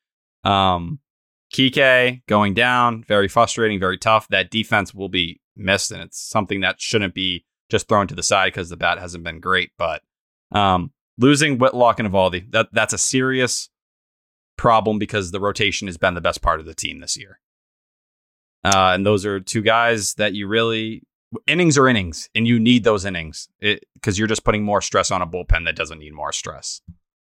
Um, 0.43 1.01
Kike 1.53 2.23
going 2.27 2.55
down, 2.55 3.03
very 3.03 3.27
frustrating, 3.27 3.79
very 3.79 3.97
tough. 3.99 4.27
That 4.29 4.49
defense 4.49 4.91
will 4.91 5.09
be 5.09 5.39
missed, 5.55 5.91
and 5.91 6.01
it's 6.01 6.19
something 6.19 6.61
that 6.61 6.81
shouldn't 6.81 7.13
be 7.13 7.45
just 7.69 7.87
thrown 7.87 8.07
to 8.07 8.15
the 8.15 8.23
side 8.23 8.53
because 8.53 8.69
the 8.69 8.75
bat 8.75 8.97
hasn't 8.97 9.23
been 9.23 9.39
great. 9.39 9.69
But 9.77 10.01
um, 10.51 10.93
losing 11.19 11.59
Whitlock 11.59 11.99
and 11.99 12.09
Eovaldi, 12.09 12.51
that 12.53 12.69
that's 12.71 12.93
a 12.93 12.97
serious 12.97 13.69
problem 14.59 14.99
because 14.99 15.31
the 15.31 15.39
rotation 15.39 15.87
has 15.87 15.97
been 15.97 16.15
the 16.15 16.21
best 16.21 16.41
part 16.41 16.59
of 16.59 16.65
the 16.65 16.75
team 16.75 16.99
this 16.99 17.15
year. 17.15 17.39
Uh, 18.65 18.91
and 18.93 19.05
those 19.05 19.25
are 19.25 19.39
two 19.39 19.61
guys 19.61 20.15
that 20.15 20.33
you 20.33 20.47
really 20.47 21.01
innings 21.47 21.77
are 21.77 21.87
innings, 21.87 22.29
and 22.35 22.45
you 22.45 22.59
need 22.59 22.83
those 22.83 23.05
innings 23.05 23.47
because 23.61 24.19
you're 24.19 24.27
just 24.27 24.43
putting 24.43 24.63
more 24.63 24.81
stress 24.81 25.11
on 25.11 25.21
a 25.21 25.27
bullpen 25.27 25.63
that 25.63 25.77
doesn't 25.77 25.99
need 25.99 26.13
more 26.13 26.33
stress. 26.33 26.81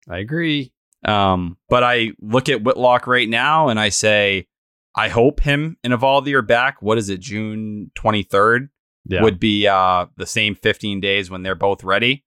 I 0.10 0.20
agree. 0.20 0.72
Um, 1.04 1.58
but 1.68 1.84
I 1.84 2.12
look 2.22 2.48
at 2.48 2.64
Whitlock 2.64 3.08
right 3.08 3.28
now 3.28 3.68
and 3.68 3.78
I 3.78 3.90
say, 3.90 4.48
I 4.96 5.10
hope 5.10 5.42
him 5.42 5.76
and 5.84 5.94
Eovaldi 5.94 6.34
are 6.34 6.42
back. 6.42 6.82
What 6.82 6.98
is 6.98 7.10
it, 7.10 7.20
June 7.20 7.92
23rd? 7.96 8.70
Yeah. 9.06 9.22
Would 9.22 9.40
be 9.40 9.68
uh, 9.68 10.06
the 10.16 10.26
same 10.26 10.56
15 10.56 11.02
days 11.02 11.30
when 11.30 11.44
they're 11.44 11.56
both 11.56 11.84
ready. 11.84 12.24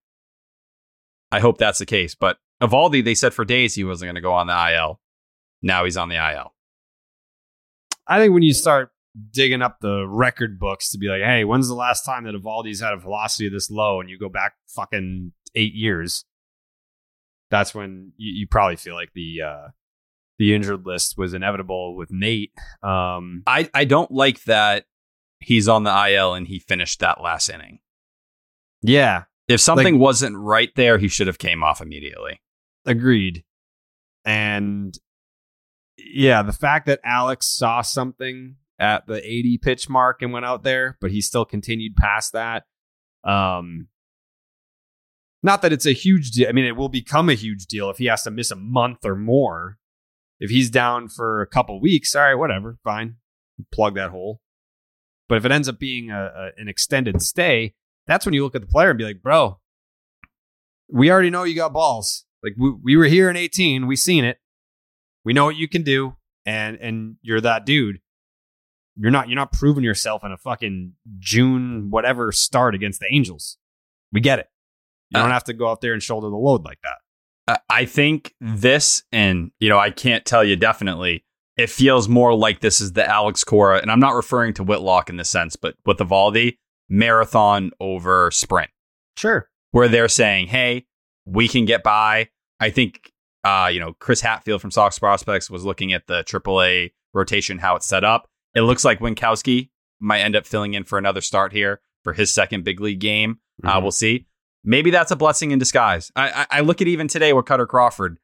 I 1.32 1.40
hope 1.40 1.56
that's 1.56 1.78
the 1.78 1.86
case. 1.86 2.14
But 2.14 2.38
Eovaldi, 2.62 3.04
they 3.04 3.14
said 3.14 3.32
for 3.34 3.44
days 3.44 3.74
he 3.74 3.84
wasn't 3.84 4.06
going 4.08 4.14
to 4.16 4.20
go 4.20 4.32
on 4.32 4.46
the 4.46 4.72
IL. 4.74 5.00
Now 5.62 5.84
he's 5.84 5.96
on 5.96 6.08
the 6.08 6.16
IL. 6.16 6.54
I 8.06 8.18
think 8.18 8.34
when 8.34 8.42
you 8.42 8.52
start 8.54 8.90
digging 9.32 9.62
up 9.62 9.78
the 9.80 10.06
record 10.06 10.58
books 10.58 10.90
to 10.90 10.98
be 10.98 11.08
like, 11.08 11.22
hey, 11.22 11.44
when's 11.44 11.68
the 11.68 11.74
last 11.74 12.04
time 12.04 12.24
that 12.24 12.34
Eovaldi's 12.34 12.80
had 12.80 12.92
a 12.92 12.96
velocity 12.98 13.48
this 13.48 13.70
low? 13.70 14.00
And 14.00 14.08
you 14.10 14.18
go 14.18 14.28
back 14.28 14.54
fucking 14.68 15.32
eight 15.54 15.74
years. 15.74 16.24
That's 17.50 17.74
when 17.74 18.12
you, 18.16 18.40
you 18.40 18.46
probably 18.46 18.76
feel 18.76 18.94
like 18.94 19.12
the 19.14 19.42
uh, 19.42 19.68
the 20.38 20.54
injured 20.54 20.86
list 20.86 21.18
was 21.18 21.34
inevitable 21.34 21.96
with 21.96 22.10
Nate. 22.12 22.52
Um, 22.82 23.42
I, 23.46 23.68
I 23.74 23.84
don't 23.84 24.10
like 24.10 24.42
that 24.44 24.84
he's 25.40 25.68
on 25.68 25.82
the 25.84 26.08
IL 26.12 26.34
and 26.34 26.46
he 26.46 26.58
finished 26.58 27.00
that 27.00 27.20
last 27.20 27.48
inning. 27.48 27.80
yeah, 28.82 29.24
If 29.48 29.60
something 29.60 29.94
Like- 29.94 30.00
wasn't 30.00 30.36
right 30.36 30.70
there, 30.76 30.98
he 30.98 31.08
should 31.08 31.26
have 31.26 31.38
came 31.38 31.62
off 31.62 31.80
immediately. 31.80 32.40
Agreed. 32.86 33.44
And 34.24 34.96
yeah, 35.96 36.42
the 36.42 36.52
fact 36.52 36.86
that 36.86 37.00
Alex 37.04 37.46
saw 37.46 37.82
something 37.82 38.56
at 38.78 39.06
the 39.06 39.24
80 39.24 39.58
pitch 39.58 39.88
mark 39.88 40.22
and 40.22 40.32
went 40.32 40.46
out 40.46 40.62
there, 40.62 40.96
but 41.00 41.10
he 41.10 41.20
still 41.20 41.44
continued 41.44 41.96
past 41.96 42.32
that. 42.32 42.64
Um, 43.24 43.88
not 45.42 45.62
that 45.62 45.72
it's 45.72 45.86
a 45.86 45.92
huge 45.92 46.30
deal. 46.32 46.48
I 46.48 46.52
mean, 46.52 46.64
it 46.64 46.76
will 46.76 46.88
become 46.88 47.28
a 47.28 47.34
huge 47.34 47.66
deal 47.66 47.90
if 47.90 47.98
he 47.98 48.06
has 48.06 48.22
to 48.24 48.30
miss 48.30 48.50
a 48.50 48.56
month 48.56 49.04
or 49.04 49.16
more. 49.16 49.78
If 50.38 50.50
he's 50.50 50.70
down 50.70 51.08
for 51.08 51.42
a 51.42 51.46
couple 51.46 51.80
weeks, 51.80 52.14
all 52.14 52.22
right, 52.22 52.34
whatever, 52.34 52.78
fine, 52.82 53.16
plug 53.72 53.94
that 53.96 54.10
hole. 54.10 54.40
But 55.28 55.36
if 55.36 55.44
it 55.44 55.52
ends 55.52 55.68
up 55.68 55.78
being 55.78 56.10
a, 56.10 56.24
a, 56.34 56.50
an 56.56 56.68
extended 56.68 57.22
stay, 57.22 57.74
that's 58.06 58.24
when 58.24 58.34
you 58.34 58.42
look 58.42 58.54
at 58.54 58.62
the 58.62 58.66
player 58.66 58.90
and 58.90 58.98
be 58.98 59.04
like, 59.04 59.22
bro, 59.22 59.60
we 60.90 61.10
already 61.10 61.30
know 61.30 61.44
you 61.44 61.54
got 61.54 61.74
balls. 61.74 62.24
Like 62.42 62.54
we, 62.58 62.70
we 62.82 62.96
were 62.96 63.04
here 63.06 63.28
in 63.30 63.36
18, 63.36 63.86
we 63.86 63.96
seen 63.96 64.24
it. 64.24 64.38
We 65.24 65.32
know 65.32 65.44
what 65.44 65.56
you 65.56 65.68
can 65.68 65.82
do, 65.82 66.16
and 66.46 66.76
and 66.78 67.16
you're 67.22 67.40
that 67.42 67.66
dude. 67.66 68.00
You're 68.96 69.10
not 69.10 69.28
you're 69.28 69.36
not 69.36 69.52
proving 69.52 69.84
yourself 69.84 70.24
in 70.24 70.32
a 70.32 70.36
fucking 70.36 70.94
June 71.18 71.90
whatever 71.90 72.32
start 72.32 72.74
against 72.74 73.00
the 73.00 73.06
Angels. 73.12 73.56
We 74.12 74.20
get 74.20 74.38
it. 74.38 74.48
You 75.10 75.20
don't 75.20 75.30
Uh, 75.30 75.32
have 75.32 75.44
to 75.44 75.52
go 75.52 75.68
out 75.68 75.80
there 75.80 75.92
and 75.92 76.02
shoulder 76.02 76.28
the 76.30 76.36
load 76.36 76.64
like 76.64 76.78
that. 76.82 76.96
I- 77.70 77.80
I 77.82 77.84
think 77.84 78.34
this, 78.40 79.02
and 79.12 79.50
you 79.60 79.68
know, 79.68 79.78
I 79.78 79.90
can't 79.90 80.24
tell 80.24 80.42
you 80.44 80.56
definitely. 80.56 81.24
It 81.56 81.68
feels 81.68 82.08
more 82.08 82.34
like 82.34 82.60
this 82.60 82.80
is 82.80 82.92
the 82.92 83.06
Alex 83.06 83.44
Cora, 83.44 83.80
and 83.82 83.90
I'm 83.90 84.00
not 84.00 84.14
referring 84.14 84.54
to 84.54 84.62
Whitlock 84.62 85.10
in 85.10 85.16
the 85.16 85.24
sense, 85.24 85.56
but 85.56 85.74
with 85.84 85.98
Eovaldi 85.98 86.56
marathon 86.88 87.70
over 87.80 88.30
sprint, 88.30 88.70
Sure. 89.16 89.48
where 89.72 89.88
they're 89.88 90.08
saying, 90.08 90.48
"Hey, 90.48 90.86
we 91.24 91.48
can 91.48 91.64
get 91.64 91.82
by." 91.82 92.28
I 92.60 92.70
think, 92.70 93.12
uh, 93.44 93.70
you 93.72 93.80
know, 93.80 93.94
Chris 94.00 94.20
Hatfield 94.20 94.60
from 94.60 94.70
Sox 94.70 94.98
Prospects 94.98 95.50
was 95.50 95.64
looking 95.64 95.92
at 95.92 96.06
the 96.06 96.22
AAA 96.24 96.92
rotation, 97.14 97.58
how 97.58 97.76
it's 97.76 97.86
set 97.86 98.04
up. 98.04 98.28
It 98.54 98.62
looks 98.62 98.84
like 98.84 99.00
Winckowski 99.00 99.70
might 100.00 100.20
end 100.20 100.36
up 100.36 100.46
filling 100.46 100.74
in 100.74 100.84
for 100.84 100.98
another 100.98 101.20
start 101.20 101.52
here 101.52 101.80
for 102.04 102.12
his 102.12 102.32
second 102.32 102.64
big 102.64 102.80
league 102.80 103.00
game. 103.00 103.38
Uh, 103.64 103.74
Mhm. 103.78 103.82
we'll 103.82 103.90
see. 103.92 104.26
Maybe 104.64 104.90
that's 104.90 105.10
a 105.10 105.16
blessing 105.16 105.50
in 105.52 105.58
disguise. 105.58 106.10
I, 106.16 106.30
I, 106.30 106.46
I 106.58 106.60
look 106.60 106.80
at 106.82 106.88
even 106.88 107.08
today 107.08 107.32
with 107.32 107.46
Kutter 107.46 107.66
Crawford. 107.66 108.18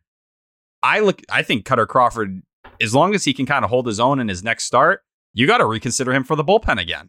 I 0.83 1.01
look. 1.01 1.23
I 1.31 1.43
think 1.43 1.65
Kutter 1.67 1.87
Crawford, 1.89 2.43
as 2.81 2.95
long 2.95 3.15
as 3.15 3.25
he 3.25 3.33
can 3.33 3.47
kind 3.47 3.65
of 3.65 3.71
hold 3.71 3.87
his 3.87 3.99
own 3.99 4.21
in 4.21 4.29
his 4.29 4.43
next 4.45 4.65
start, 4.65 5.03
you 5.33 5.47
got 5.47 5.59
to 5.59 5.67
reconsider 5.67 6.13
him 6.13 6.25
for 6.25 6.37
the 6.37 6.45
bullpen 6.45 6.79
again. 6.81 7.09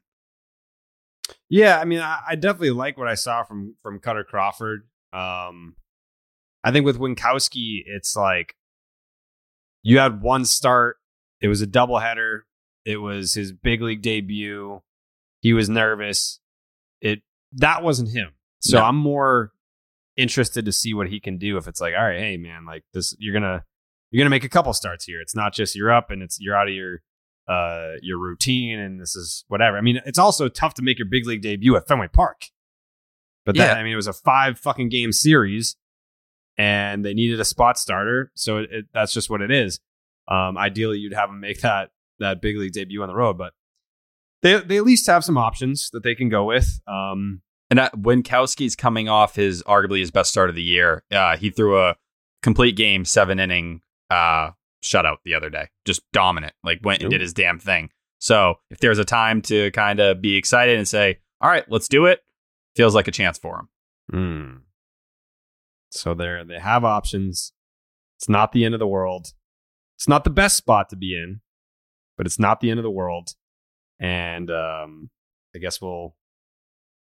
Yeah, 1.49 1.79
I 1.79 1.85
mean, 1.85 1.99
I, 1.99 2.19
I 2.29 2.35
definitely 2.35 2.71
like 2.71 2.97
what 2.97 3.07
I 3.07 3.15
saw 3.15 3.43
from 3.43 3.75
from 3.81 3.99
Kutter 3.99 4.25
Crawford. 4.25 4.87
Um, 5.17 5.75
I 6.63 6.71
think 6.71 6.85
with 6.85 6.99
Winckowski, 6.99 7.81
it's 7.85 8.15
like 8.15 8.55
you 9.83 9.99
had 9.99 10.21
one 10.21 10.45
start. 10.45 10.97
It 11.41 11.47
was 11.47 11.61
a 11.61 11.67
doubleheader. 11.67 12.41
It 12.85 12.97
was 12.97 13.33
his 13.33 13.51
big 13.51 13.81
league 13.81 14.01
debut. 14.01 14.81
He 15.41 15.53
was 15.53 15.69
nervous. 15.69 16.39
It 17.01 17.21
that 17.53 17.83
wasn't 17.83 18.09
him. 18.09 18.31
So 18.59 18.79
No. 18.79 18.85
I'm 18.85 18.95
more 18.97 19.51
interested 20.17 20.65
to 20.65 20.71
see 20.71 20.93
what 20.93 21.07
he 21.07 21.19
can 21.19 21.37
do. 21.37 21.57
If 21.57 21.67
it's 21.67 21.79
like, 21.79 21.93
all 21.97 22.03
right, 22.05 22.19
hey 22.19 22.37
man, 22.37 22.65
like 22.65 22.83
this, 22.93 23.15
you're 23.19 23.33
gonna 23.33 23.63
you're 24.11 24.21
gonna 24.21 24.29
make 24.29 24.43
a 24.43 24.49
couple 24.49 24.73
starts 24.73 25.05
here. 25.05 25.21
It's 25.21 25.35
not 25.35 25.53
just 25.53 25.75
you're 25.75 25.91
up 25.91 26.11
and 26.11 26.21
it's 26.21 26.39
you're 26.39 26.55
out 26.55 26.67
of 26.67 26.73
your 26.73 27.01
uh 27.47 27.93
your 28.01 28.17
routine 28.19 28.79
and 28.79 28.99
this 28.99 29.15
is 29.15 29.45
whatever. 29.47 29.77
I 29.77 29.81
mean, 29.81 30.01
it's 30.05 30.19
also 30.19 30.49
tough 30.49 30.73
to 30.75 30.81
make 30.81 30.97
your 30.99 31.07
big 31.09 31.25
league 31.25 31.41
debut 31.41 31.75
at 31.75 31.87
Fenway 31.87 32.09
Park. 32.09 32.47
But 33.47 33.55
that, 33.69 33.77
I 33.77 33.83
mean, 33.83 33.93
it 33.93 33.95
was 33.95 34.07
a 34.07 34.13
five 34.13 34.59
fucking 34.59 34.89
game 34.89 35.11
series, 35.11 35.75
and 36.57 37.03
they 37.03 37.13
needed 37.15 37.39
a 37.39 37.45
spot 37.45 37.79
starter, 37.79 38.31
so 38.35 38.57
it, 38.57 38.69
it, 38.71 38.85
that's 38.93 39.13
just 39.13 39.29
what 39.29 39.41
it 39.41 39.49
is. 39.49 39.79
Um, 40.27 40.57
ideally, 40.57 40.99
you'd 40.99 41.13
have 41.13 41.29
them 41.29 41.39
make 41.39 41.61
that 41.61 41.89
that 42.19 42.41
big 42.41 42.57
league 42.57 42.73
debut 42.73 43.01
on 43.01 43.07
the 43.07 43.15
road, 43.15 43.37
but 43.37 43.53
they 44.43 44.59
they 44.59 44.77
at 44.77 44.83
least 44.83 45.07
have 45.07 45.23
some 45.23 45.37
options 45.37 45.89
that 45.93 46.03
they 46.03 46.13
can 46.13 46.29
go 46.29 46.43
with. 46.45 46.79
Um, 46.87 47.41
And 47.69 47.79
uh, 47.79 47.89
Winckowski's 47.95 48.75
coming 48.75 49.09
off 49.09 49.35
his 49.35 49.63
arguably 49.63 49.99
his 49.99 50.11
best 50.11 50.29
start 50.29 50.49
of 50.49 50.55
the 50.55 50.63
year. 50.63 51.03
Uh, 51.11 51.37
he 51.37 51.49
threw 51.49 51.79
a 51.79 51.95
complete 52.43 52.75
game, 52.75 53.03
seven 53.05 53.39
inning 53.39 53.81
uh, 54.09 54.51
shutout 54.83 55.17
the 55.25 55.33
other 55.33 55.49
day, 55.49 55.67
just 55.85 56.01
dominant. 56.13 56.53
Like 56.63 56.79
went 56.83 57.01
and 57.01 57.09
did 57.11 57.21
his 57.21 57.33
damn 57.33 57.59
thing. 57.59 57.89
So 58.19 58.55
if 58.69 58.79
there's 58.79 58.99
a 58.99 59.05
time 59.05 59.41
to 59.43 59.69
kind 59.71 59.99
of 59.99 60.21
be 60.21 60.35
excited 60.35 60.77
and 60.77 60.87
say, 60.87 61.19
"All 61.41 61.49
right, 61.49 61.65
let's 61.69 61.87
do 61.87 62.05
it," 62.05 62.21
feels 62.77 62.95
like 62.95 63.07
a 63.07 63.11
chance 63.11 63.37
for 63.37 63.59
him. 63.59 63.69
hmm. 64.11 64.57
So 65.89 66.13
they're 66.13 66.43
they 66.43 66.59
have 66.59 66.83
options. 66.85 67.53
It's 68.17 68.29
not 68.29 68.51
the 68.51 68.65
end 68.65 68.73
of 68.73 68.79
the 68.79 68.87
world. 68.87 69.33
It's 69.97 70.07
not 70.07 70.23
the 70.23 70.29
best 70.29 70.57
spot 70.57 70.89
to 70.89 70.95
be 70.95 71.15
in, 71.15 71.41
but 72.17 72.25
it's 72.25 72.39
not 72.39 72.59
the 72.59 72.69
end 72.69 72.79
of 72.79 72.83
the 72.83 72.91
world. 72.91 73.29
And 73.99 74.49
um, 74.51 75.09
I 75.55 75.59
guess 75.59 75.81
we'll 75.81 76.15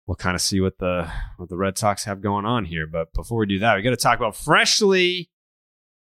we'll 0.07 0.15
kind 0.15 0.35
of 0.35 0.41
see 0.41 0.61
what 0.61 0.77
the 0.77 1.11
what 1.37 1.49
the 1.49 1.57
Red 1.57 1.77
Sox 1.77 2.05
have 2.05 2.21
going 2.21 2.45
on 2.45 2.65
here. 2.65 2.87
But 2.87 3.13
before 3.13 3.39
we 3.39 3.47
do 3.47 3.59
that, 3.59 3.75
we 3.75 3.81
got 3.81 3.89
to 3.89 3.97
talk 3.97 4.17
about 4.17 4.35
Freshly. 4.35 5.29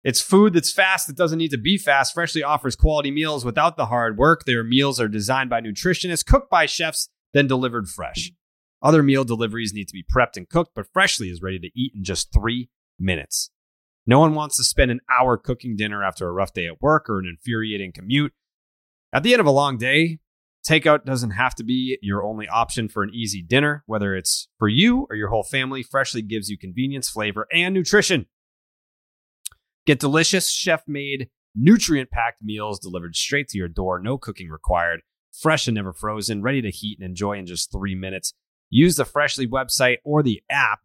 It's 0.03 0.21
food 0.21 0.53
that's 0.53 0.71
fast 0.71 1.07
that 1.07 1.17
doesn't 1.17 1.37
need 1.37 1.51
to 1.51 1.57
be 1.57 1.77
fast. 1.77 2.13
Freshly 2.13 2.41
offers 2.41 2.77
quality 2.77 3.11
meals 3.11 3.43
without 3.43 3.75
the 3.75 3.87
hard 3.87 4.17
work. 4.17 4.45
Their 4.45 4.63
meals 4.63 5.01
are 5.01 5.09
designed 5.09 5.49
by 5.49 5.59
nutritionists, 5.59 6.25
cooked 6.25 6.49
by 6.49 6.65
chefs, 6.67 7.09
then 7.33 7.47
delivered 7.47 7.89
fresh. 7.89 8.31
Other 8.81 9.03
meal 9.03 9.23
deliveries 9.23 9.73
need 9.73 9.87
to 9.89 9.93
be 9.93 10.03
prepped 10.03 10.37
and 10.37 10.47
cooked, 10.47 10.71
but 10.75 10.87
Freshly 10.93 11.29
is 11.29 11.41
ready 11.41 11.59
to 11.59 11.69
eat 11.75 11.93
in 11.95 12.03
just 12.03 12.33
three 12.33 12.69
minutes. 12.97 13.51
No 14.05 14.19
one 14.19 14.33
wants 14.33 14.57
to 14.57 14.63
spend 14.63 14.89
an 14.89 15.01
hour 15.09 15.37
cooking 15.37 15.75
dinner 15.75 16.03
after 16.03 16.27
a 16.27 16.31
rough 16.31 16.53
day 16.53 16.65
at 16.65 16.81
work 16.81 17.09
or 17.09 17.19
an 17.19 17.27
infuriating 17.27 17.91
commute. 17.91 18.33
At 19.13 19.23
the 19.23 19.33
end 19.33 19.41
of 19.41 19.45
a 19.45 19.51
long 19.51 19.77
day, 19.77 20.19
takeout 20.67 21.03
doesn't 21.03 21.31
have 21.31 21.55
to 21.55 21.63
be 21.63 21.97
your 22.01 22.23
only 22.23 22.47
option 22.47 22.87
for 22.87 23.03
an 23.03 23.11
easy 23.13 23.41
dinner. 23.41 23.83
Whether 23.85 24.15
it's 24.15 24.47
for 24.57 24.67
you 24.67 25.07
or 25.09 25.15
your 25.15 25.29
whole 25.29 25.43
family, 25.43 25.83
Freshly 25.83 26.21
gives 26.21 26.49
you 26.49 26.57
convenience, 26.57 27.09
flavor, 27.09 27.47
and 27.53 27.73
nutrition. 27.73 28.27
Get 29.85 29.99
delicious, 29.99 30.49
chef 30.49 30.83
made, 30.87 31.29
nutrient 31.55 32.11
packed 32.11 32.41
meals 32.41 32.79
delivered 32.79 33.15
straight 33.15 33.47
to 33.49 33.57
your 33.57 33.67
door, 33.67 33.99
no 33.99 34.17
cooking 34.17 34.49
required, 34.49 35.01
fresh 35.31 35.67
and 35.67 35.75
never 35.75 35.93
frozen, 35.93 36.41
ready 36.41 36.61
to 36.61 36.69
heat 36.69 36.99
and 36.99 37.07
enjoy 37.07 37.37
in 37.37 37.45
just 37.45 37.71
three 37.71 37.95
minutes. 37.95 38.33
Use 38.69 38.95
the 38.95 39.05
Freshly 39.05 39.47
website 39.47 39.97
or 40.03 40.21
the 40.21 40.41
app 40.49 40.81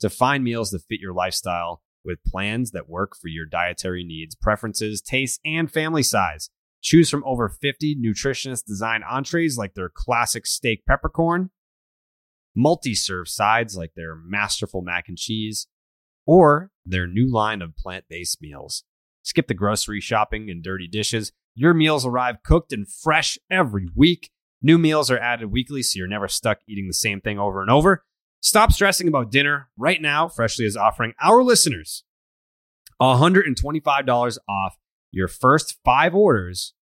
to 0.00 0.10
find 0.10 0.42
meals 0.42 0.70
that 0.70 0.82
fit 0.88 1.00
your 1.00 1.12
lifestyle 1.12 1.82
with 2.04 2.24
plans 2.24 2.70
that 2.72 2.88
work 2.88 3.14
for 3.14 3.28
your 3.28 3.46
dietary 3.46 4.04
needs, 4.04 4.34
preferences, 4.34 5.00
tastes, 5.00 5.38
and 5.44 5.70
family 5.70 6.02
size. 6.02 6.50
Choose 6.82 7.10
from 7.10 7.22
over 7.26 7.48
50 7.48 7.96
nutritionist 7.96 8.64
designed 8.64 9.04
entrees 9.04 9.58
like 9.58 9.74
their 9.74 9.90
classic 9.90 10.46
steak 10.46 10.84
peppercorn, 10.86 11.50
multi 12.56 12.94
serve 12.94 13.28
sides 13.28 13.76
like 13.76 13.92
their 13.94 14.16
masterful 14.16 14.80
mac 14.80 15.08
and 15.08 15.18
cheese, 15.18 15.66
or 16.26 16.70
their 16.86 17.06
new 17.06 17.30
line 17.30 17.60
of 17.60 17.76
plant 17.76 18.06
based 18.08 18.40
meals. 18.40 18.84
Skip 19.22 19.46
the 19.46 19.54
grocery 19.54 20.00
shopping 20.00 20.48
and 20.48 20.62
dirty 20.62 20.88
dishes. 20.88 21.32
Your 21.54 21.74
meals 21.74 22.06
arrive 22.06 22.42
cooked 22.42 22.72
and 22.72 22.90
fresh 22.90 23.38
every 23.50 23.88
week. 23.94 24.30
New 24.62 24.78
meals 24.78 25.10
are 25.10 25.18
added 25.18 25.50
weekly, 25.50 25.82
so 25.82 25.98
you're 25.98 26.06
never 26.06 26.28
stuck 26.28 26.58
eating 26.68 26.86
the 26.86 26.94
same 26.94 27.20
thing 27.20 27.38
over 27.38 27.62
and 27.62 27.70
over. 27.70 28.04
Stop 28.40 28.72
stressing 28.72 29.08
about 29.08 29.30
dinner. 29.30 29.68
Right 29.76 30.00
now, 30.00 30.28
Freshly 30.28 30.64
is 30.64 30.76
offering 30.76 31.14
our 31.22 31.42
listeners 31.42 32.04
$125 33.00 34.38
off 34.48 34.76
your 35.10 35.28
first 35.28 35.78
five 35.84 36.14
orders 36.14 36.74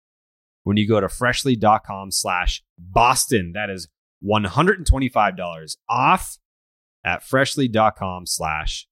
when 0.64 0.76
you 0.76 0.86
go 0.88 1.00
to 1.00 1.08
freshly.com 1.08 2.10
slash 2.10 2.62
Boston. 2.78 3.52
That 3.54 3.70
is 3.70 3.88
$125 4.24 5.76
off 5.88 6.38
at 7.04 7.22
freshly.com 7.22 8.26
slash 8.26 8.88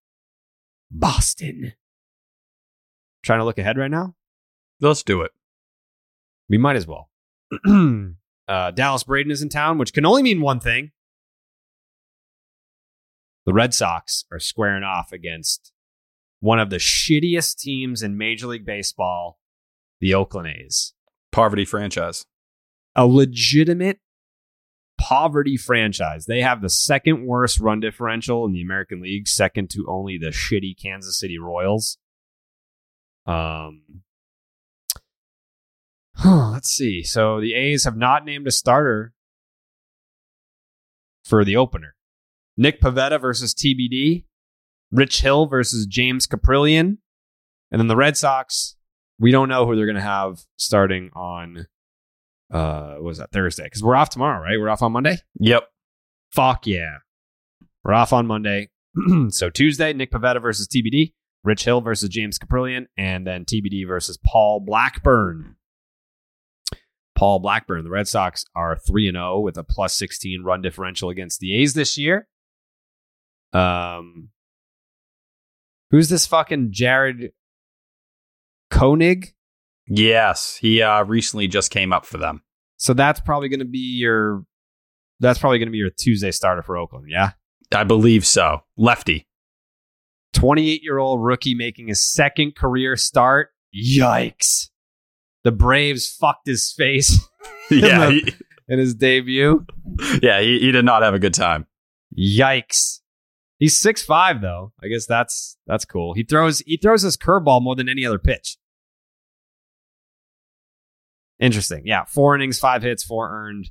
Boston. 0.91 1.73
Trying 3.23 3.41
to 3.41 3.45
look 3.45 3.59
ahead 3.59 3.77
right 3.77 3.91
now? 3.91 4.15
Let's 4.81 5.03
do 5.03 5.23
it. 5.23 5.33
We 6.49 6.59
might 6.59 6.77
as 6.77 6.87
well. 6.87 7.11
uh, 8.49 8.71
Dallas 8.71 9.05
Braden 9.05 9.33
is 9.33 9.43
in 9.43 9.49
town, 9.49 9.79
which 9.79 9.93
can 9.93 10.07
only 10.07 10.23
mean 10.23 10.41
one 10.41 10.61
thing. 10.61 10.93
The 13.45 13.53
Red 13.53 13.75
Sox 13.75 14.25
are 14.33 14.41
squaring 14.41 14.83
off 14.83 15.13
against 15.13 15.73
one 16.41 16.59
of 16.59 16.71
the 16.71 16.77
shittiest 16.77 17.59
teams 17.59 18.03
in 18.03 18.19
Major 18.19 18.49
League 18.49 18.67
Baseball, 18.67 19.39
the 20.01 20.15
Oakland 20.15 20.49
A's. 20.49 20.95
Poverty 21.33 21.65
franchise. 21.65 22.25
a 22.95 23.07
legitimate 23.07 24.01
poverty 24.99 25.57
franchise. 25.57 26.27
They 26.27 26.41
have 26.41 26.63
the 26.63 26.71
second 26.71 27.27
worst 27.27 27.61
run 27.61 27.81
differential 27.81 28.47
in 28.47 28.53
the 28.53 28.63
American 28.63 29.01
League, 29.03 29.29
second 29.29 29.71
to 29.71 29.87
only 29.89 30.19
the 30.19 30.29
shitty 30.29 30.81
Kansas 30.81 31.19
City 31.19 31.39
Royals. 31.39 31.99
Um, 33.27 34.03
huh, 36.17 36.51
let's 36.53 36.71
see. 36.71 37.03
So 37.03 37.41
the 37.41 37.55
A's 37.55 37.85
have 37.85 37.97
not 37.97 38.25
named 38.25 38.47
a 38.47 38.51
starter 38.51 39.13
for 41.25 41.45
the 41.45 41.57
opener. 41.57 41.95
Nick 42.57 42.81
Pivetta 42.81 43.21
versus 43.21 43.55
TBD, 43.55 44.25
Rich 44.91 45.21
Hill 45.21 45.47
versus 45.47 45.87
James 45.87 46.27
Kaprielian, 46.27 46.99
and 47.71 47.81
then 47.81 47.89
the 47.89 47.97
Red 47.97 48.17
Sox. 48.17 48.77
We 49.19 49.31
don't 49.31 49.49
know 49.49 49.67
who 49.67 49.77
they're 49.77 49.87
going 49.87 49.97
to 49.97 50.03
have 50.03 50.41
starting 50.57 51.11
on 51.15 51.67
uh 52.53 52.95
what 52.95 53.05
was 53.05 53.19
that 53.19 53.33
Thursday? 53.33 53.65
Because 53.65 53.83
we're 53.83 53.97
off 53.97 54.11
tomorrow, 54.11 54.43
right? 54.43 54.59
We're 54.59 54.69
off 54.69 54.83
on 54.83 54.93
Monday. 54.93 55.17
Yep. 55.41 55.65
Fuck 56.33 56.67
yeah, 56.67 56.99
we're 57.83 57.95
off 57.95 58.13
on 58.13 58.27
Monday. 58.27 58.69
so 59.31 59.51
Tuesday, 59.51 59.93
Nick 59.93 60.11
Pivetta 60.11 60.41
versus 60.41 60.69
TBD, 60.69 61.13
Rich 61.45 61.65
Hill 61.65 61.81
versus 61.81 62.09
James 62.09 62.39
Kaprielian, 62.39 62.87
and 62.97 63.27
then 63.27 63.45
TBD 63.45 63.87
versus 63.87 64.19
Paul 64.25 64.61
Blackburn. 64.61 65.57
Paul 67.17 67.41
Blackburn. 67.41 67.83
The 67.83 67.91
Red 67.91 68.07
Sox 68.07 68.45
are 68.55 68.77
3 68.77 69.09
and 69.09 69.17
0 69.17 69.41
with 69.41 69.57
a 69.57 69.65
plus 69.65 69.95
16 69.95 70.43
run 70.45 70.63
differential 70.63 71.11
against 71.11 71.41
the 71.41 71.57
A's 71.57 71.75
this 71.75 71.99
year. 71.99 72.29
Um 73.53 74.29
Who's 75.91 76.09
this 76.09 76.27
fucking 76.27 76.73
Jared 76.73 77.33
Koenig? 78.71 79.35
Yes, 79.87 80.57
he 80.57 80.83
uh, 80.83 81.05
recently 81.05 81.47
just 81.47 81.71
came 81.71 81.93
up 81.93 82.05
for 82.05 82.19
them. 82.19 82.43
So 82.77 82.93
that's 82.93 83.21
probably 83.21 83.49
going 83.49 83.61
to 83.61 83.65
be 83.65 83.79
your 83.79 84.45
that's 85.21 85.39
probably 85.39 85.59
going 85.59 85.69
to 85.69 85.73
be 85.73 85.79
your 85.79 85.91
Tuesday 85.91 86.31
starter 86.31 86.63
for 86.63 86.77
Oakland, 86.77 87.07
yeah? 87.09 87.31
I 87.73 87.85
believe 87.85 88.27
so. 88.27 88.61
Lefty. 88.77 89.27
28-year-old 90.35 91.25
rookie 91.25 91.55
making 91.55 91.89
his 91.89 92.07
second 92.07 92.55
career 92.55 92.97
start. 92.97 93.51
Yikes. 93.75 94.69
The 95.47 95.53
Braves 95.53 96.09
fucked 96.13 96.49
his 96.49 96.73
face 96.73 97.21
yeah, 97.71 98.07
the- 98.07 98.13
he, 98.15 98.35
in 98.69 98.81
his 98.81 98.97
debut. 98.97 99.65
yeah, 100.21 100.41
he, 100.41 100.59
he 100.59 100.73
did 100.73 100.85
not 100.85 101.03
have 101.05 101.15
a 101.15 101.21
good 101.21 101.35
time. 101.35 101.67
Yikes. 102.19 102.99
He's 103.61 103.79
six 103.81 104.03
five 104.03 104.41
though. 104.41 104.73
I 104.83 104.89
guess 104.89 105.07
that's 105.07 105.57
that's 105.69 105.85
cool. 105.85 106.15
He 106.15 106.25
throws 106.25 106.65
he 106.67 106.77
throws 106.79 107.03
his 107.03 107.17
curveball 107.17 107.63
more 107.63 107.77
than 107.77 107.89
any 107.89 108.05
other 108.05 108.19
pitch. 108.19 108.57
Interesting. 111.39 111.83
Yeah, 111.85 112.05
four 112.07 112.35
innings, 112.35 112.59
five 112.59 112.83
hits, 112.83 113.05
four 113.05 113.31
earned. 113.31 113.71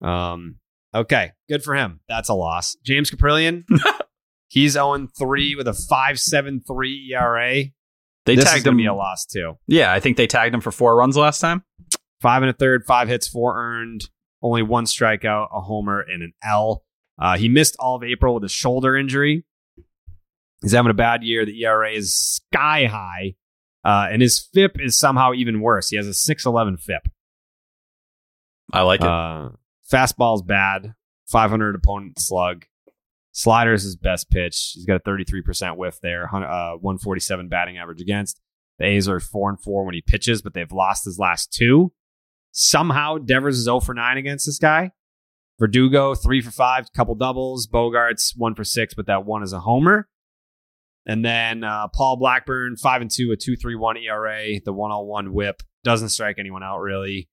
Um 0.00 0.58
okay, 0.94 1.32
good 1.48 1.64
for 1.64 1.74
him. 1.74 1.98
That's 2.08 2.28
a 2.28 2.34
loss. 2.34 2.76
James 2.84 3.10
Kaprielian, 3.10 3.64
he's 4.48 4.74
0 4.74 5.08
3 5.18 5.56
with 5.56 5.66
a 5.66 5.72
5.73 5.72 7.10
ERA. 7.10 7.64
They 8.26 8.36
this 8.36 8.44
tagged 8.44 8.66
him. 8.66 8.76
be 8.76 8.86
a 8.86 8.94
loss 8.94 9.26
too. 9.26 9.58
Yeah, 9.66 9.92
I 9.92 10.00
think 10.00 10.16
they 10.16 10.26
tagged 10.26 10.54
him 10.54 10.60
for 10.60 10.72
four 10.72 10.96
runs 10.96 11.16
last 11.16 11.40
time. 11.40 11.62
Five 12.20 12.42
and 12.42 12.50
a 12.50 12.54
third, 12.54 12.84
five 12.86 13.08
hits, 13.08 13.28
four 13.28 13.58
earned, 13.58 14.08
only 14.42 14.62
one 14.62 14.84
strikeout, 14.84 15.48
a 15.52 15.60
homer, 15.60 16.00
and 16.00 16.22
an 16.22 16.32
L. 16.42 16.84
Uh, 17.18 17.36
he 17.36 17.48
missed 17.48 17.76
all 17.78 17.96
of 17.96 18.02
April 18.02 18.34
with 18.34 18.44
a 18.44 18.48
shoulder 18.48 18.96
injury. 18.96 19.44
He's 20.62 20.72
having 20.72 20.90
a 20.90 20.94
bad 20.94 21.22
year. 21.22 21.44
The 21.44 21.62
ERA 21.64 21.92
is 21.92 22.14
sky 22.14 22.86
high, 22.86 23.34
uh, 23.84 24.08
and 24.10 24.22
his 24.22 24.40
FIP 24.54 24.80
is 24.80 24.98
somehow 24.98 25.34
even 25.34 25.60
worse. 25.60 25.90
He 25.90 25.96
has 25.96 26.06
a 26.06 26.14
611 26.14 26.78
FIP. 26.78 27.08
I 28.72 28.82
like 28.82 29.00
it. 29.00 29.06
Uh, 29.06 29.50
fastball's 29.92 30.42
bad, 30.42 30.94
500 31.26 31.74
opponent 31.74 32.18
slug. 32.18 32.64
Slider's 33.34 33.80
is 33.80 33.86
his 33.86 33.96
best 33.96 34.30
pitch. 34.30 34.72
He's 34.74 34.86
got 34.86 34.96
a 34.96 35.00
33% 35.00 35.76
whiff 35.76 36.00
there, 36.00 36.24
uh, 36.32 36.76
147 36.76 37.48
batting 37.48 37.76
average 37.76 38.00
against. 38.00 38.40
The 38.78 38.86
A's 38.86 39.08
are 39.08 39.18
4 39.18 39.50
and 39.50 39.60
4 39.60 39.84
when 39.84 39.94
he 39.94 40.02
pitches, 40.02 40.40
but 40.40 40.54
they've 40.54 40.70
lost 40.70 41.04
his 41.04 41.18
last 41.18 41.52
two. 41.52 41.92
Somehow, 42.52 43.18
Devers 43.18 43.58
is 43.58 43.64
0 43.64 43.80
for 43.80 43.92
9 43.92 44.16
against 44.16 44.46
this 44.46 44.58
guy. 44.58 44.92
Verdugo, 45.58 46.14
3 46.14 46.42
for 46.42 46.52
5, 46.52 46.92
couple 46.92 47.16
doubles. 47.16 47.66
Bogaerts, 47.66 48.34
1 48.36 48.54
for 48.54 48.62
6, 48.62 48.94
but 48.94 49.06
that 49.06 49.24
one 49.24 49.42
is 49.42 49.52
a 49.52 49.60
homer. 49.60 50.08
And 51.04 51.24
then 51.24 51.64
uh, 51.64 51.88
Paul 51.88 52.16
Blackburn, 52.16 52.76
5 52.76 53.02
and 53.02 53.10
2, 53.10 53.32
a 53.32 53.36
2.31 53.36 54.04
ERA, 54.04 54.60
the 54.64 54.72
101 54.72 55.32
whip. 55.32 55.60
Doesn't 55.82 56.10
strike 56.10 56.38
anyone 56.38 56.62
out 56.62 56.78
really. 56.78 57.28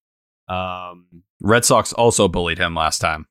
Um, 0.50 1.06
Red 1.40 1.64
Sox 1.64 1.94
also 1.94 2.28
bullied 2.28 2.58
him 2.58 2.74
last 2.74 3.00
time. 3.00 3.28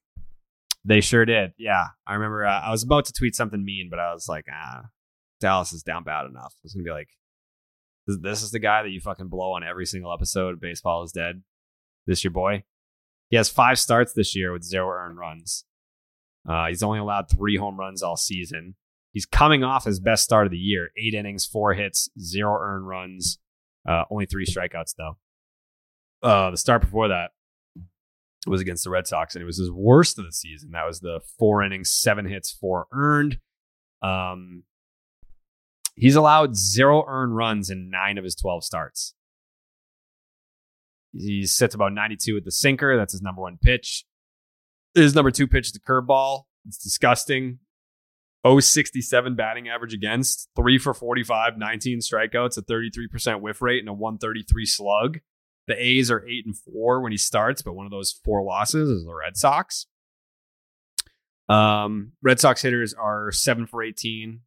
They 0.84 1.00
sure 1.00 1.24
did. 1.24 1.52
Yeah. 1.58 1.88
I 2.06 2.14
remember 2.14 2.46
uh, 2.46 2.60
I 2.60 2.70
was 2.70 2.82
about 2.82 3.04
to 3.06 3.12
tweet 3.12 3.34
something 3.34 3.64
mean, 3.64 3.88
but 3.90 3.98
I 3.98 4.12
was 4.12 4.28
like, 4.28 4.46
ah, 4.52 4.84
Dallas 5.40 5.72
is 5.72 5.82
down 5.82 6.04
bad 6.04 6.26
enough. 6.26 6.54
I 6.56 6.60
was 6.64 6.74
going 6.74 6.84
to 6.84 6.88
be 6.88 6.94
like, 6.94 7.10
this, 8.06 8.42
is 8.42 8.50
the 8.50 8.58
guy 8.58 8.82
that 8.82 8.90
you 8.90 9.00
fucking 9.00 9.28
blow 9.28 9.52
on 9.52 9.62
every 9.62 9.86
single 9.86 10.12
episode 10.12 10.60
Baseball 10.60 11.02
is 11.02 11.12
Dead. 11.12 11.42
This 12.06 12.24
your 12.24 12.32
boy? 12.32 12.64
He 13.28 13.36
has 13.36 13.48
five 13.48 13.78
starts 13.78 14.12
this 14.12 14.34
year 14.34 14.52
with 14.52 14.64
zero 14.64 14.88
earned 14.88 15.18
runs. 15.18 15.64
Uh, 16.48 16.66
he's 16.68 16.82
only 16.82 16.98
allowed 16.98 17.28
three 17.28 17.56
home 17.56 17.78
runs 17.78 18.02
all 18.02 18.16
season. 18.16 18.74
He's 19.12 19.26
coming 19.26 19.62
off 19.62 19.84
his 19.84 20.00
best 20.00 20.24
start 20.24 20.46
of 20.46 20.50
the 20.50 20.58
year 20.58 20.90
eight 20.96 21.14
innings, 21.14 21.44
four 21.44 21.74
hits, 21.74 22.08
zero 22.18 22.58
earned 22.60 22.88
runs, 22.88 23.38
uh, 23.88 24.04
only 24.10 24.26
three 24.26 24.46
strikeouts, 24.46 24.94
though. 24.96 25.18
Uh, 26.22 26.50
the 26.50 26.56
start 26.56 26.80
before 26.80 27.08
that 27.08 27.30
was 28.46 28.60
against 28.60 28.84
the 28.84 28.90
Red 28.90 29.06
Sox, 29.06 29.34
and 29.34 29.42
it 29.42 29.46
was 29.46 29.58
his 29.58 29.70
worst 29.70 30.18
of 30.18 30.24
the 30.24 30.32
season. 30.32 30.70
That 30.72 30.86
was 30.86 31.00
the 31.00 31.20
four 31.38 31.62
innings, 31.62 31.90
seven 31.92 32.26
hits, 32.26 32.50
four 32.50 32.86
earned. 32.92 33.38
Um, 34.02 34.64
he's 35.94 36.16
allowed 36.16 36.56
zero 36.56 37.04
earned 37.06 37.36
runs 37.36 37.70
in 37.70 37.90
nine 37.90 38.16
of 38.18 38.24
his 38.24 38.34
12 38.34 38.64
starts. 38.64 39.14
He 41.12 41.44
sits 41.44 41.74
about 41.74 41.92
92 41.92 42.34
with 42.34 42.44
the 42.44 42.52
sinker. 42.52 42.96
That's 42.96 43.12
his 43.12 43.22
number 43.22 43.42
one 43.42 43.58
pitch. 43.60 44.04
His 44.94 45.14
number 45.14 45.30
two 45.30 45.46
pitch 45.46 45.66
is 45.66 45.72
the 45.72 45.80
curveball. 45.80 46.44
It's 46.66 46.78
disgusting. 46.78 47.58
067 48.46 49.34
batting 49.34 49.68
average 49.68 49.92
against, 49.92 50.48
three 50.56 50.78
for 50.78 50.94
45, 50.94 51.58
19 51.58 51.98
strikeouts, 51.98 52.56
a 52.56 52.62
33% 52.62 53.42
whiff 53.42 53.60
rate, 53.60 53.80
and 53.80 53.88
a 53.88 53.92
133 53.92 54.64
slug. 54.64 55.18
The 55.70 55.80
A's 55.80 56.10
are 56.10 56.26
eight 56.26 56.46
and 56.46 56.56
four 56.58 57.00
when 57.00 57.12
he 57.12 57.16
starts, 57.16 57.62
but 57.62 57.74
one 57.74 57.86
of 57.86 57.92
those 57.92 58.10
four 58.24 58.42
losses 58.42 58.90
is 58.90 59.04
the 59.04 59.14
Red 59.14 59.36
Sox. 59.36 59.86
Um, 61.48 62.10
Red 62.20 62.40
Sox 62.40 62.60
hitters 62.60 62.92
are 62.92 63.30
seven 63.30 63.68
for 63.68 63.80
18, 63.80 64.40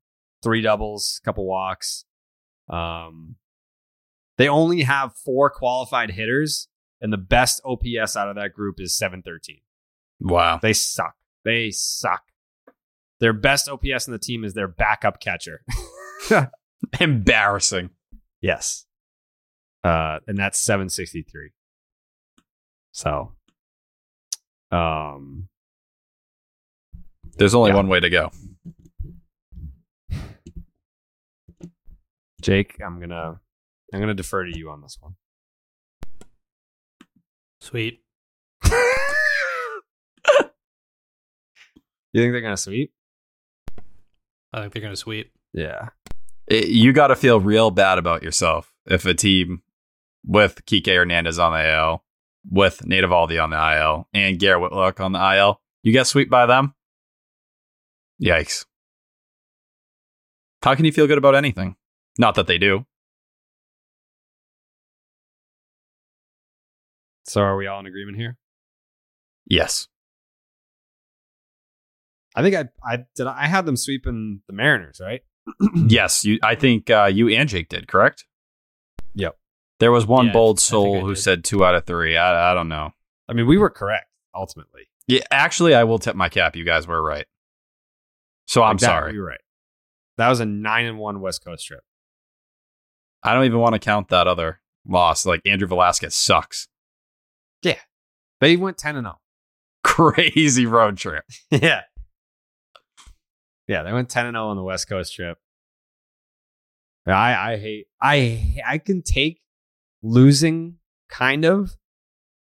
three 0.44 0.62
doubles, 0.62 1.22
couple 1.24 1.46
walks. 1.46 2.04
Um, 2.68 3.38
they 4.38 4.50
only 4.50 4.82
have 4.82 5.16
four 5.16 5.50
qualified 5.50 6.12
hitters, 6.12 6.68
and 7.00 7.14
the 7.14 7.18
best 7.18 7.62
OPS 7.64 8.18
out 8.18 8.28
of 8.28 8.36
that 8.36 8.52
group 8.52 8.82
is 8.82 8.94
713. 8.98 9.62
Wow. 10.20 10.60
They 10.62 10.74
suck. 10.74 11.16
They 11.46 11.72
suck. 11.72 12.24
Their 13.22 13.32
best 13.32 13.70
OPS 13.70 14.08
in 14.08 14.12
the 14.12 14.20
team 14.20 14.44
is 14.44 14.56
their 14.56 14.68
backup 14.68 15.22
catcher. 15.22 15.64
Embarrassing. 17.00 17.92
yes. 18.42 18.86
Uh, 19.84 20.20
and 20.28 20.38
that's 20.38 20.58
763. 20.60 21.52
So, 22.92 23.34
um, 24.72 25.50
There's 27.38 27.56
only 27.56 27.72
Yeah. 27.72 27.76
one 27.78 27.88
way 27.88 28.00
to 28.00 28.10
go. 28.12 28.32
Jake, 32.42 32.80
I'm 32.84 33.00
gonna 33.00 33.40
I'm 33.94 34.00
gonna 34.00 34.14
defer 34.14 34.46
to 34.46 34.58
you 34.58 34.70
on 34.70 34.82
this 34.82 34.98
one. 35.00 35.16
Sweet. 37.62 38.02
You 42.16 42.22
think 42.22 42.32
they're 42.32 42.42
gonna 42.42 42.58
sweep? 42.58 42.94
I 44.54 44.62
think 44.62 44.74
they're 44.74 44.84
going 44.84 44.94
to 44.94 44.98
sweep. 44.98 45.32
Yeah. 45.52 45.90
It- 46.46 46.68
you 46.68 46.94
got 46.94 47.08
to 47.08 47.16
feel 47.16 47.40
real 47.40 47.72
bad 47.72 47.98
about 47.98 48.22
yourself 48.22 48.72
if 48.86 49.04
a 49.08 49.16
team 49.16 49.64
with 50.26 50.66
Kike 50.66 50.88
Hernandez 50.88 51.40
on 51.40 51.54
the 51.54 51.74
IL, 51.74 52.04
with 52.50 52.86
Nate 52.86 53.04
Eovaldi 53.04 53.42
on 53.42 53.50
the 53.50 53.78
IL, 53.78 54.08
and 54.14 54.40
Garrett 54.40 54.62
Whitlock 54.62 55.00
on 55.00 55.12
the 55.12 55.36
IL, 55.36 55.62
you 55.82 55.92
get 55.92 56.08
swept 56.08 56.30
by 56.30 56.46
them. 56.46 56.74
Yikes. 58.22 58.66
How 60.62 60.76
can 60.76 60.86
you 60.86 60.92
feel 60.92 61.08
good 61.08 61.18
about 61.18 61.36
anything? 61.36 61.76
Not 62.18 62.36
that 62.36 62.48
they 62.48 62.58
do. 62.58 62.86
So 67.26 67.42
are 67.42 67.58
we 67.58 67.68
all 67.68 67.80
in 67.80 67.86
agreement 67.86 68.18
here? 68.18 68.38
Yes. 69.46 69.88
I 72.36 72.42
think 72.42 72.56
I 72.56 72.66
I 72.86 73.00
did 73.16 73.28
I 73.28 73.48
had 73.48 73.66
them 73.66 73.78
sweeping 73.78 74.42
the 74.48 74.54
Mariners, 74.54 75.00
right? 75.04 75.22
yes. 75.88 76.24
You. 76.26 76.40
I 76.42 76.56
think 76.56 76.90
uh, 76.90 77.10
you 77.12 77.30
and 77.30 77.48
Jake 77.48 77.70
did, 77.70 77.88
correct? 77.88 78.26
Yep. 79.84 79.86
There 79.86 79.92
was 79.92 80.06
one 80.06 80.28
Yeah, 80.28 80.34
bold 80.34 80.60
soul 80.60 81.02
who 81.02 81.14
did. 81.16 81.22
said 81.22 81.44
two 81.44 81.66
out 81.66 81.76
of 81.76 81.86
three. 81.86 82.18
I, 82.18 82.52
I 82.52 82.54
don't 82.54 82.70
know. 82.70 82.92
I 83.28 83.34
mean, 83.34 83.48
we 83.48 83.58
were 83.58 83.70
correct 83.70 84.08
ultimately. 84.36 84.88
Yeah, 85.08 85.22
actually, 85.32 85.76
I 85.76 85.84
will 85.84 86.00
tip 86.00 86.16
my 86.16 86.30
cap. 86.30 86.56
You 86.56 86.64
guys 86.64 86.88
were 86.88 87.02
right. 87.02 87.26
So 88.48 88.62
I'm 88.64 88.76
Like 88.76 88.80
that, 88.82 88.86
sorry. 88.86 89.14
You're 89.14 89.26
right. 89.26 89.42
That 90.18 90.30
was 90.30 90.40
a 90.40 90.46
nine 90.46 90.86
and 90.86 90.98
one 90.98 91.22
West 91.22 91.44
Coast 91.44 91.66
trip. 91.66 91.84
I 93.24 93.34
don't 93.34 93.46
even 93.46 93.60
want 93.60 93.74
to 93.74 93.80
count 93.80 94.10
that 94.10 94.28
other 94.28 94.62
loss. 94.88 95.26
Like 95.26 95.42
Andrew 95.46 95.68
Velazquez 95.68 96.16
sucks. 96.16 96.68
Yeah, 97.62 97.80
they 98.42 98.56
went 98.58 98.78
ten 98.78 98.96
and 98.96 99.08
oh. 99.08 99.12
zero. 99.12 99.20
Crazy 99.84 100.66
road 100.66 100.98
trip. 100.98 101.26
yeah. 101.52 101.82
Yeah, 103.68 103.84
they 103.84 103.94
went 103.94 104.10
10 104.10 104.26
and 104.26 104.36
0 104.36 104.48
on 104.48 104.58
the 104.58 104.64
West 104.64 104.90
Coast 104.90 105.16
trip. 105.16 105.38
I 107.06 107.54
I 107.54 107.58
hate 107.58 107.88
I 108.02 108.62
I 108.66 108.78
can 108.78 109.02
take 109.02 109.40
losing 110.04 110.76
kind 111.10 111.46
of 111.46 111.76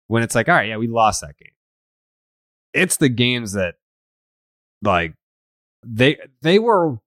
when 0.07 0.23
it's 0.23 0.35
like, 0.35 0.49
all 0.49 0.55
right, 0.55 0.67
yeah, 0.69 0.77
we 0.77 0.87
lost 0.87 1.21
that 1.21 1.37
game. 1.37 1.53
It's 2.73 2.97
the 2.97 3.09
games 3.09 3.53
that 3.53 3.75
like 4.81 5.13
they 5.85 6.17
they 6.41 6.59
were 6.59 6.97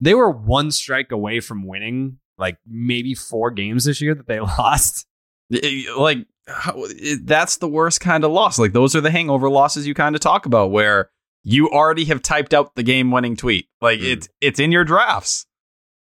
they 0.00 0.14
were 0.14 0.30
one 0.30 0.70
strike 0.70 1.12
away 1.12 1.40
from 1.40 1.66
winning 1.66 2.18
like 2.38 2.58
maybe 2.66 3.14
four 3.14 3.50
games 3.50 3.84
this 3.84 4.00
year 4.00 4.14
that 4.14 4.26
they 4.26 4.40
lost. 4.58 5.06
It- 5.50 5.96
like 5.96 6.26
how, 6.48 6.74
it, 6.76 7.26
that's 7.26 7.56
the 7.56 7.68
worst 7.68 8.00
kind 8.00 8.24
of 8.24 8.30
loss. 8.32 8.58
Like 8.58 8.72
those 8.72 8.94
are 8.94 9.00
the 9.00 9.10
hangover 9.10 9.48
losses 9.48 9.86
you 9.86 9.94
kind 9.94 10.14
of 10.14 10.20
talk 10.20 10.46
about, 10.46 10.70
where 10.70 11.10
you 11.42 11.68
already 11.70 12.04
have 12.06 12.22
typed 12.22 12.52
out 12.54 12.74
the 12.74 12.82
game-winning 12.82 13.36
tweet. 13.36 13.68
Like 13.80 14.00
Mm. 14.00 14.12
it's 14.12 14.28
it's 14.40 14.60
in 14.60 14.70
your 14.72 14.84
drafts. 14.84 15.46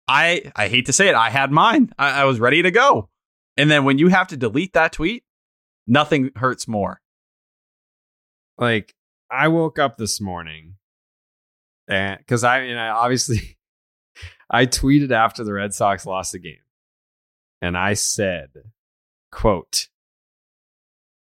I 0.07 0.51
I 0.55 0.67
hate 0.67 0.85
to 0.87 0.93
say 0.93 1.09
it, 1.09 1.15
I 1.15 1.29
had 1.29 1.51
mine. 1.51 1.91
I, 1.97 2.21
I 2.21 2.23
was 2.25 2.39
ready 2.39 2.61
to 2.63 2.71
go, 2.71 3.09
and 3.57 3.69
then 3.69 3.83
when 3.83 3.97
you 3.97 4.07
have 4.07 4.27
to 4.29 4.37
delete 4.37 4.73
that 4.73 4.93
tweet, 4.93 5.23
nothing 5.87 6.31
hurts 6.35 6.67
more. 6.67 7.01
like 8.57 8.93
I 9.29 9.47
woke 9.47 9.79
up 9.79 9.97
this 9.97 10.19
morning 10.19 10.75
and 11.87 12.17
because 12.17 12.43
I, 12.43 12.63
you 12.63 12.75
know, 12.75 12.93
obviously 12.95 13.57
I 14.49 14.65
tweeted 14.65 15.11
after 15.11 15.43
the 15.43 15.53
Red 15.53 15.73
Sox 15.73 16.05
lost 16.05 16.33
the 16.33 16.39
game 16.39 16.57
and 17.61 17.77
I 17.77 17.93
said, 17.93 18.49
quote, 19.31 19.87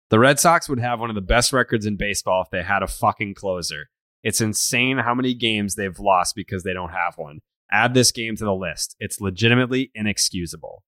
the 0.10 0.20
Red 0.20 0.40
Sox 0.40 0.68
would 0.70 0.80
have 0.80 1.00
one 1.00 1.10
of 1.10 1.16
the 1.16 1.22
best 1.22 1.54
records 1.54 1.86
in 1.86 1.96
baseball 1.96 2.42
if 2.44 2.50
they 2.50 2.64
had 2.64 2.84
a 2.84 2.88
fucking 2.88 3.34
closer. 3.34 3.90
It's 4.24 4.42
insane 4.42 4.98
how 4.98 5.16
many 5.16 5.34
games 5.34 5.76
they've 5.76 6.00
lost 6.00 6.36
because 6.36 6.64
they 6.64 6.74
don't 6.74 6.92
have 6.92 7.18
one. 7.18 7.40
Add 7.72 7.94
this 7.94 8.12
game 8.12 8.36
to 8.36 8.44
the 8.44 8.54
list. 8.54 8.96
It's 9.00 9.22
legitimately 9.22 9.90
inexcusable. 9.96 10.84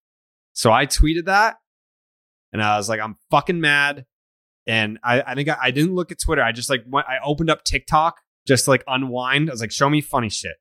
So 0.54 0.72
I 0.72 0.86
tweeted 0.86 1.26
that 1.26 1.56
and 2.52 2.62
I 2.62 2.76
was 2.76 2.88
like, 2.88 3.00
I'm 3.00 3.16
fucking 3.30 3.60
mad 3.60 4.06
and 4.66 4.98
I, 5.04 5.20
I 5.22 5.34
think 5.34 5.48
I, 5.48 5.56
I 5.64 5.70
didn't 5.70 5.94
look 5.94 6.10
at 6.10 6.20
Twitter. 6.20 6.42
I 6.42 6.52
just 6.52 6.70
like 6.70 6.84
went, 6.86 7.06
I 7.08 7.18
opened 7.22 7.50
up 7.50 7.64
TikTok 7.64 8.16
just 8.46 8.64
to 8.64 8.70
like 8.70 8.84
unwind. 8.86 9.50
I 9.50 9.52
was 9.52 9.60
like, 9.60 9.72
show 9.72 9.90
me 9.90 10.00
funny 10.00 10.30
shit, 10.30 10.56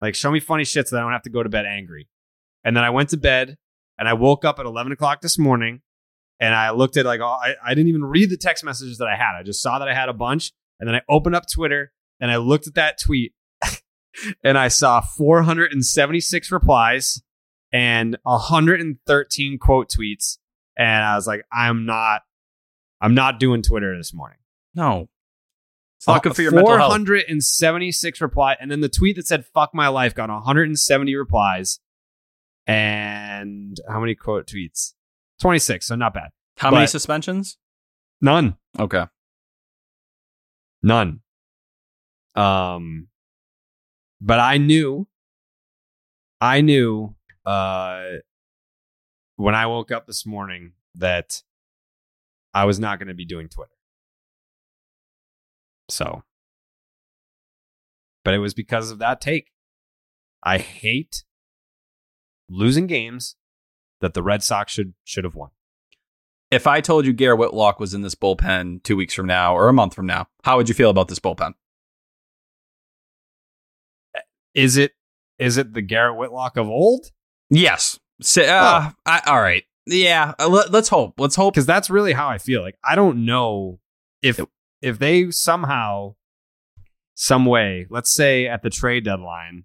like 0.00 0.14
show 0.14 0.30
me 0.30 0.40
funny 0.40 0.64
shit 0.64 0.88
so 0.88 0.96
that 0.96 1.00
I 1.00 1.04
don't 1.04 1.12
have 1.12 1.22
to 1.22 1.30
go 1.30 1.42
to 1.42 1.48
bed 1.48 1.66
angry. 1.66 2.08
And 2.64 2.76
then 2.76 2.82
I 2.82 2.90
went 2.90 3.10
to 3.10 3.16
bed 3.16 3.56
and 3.98 4.08
I 4.08 4.14
woke 4.14 4.44
up 4.44 4.58
at 4.58 4.66
eleven 4.66 4.92
o'clock 4.92 5.20
this 5.20 5.38
morning 5.38 5.82
and 6.40 6.54
I 6.54 6.70
looked 6.70 6.96
at 6.96 7.04
like 7.04 7.20
all, 7.20 7.38
I 7.40 7.54
I 7.64 7.74
didn't 7.74 7.88
even 7.88 8.04
read 8.04 8.30
the 8.30 8.36
text 8.36 8.64
messages 8.64 8.98
that 8.98 9.08
I 9.08 9.16
had. 9.16 9.38
I 9.38 9.42
just 9.42 9.62
saw 9.62 9.78
that 9.78 9.88
I 9.88 9.94
had 9.94 10.08
a 10.08 10.14
bunch 10.14 10.52
and 10.80 10.88
then 10.88 10.96
I 10.96 11.02
opened 11.08 11.36
up 11.36 11.44
Twitter 11.52 11.92
and 12.20 12.30
I 12.30 12.36
looked 12.36 12.66
at 12.66 12.74
that 12.74 12.98
tweet 12.98 13.34
and 14.42 14.56
I 14.56 14.68
saw 14.68 15.00
476 15.00 16.50
replies 16.50 17.22
and 17.74 18.16
113 18.22 19.58
quote 19.58 19.90
tweets 19.90 20.38
and 20.76 21.04
I 21.04 21.14
was 21.16 21.26
like, 21.26 21.44
I'm 21.52 21.84
not 21.84 22.22
I'm 23.00 23.14
not 23.14 23.38
doing 23.38 23.60
Twitter 23.62 23.96
this 23.96 24.14
morning. 24.14 24.38
No, 24.74 25.08
it's 25.98 26.06
not 26.06 26.22
good 26.22 26.34
for 26.34 26.42
your 26.42 26.52
mental 26.52 26.76
health. 26.76 26.92
476 26.92 28.20
reply, 28.20 28.56
and 28.60 28.70
then 28.70 28.80
the 28.80 28.88
tweet 28.88 29.16
that 29.16 29.26
said 29.26 29.44
"fuck 29.46 29.74
my 29.74 29.88
life" 29.88 30.14
got 30.14 30.30
170 30.30 31.14
replies, 31.14 31.80
and 32.66 33.78
how 33.88 34.00
many 34.00 34.14
quote 34.14 34.46
tweets? 34.46 34.94
26, 35.40 35.86
so 35.86 35.96
not 35.96 36.14
bad. 36.14 36.30
How 36.56 36.70
many 36.70 36.86
suspensions? 36.86 37.58
None, 38.20 38.56
Okay, 38.78 39.04
none. 40.82 41.20
Um, 42.34 43.08
but 44.20 44.40
I 44.40 44.58
knew, 44.58 45.06
I 46.40 46.60
knew, 46.62 47.14
uh, 47.46 48.04
when 49.36 49.54
I 49.54 49.66
woke 49.66 49.90
up 49.90 50.06
this 50.06 50.24
morning 50.26 50.72
that 50.94 51.42
I 52.52 52.64
was 52.64 52.78
not 52.78 52.98
going 52.98 53.08
to 53.08 53.14
be 53.14 53.24
doing 53.24 53.48
Twitter. 53.48 53.70
So, 55.90 56.22
but 58.24 58.34
it 58.34 58.38
was 58.38 58.54
because 58.54 58.90
of 58.90 58.98
that 59.00 59.20
take. 59.20 59.50
I 60.42 60.58
hate 60.58 61.24
losing 62.48 62.86
games 62.86 63.36
that 64.00 64.14
the 64.14 64.22
Red 64.22 64.42
Sox 64.42 64.72
should 64.72 64.94
should 65.04 65.24
have 65.24 65.34
won. 65.34 65.50
if 66.50 66.66
I 66.66 66.80
told 66.80 67.04
you 67.06 67.12
Garrett 67.12 67.38
Whitlock 67.38 67.80
was 67.80 67.94
in 67.94 68.02
this 68.02 68.14
bullpen 68.14 68.82
two 68.82 68.96
weeks 68.96 69.14
from 69.14 69.26
now 69.26 69.54
or 69.56 69.68
a 69.68 69.72
month 69.72 69.94
from 69.94 70.06
now, 70.06 70.28
how 70.44 70.56
would 70.56 70.68
you 70.68 70.74
feel 70.74 70.90
about 70.90 71.08
this 71.08 71.18
bullpen? 71.18 71.54
Is 74.54 74.76
it 74.76 74.92
is 75.38 75.56
it 75.56 75.72
the 75.74 75.82
Garrett 75.82 76.16
Whitlock 76.16 76.56
of 76.56 76.68
old? 76.68 77.06
Yes. 77.50 77.98
Say, 78.20 78.48
uh, 78.48 78.90
I, 79.06 79.20
all 79.26 79.40
right. 79.40 79.64
Yeah. 79.86 80.34
uh, 80.38 80.48
Let, 80.48 80.74
us 80.74 80.88
hope. 80.88 81.14
Let's 81.18 81.36
hope. 81.36 81.54
Because 81.54 81.66
that's 81.66 81.90
really 81.90 82.12
how 82.12 82.28
I 82.28 82.38
feel. 82.38 82.62
Like 82.62 82.76
I 82.84 82.94
don't 82.94 83.24
know 83.24 83.80
if 84.22 84.40
if 84.80 84.98
they 84.98 85.30
somehow, 85.30 86.14
some 87.14 87.44
way, 87.46 87.86
let's 87.90 88.12
say 88.12 88.46
at 88.46 88.62
the 88.62 88.70
trade 88.70 89.04
deadline, 89.04 89.64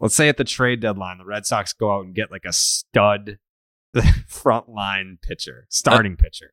let's 0.00 0.14
say 0.14 0.28
at 0.28 0.36
the 0.36 0.44
trade 0.44 0.80
deadline, 0.80 1.18
the 1.18 1.24
Red 1.24 1.46
Sox 1.46 1.72
go 1.72 1.90
out 1.94 2.04
and 2.04 2.14
get 2.14 2.30
like 2.30 2.44
a 2.46 2.52
stud 2.52 3.38
frontline 3.96 5.20
pitcher, 5.22 5.66
starting 5.70 6.16
pitcher. 6.16 6.52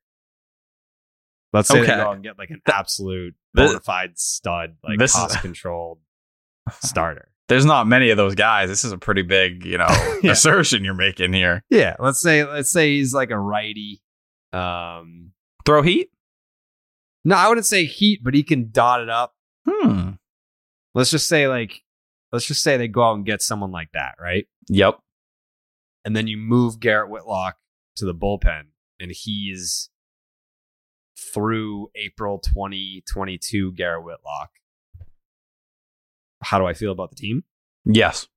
Let's 1.54 1.68
say 1.68 1.80
Okay. 1.80 1.92
they 1.92 1.98
go 1.98 2.10
out 2.10 2.16
and 2.16 2.24
get 2.24 2.38
like 2.38 2.50
an 2.50 2.62
absolute 2.66 3.36
bona 3.54 3.80
fide 3.82 4.18
stud, 4.18 4.76
like 4.84 5.00
cost 5.00 5.40
controlled 5.42 6.00
starter. 6.82 7.31
There's 7.52 7.66
not 7.66 7.86
many 7.86 8.12
of 8.12 8.18
those 8.18 8.34
guys. 8.34 8.70
This 8.70 8.86
is 8.86 8.94
a 8.94 8.98
pretty 8.98 9.24
big, 9.24 9.66
you 9.66 9.78
know, 9.78 9.88
Yeah. 10.24 10.32
assertion 10.32 10.86
you're 10.86 10.94
making 10.94 11.34
here. 11.34 11.66
Yeah, 11.70 11.98
let's 12.00 12.22
say 12.22 12.46
let's 12.46 12.72
say 12.72 12.92
he's 12.96 13.14
like 13.14 13.30
a 13.30 13.38
righty. 13.38 14.02
Um, 14.54 15.32
Throw 15.66 15.82
heat? 15.82 16.10
no, 17.26 17.36
I 17.36 17.50
wouldn't 17.50 17.66
say 17.66 17.84
heat, 17.84 18.22
but 18.24 18.34
he 18.34 18.42
can 18.44 18.70
dot 18.72 19.02
it 19.02 19.10
up. 19.10 19.36
Hmm. 19.70 20.12
Let's 20.96 21.12
just 21.12 21.28
say 21.28 21.50
like, 21.50 21.82
let's 22.32 22.46
just 22.46 22.64
say 22.64 22.78
they 22.78 22.88
go 22.88 23.04
out 23.04 23.16
and 23.16 23.26
get 23.26 23.42
someone 23.42 23.72
like 23.72 23.92
that, 23.96 24.16
right? 24.18 24.48
Yep. 24.70 25.00
And 26.06 26.16
then 26.16 26.28
you 26.28 26.38
move 26.38 26.80
Garrett 26.80 27.10
Whitlock 27.10 27.58
to 27.98 28.06
the 28.06 28.16
bullpen, 28.16 28.68
and 28.98 29.12
he's 29.12 29.90
through 31.34 31.90
April 31.96 32.40
2022. 32.40 33.74
Garrett 33.74 34.06
Whitlock. 34.06 34.52
How 36.44 36.60
do 36.60 36.66
I 36.66 36.74
feel 36.74 36.92
about 36.92 37.10
the 37.10 37.16
team? 37.16 37.44
Yes. 37.86 38.28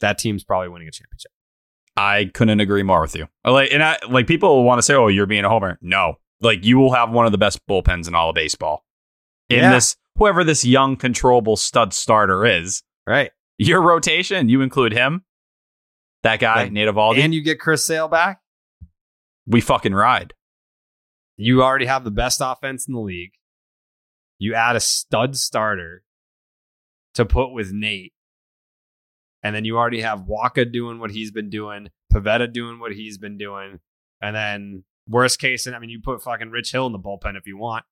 That 0.00 0.18
team's 0.18 0.44
probably 0.44 0.68
winning 0.68 0.88
a 0.88 0.90
championship. 0.92 1.30
I 1.96 2.30
couldn't 2.32 2.60
agree 2.60 2.82
more 2.82 3.00
with 3.00 3.14
you. 3.14 3.28
Like, 3.44 3.70
and 3.72 3.82
I 3.82 3.98
like 4.08 4.26
people 4.26 4.64
want 4.64 4.78
to 4.78 4.82
say, 4.82 4.94
"Oh, 4.94 5.08
you're 5.08 5.26
being 5.26 5.44
a 5.44 5.48
homer." 5.48 5.78
No, 5.82 6.14
like 6.40 6.64
you 6.64 6.78
will 6.78 6.92
have 6.94 7.10
one 7.10 7.26
of 7.26 7.32
the 7.32 7.38
best 7.38 7.60
bullpens 7.68 8.08
in 8.08 8.14
all 8.14 8.30
of 8.30 8.34
baseball. 8.34 8.84
In 9.50 9.58
Yeah. 9.58 9.72
this, 9.72 9.96
whoever 10.16 10.42
this 10.42 10.64
young, 10.64 10.96
controllable 10.96 11.56
stud 11.56 11.92
starter 11.92 12.46
is, 12.46 12.82
Right. 13.06 13.30
your 13.58 13.82
rotation, 13.82 14.48
you 14.48 14.62
include 14.62 14.92
him, 14.92 15.24
that 16.22 16.40
guy, 16.40 16.62
Like, 16.64 16.72
Nate 16.72 16.88
Eovaldi. 16.88 17.18
And 17.18 17.34
you 17.34 17.42
get 17.42 17.60
Chris 17.60 17.84
Sale 17.84 18.08
back. 18.08 18.40
we 19.46 19.60
fucking 19.60 19.92
ride. 19.94 20.32
You 21.36 21.62
already 21.62 21.86
have 21.86 22.04
the 22.04 22.10
best 22.10 22.40
offense 22.42 22.86
in 22.86 22.94
the 22.94 23.00
league. 23.00 23.32
You 24.38 24.54
add 24.54 24.76
a 24.76 24.80
stud 24.80 25.36
starter 25.36 26.04
to 27.14 27.24
put 27.24 27.52
with 27.52 27.72
Nate. 27.72 28.12
And 29.42 29.54
then 29.54 29.64
you 29.64 29.76
already 29.76 30.02
have 30.02 30.26
Waka 30.26 30.64
doing 30.64 31.00
what 31.00 31.10
he's 31.10 31.32
been 31.32 31.50
doing, 31.50 31.88
Pivetta 32.12 32.52
doing 32.52 32.78
what 32.78 32.92
he's 32.92 33.18
been 33.18 33.38
doing. 33.38 33.80
And 34.20 34.36
then 34.36 34.84
worst 35.08 35.40
case, 35.40 35.66
and 35.66 35.74
I 35.74 35.80
mean, 35.80 35.90
you 35.90 36.00
put 36.00 36.22
fucking 36.22 36.50
Rich 36.50 36.72
Hill 36.72 36.86
in 36.86 36.92
the 36.92 36.98
bullpen 36.98 37.36
if 37.36 37.46
you 37.46 37.58
want. 37.58 37.84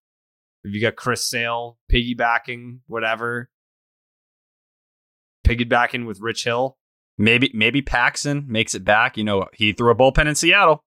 If 0.62 0.72
you 0.74 0.80
got 0.80 0.96
Chris 0.96 1.24
Sale 1.24 1.78
piggybacking, 1.90 2.80
whatever, 2.86 3.50
piggybacking 5.46 6.06
with 6.06 6.20
Rich 6.20 6.44
Hill, 6.44 6.78
Maybe 7.20 7.50
maybe 7.52 7.82
Paxton 7.82 8.46
makes 8.48 8.74
it 8.74 8.82
back. 8.82 9.18
You 9.18 9.24
know, 9.24 9.44
he 9.52 9.74
threw 9.74 9.90
a 9.90 9.94
bullpen 9.94 10.26
in 10.26 10.34
Seattle. 10.34 10.82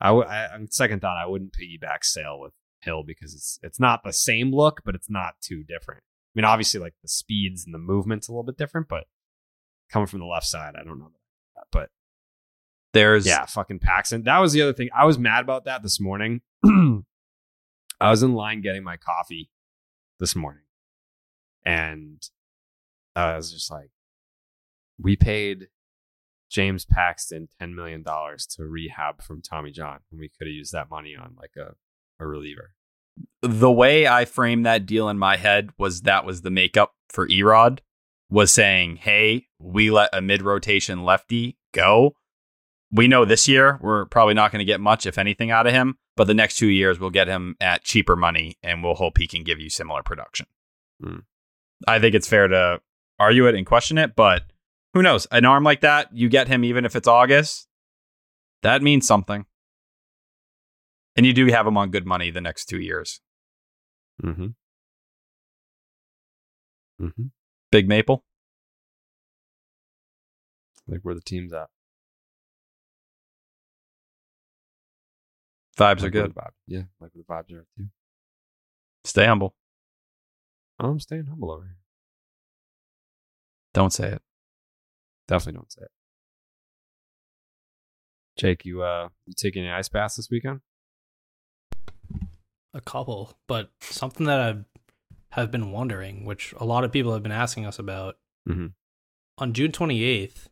I, 0.00 0.06
w- 0.08 0.24
I 0.24 0.54
on 0.54 0.68
second 0.70 1.00
thought, 1.00 1.16
I 1.16 1.26
wouldn't 1.26 1.52
piggyback 1.52 2.04
Sale 2.04 2.38
with 2.38 2.52
Hill 2.80 3.02
because 3.04 3.34
it's 3.34 3.58
it's 3.60 3.80
not 3.80 4.04
the 4.04 4.12
same 4.12 4.54
look, 4.54 4.82
but 4.84 4.94
it's 4.94 5.10
not 5.10 5.40
too 5.40 5.64
different. 5.64 6.04
I 6.34 6.40
mean, 6.40 6.44
obviously, 6.44 6.80
like 6.80 6.94
the 7.02 7.08
speeds 7.08 7.64
and 7.64 7.74
the 7.74 7.78
movements 7.78 8.28
a 8.28 8.32
little 8.32 8.44
bit 8.44 8.56
different, 8.56 8.88
but 8.88 9.04
coming 9.90 10.06
from 10.06 10.20
the 10.20 10.26
left 10.26 10.46
side, 10.46 10.74
I 10.78 10.84
don't 10.84 10.98
know 10.98 11.10
that. 11.56 11.64
But 11.72 11.90
There's 12.92 13.26
yeah, 13.26 13.46
fucking 13.46 13.80
Paxton. 13.80 14.22
That 14.24 14.38
was 14.38 14.52
the 14.52 14.62
other 14.62 14.72
thing. 14.72 14.90
I 14.96 15.04
was 15.04 15.18
mad 15.18 15.42
about 15.42 15.64
that 15.64 15.82
this 15.82 16.00
morning 16.00 16.42
I 16.64 18.10
was 18.10 18.22
in 18.22 18.32
line 18.34 18.60
getting 18.60 18.84
my 18.84 18.96
coffee 18.96 19.50
this 20.20 20.36
morning, 20.36 20.64
and 21.64 22.22
I 23.16 23.36
was 23.36 23.52
just 23.52 23.70
like, 23.70 23.90
we 25.00 25.16
paid 25.16 25.68
James 26.50 26.84
Paxton 26.84 27.48
ten 27.58 27.74
million 27.74 28.02
dollars 28.02 28.46
to 28.56 28.64
rehab 28.64 29.22
from 29.22 29.42
Tommy 29.42 29.70
John, 29.70 30.00
and 30.10 30.20
we 30.20 30.28
could 30.28 30.46
have 30.46 30.54
used 30.54 30.72
that 30.72 30.90
money 30.90 31.16
on 31.16 31.34
like 31.38 31.52
a 31.56 31.74
a 32.20 32.26
reliever. 32.26 32.74
The 33.42 33.70
way 33.70 34.06
I 34.06 34.24
framed 34.24 34.66
that 34.66 34.86
deal 34.86 35.08
in 35.08 35.18
my 35.18 35.36
head 35.36 35.70
was 35.78 36.02
that 36.02 36.24
was 36.24 36.42
the 36.42 36.50
makeup 36.50 36.94
for 37.08 37.28
E-Rod 37.28 37.82
was 38.30 38.52
saying, 38.52 38.96
"Hey, 38.96 39.46
we 39.58 39.90
let 39.90 40.10
a 40.12 40.20
mid 40.20 40.42
rotation 40.42 41.04
lefty 41.04 41.56
go. 41.72 42.14
We 42.90 43.08
know 43.08 43.24
this 43.24 43.48
year 43.48 43.78
we're 43.82 44.06
probably 44.06 44.34
not 44.34 44.50
going 44.50 44.60
to 44.60 44.64
get 44.64 44.80
much, 44.80 45.06
if 45.06 45.18
anything, 45.18 45.50
out 45.50 45.66
of 45.66 45.72
him, 45.72 45.98
but 46.16 46.26
the 46.26 46.34
next 46.34 46.56
two 46.56 46.68
years 46.68 46.98
we'll 46.98 47.10
get 47.10 47.28
him 47.28 47.56
at 47.60 47.84
cheaper 47.84 48.16
money, 48.16 48.56
and 48.62 48.82
we'll 48.82 48.94
hope 48.94 49.18
he 49.18 49.26
can 49.26 49.44
give 49.44 49.60
you 49.60 49.70
similar 49.70 50.02
production." 50.02 50.46
Hmm. 51.02 51.20
I 51.86 51.98
think 52.00 52.14
it's 52.14 52.28
fair 52.28 52.48
to 52.48 52.80
argue 53.18 53.46
it 53.46 53.54
and 53.54 53.66
question 53.66 53.98
it, 53.98 54.16
but 54.16 54.44
who 54.94 55.02
knows? 55.02 55.26
An 55.26 55.44
arm 55.44 55.64
like 55.64 55.80
that, 55.82 56.08
you 56.12 56.28
get 56.28 56.48
him 56.48 56.64
even 56.64 56.84
if 56.84 56.96
it's 56.96 57.08
August. 57.08 57.68
That 58.62 58.82
means 58.82 59.06
something. 59.06 59.46
And 61.18 61.26
you 61.26 61.32
do 61.32 61.46
have 61.46 61.64
them 61.64 61.76
on 61.76 61.90
good 61.90 62.06
money 62.06 62.30
the 62.30 62.40
next 62.40 62.66
two 62.66 62.78
years. 62.78 63.20
Mm-hmm. 64.22 64.46
Mm-hmm. 67.04 67.22
Big 67.72 67.88
Maple. 67.88 68.24
Like 70.86 71.00
where 71.02 71.16
the 71.16 71.20
team's 71.20 71.52
at. 71.52 71.66
Vibes 75.76 75.80
are 75.80 75.86
Like 75.86 76.02
where 76.02 76.10
good. 76.10 76.34
vibe- 76.36 76.50
yeah, 76.68 76.82
like 77.00 77.10
where 77.12 77.24
the 77.26 77.52
vibes 77.52 77.52
are 77.58 77.66
too. 77.76 77.88
Stay 79.02 79.26
humble. 79.26 79.56
I'm 80.78 81.00
staying 81.00 81.26
humble 81.26 81.50
over 81.50 81.64
here. 81.64 81.78
Don't 83.74 83.92
say 83.92 84.12
it. 84.12 84.22
Definitely 85.26 85.58
don't 85.58 85.72
say 85.72 85.82
it. 85.82 85.90
Jake, 88.36 88.64
you 88.64 88.82
uh 88.84 89.08
you 89.26 89.34
taking 89.36 89.64
any 89.64 89.72
ice 89.72 89.88
baths 89.88 90.14
this 90.14 90.30
weekend? 90.30 90.60
A 92.74 92.80
couple, 92.80 93.36
but 93.46 93.70
something 93.80 94.26
that 94.26 94.40
I 94.40 94.64
have 95.30 95.50
been 95.50 95.72
wondering, 95.72 96.24
which 96.24 96.52
a 96.58 96.64
lot 96.64 96.84
of 96.84 96.92
people 96.92 97.12
have 97.14 97.22
been 97.22 97.32
asking 97.32 97.64
us 97.66 97.78
about, 97.78 98.18
Mhm. 98.48 98.74
on 99.38 99.52
June 99.54 99.72
28th, 99.72 100.50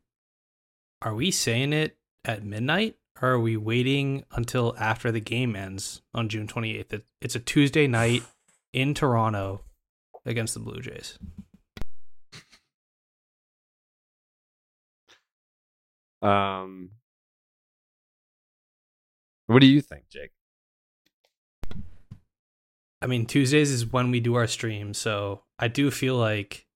are 1.03 1.15
we 1.15 1.31
saying 1.31 1.73
it 1.73 1.99
at 2.25 2.43
midnight 2.43 2.99
or 3.21 3.31
are 3.33 3.41
we 3.41 3.57
waiting 3.57 4.25
until 4.33 4.75
after 4.79 5.13
the 5.13 5.21
game 5.21 5.55
ends 5.55 6.03
on 6.15 6.29
June 6.29 6.47
28th? 6.47 6.93
It- 6.93 7.07
It's 7.21 7.35
a 7.35 7.41
Tuesday 7.41 7.87
night 7.87 8.23
in 8.73 8.95
Toronto 8.95 9.65
against 10.25 10.55
the 10.55 10.61
Blue 10.61 10.81
Jays. 10.81 11.19
Um 16.23 16.93
What 19.47 19.61
do 19.61 19.67
you 19.67 19.81
think, 19.81 20.09
Jake? 20.09 20.33
I 23.07 23.09
mean, 23.09 23.25
Tuesdays 23.25 23.71
is 23.71 23.87
when 23.87 24.11
we 24.11 24.19
do 24.19 24.35
our 24.35 24.49
stream, 24.49 24.93
so 24.93 25.43
I 25.61 25.69
do 25.69 25.93
feel 25.93 26.17
like 26.17 26.67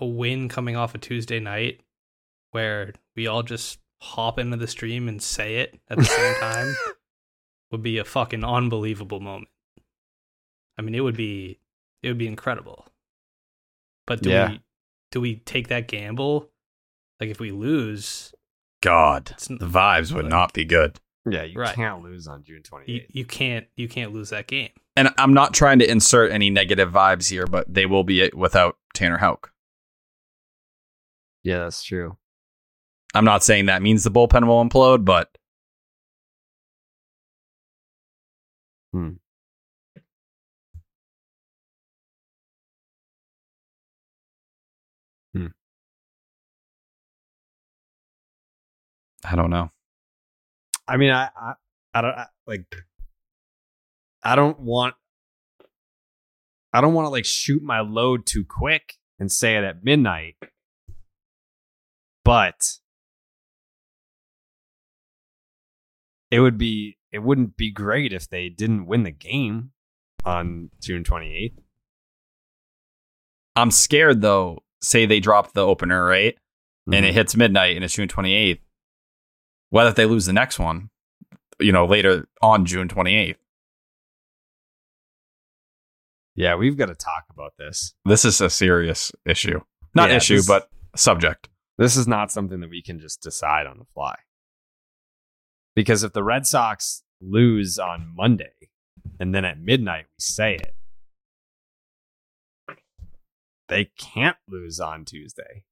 a 0.00 0.06
win 0.06 0.48
coming 0.48 0.76
off 0.76 0.94
a 0.94 0.98
Tuesday 0.98 1.40
night 1.40 1.80
where 2.52 2.92
we 3.16 3.26
all 3.26 3.42
just 3.42 3.80
hop 4.00 4.38
into 4.38 4.56
the 4.56 4.68
stream 4.68 5.08
and 5.08 5.20
say 5.20 5.56
it 5.56 5.80
at 5.90 5.98
the 5.98 6.04
same 6.04 6.34
time 6.40 6.72
would 7.72 7.82
be 7.82 7.98
a 7.98 8.04
fucking 8.04 8.44
unbelievable 8.44 9.18
moment. 9.18 9.48
I 10.78 10.82
mean, 10.82 10.94
it 10.94 11.00
would 11.00 11.16
be 11.16 11.58
it 12.04 12.06
would 12.06 12.18
be 12.18 12.28
incredible. 12.28 12.86
But 14.06 14.22
do 14.22 14.30
Yeah. 14.30 14.50
we 14.50 14.60
do 15.10 15.20
we 15.20 15.34
take 15.34 15.66
that 15.66 15.88
gamble? 15.88 16.48
Like 17.18 17.30
if 17.30 17.40
we 17.40 17.50
lose, 17.50 18.32
God, 18.84 19.30
It's 19.32 19.48
the 19.48 19.56
vibes 19.66 20.12
would 20.12 20.26
like- 20.26 20.30
not 20.30 20.52
be 20.54 20.64
good. 20.64 21.00
Yeah, 21.28 21.42
you 21.42 21.58
Right. 21.58 21.74
can't 21.74 22.04
lose 22.04 22.28
on 22.28 22.44
June 22.44 22.62
28th. 22.62 22.86
you, 22.88 23.04
you 23.08 23.24
can't 23.24 23.66
you 23.74 23.88
can't 23.88 24.12
lose 24.12 24.30
that 24.30 24.46
game. 24.46 24.70
And 24.98 25.10
I'm 25.16 25.32
not 25.32 25.54
trying 25.54 25.78
to 25.78 25.88
insert 25.88 26.32
any 26.32 26.50
negative 26.50 26.90
vibes 26.90 27.30
here, 27.30 27.46
but 27.46 27.72
they 27.72 27.86
will 27.86 28.02
be 28.02 28.28
without 28.34 28.78
Tanner 28.94 29.18
Houck. 29.18 29.52
yeah, 31.44 31.58
that's 31.58 31.84
true. 31.84 32.16
I'm 33.14 33.24
not 33.24 33.44
saying 33.44 33.66
that 33.66 33.80
means 33.80 34.02
the 34.02 34.10
bullpen 34.10 34.48
will 34.48 34.64
implode, 34.64 35.04
but 35.04 35.30
hmm. 38.92 39.10
Hmm. 45.32 45.46
I 49.24 49.36
don't 49.36 49.50
know. 49.50 49.70
I 50.88 50.96
mean, 50.96 51.10
I, 51.10 51.30
I, 51.40 51.54
I 51.94 52.00
don't 52.00 52.10
I, 52.10 52.26
like. 52.48 52.87
I 54.22 54.34
don't 54.36 54.58
want. 54.60 54.94
I 56.72 56.80
don't 56.80 56.94
want 56.94 57.06
to 57.06 57.10
like 57.10 57.24
shoot 57.24 57.62
my 57.62 57.80
load 57.80 58.26
too 58.26 58.44
quick 58.44 58.94
and 59.18 59.30
say 59.32 59.56
it 59.56 59.64
at 59.64 59.84
midnight. 59.84 60.36
But 62.24 62.78
it 66.30 66.40
would 66.40 66.58
be. 66.58 66.96
It 67.10 67.20
wouldn't 67.20 67.56
be 67.56 67.70
great 67.70 68.12
if 68.12 68.28
they 68.28 68.50
didn't 68.50 68.86
win 68.86 69.02
the 69.02 69.10
game 69.10 69.70
on 70.24 70.70
June 70.82 71.04
twenty 71.04 71.34
eighth. 71.34 71.58
I'm 73.56 73.70
scared 73.70 74.20
though. 74.20 74.58
Say 74.82 75.06
they 75.06 75.20
drop 75.20 75.52
the 75.52 75.66
opener, 75.66 76.04
right? 76.04 76.36
And 76.86 76.94
Mm-hmm. 76.94 77.04
it 77.04 77.14
hits 77.14 77.36
midnight 77.36 77.74
and 77.76 77.84
it's 77.84 77.92
June 77.94 78.08
28th. 78.08 78.60
What 79.70 79.86
if 79.88 79.94
they 79.96 80.06
lose 80.06 80.24
the 80.24 80.32
next 80.32 80.58
one, 80.58 80.88
you 81.60 81.70
know, 81.72 81.84
later 81.84 82.26
on 82.40 82.64
June 82.64 82.88
28th? 82.88 83.34
Yeah, 86.38 86.54
we've 86.54 86.76
got 86.76 86.86
to 86.86 86.94
talk 86.94 87.24
about 87.30 87.54
this. 87.58 87.94
This 88.04 88.24
is 88.24 88.40
a 88.40 88.48
serious 88.48 89.10
issue. 89.26 89.58
Not 89.92 90.10
Yeah, 90.10 90.16
issue, 90.18 90.36
this- 90.36 90.46
but 90.46 90.70
subject. 90.94 91.48
This 91.78 91.96
is 91.96 92.06
not 92.06 92.30
something 92.30 92.60
that 92.60 92.70
we 92.70 92.80
can 92.80 93.00
just 93.00 93.20
decide 93.20 93.66
on 93.66 93.78
the 93.80 93.84
fly. 93.92 94.16
Because 95.74 96.04
if 96.04 96.12
the 96.12 96.22
Red 96.22 96.46
Sox 96.46 97.02
lose 97.20 97.76
on 97.76 98.14
Monday 98.16 98.52
and 99.18 99.34
then 99.34 99.44
at 99.44 99.58
midnight 99.58 100.04
we 100.06 100.14
say 100.20 100.54
it, 100.54 100.74
they 103.66 103.86
can't 103.98 104.36
lose 104.48 104.78
on 104.78 105.04
Tuesday. 105.04 105.64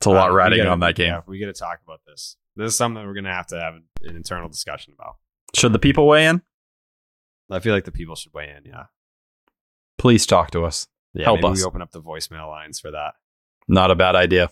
It's 0.00 0.06
a 0.06 0.10
lot 0.10 0.30
Uh, 0.30 0.34
riding 0.34 0.58
gotta- 0.58 0.70
on 0.70 0.80
that 0.80 0.94
game. 0.94 1.08
Yeah, 1.08 1.22
we 1.26 1.40
got 1.40 1.46
to 1.46 1.52
talk 1.52 1.80
about 1.84 2.00
this. 2.06 2.36
This 2.54 2.70
is 2.72 2.76
something 2.76 3.04
we're 3.04 3.14
going 3.14 3.24
to 3.24 3.32
have 3.32 3.48
to 3.48 3.60
have 3.60 3.74
an 3.74 3.88
internal 4.02 4.48
discussion 4.48 4.94
about. 4.96 5.16
Should 5.56 5.72
the 5.72 5.78
people 5.80 6.06
weigh 6.06 6.26
in? 6.26 6.42
I 7.50 7.60
feel 7.60 7.74
like 7.74 7.84
the 7.84 7.92
people 7.92 8.14
should 8.14 8.32
weigh 8.34 8.52
in. 8.56 8.64
Yeah, 8.70 8.84
Please 9.96 10.26
talk 10.26 10.50
to 10.52 10.64
us. 10.64 10.86
yeah 11.14 11.24
Help 11.24 11.40
maybe 11.40 11.52
us. 11.52 11.58
We 11.58 11.64
open 11.64 11.82
up 11.82 11.92
the 11.92 12.02
voicemail 12.02 12.48
lines 12.48 12.78
for 12.80 12.90
that. 12.90 13.14
Not 13.66 13.90
a 13.90 13.94
bad 13.96 14.16
idea. 14.16 14.50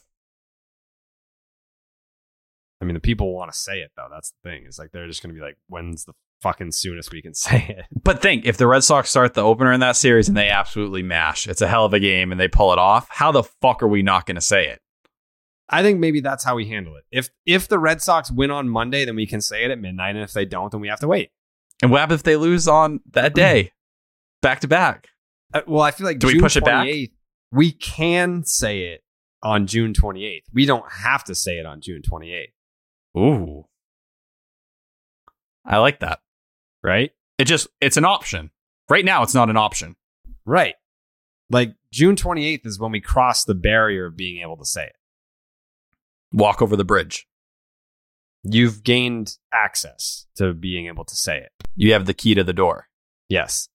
I 2.80 2.84
mean, 2.84 2.94
the 2.94 3.00
people 3.00 3.32
want 3.34 3.50
to 3.52 3.58
say 3.58 3.80
it 3.80 3.92
though. 3.96 4.08
That's 4.10 4.30
the 4.30 4.50
thing. 4.50 4.64
It's 4.66 4.78
like 4.78 4.92
they're 4.92 5.06
just 5.06 5.22
going 5.22 5.34
to 5.34 5.38
be 5.38 5.44
like, 5.44 5.56
"When's 5.68 6.04
the 6.04 6.12
fucking 6.42 6.72
soonest 6.72 7.10
we 7.12 7.22
can 7.22 7.34
say 7.34 7.64
it?" 7.78 7.86
But 8.02 8.20
think 8.20 8.44
if 8.44 8.56
the 8.58 8.66
Red 8.66 8.84
Sox 8.84 9.10
start 9.10 9.34
the 9.34 9.42
opener 9.42 9.72
in 9.72 9.80
that 9.80 9.96
series 9.96 10.28
and 10.28 10.36
they 10.36 10.48
absolutely 10.48 11.02
mash, 11.02 11.46
it's 11.48 11.62
a 11.62 11.68
hell 11.68 11.86
of 11.86 11.94
a 11.94 12.00
game 12.00 12.32
and 12.32 12.40
they 12.40 12.48
pull 12.48 12.72
it 12.72 12.78
off. 12.78 13.06
How 13.10 13.32
the 13.32 13.44
fuck 13.44 13.82
are 13.82 13.88
we 13.88 14.02
not 14.02 14.26
going 14.26 14.34
to 14.34 14.40
say 14.42 14.68
it? 14.68 14.80
I 15.68 15.82
think 15.82 15.98
maybe 15.98 16.20
that's 16.20 16.44
how 16.44 16.54
we 16.54 16.66
handle 16.66 16.96
it. 16.96 17.04
If 17.10 17.30
if 17.46 17.66
the 17.66 17.78
Red 17.78 18.02
Sox 18.02 18.30
win 18.30 18.50
on 18.50 18.68
Monday, 18.68 19.04
then 19.04 19.16
we 19.16 19.26
can 19.26 19.40
say 19.40 19.64
it 19.64 19.70
at 19.70 19.80
midnight, 19.80 20.14
and 20.14 20.22
if 20.24 20.32
they 20.32 20.44
don't, 20.44 20.70
then 20.70 20.80
we 20.80 20.88
have 20.88 21.00
to 21.00 21.08
wait. 21.08 21.30
And 21.82 21.90
what 21.90 22.00
happens 22.00 22.20
if 22.20 22.24
they 22.24 22.36
lose 22.36 22.66
on 22.68 23.00
that 23.12 23.34
day, 23.34 23.72
back 24.42 24.60
to 24.60 24.68
back? 24.68 25.08
Uh, 25.52 25.62
well, 25.66 25.82
I 25.82 25.90
feel 25.90 26.06
like 26.06 26.18
Do 26.18 26.26
we 26.26 26.34
June 26.34 26.42
push 26.42 26.56
it 26.56 26.64
back? 26.64 26.88
We 27.52 27.72
can 27.72 28.44
say 28.44 28.88
it 28.88 29.02
on 29.42 29.66
June 29.66 29.92
28th. 29.92 30.42
We 30.52 30.66
don't 30.66 30.90
have 30.90 31.22
to 31.24 31.34
say 31.34 31.58
it 31.58 31.66
on 31.66 31.80
June 31.80 32.02
28th, 32.02 32.46
Ooh, 33.18 33.64
I 35.64 35.78
like 35.78 36.00
that. 36.00 36.20
right? 36.82 37.12
It 37.38 37.44
just 37.44 37.68
it's 37.80 37.96
an 37.96 38.04
option. 38.04 38.50
Right 38.88 39.04
now, 39.04 39.22
it's 39.22 39.34
not 39.34 39.50
an 39.50 39.56
option. 39.56 39.96
Right. 40.44 40.74
Like 41.50 41.74
June 41.92 42.16
28th 42.16 42.66
is 42.66 42.78
when 42.78 42.92
we 42.92 43.00
cross 43.00 43.44
the 43.44 43.54
barrier 43.54 44.06
of 44.06 44.16
being 44.16 44.42
able 44.42 44.56
to 44.56 44.64
say 44.64 44.84
it. 44.84 44.96
Walk 46.32 46.62
over 46.62 46.76
the 46.76 46.84
bridge. 46.84 47.26
You've 48.44 48.82
gained 48.84 49.36
access 49.52 50.26
to 50.36 50.54
being 50.54 50.86
able 50.86 51.04
to 51.04 51.16
say 51.16 51.38
it. 51.38 51.50
You 51.74 51.92
have 51.94 52.06
the 52.06 52.14
key 52.14 52.34
to 52.34 52.44
the 52.44 52.52
door. 52.52 52.88
Yes. 53.28 53.68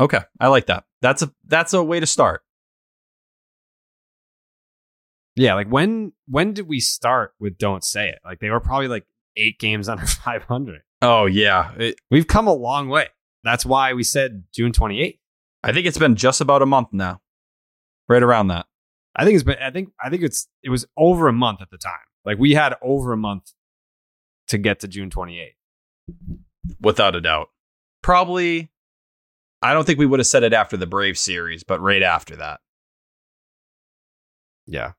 Okay, 0.00 0.20
I 0.40 0.48
like 0.48 0.66
that. 0.66 0.84
That's 1.00 1.22
a 1.22 1.32
that's 1.46 1.72
a 1.74 1.82
way 1.82 2.00
to 2.00 2.06
start. 2.06 2.42
Yeah, 5.36 5.54
like 5.54 5.68
when 5.68 6.12
when 6.28 6.52
did 6.52 6.68
we 6.68 6.80
start 6.80 7.34
with 7.40 7.56
don't 7.58 7.84
say 7.84 8.08
it? 8.10 8.18
Like 8.24 8.40
they 8.40 8.50
were 8.50 8.60
probably 8.60 8.88
like 8.88 9.06
eight 9.36 9.58
games 9.58 9.88
under 9.88 10.06
500. 10.06 10.82
Oh 11.00 11.26
yeah, 11.26 11.72
It- 11.76 12.00
We've 12.10 12.26
come 12.26 12.46
a 12.46 12.52
long 12.54 12.88
way. 12.88 13.08
That's 13.44 13.66
why 13.66 13.92
we 13.94 14.04
said 14.04 14.44
June 14.54 14.70
28th. 14.72 15.18
I 15.64 15.72
think 15.72 15.86
it's 15.86 15.98
been 15.98 16.16
just 16.16 16.40
about 16.40 16.62
a 16.62 16.66
month 16.66 16.88
now, 16.92 17.20
right 18.08 18.22
around 18.22 18.48
that. 18.48 18.66
I 19.14 19.24
think 19.24 19.34
it's 19.34 19.44
been. 19.44 19.58
I 19.60 19.70
think. 19.70 19.90
I 20.02 20.10
think 20.10 20.22
it's. 20.22 20.48
It 20.62 20.70
was 20.70 20.86
over 20.96 21.28
a 21.28 21.32
month 21.32 21.60
at 21.60 21.70
the 21.70 21.78
time. 21.78 21.92
Like 22.24 22.38
we 22.38 22.54
had 22.54 22.74
over 22.82 23.12
a 23.12 23.16
month 23.16 23.52
to 24.48 24.58
get 24.58 24.80
to 24.80 24.88
June 24.88 25.10
28th. 25.10 25.50
without 26.80 27.14
a 27.16 27.20
doubt. 27.20 27.48
Probably, 28.02 28.70
I 29.60 29.74
don't 29.74 29.84
think 29.84 29.98
we 29.98 30.06
would 30.06 30.20
have 30.20 30.26
said 30.26 30.42
it 30.42 30.52
after 30.52 30.76
the 30.76 30.86
Brave 30.86 31.18
series, 31.18 31.62
but 31.62 31.80
right 31.80 32.02
after 32.02 32.36
that. 32.36 32.60
Yeah. 34.66 34.92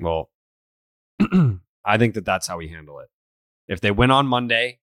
Well, 0.00 0.30
I 1.84 1.98
think 1.98 2.14
that 2.14 2.24
that's 2.24 2.46
how 2.46 2.58
we 2.58 2.68
handle 2.68 3.00
it. 3.00 3.08
If 3.68 3.80
they 3.80 3.90
win 3.90 4.10
on 4.10 4.26
Monday, 4.26 4.80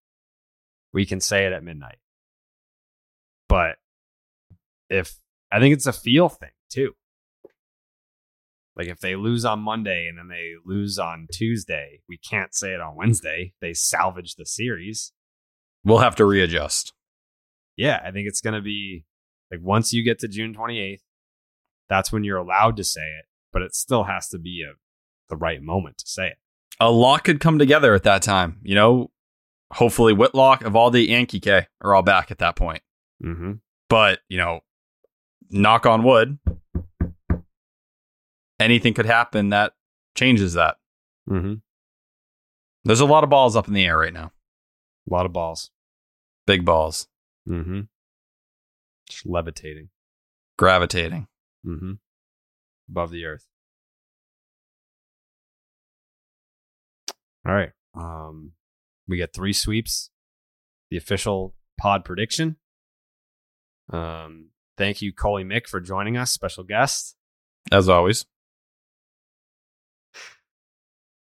we 0.93 1.05
can 1.05 1.19
say 1.19 1.45
it 1.45 1.53
at 1.53 1.63
midnight. 1.63 1.97
But 3.47 3.77
if 4.89 5.15
I 5.51 5.59
think 5.59 5.73
it's 5.73 5.87
a 5.87 5.93
feel 5.93 6.29
thing 6.29 6.51
too. 6.71 6.93
Like 8.75 8.87
if 8.87 8.99
they 8.99 9.15
lose 9.15 9.45
on 9.45 9.59
Monday 9.59 10.07
and 10.07 10.17
then 10.17 10.29
they 10.29 10.53
lose 10.65 10.97
on 10.97 11.27
Tuesday, 11.31 12.01
we 12.07 12.17
can't 12.17 12.53
say 12.55 12.73
it 12.73 12.81
on 12.81 12.95
Wednesday. 12.95 13.53
They 13.61 13.73
salvage 13.73 14.35
the 14.35 14.45
series. 14.45 15.11
We'll 15.83 15.99
have 15.99 16.15
to 16.15 16.25
readjust. 16.25 16.93
Yeah, 17.75 18.01
I 18.03 18.11
think 18.11 18.27
it's 18.27 18.41
going 18.41 18.53
to 18.53 18.61
be 18.61 19.05
like 19.51 19.59
once 19.61 19.93
you 19.93 20.03
get 20.03 20.19
to 20.19 20.27
June 20.27 20.55
28th, 20.55 21.01
that's 21.89 22.11
when 22.11 22.23
you're 22.23 22.37
allowed 22.37 22.77
to 22.77 22.83
say 22.83 23.01
it, 23.01 23.25
but 23.51 23.61
it 23.61 23.75
still 23.75 24.05
has 24.05 24.29
to 24.29 24.39
be 24.39 24.63
a 24.67 24.73
the 25.31 25.35
right 25.35 25.63
moment 25.63 25.97
to 25.97 26.07
say 26.07 26.27
it. 26.27 26.37
A 26.79 26.91
lot 26.91 27.23
could 27.23 27.39
come 27.39 27.57
together 27.57 27.95
at 27.95 28.03
that 28.03 28.21
time. 28.21 28.59
You 28.61 28.75
know, 28.75 29.11
hopefully 29.71 30.13
Whitlock, 30.13 30.63
Eovaldi, 30.63 31.09
and 31.09 31.27
Kike 31.27 31.65
are 31.81 31.95
all 31.95 32.03
back 32.03 32.29
at 32.29 32.37
that 32.37 32.55
point. 32.55 32.83
Mm-hmm. 33.23 33.53
But, 33.89 34.19
you 34.29 34.37
know, 34.37 34.59
knock 35.49 35.85
on 35.85 36.03
wood, 36.03 36.37
anything 38.61 38.93
could 38.93 39.05
happen 39.05 39.49
that 39.49 39.73
changes 40.15 40.53
that. 40.53 40.77
Mm-hmm. 41.29 41.55
There's 42.83 42.99
a 42.99 43.05
lot 43.05 43.23
of 43.23 43.29
balls 43.29 43.55
up 43.55 43.67
in 43.67 43.73
the 43.73 43.85
air 43.85 43.97
right 43.97 44.13
now. 44.13 44.31
A 45.09 45.13
lot 45.13 45.25
of 45.25 45.33
balls. 45.33 45.69
Big 46.47 46.65
balls 46.65 47.07
Mm-hmm. 47.49 47.81
Just 49.09 49.25
levitating. 49.25 49.89
gravitating. 50.57 51.27
Mm-hmm. 51.65 51.93
Above 52.89 53.11
the 53.11 53.25
earth. 53.25 53.47
All 57.47 57.53
right. 57.53 57.71
Um, 57.95 58.51
we 59.07 59.17
get 59.17 59.33
three 59.33 59.53
sweeps. 59.53 60.11
The 60.91 60.97
official 60.97 61.55
pod 61.79 62.05
prediction. 62.05 62.57
Um, 63.91 64.49
thank 64.77 65.01
you, 65.01 65.11
Coley 65.13 65.43
Mick, 65.43 65.67
for 65.67 65.79
joining 65.81 66.17
us, 66.17 66.31
special 66.31 66.63
guest. 66.63 67.15
As 67.71 67.89
always. 67.89 68.25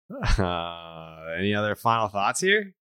Uh, 0.39 1.35
any 1.37 1.53
other 1.53 1.75
final 1.75 2.07
thoughts 2.07 2.39
here? 2.39 2.73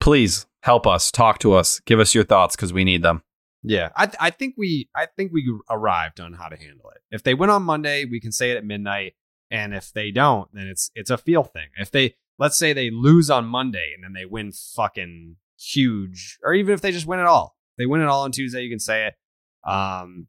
Please 0.00 0.46
help 0.62 0.86
us, 0.86 1.10
talk 1.10 1.38
to 1.40 1.52
us, 1.52 1.80
give 1.80 2.00
us 2.00 2.14
your 2.14 2.24
thoughts 2.24 2.56
because 2.56 2.72
we 2.72 2.84
need 2.84 3.02
them. 3.02 3.22
Yeah, 3.62 3.90
I 3.94 4.06
th- 4.06 4.16
I 4.18 4.30
think 4.30 4.54
we 4.56 4.88
I 4.96 5.06
think 5.06 5.32
we 5.32 5.52
arrived 5.68 6.18
on 6.20 6.32
how 6.32 6.48
to 6.48 6.56
handle 6.56 6.90
it. 6.94 7.02
If 7.14 7.22
they 7.22 7.34
win 7.34 7.50
on 7.50 7.62
Monday, 7.62 8.06
we 8.06 8.18
can 8.20 8.32
say 8.32 8.50
it 8.50 8.56
at 8.56 8.64
midnight, 8.64 9.14
and 9.50 9.74
if 9.74 9.92
they 9.92 10.10
don't, 10.10 10.48
then 10.54 10.66
it's 10.66 10.90
it's 10.94 11.10
a 11.10 11.18
feel 11.18 11.44
thing. 11.44 11.68
If 11.76 11.90
they 11.90 12.14
let's 12.38 12.56
say 12.56 12.72
they 12.72 12.90
lose 12.90 13.28
on 13.28 13.44
Monday 13.44 13.92
and 13.94 14.02
then 14.02 14.14
they 14.14 14.24
win 14.24 14.52
fucking 14.52 15.36
huge, 15.58 16.38
or 16.42 16.54
even 16.54 16.72
if 16.72 16.80
they 16.80 16.90
just 16.92 17.06
win 17.06 17.20
it 17.20 17.26
all, 17.26 17.54
they 17.76 17.84
win 17.84 18.00
it 18.00 18.06
all 18.06 18.22
on 18.24 18.32
Tuesday, 18.32 18.62
you 18.62 18.70
can 18.70 18.78
say 18.80 19.08
it. 19.08 19.70
Um, 19.70 20.28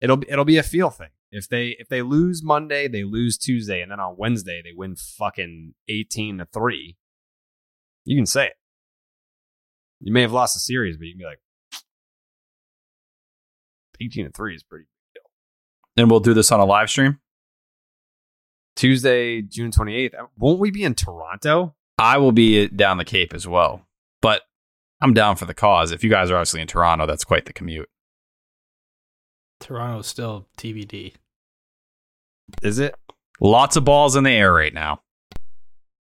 it'll 0.00 0.16
be- 0.18 0.30
it'll 0.30 0.44
be 0.44 0.58
a 0.58 0.62
feel 0.62 0.90
thing. 0.90 1.08
If 1.32 1.48
they 1.48 1.76
if 1.78 1.88
they 1.88 2.02
lose 2.02 2.42
Monday, 2.42 2.88
they 2.88 3.04
lose 3.04 3.38
Tuesday, 3.38 3.82
and 3.82 3.92
then 3.92 4.00
on 4.00 4.16
Wednesday 4.18 4.62
they 4.64 4.72
win 4.74 4.96
fucking 4.96 5.74
eighteen 5.88 6.38
to 6.38 6.46
three. 6.46 6.96
You 8.04 8.16
can 8.16 8.26
say 8.26 8.46
it. 8.46 8.54
You 10.00 10.12
may 10.12 10.22
have 10.22 10.32
lost 10.32 10.54
the 10.54 10.60
series, 10.60 10.96
but 10.96 11.06
you 11.06 11.12
can 11.12 11.18
be 11.18 11.24
like. 11.24 11.40
18 14.00 14.26
to 14.26 14.32
3 14.32 14.54
is 14.54 14.62
pretty 14.62 14.86
And 15.96 16.10
we'll 16.10 16.20
do 16.20 16.34
this 16.34 16.50
on 16.50 16.60
a 16.60 16.64
live 16.64 16.90
stream. 16.90 17.18
Tuesday, 18.76 19.42
June 19.42 19.70
28th. 19.70 20.14
Uh, 20.14 20.26
won't 20.38 20.58
we 20.58 20.70
be 20.70 20.84
in 20.84 20.94
Toronto? 20.94 21.74
I 21.98 22.16
will 22.16 22.32
be 22.32 22.68
down 22.68 22.96
the 22.96 23.04
Cape 23.04 23.34
as 23.34 23.46
well, 23.46 23.86
but 24.22 24.42
I'm 25.02 25.12
down 25.12 25.36
for 25.36 25.44
the 25.44 25.54
cause. 25.54 25.92
If 25.92 26.02
you 26.02 26.08
guys 26.08 26.30
are 26.30 26.36
obviously 26.36 26.62
in 26.62 26.66
Toronto, 26.66 27.04
that's 27.04 27.24
quite 27.24 27.44
the 27.44 27.52
commute. 27.52 27.90
Toronto's 29.60 30.06
still 30.06 30.48
TBD. 30.56 31.14
Is 32.62 32.78
it? 32.78 32.94
Lots 33.40 33.76
of 33.76 33.84
balls 33.84 34.16
in 34.16 34.24
the 34.24 34.30
air 34.30 34.52
right 34.52 34.74
now. 34.74 35.02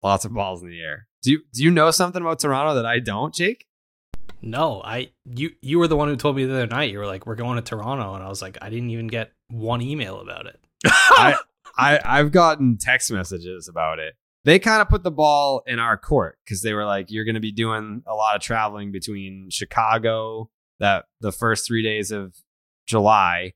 Lots 0.03 0.25
of 0.25 0.33
balls 0.33 0.63
in 0.63 0.71
the 0.71 0.81
air. 0.81 1.07
Do 1.23 1.31
you 1.31 1.41
do 1.53 1.63
you 1.63 1.71
know 1.71 1.91
something 1.91 2.21
about 2.21 2.41
Toronto 2.41 2.75
that 2.75 2.87
I 2.87 2.99
don't, 2.99 3.33
Jake? 3.33 3.67
No, 4.41 4.83
I 4.85 5.11
you 5.25 5.51
you 5.61 5.79
were 5.79 5.87
the 5.87 5.97
one 5.97 6.09
who 6.09 6.17
told 6.17 6.35
me 6.35 6.45
the 6.45 6.55
other 6.55 6.67
night. 6.67 6.91
You 6.91 6.99
were 6.99 7.07
like, 7.07 7.27
"We're 7.27 7.37
going 7.37 7.57
to 7.57 7.63
Toronto," 7.63 8.15
and 8.15 8.25
I 8.25 8.29
was 8.29 8.43
like, 8.43 8.59
"I 8.61 8.71
didn't 8.71 8.91
even 8.91 9.07
get 9.07 9.33
one 9.49 9.81
email 9.81 10.21
about 10.21 10.47
it." 10.47 10.59
I, 10.87 11.37
I 11.79 12.01
I've 12.05 12.33
gotten 12.33 12.77
text 12.77 13.13
messages 13.13 13.69
about 13.69 14.01
it. 14.01 14.15
They 14.45 14.59
kind 14.59 14.83
of 14.83 14.89
put 14.89 15.05
the 15.05 15.13
ball 15.13 15.63
in 15.65 15.79
our 15.79 15.97
court 15.97 16.39
because 16.45 16.63
they 16.63 16.75
were 16.75 16.85
like, 16.85 17.07
"You're 17.09 17.25
going 17.25 17.37
to 17.37 17.41
be 17.41 17.53
doing 17.53 18.03
a 18.05 18.15
lot 18.15 18.35
of 18.35 18.43
traveling 18.43 18.91
between 18.91 19.49
Chicago 19.51 20.51
that 20.81 21.05
the 21.21 21.31
first 21.31 21.65
three 21.65 21.85
days 21.85 22.11
of 22.11 22.35
July, 22.87 23.53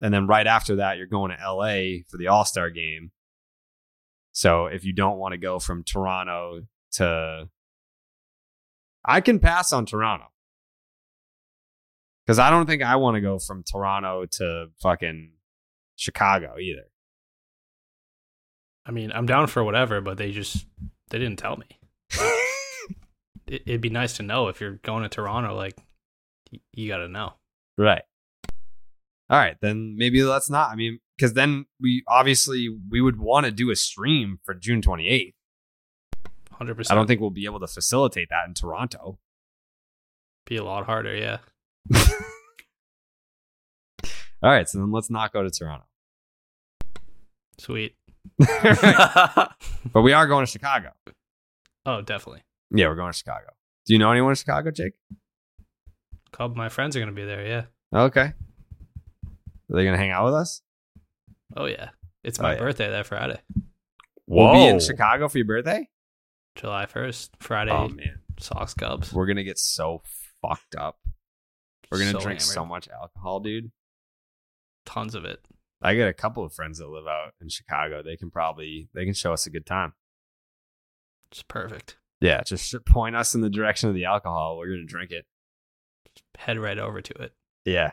and 0.00 0.12
then 0.12 0.26
right 0.26 0.46
after 0.46 0.76
that, 0.76 0.98
you're 0.98 1.06
going 1.06 1.30
to 1.30 1.52
LA 1.52 2.02
for 2.08 2.18
the 2.18 2.28
All 2.28 2.44
Star 2.44 2.70
game. 2.70 3.10
So 4.32 4.66
if 4.66 4.84
you 4.84 4.92
don't 4.92 5.18
want 5.18 5.32
to 5.32 5.38
go 5.38 5.58
from 5.58 5.84
Toronto 5.84 6.62
to, 6.92 7.48
I 9.04 9.20
can 9.20 9.38
pass 9.38 9.72
on 9.72 9.86
Toronto 9.86 10.26
because 12.24 12.38
I 12.38 12.50
don't 12.50 12.66
think 12.66 12.82
I 12.82 12.96
want 12.96 13.16
to 13.16 13.20
go 13.20 13.38
from 13.38 13.62
Toronto 13.62 14.26
to 14.32 14.66
fucking 14.80 15.32
Chicago 15.96 16.58
either. 16.58 16.86
I 18.86 18.90
mean, 18.90 19.12
I'm 19.12 19.26
down 19.26 19.46
for 19.46 19.64
whatever, 19.64 20.00
but 20.00 20.18
they 20.18 20.30
just 20.30 20.66
they 21.10 21.18
didn't 21.18 21.38
tell 21.38 21.56
me. 21.56 21.66
it, 23.46 23.62
it'd 23.66 23.80
be 23.80 23.90
nice 23.90 24.16
to 24.16 24.22
know 24.22 24.48
if 24.48 24.60
you're 24.60 24.78
going 24.82 25.02
to 25.02 25.08
Toronto. 25.08 25.54
Like, 25.54 25.78
you 26.72 26.88
got 26.88 26.98
to 26.98 27.08
know. 27.08 27.34
Right. 27.78 28.02
All 29.30 29.38
right, 29.38 29.56
then 29.60 29.96
maybe 29.96 30.22
let's 30.22 30.50
not. 30.50 30.70
I 30.70 30.74
mean, 30.74 30.98
because 31.16 31.32
then 31.34 31.66
we 31.80 32.02
obviously 32.08 32.68
we 32.90 33.00
would 33.00 33.18
want 33.18 33.46
to 33.46 33.52
do 33.52 33.70
a 33.70 33.76
stream 33.76 34.38
for 34.44 34.54
June 34.54 34.82
28th. 34.82 35.34
Hundred 36.52 36.76
percent. 36.76 36.92
I 36.92 36.94
don't 36.94 37.06
think 37.06 37.20
we'll 37.20 37.30
be 37.30 37.46
able 37.46 37.60
to 37.60 37.66
facilitate 37.66 38.28
that 38.30 38.46
in 38.46 38.54
Toronto. 38.54 39.18
be 40.46 40.56
a 40.56 40.64
lot 40.64 40.86
harder. 40.86 41.16
Yeah. 41.16 41.38
All 44.42 44.50
right, 44.50 44.68
so 44.68 44.78
then 44.78 44.92
let's 44.92 45.10
not 45.10 45.32
go 45.32 45.42
to 45.42 45.50
Toronto. 45.50 45.86
Sweet. 47.58 47.96
but 48.38 50.02
we 50.02 50.12
are 50.12 50.26
going 50.26 50.44
to 50.44 50.50
Chicago. 50.50 50.90
Oh, 51.86 52.02
definitely. 52.02 52.42
Yeah, 52.70 52.88
we're 52.88 52.94
going 52.94 53.12
to 53.12 53.18
Chicago. 53.18 53.46
Do 53.86 53.92
you 53.92 53.98
know 53.98 54.10
anyone 54.10 54.32
in 54.32 54.36
Chicago, 54.36 54.70
Jake? 54.70 54.94
A 56.32 56.36
couple 56.36 56.52
of 56.52 56.56
my 56.56 56.68
friends 56.68 56.96
are 56.96 57.00
gonna 57.00 57.12
be 57.12 57.24
there. 57.24 57.46
Yeah. 57.46 57.64
Okay. 57.94 58.32
Are 59.70 59.76
they 59.76 59.84
going 59.84 59.94
to 59.94 59.98
hang 59.98 60.10
out 60.10 60.24
with 60.26 60.34
us? 60.34 60.62
Oh 61.56 61.66
yeah. 61.66 61.90
It's 62.22 62.38
Oh, 62.40 62.42
my 62.42 62.52
yeah. 62.54 62.58
birthday 62.58 62.90
that 62.90 63.06
Friday, 63.06 63.40
We'll 64.26 64.52
be 64.52 64.64
in 64.66 64.80
Chicago 64.80 65.28
for 65.28 65.38
your 65.38 65.46
birthday? 65.46 65.88
July 66.56 66.86
first. 66.86 67.30
Friday. 67.40 67.70
Oh, 67.72 67.88
man. 67.88 68.20
Sox 68.40 68.72
Cubs. 68.74 69.12
We're 69.12 69.26
going 69.26 69.36
to 69.36 69.44
get 69.44 69.58
so 69.58 70.02
fucked 70.40 70.74
up. 70.76 70.96
We're 71.90 71.98
going 71.98 72.12
to 72.12 72.18
So 72.20 72.24
drink 72.24 72.40
hammered. 72.40 72.54
so 72.54 72.64
much 72.64 72.88
alcohol, 72.88 73.40
dude. 73.40 73.70
Tons 74.86 75.14
of 75.14 75.24
it. 75.24 75.40
I 75.82 75.94
got 75.96 76.08
a 76.08 76.14
couple 76.14 76.42
of 76.44 76.54
friends 76.54 76.78
that 76.78 76.88
live 76.88 77.06
out 77.06 77.32
in 77.42 77.48
Chicago. 77.50 78.02
They 78.02 78.16
can 78.16 78.30
probably 78.30 78.88
they 78.94 79.04
can 79.04 79.12
show 79.12 79.32
us 79.34 79.46
a 79.46 79.50
good 79.50 79.66
time. 79.66 79.92
It's 81.30 81.42
perfect. 81.42 81.98
Yeah, 82.22 82.42
just 82.42 82.74
point 82.86 83.16
us 83.16 83.34
in 83.34 83.42
the 83.42 83.50
direction 83.50 83.90
of 83.90 83.94
the 83.94 84.06
alcohol. 84.06 84.56
We're 84.56 84.68
gonna 84.70 84.86
drink 84.86 85.10
it. 85.10 85.26
Head 86.38 86.58
right 86.58 86.78
over 86.78 87.02
to 87.02 87.22
it. 87.22 87.32
Yeah, 87.66 87.90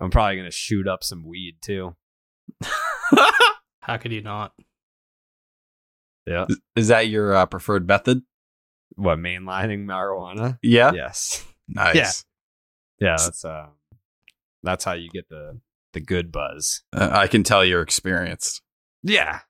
I'm 0.00 0.10
probably 0.10 0.36
gonna 0.36 0.50
shoot 0.50 0.86
up 0.88 1.04
some 1.04 1.24
weed 1.24 1.56
too. 1.62 1.94
How 3.80 3.96
could 3.98 4.12
you 4.12 4.22
not? 4.22 4.52
Yeah, 6.26 6.46
Is 6.76 6.88
that 6.88 7.08
your 7.08 7.34
uh, 7.34 7.46
preferred 7.46 7.86
method? 7.86 8.22
what 8.94 9.18
mainlining 9.18 9.86
marijuana? 9.86 10.58
Yeah. 10.62 10.92
Yes, 10.92 11.44
Nice. 11.68 12.24
Yeah. 13.00 13.08
yeah. 13.08 13.16
That's 13.18 13.44
uh, 13.44 13.66
that's 14.62 14.84
how 14.84 14.92
you 14.92 15.08
get 15.10 15.28
the 15.28 15.58
the 15.94 16.00
good 16.00 16.30
buzz. 16.30 16.82
Uh, 16.92 17.08
I 17.12 17.26
can 17.26 17.42
tell 17.42 17.64
you're 17.64 17.82
experienced. 17.82 18.62
Yeah, 19.02 19.40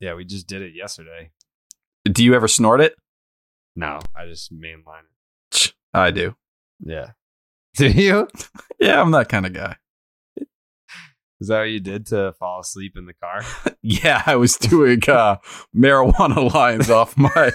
Yeah, 0.00 0.14
we 0.14 0.24
just 0.26 0.46
did 0.46 0.60
it 0.62 0.74
yesterday. 0.74 1.30
Do 2.04 2.22
you 2.24 2.34
ever 2.34 2.48
snort 2.48 2.80
it? 2.82 2.94
No, 3.74 4.00
I 4.14 4.26
just 4.26 4.52
mainline 4.52 5.04
it. 5.52 5.72
I 5.94 6.10
do. 6.10 6.34
Yeah. 6.84 7.12
Do 7.76 7.88
you? 7.88 8.28
Yeah, 8.80 9.00
I'm 9.00 9.10
that 9.12 9.28
kind 9.28 9.46
of 9.46 9.52
guy. 9.52 9.76
Is 11.40 11.48
that 11.48 11.58
what 11.60 11.70
you 11.70 11.80
did 11.80 12.06
to 12.06 12.32
fall 12.38 12.60
asleep 12.60 12.92
in 12.96 13.06
the 13.06 13.14
car? 13.14 13.42
Yeah, 13.84 14.22
I 14.26 14.36
was 14.36 14.54
doing 14.56 15.00
uh, 15.08 15.38
marijuana 15.76 16.52
lines 16.54 16.88
off 16.88 17.16
my 17.16 17.50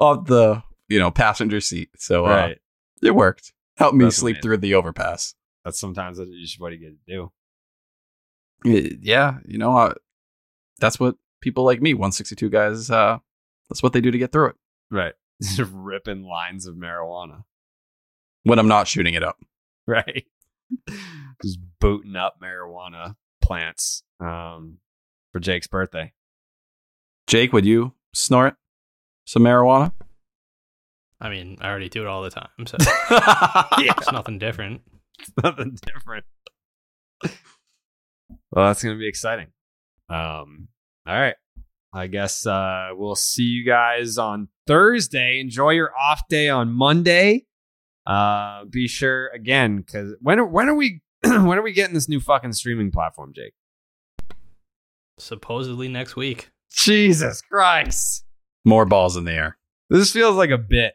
off 0.00 0.24
the 0.26 0.62
you 0.88 0.98
know 0.98 1.10
passenger 1.10 1.60
seat, 1.60 1.90
so 1.98 2.24
uh, 2.24 2.54
it 3.02 3.14
worked. 3.14 3.52
Helped 3.76 3.96
me 3.96 4.04
That's 4.06 4.16
sleep 4.16 4.36
amazing. 4.36 4.42
through 4.42 4.56
the 4.58 4.74
overpass. 4.74 5.34
That's 5.62 5.78
sometimes 5.78 6.16
that's 6.16 6.30
just 6.40 6.58
what 6.58 6.72
you 6.72 6.78
get 6.78 6.94
to 7.06 7.30
do. 8.64 8.98
Yeah, 9.02 9.40
you 9.44 9.58
know, 9.58 9.76
uh, 9.76 9.92
that's 10.80 10.98
what 10.98 11.16
people 11.42 11.64
like 11.64 11.82
me, 11.82 11.92
162 11.92 12.48
guys. 12.48 12.90
Uh, 12.90 13.18
that's 13.68 13.82
what 13.82 13.92
they 13.92 14.00
do 14.00 14.10
to 14.10 14.18
get 14.18 14.32
through 14.32 14.48
it 14.48 14.56
Right. 14.90 15.12
Ripping 15.70 16.22
lines 16.24 16.66
of 16.66 16.76
marijuana. 16.76 17.44
When 18.44 18.58
I'm 18.58 18.68
not 18.68 18.88
shooting 18.88 19.14
it 19.14 19.22
up. 19.22 19.36
Right. 19.86 20.26
just 21.42 21.58
booting 21.80 22.16
up 22.16 22.36
marijuana 22.42 23.16
plants 23.40 24.02
um, 24.20 24.78
for 25.32 25.40
Jake's 25.40 25.66
birthday. 25.66 26.12
Jake, 27.26 27.52
would 27.52 27.64
you 27.64 27.92
snort 28.14 28.56
some 29.26 29.42
marijuana? 29.42 29.92
I 31.20 31.28
mean, 31.30 31.58
I 31.60 31.68
already 31.68 31.88
do 31.88 32.02
it 32.02 32.08
all 32.08 32.22
the 32.22 32.30
time, 32.30 32.48
so 32.66 32.76
yeah. 33.10 33.94
it's 33.96 34.10
nothing 34.10 34.38
different. 34.38 34.82
Nothing 35.42 35.78
different. 35.86 36.24
well, 37.22 38.66
that's 38.66 38.82
going 38.82 38.96
to 38.96 38.98
be 38.98 39.06
exciting. 39.06 39.48
Um, 40.08 40.68
all 41.06 41.14
right. 41.14 41.36
I 41.94 42.06
guess 42.06 42.46
uh, 42.46 42.90
we'll 42.94 43.14
see 43.14 43.44
you 43.44 43.64
guys 43.64 44.18
on 44.18 44.48
Thursday. 44.66 45.38
Enjoy 45.40 45.70
your 45.70 45.92
off 45.96 46.22
day 46.28 46.48
on 46.48 46.72
Monday. 46.72 47.46
Uh, 48.06 48.64
be 48.64 48.88
sure 48.88 49.28
again 49.28 49.78
because 49.78 50.14
when 50.20 50.40
are, 50.40 50.46
when 50.46 50.68
are 50.68 50.74
we 50.74 51.00
when 51.22 51.58
are 51.58 51.62
we 51.62 51.72
getting 51.72 51.94
this 51.94 52.08
new 52.08 52.20
fucking 52.20 52.52
streaming 52.52 52.90
platform, 52.90 53.32
Jake? 53.34 53.54
Supposedly 55.18 55.88
next 55.88 56.16
week. 56.16 56.50
Jesus 56.72 57.42
Christ! 57.42 58.24
More 58.64 58.86
balls 58.86 59.16
in 59.16 59.24
the 59.24 59.32
air. 59.32 59.58
This 59.88 60.10
feels 60.10 60.36
like 60.36 60.50
a 60.50 60.58
bit. 60.58 60.94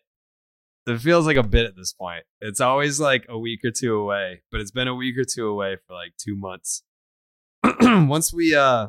It 0.87 0.99
feels 0.99 1.25
like 1.25 1.37
a 1.37 1.43
bit 1.43 1.65
at 1.65 1.75
this 1.75 1.93
point. 1.93 2.23
It's 2.41 2.61
always 2.61 2.99
like 2.99 3.25
a 3.29 3.37
week 3.37 3.59
or 3.63 3.71
two 3.71 3.95
away, 3.95 4.41
but 4.51 4.61
it's 4.61 4.71
been 4.71 4.87
a 4.87 4.95
week 4.95 5.17
or 5.17 5.25
two 5.25 5.47
away 5.47 5.77
for 5.85 5.93
like 5.93 6.13
two 6.17 6.35
months. 6.35 6.83
once 7.81 8.33
we, 8.33 8.55
uh, 8.55 8.87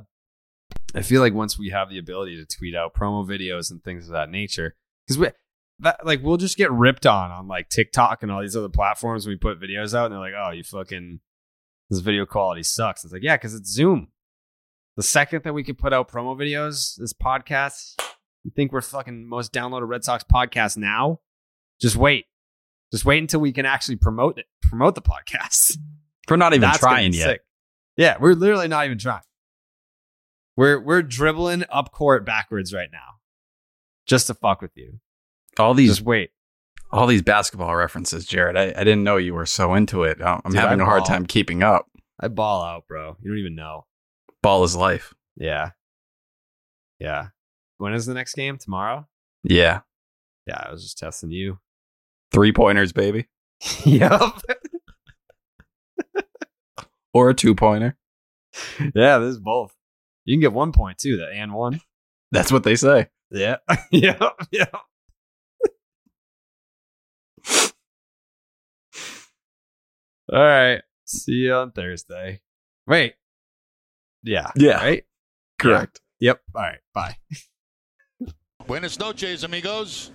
I 0.95 1.03
feel 1.03 1.20
like 1.20 1.35
once 1.35 1.59
we 1.59 1.70
have 1.70 1.90
the 1.90 1.99
ability 1.99 2.36
to 2.36 2.47
tweet 2.47 2.74
out 2.74 2.95
promo 2.95 3.27
videos 3.27 3.70
and 3.70 3.82
things 3.82 4.07
of 4.07 4.12
that 4.12 4.31
nature, 4.31 4.77
because 5.07 5.19
we, 5.19 5.28
that 5.80 6.05
like 6.05 6.22
we'll 6.22 6.36
just 6.36 6.56
get 6.56 6.70
ripped 6.72 7.06
on 7.06 7.30
on 7.30 7.48
like 7.48 7.68
TikTok 7.68 8.22
and 8.22 8.32
all 8.32 8.40
these 8.40 8.56
other 8.56 8.68
platforms. 8.68 9.26
When 9.26 9.34
we 9.34 9.38
put 9.38 9.60
videos 9.60 9.94
out, 9.94 10.06
and 10.06 10.12
they're 10.12 10.20
like, 10.20 10.34
"Oh, 10.36 10.50
you 10.50 10.64
fucking 10.64 11.20
this 11.90 12.00
video 12.00 12.26
quality 12.26 12.62
sucks." 12.62 13.05
It's 13.05 13.12
like, 13.12 13.22
yeah, 13.22 13.36
because 13.36 13.55
it's 13.55 13.70
Zoom. 13.70 14.09
The 14.96 15.02
second 15.02 15.44
that 15.44 15.52
we 15.52 15.62
can 15.62 15.76
put 15.76 15.92
out 15.92 16.10
promo 16.10 16.36
videos, 16.36 16.96
this 16.96 17.12
podcast, 17.12 18.00
you 18.42 18.50
think 18.55 18.72
we're 18.72 18.80
fucking 18.80 19.28
most 19.28 19.52
downloaded 19.52 19.88
Red 19.88 20.02
Sox 20.05 20.24
podcast 20.24 20.76
now? 20.76 21.20
Just 21.80 21.96
wait. 21.96 22.26
Just 22.90 23.05
wait 23.05 23.18
until 23.18 23.40
we 23.40 23.52
can 23.52 23.66
actually 23.66 23.96
promote 23.96 24.38
it, 24.38 24.46
promote 24.62 24.94
the 24.94 25.02
podcast. 25.02 25.78
We're 26.28 26.36
not 26.36 26.52
even 26.52 26.62
That's 26.62 26.78
trying 26.78 27.12
yet. 27.12 27.22
sick. 27.22 27.40
Yeah, 27.96 28.16
we're 28.20 28.34
literally 28.34 28.68
not 28.68 28.86
even 28.86 28.98
trying. 28.98 29.22
We're 30.56 30.80
we're 30.80 31.02
dribbling 31.02 31.64
up 31.70 31.92
court 31.92 32.26
backwards 32.26 32.74
right 32.74 32.90
now, 32.92 33.20
just 34.06 34.26
to 34.26 34.34
fuck 34.34 34.60
with 34.60 34.72
you. 34.76 35.00
All 35.59 35.74
these 35.74 35.90
Just 35.97 36.02
wait. 36.02 36.30
all 36.90 37.06
these 37.06 37.22
basketball 37.22 37.74
references, 37.74 38.24
Jared. 38.26 38.56
I, 38.56 38.66
I 38.80 38.85
didn't 38.85 39.05
know 39.05 39.16
you 39.16 39.35
were 39.35 39.47
so 39.47 39.74
into 39.74 40.05
it. 40.05 40.18
I'm 40.22 40.40
Dude, 40.47 40.55
having 40.56 40.80
I 40.80 40.85
a 40.85 40.86
hard 40.86 41.01
ball. 41.01 41.06
time 41.09 41.26
keeping 41.26 41.62
up. 41.62 41.86
I 42.20 42.28
ball 42.28 42.62
out, 42.62 42.86
bro. 42.89 43.16
You 43.20 43.30
don't 43.30 43.39
even 43.39 43.55
know. 43.55 43.86
Ball 44.43 44.64
is 44.64 44.74
life. 44.76 45.14
Yeah, 45.36 45.70
yeah. 46.98 47.28
When 47.78 47.93
is 47.93 48.06
the 48.06 48.14
next 48.14 48.35
game? 48.35 48.59
Tomorrow? 48.59 49.06
Yeah. 49.44 49.80
Yeah, 50.47 50.64
I 50.66 50.72
was 50.72 50.82
just 50.82 50.98
testing 50.98 51.30
you. 51.30 51.59
Three 52.32 52.52
pointers, 52.52 52.93
baby. 52.93 53.26
yep. 53.85 54.20
Or 57.14 57.30
a 57.30 57.35
two 57.35 57.55
pointer. 57.55 57.97
Yeah, 58.94 59.18
this 59.18 59.30
is 59.32 59.39
both. 59.40 59.74
You 60.24 60.35
can 60.35 60.40
get 60.40 60.52
one 60.52 60.72
point 60.72 60.98
too. 60.98 61.16
That 61.18 61.30
and 61.32 61.52
one. 61.55 61.80
That's 62.32 62.52
what 62.52 62.64
they 62.64 62.76
say. 62.76 63.09
Yeah. 63.30 63.56
yeah. 63.90 64.30
Yeah. 64.51 64.66
All 70.32 70.42
right. 70.42 70.82
See 71.06 71.32
you 71.32 71.55
on 71.55 71.72
Thursday. 71.72 72.42
Wait. 72.86 73.14
Yeah. 74.22 74.50
Yeah. 74.56 74.76
Right? 74.76 75.05
Correct. 75.59 76.00
Yep. 76.20 76.40
All 76.55 76.62
right. 76.62 76.80
Bye. 76.94 77.16
Buenas 78.66 78.98
noches, 78.98 79.44
amigos. 79.44 80.10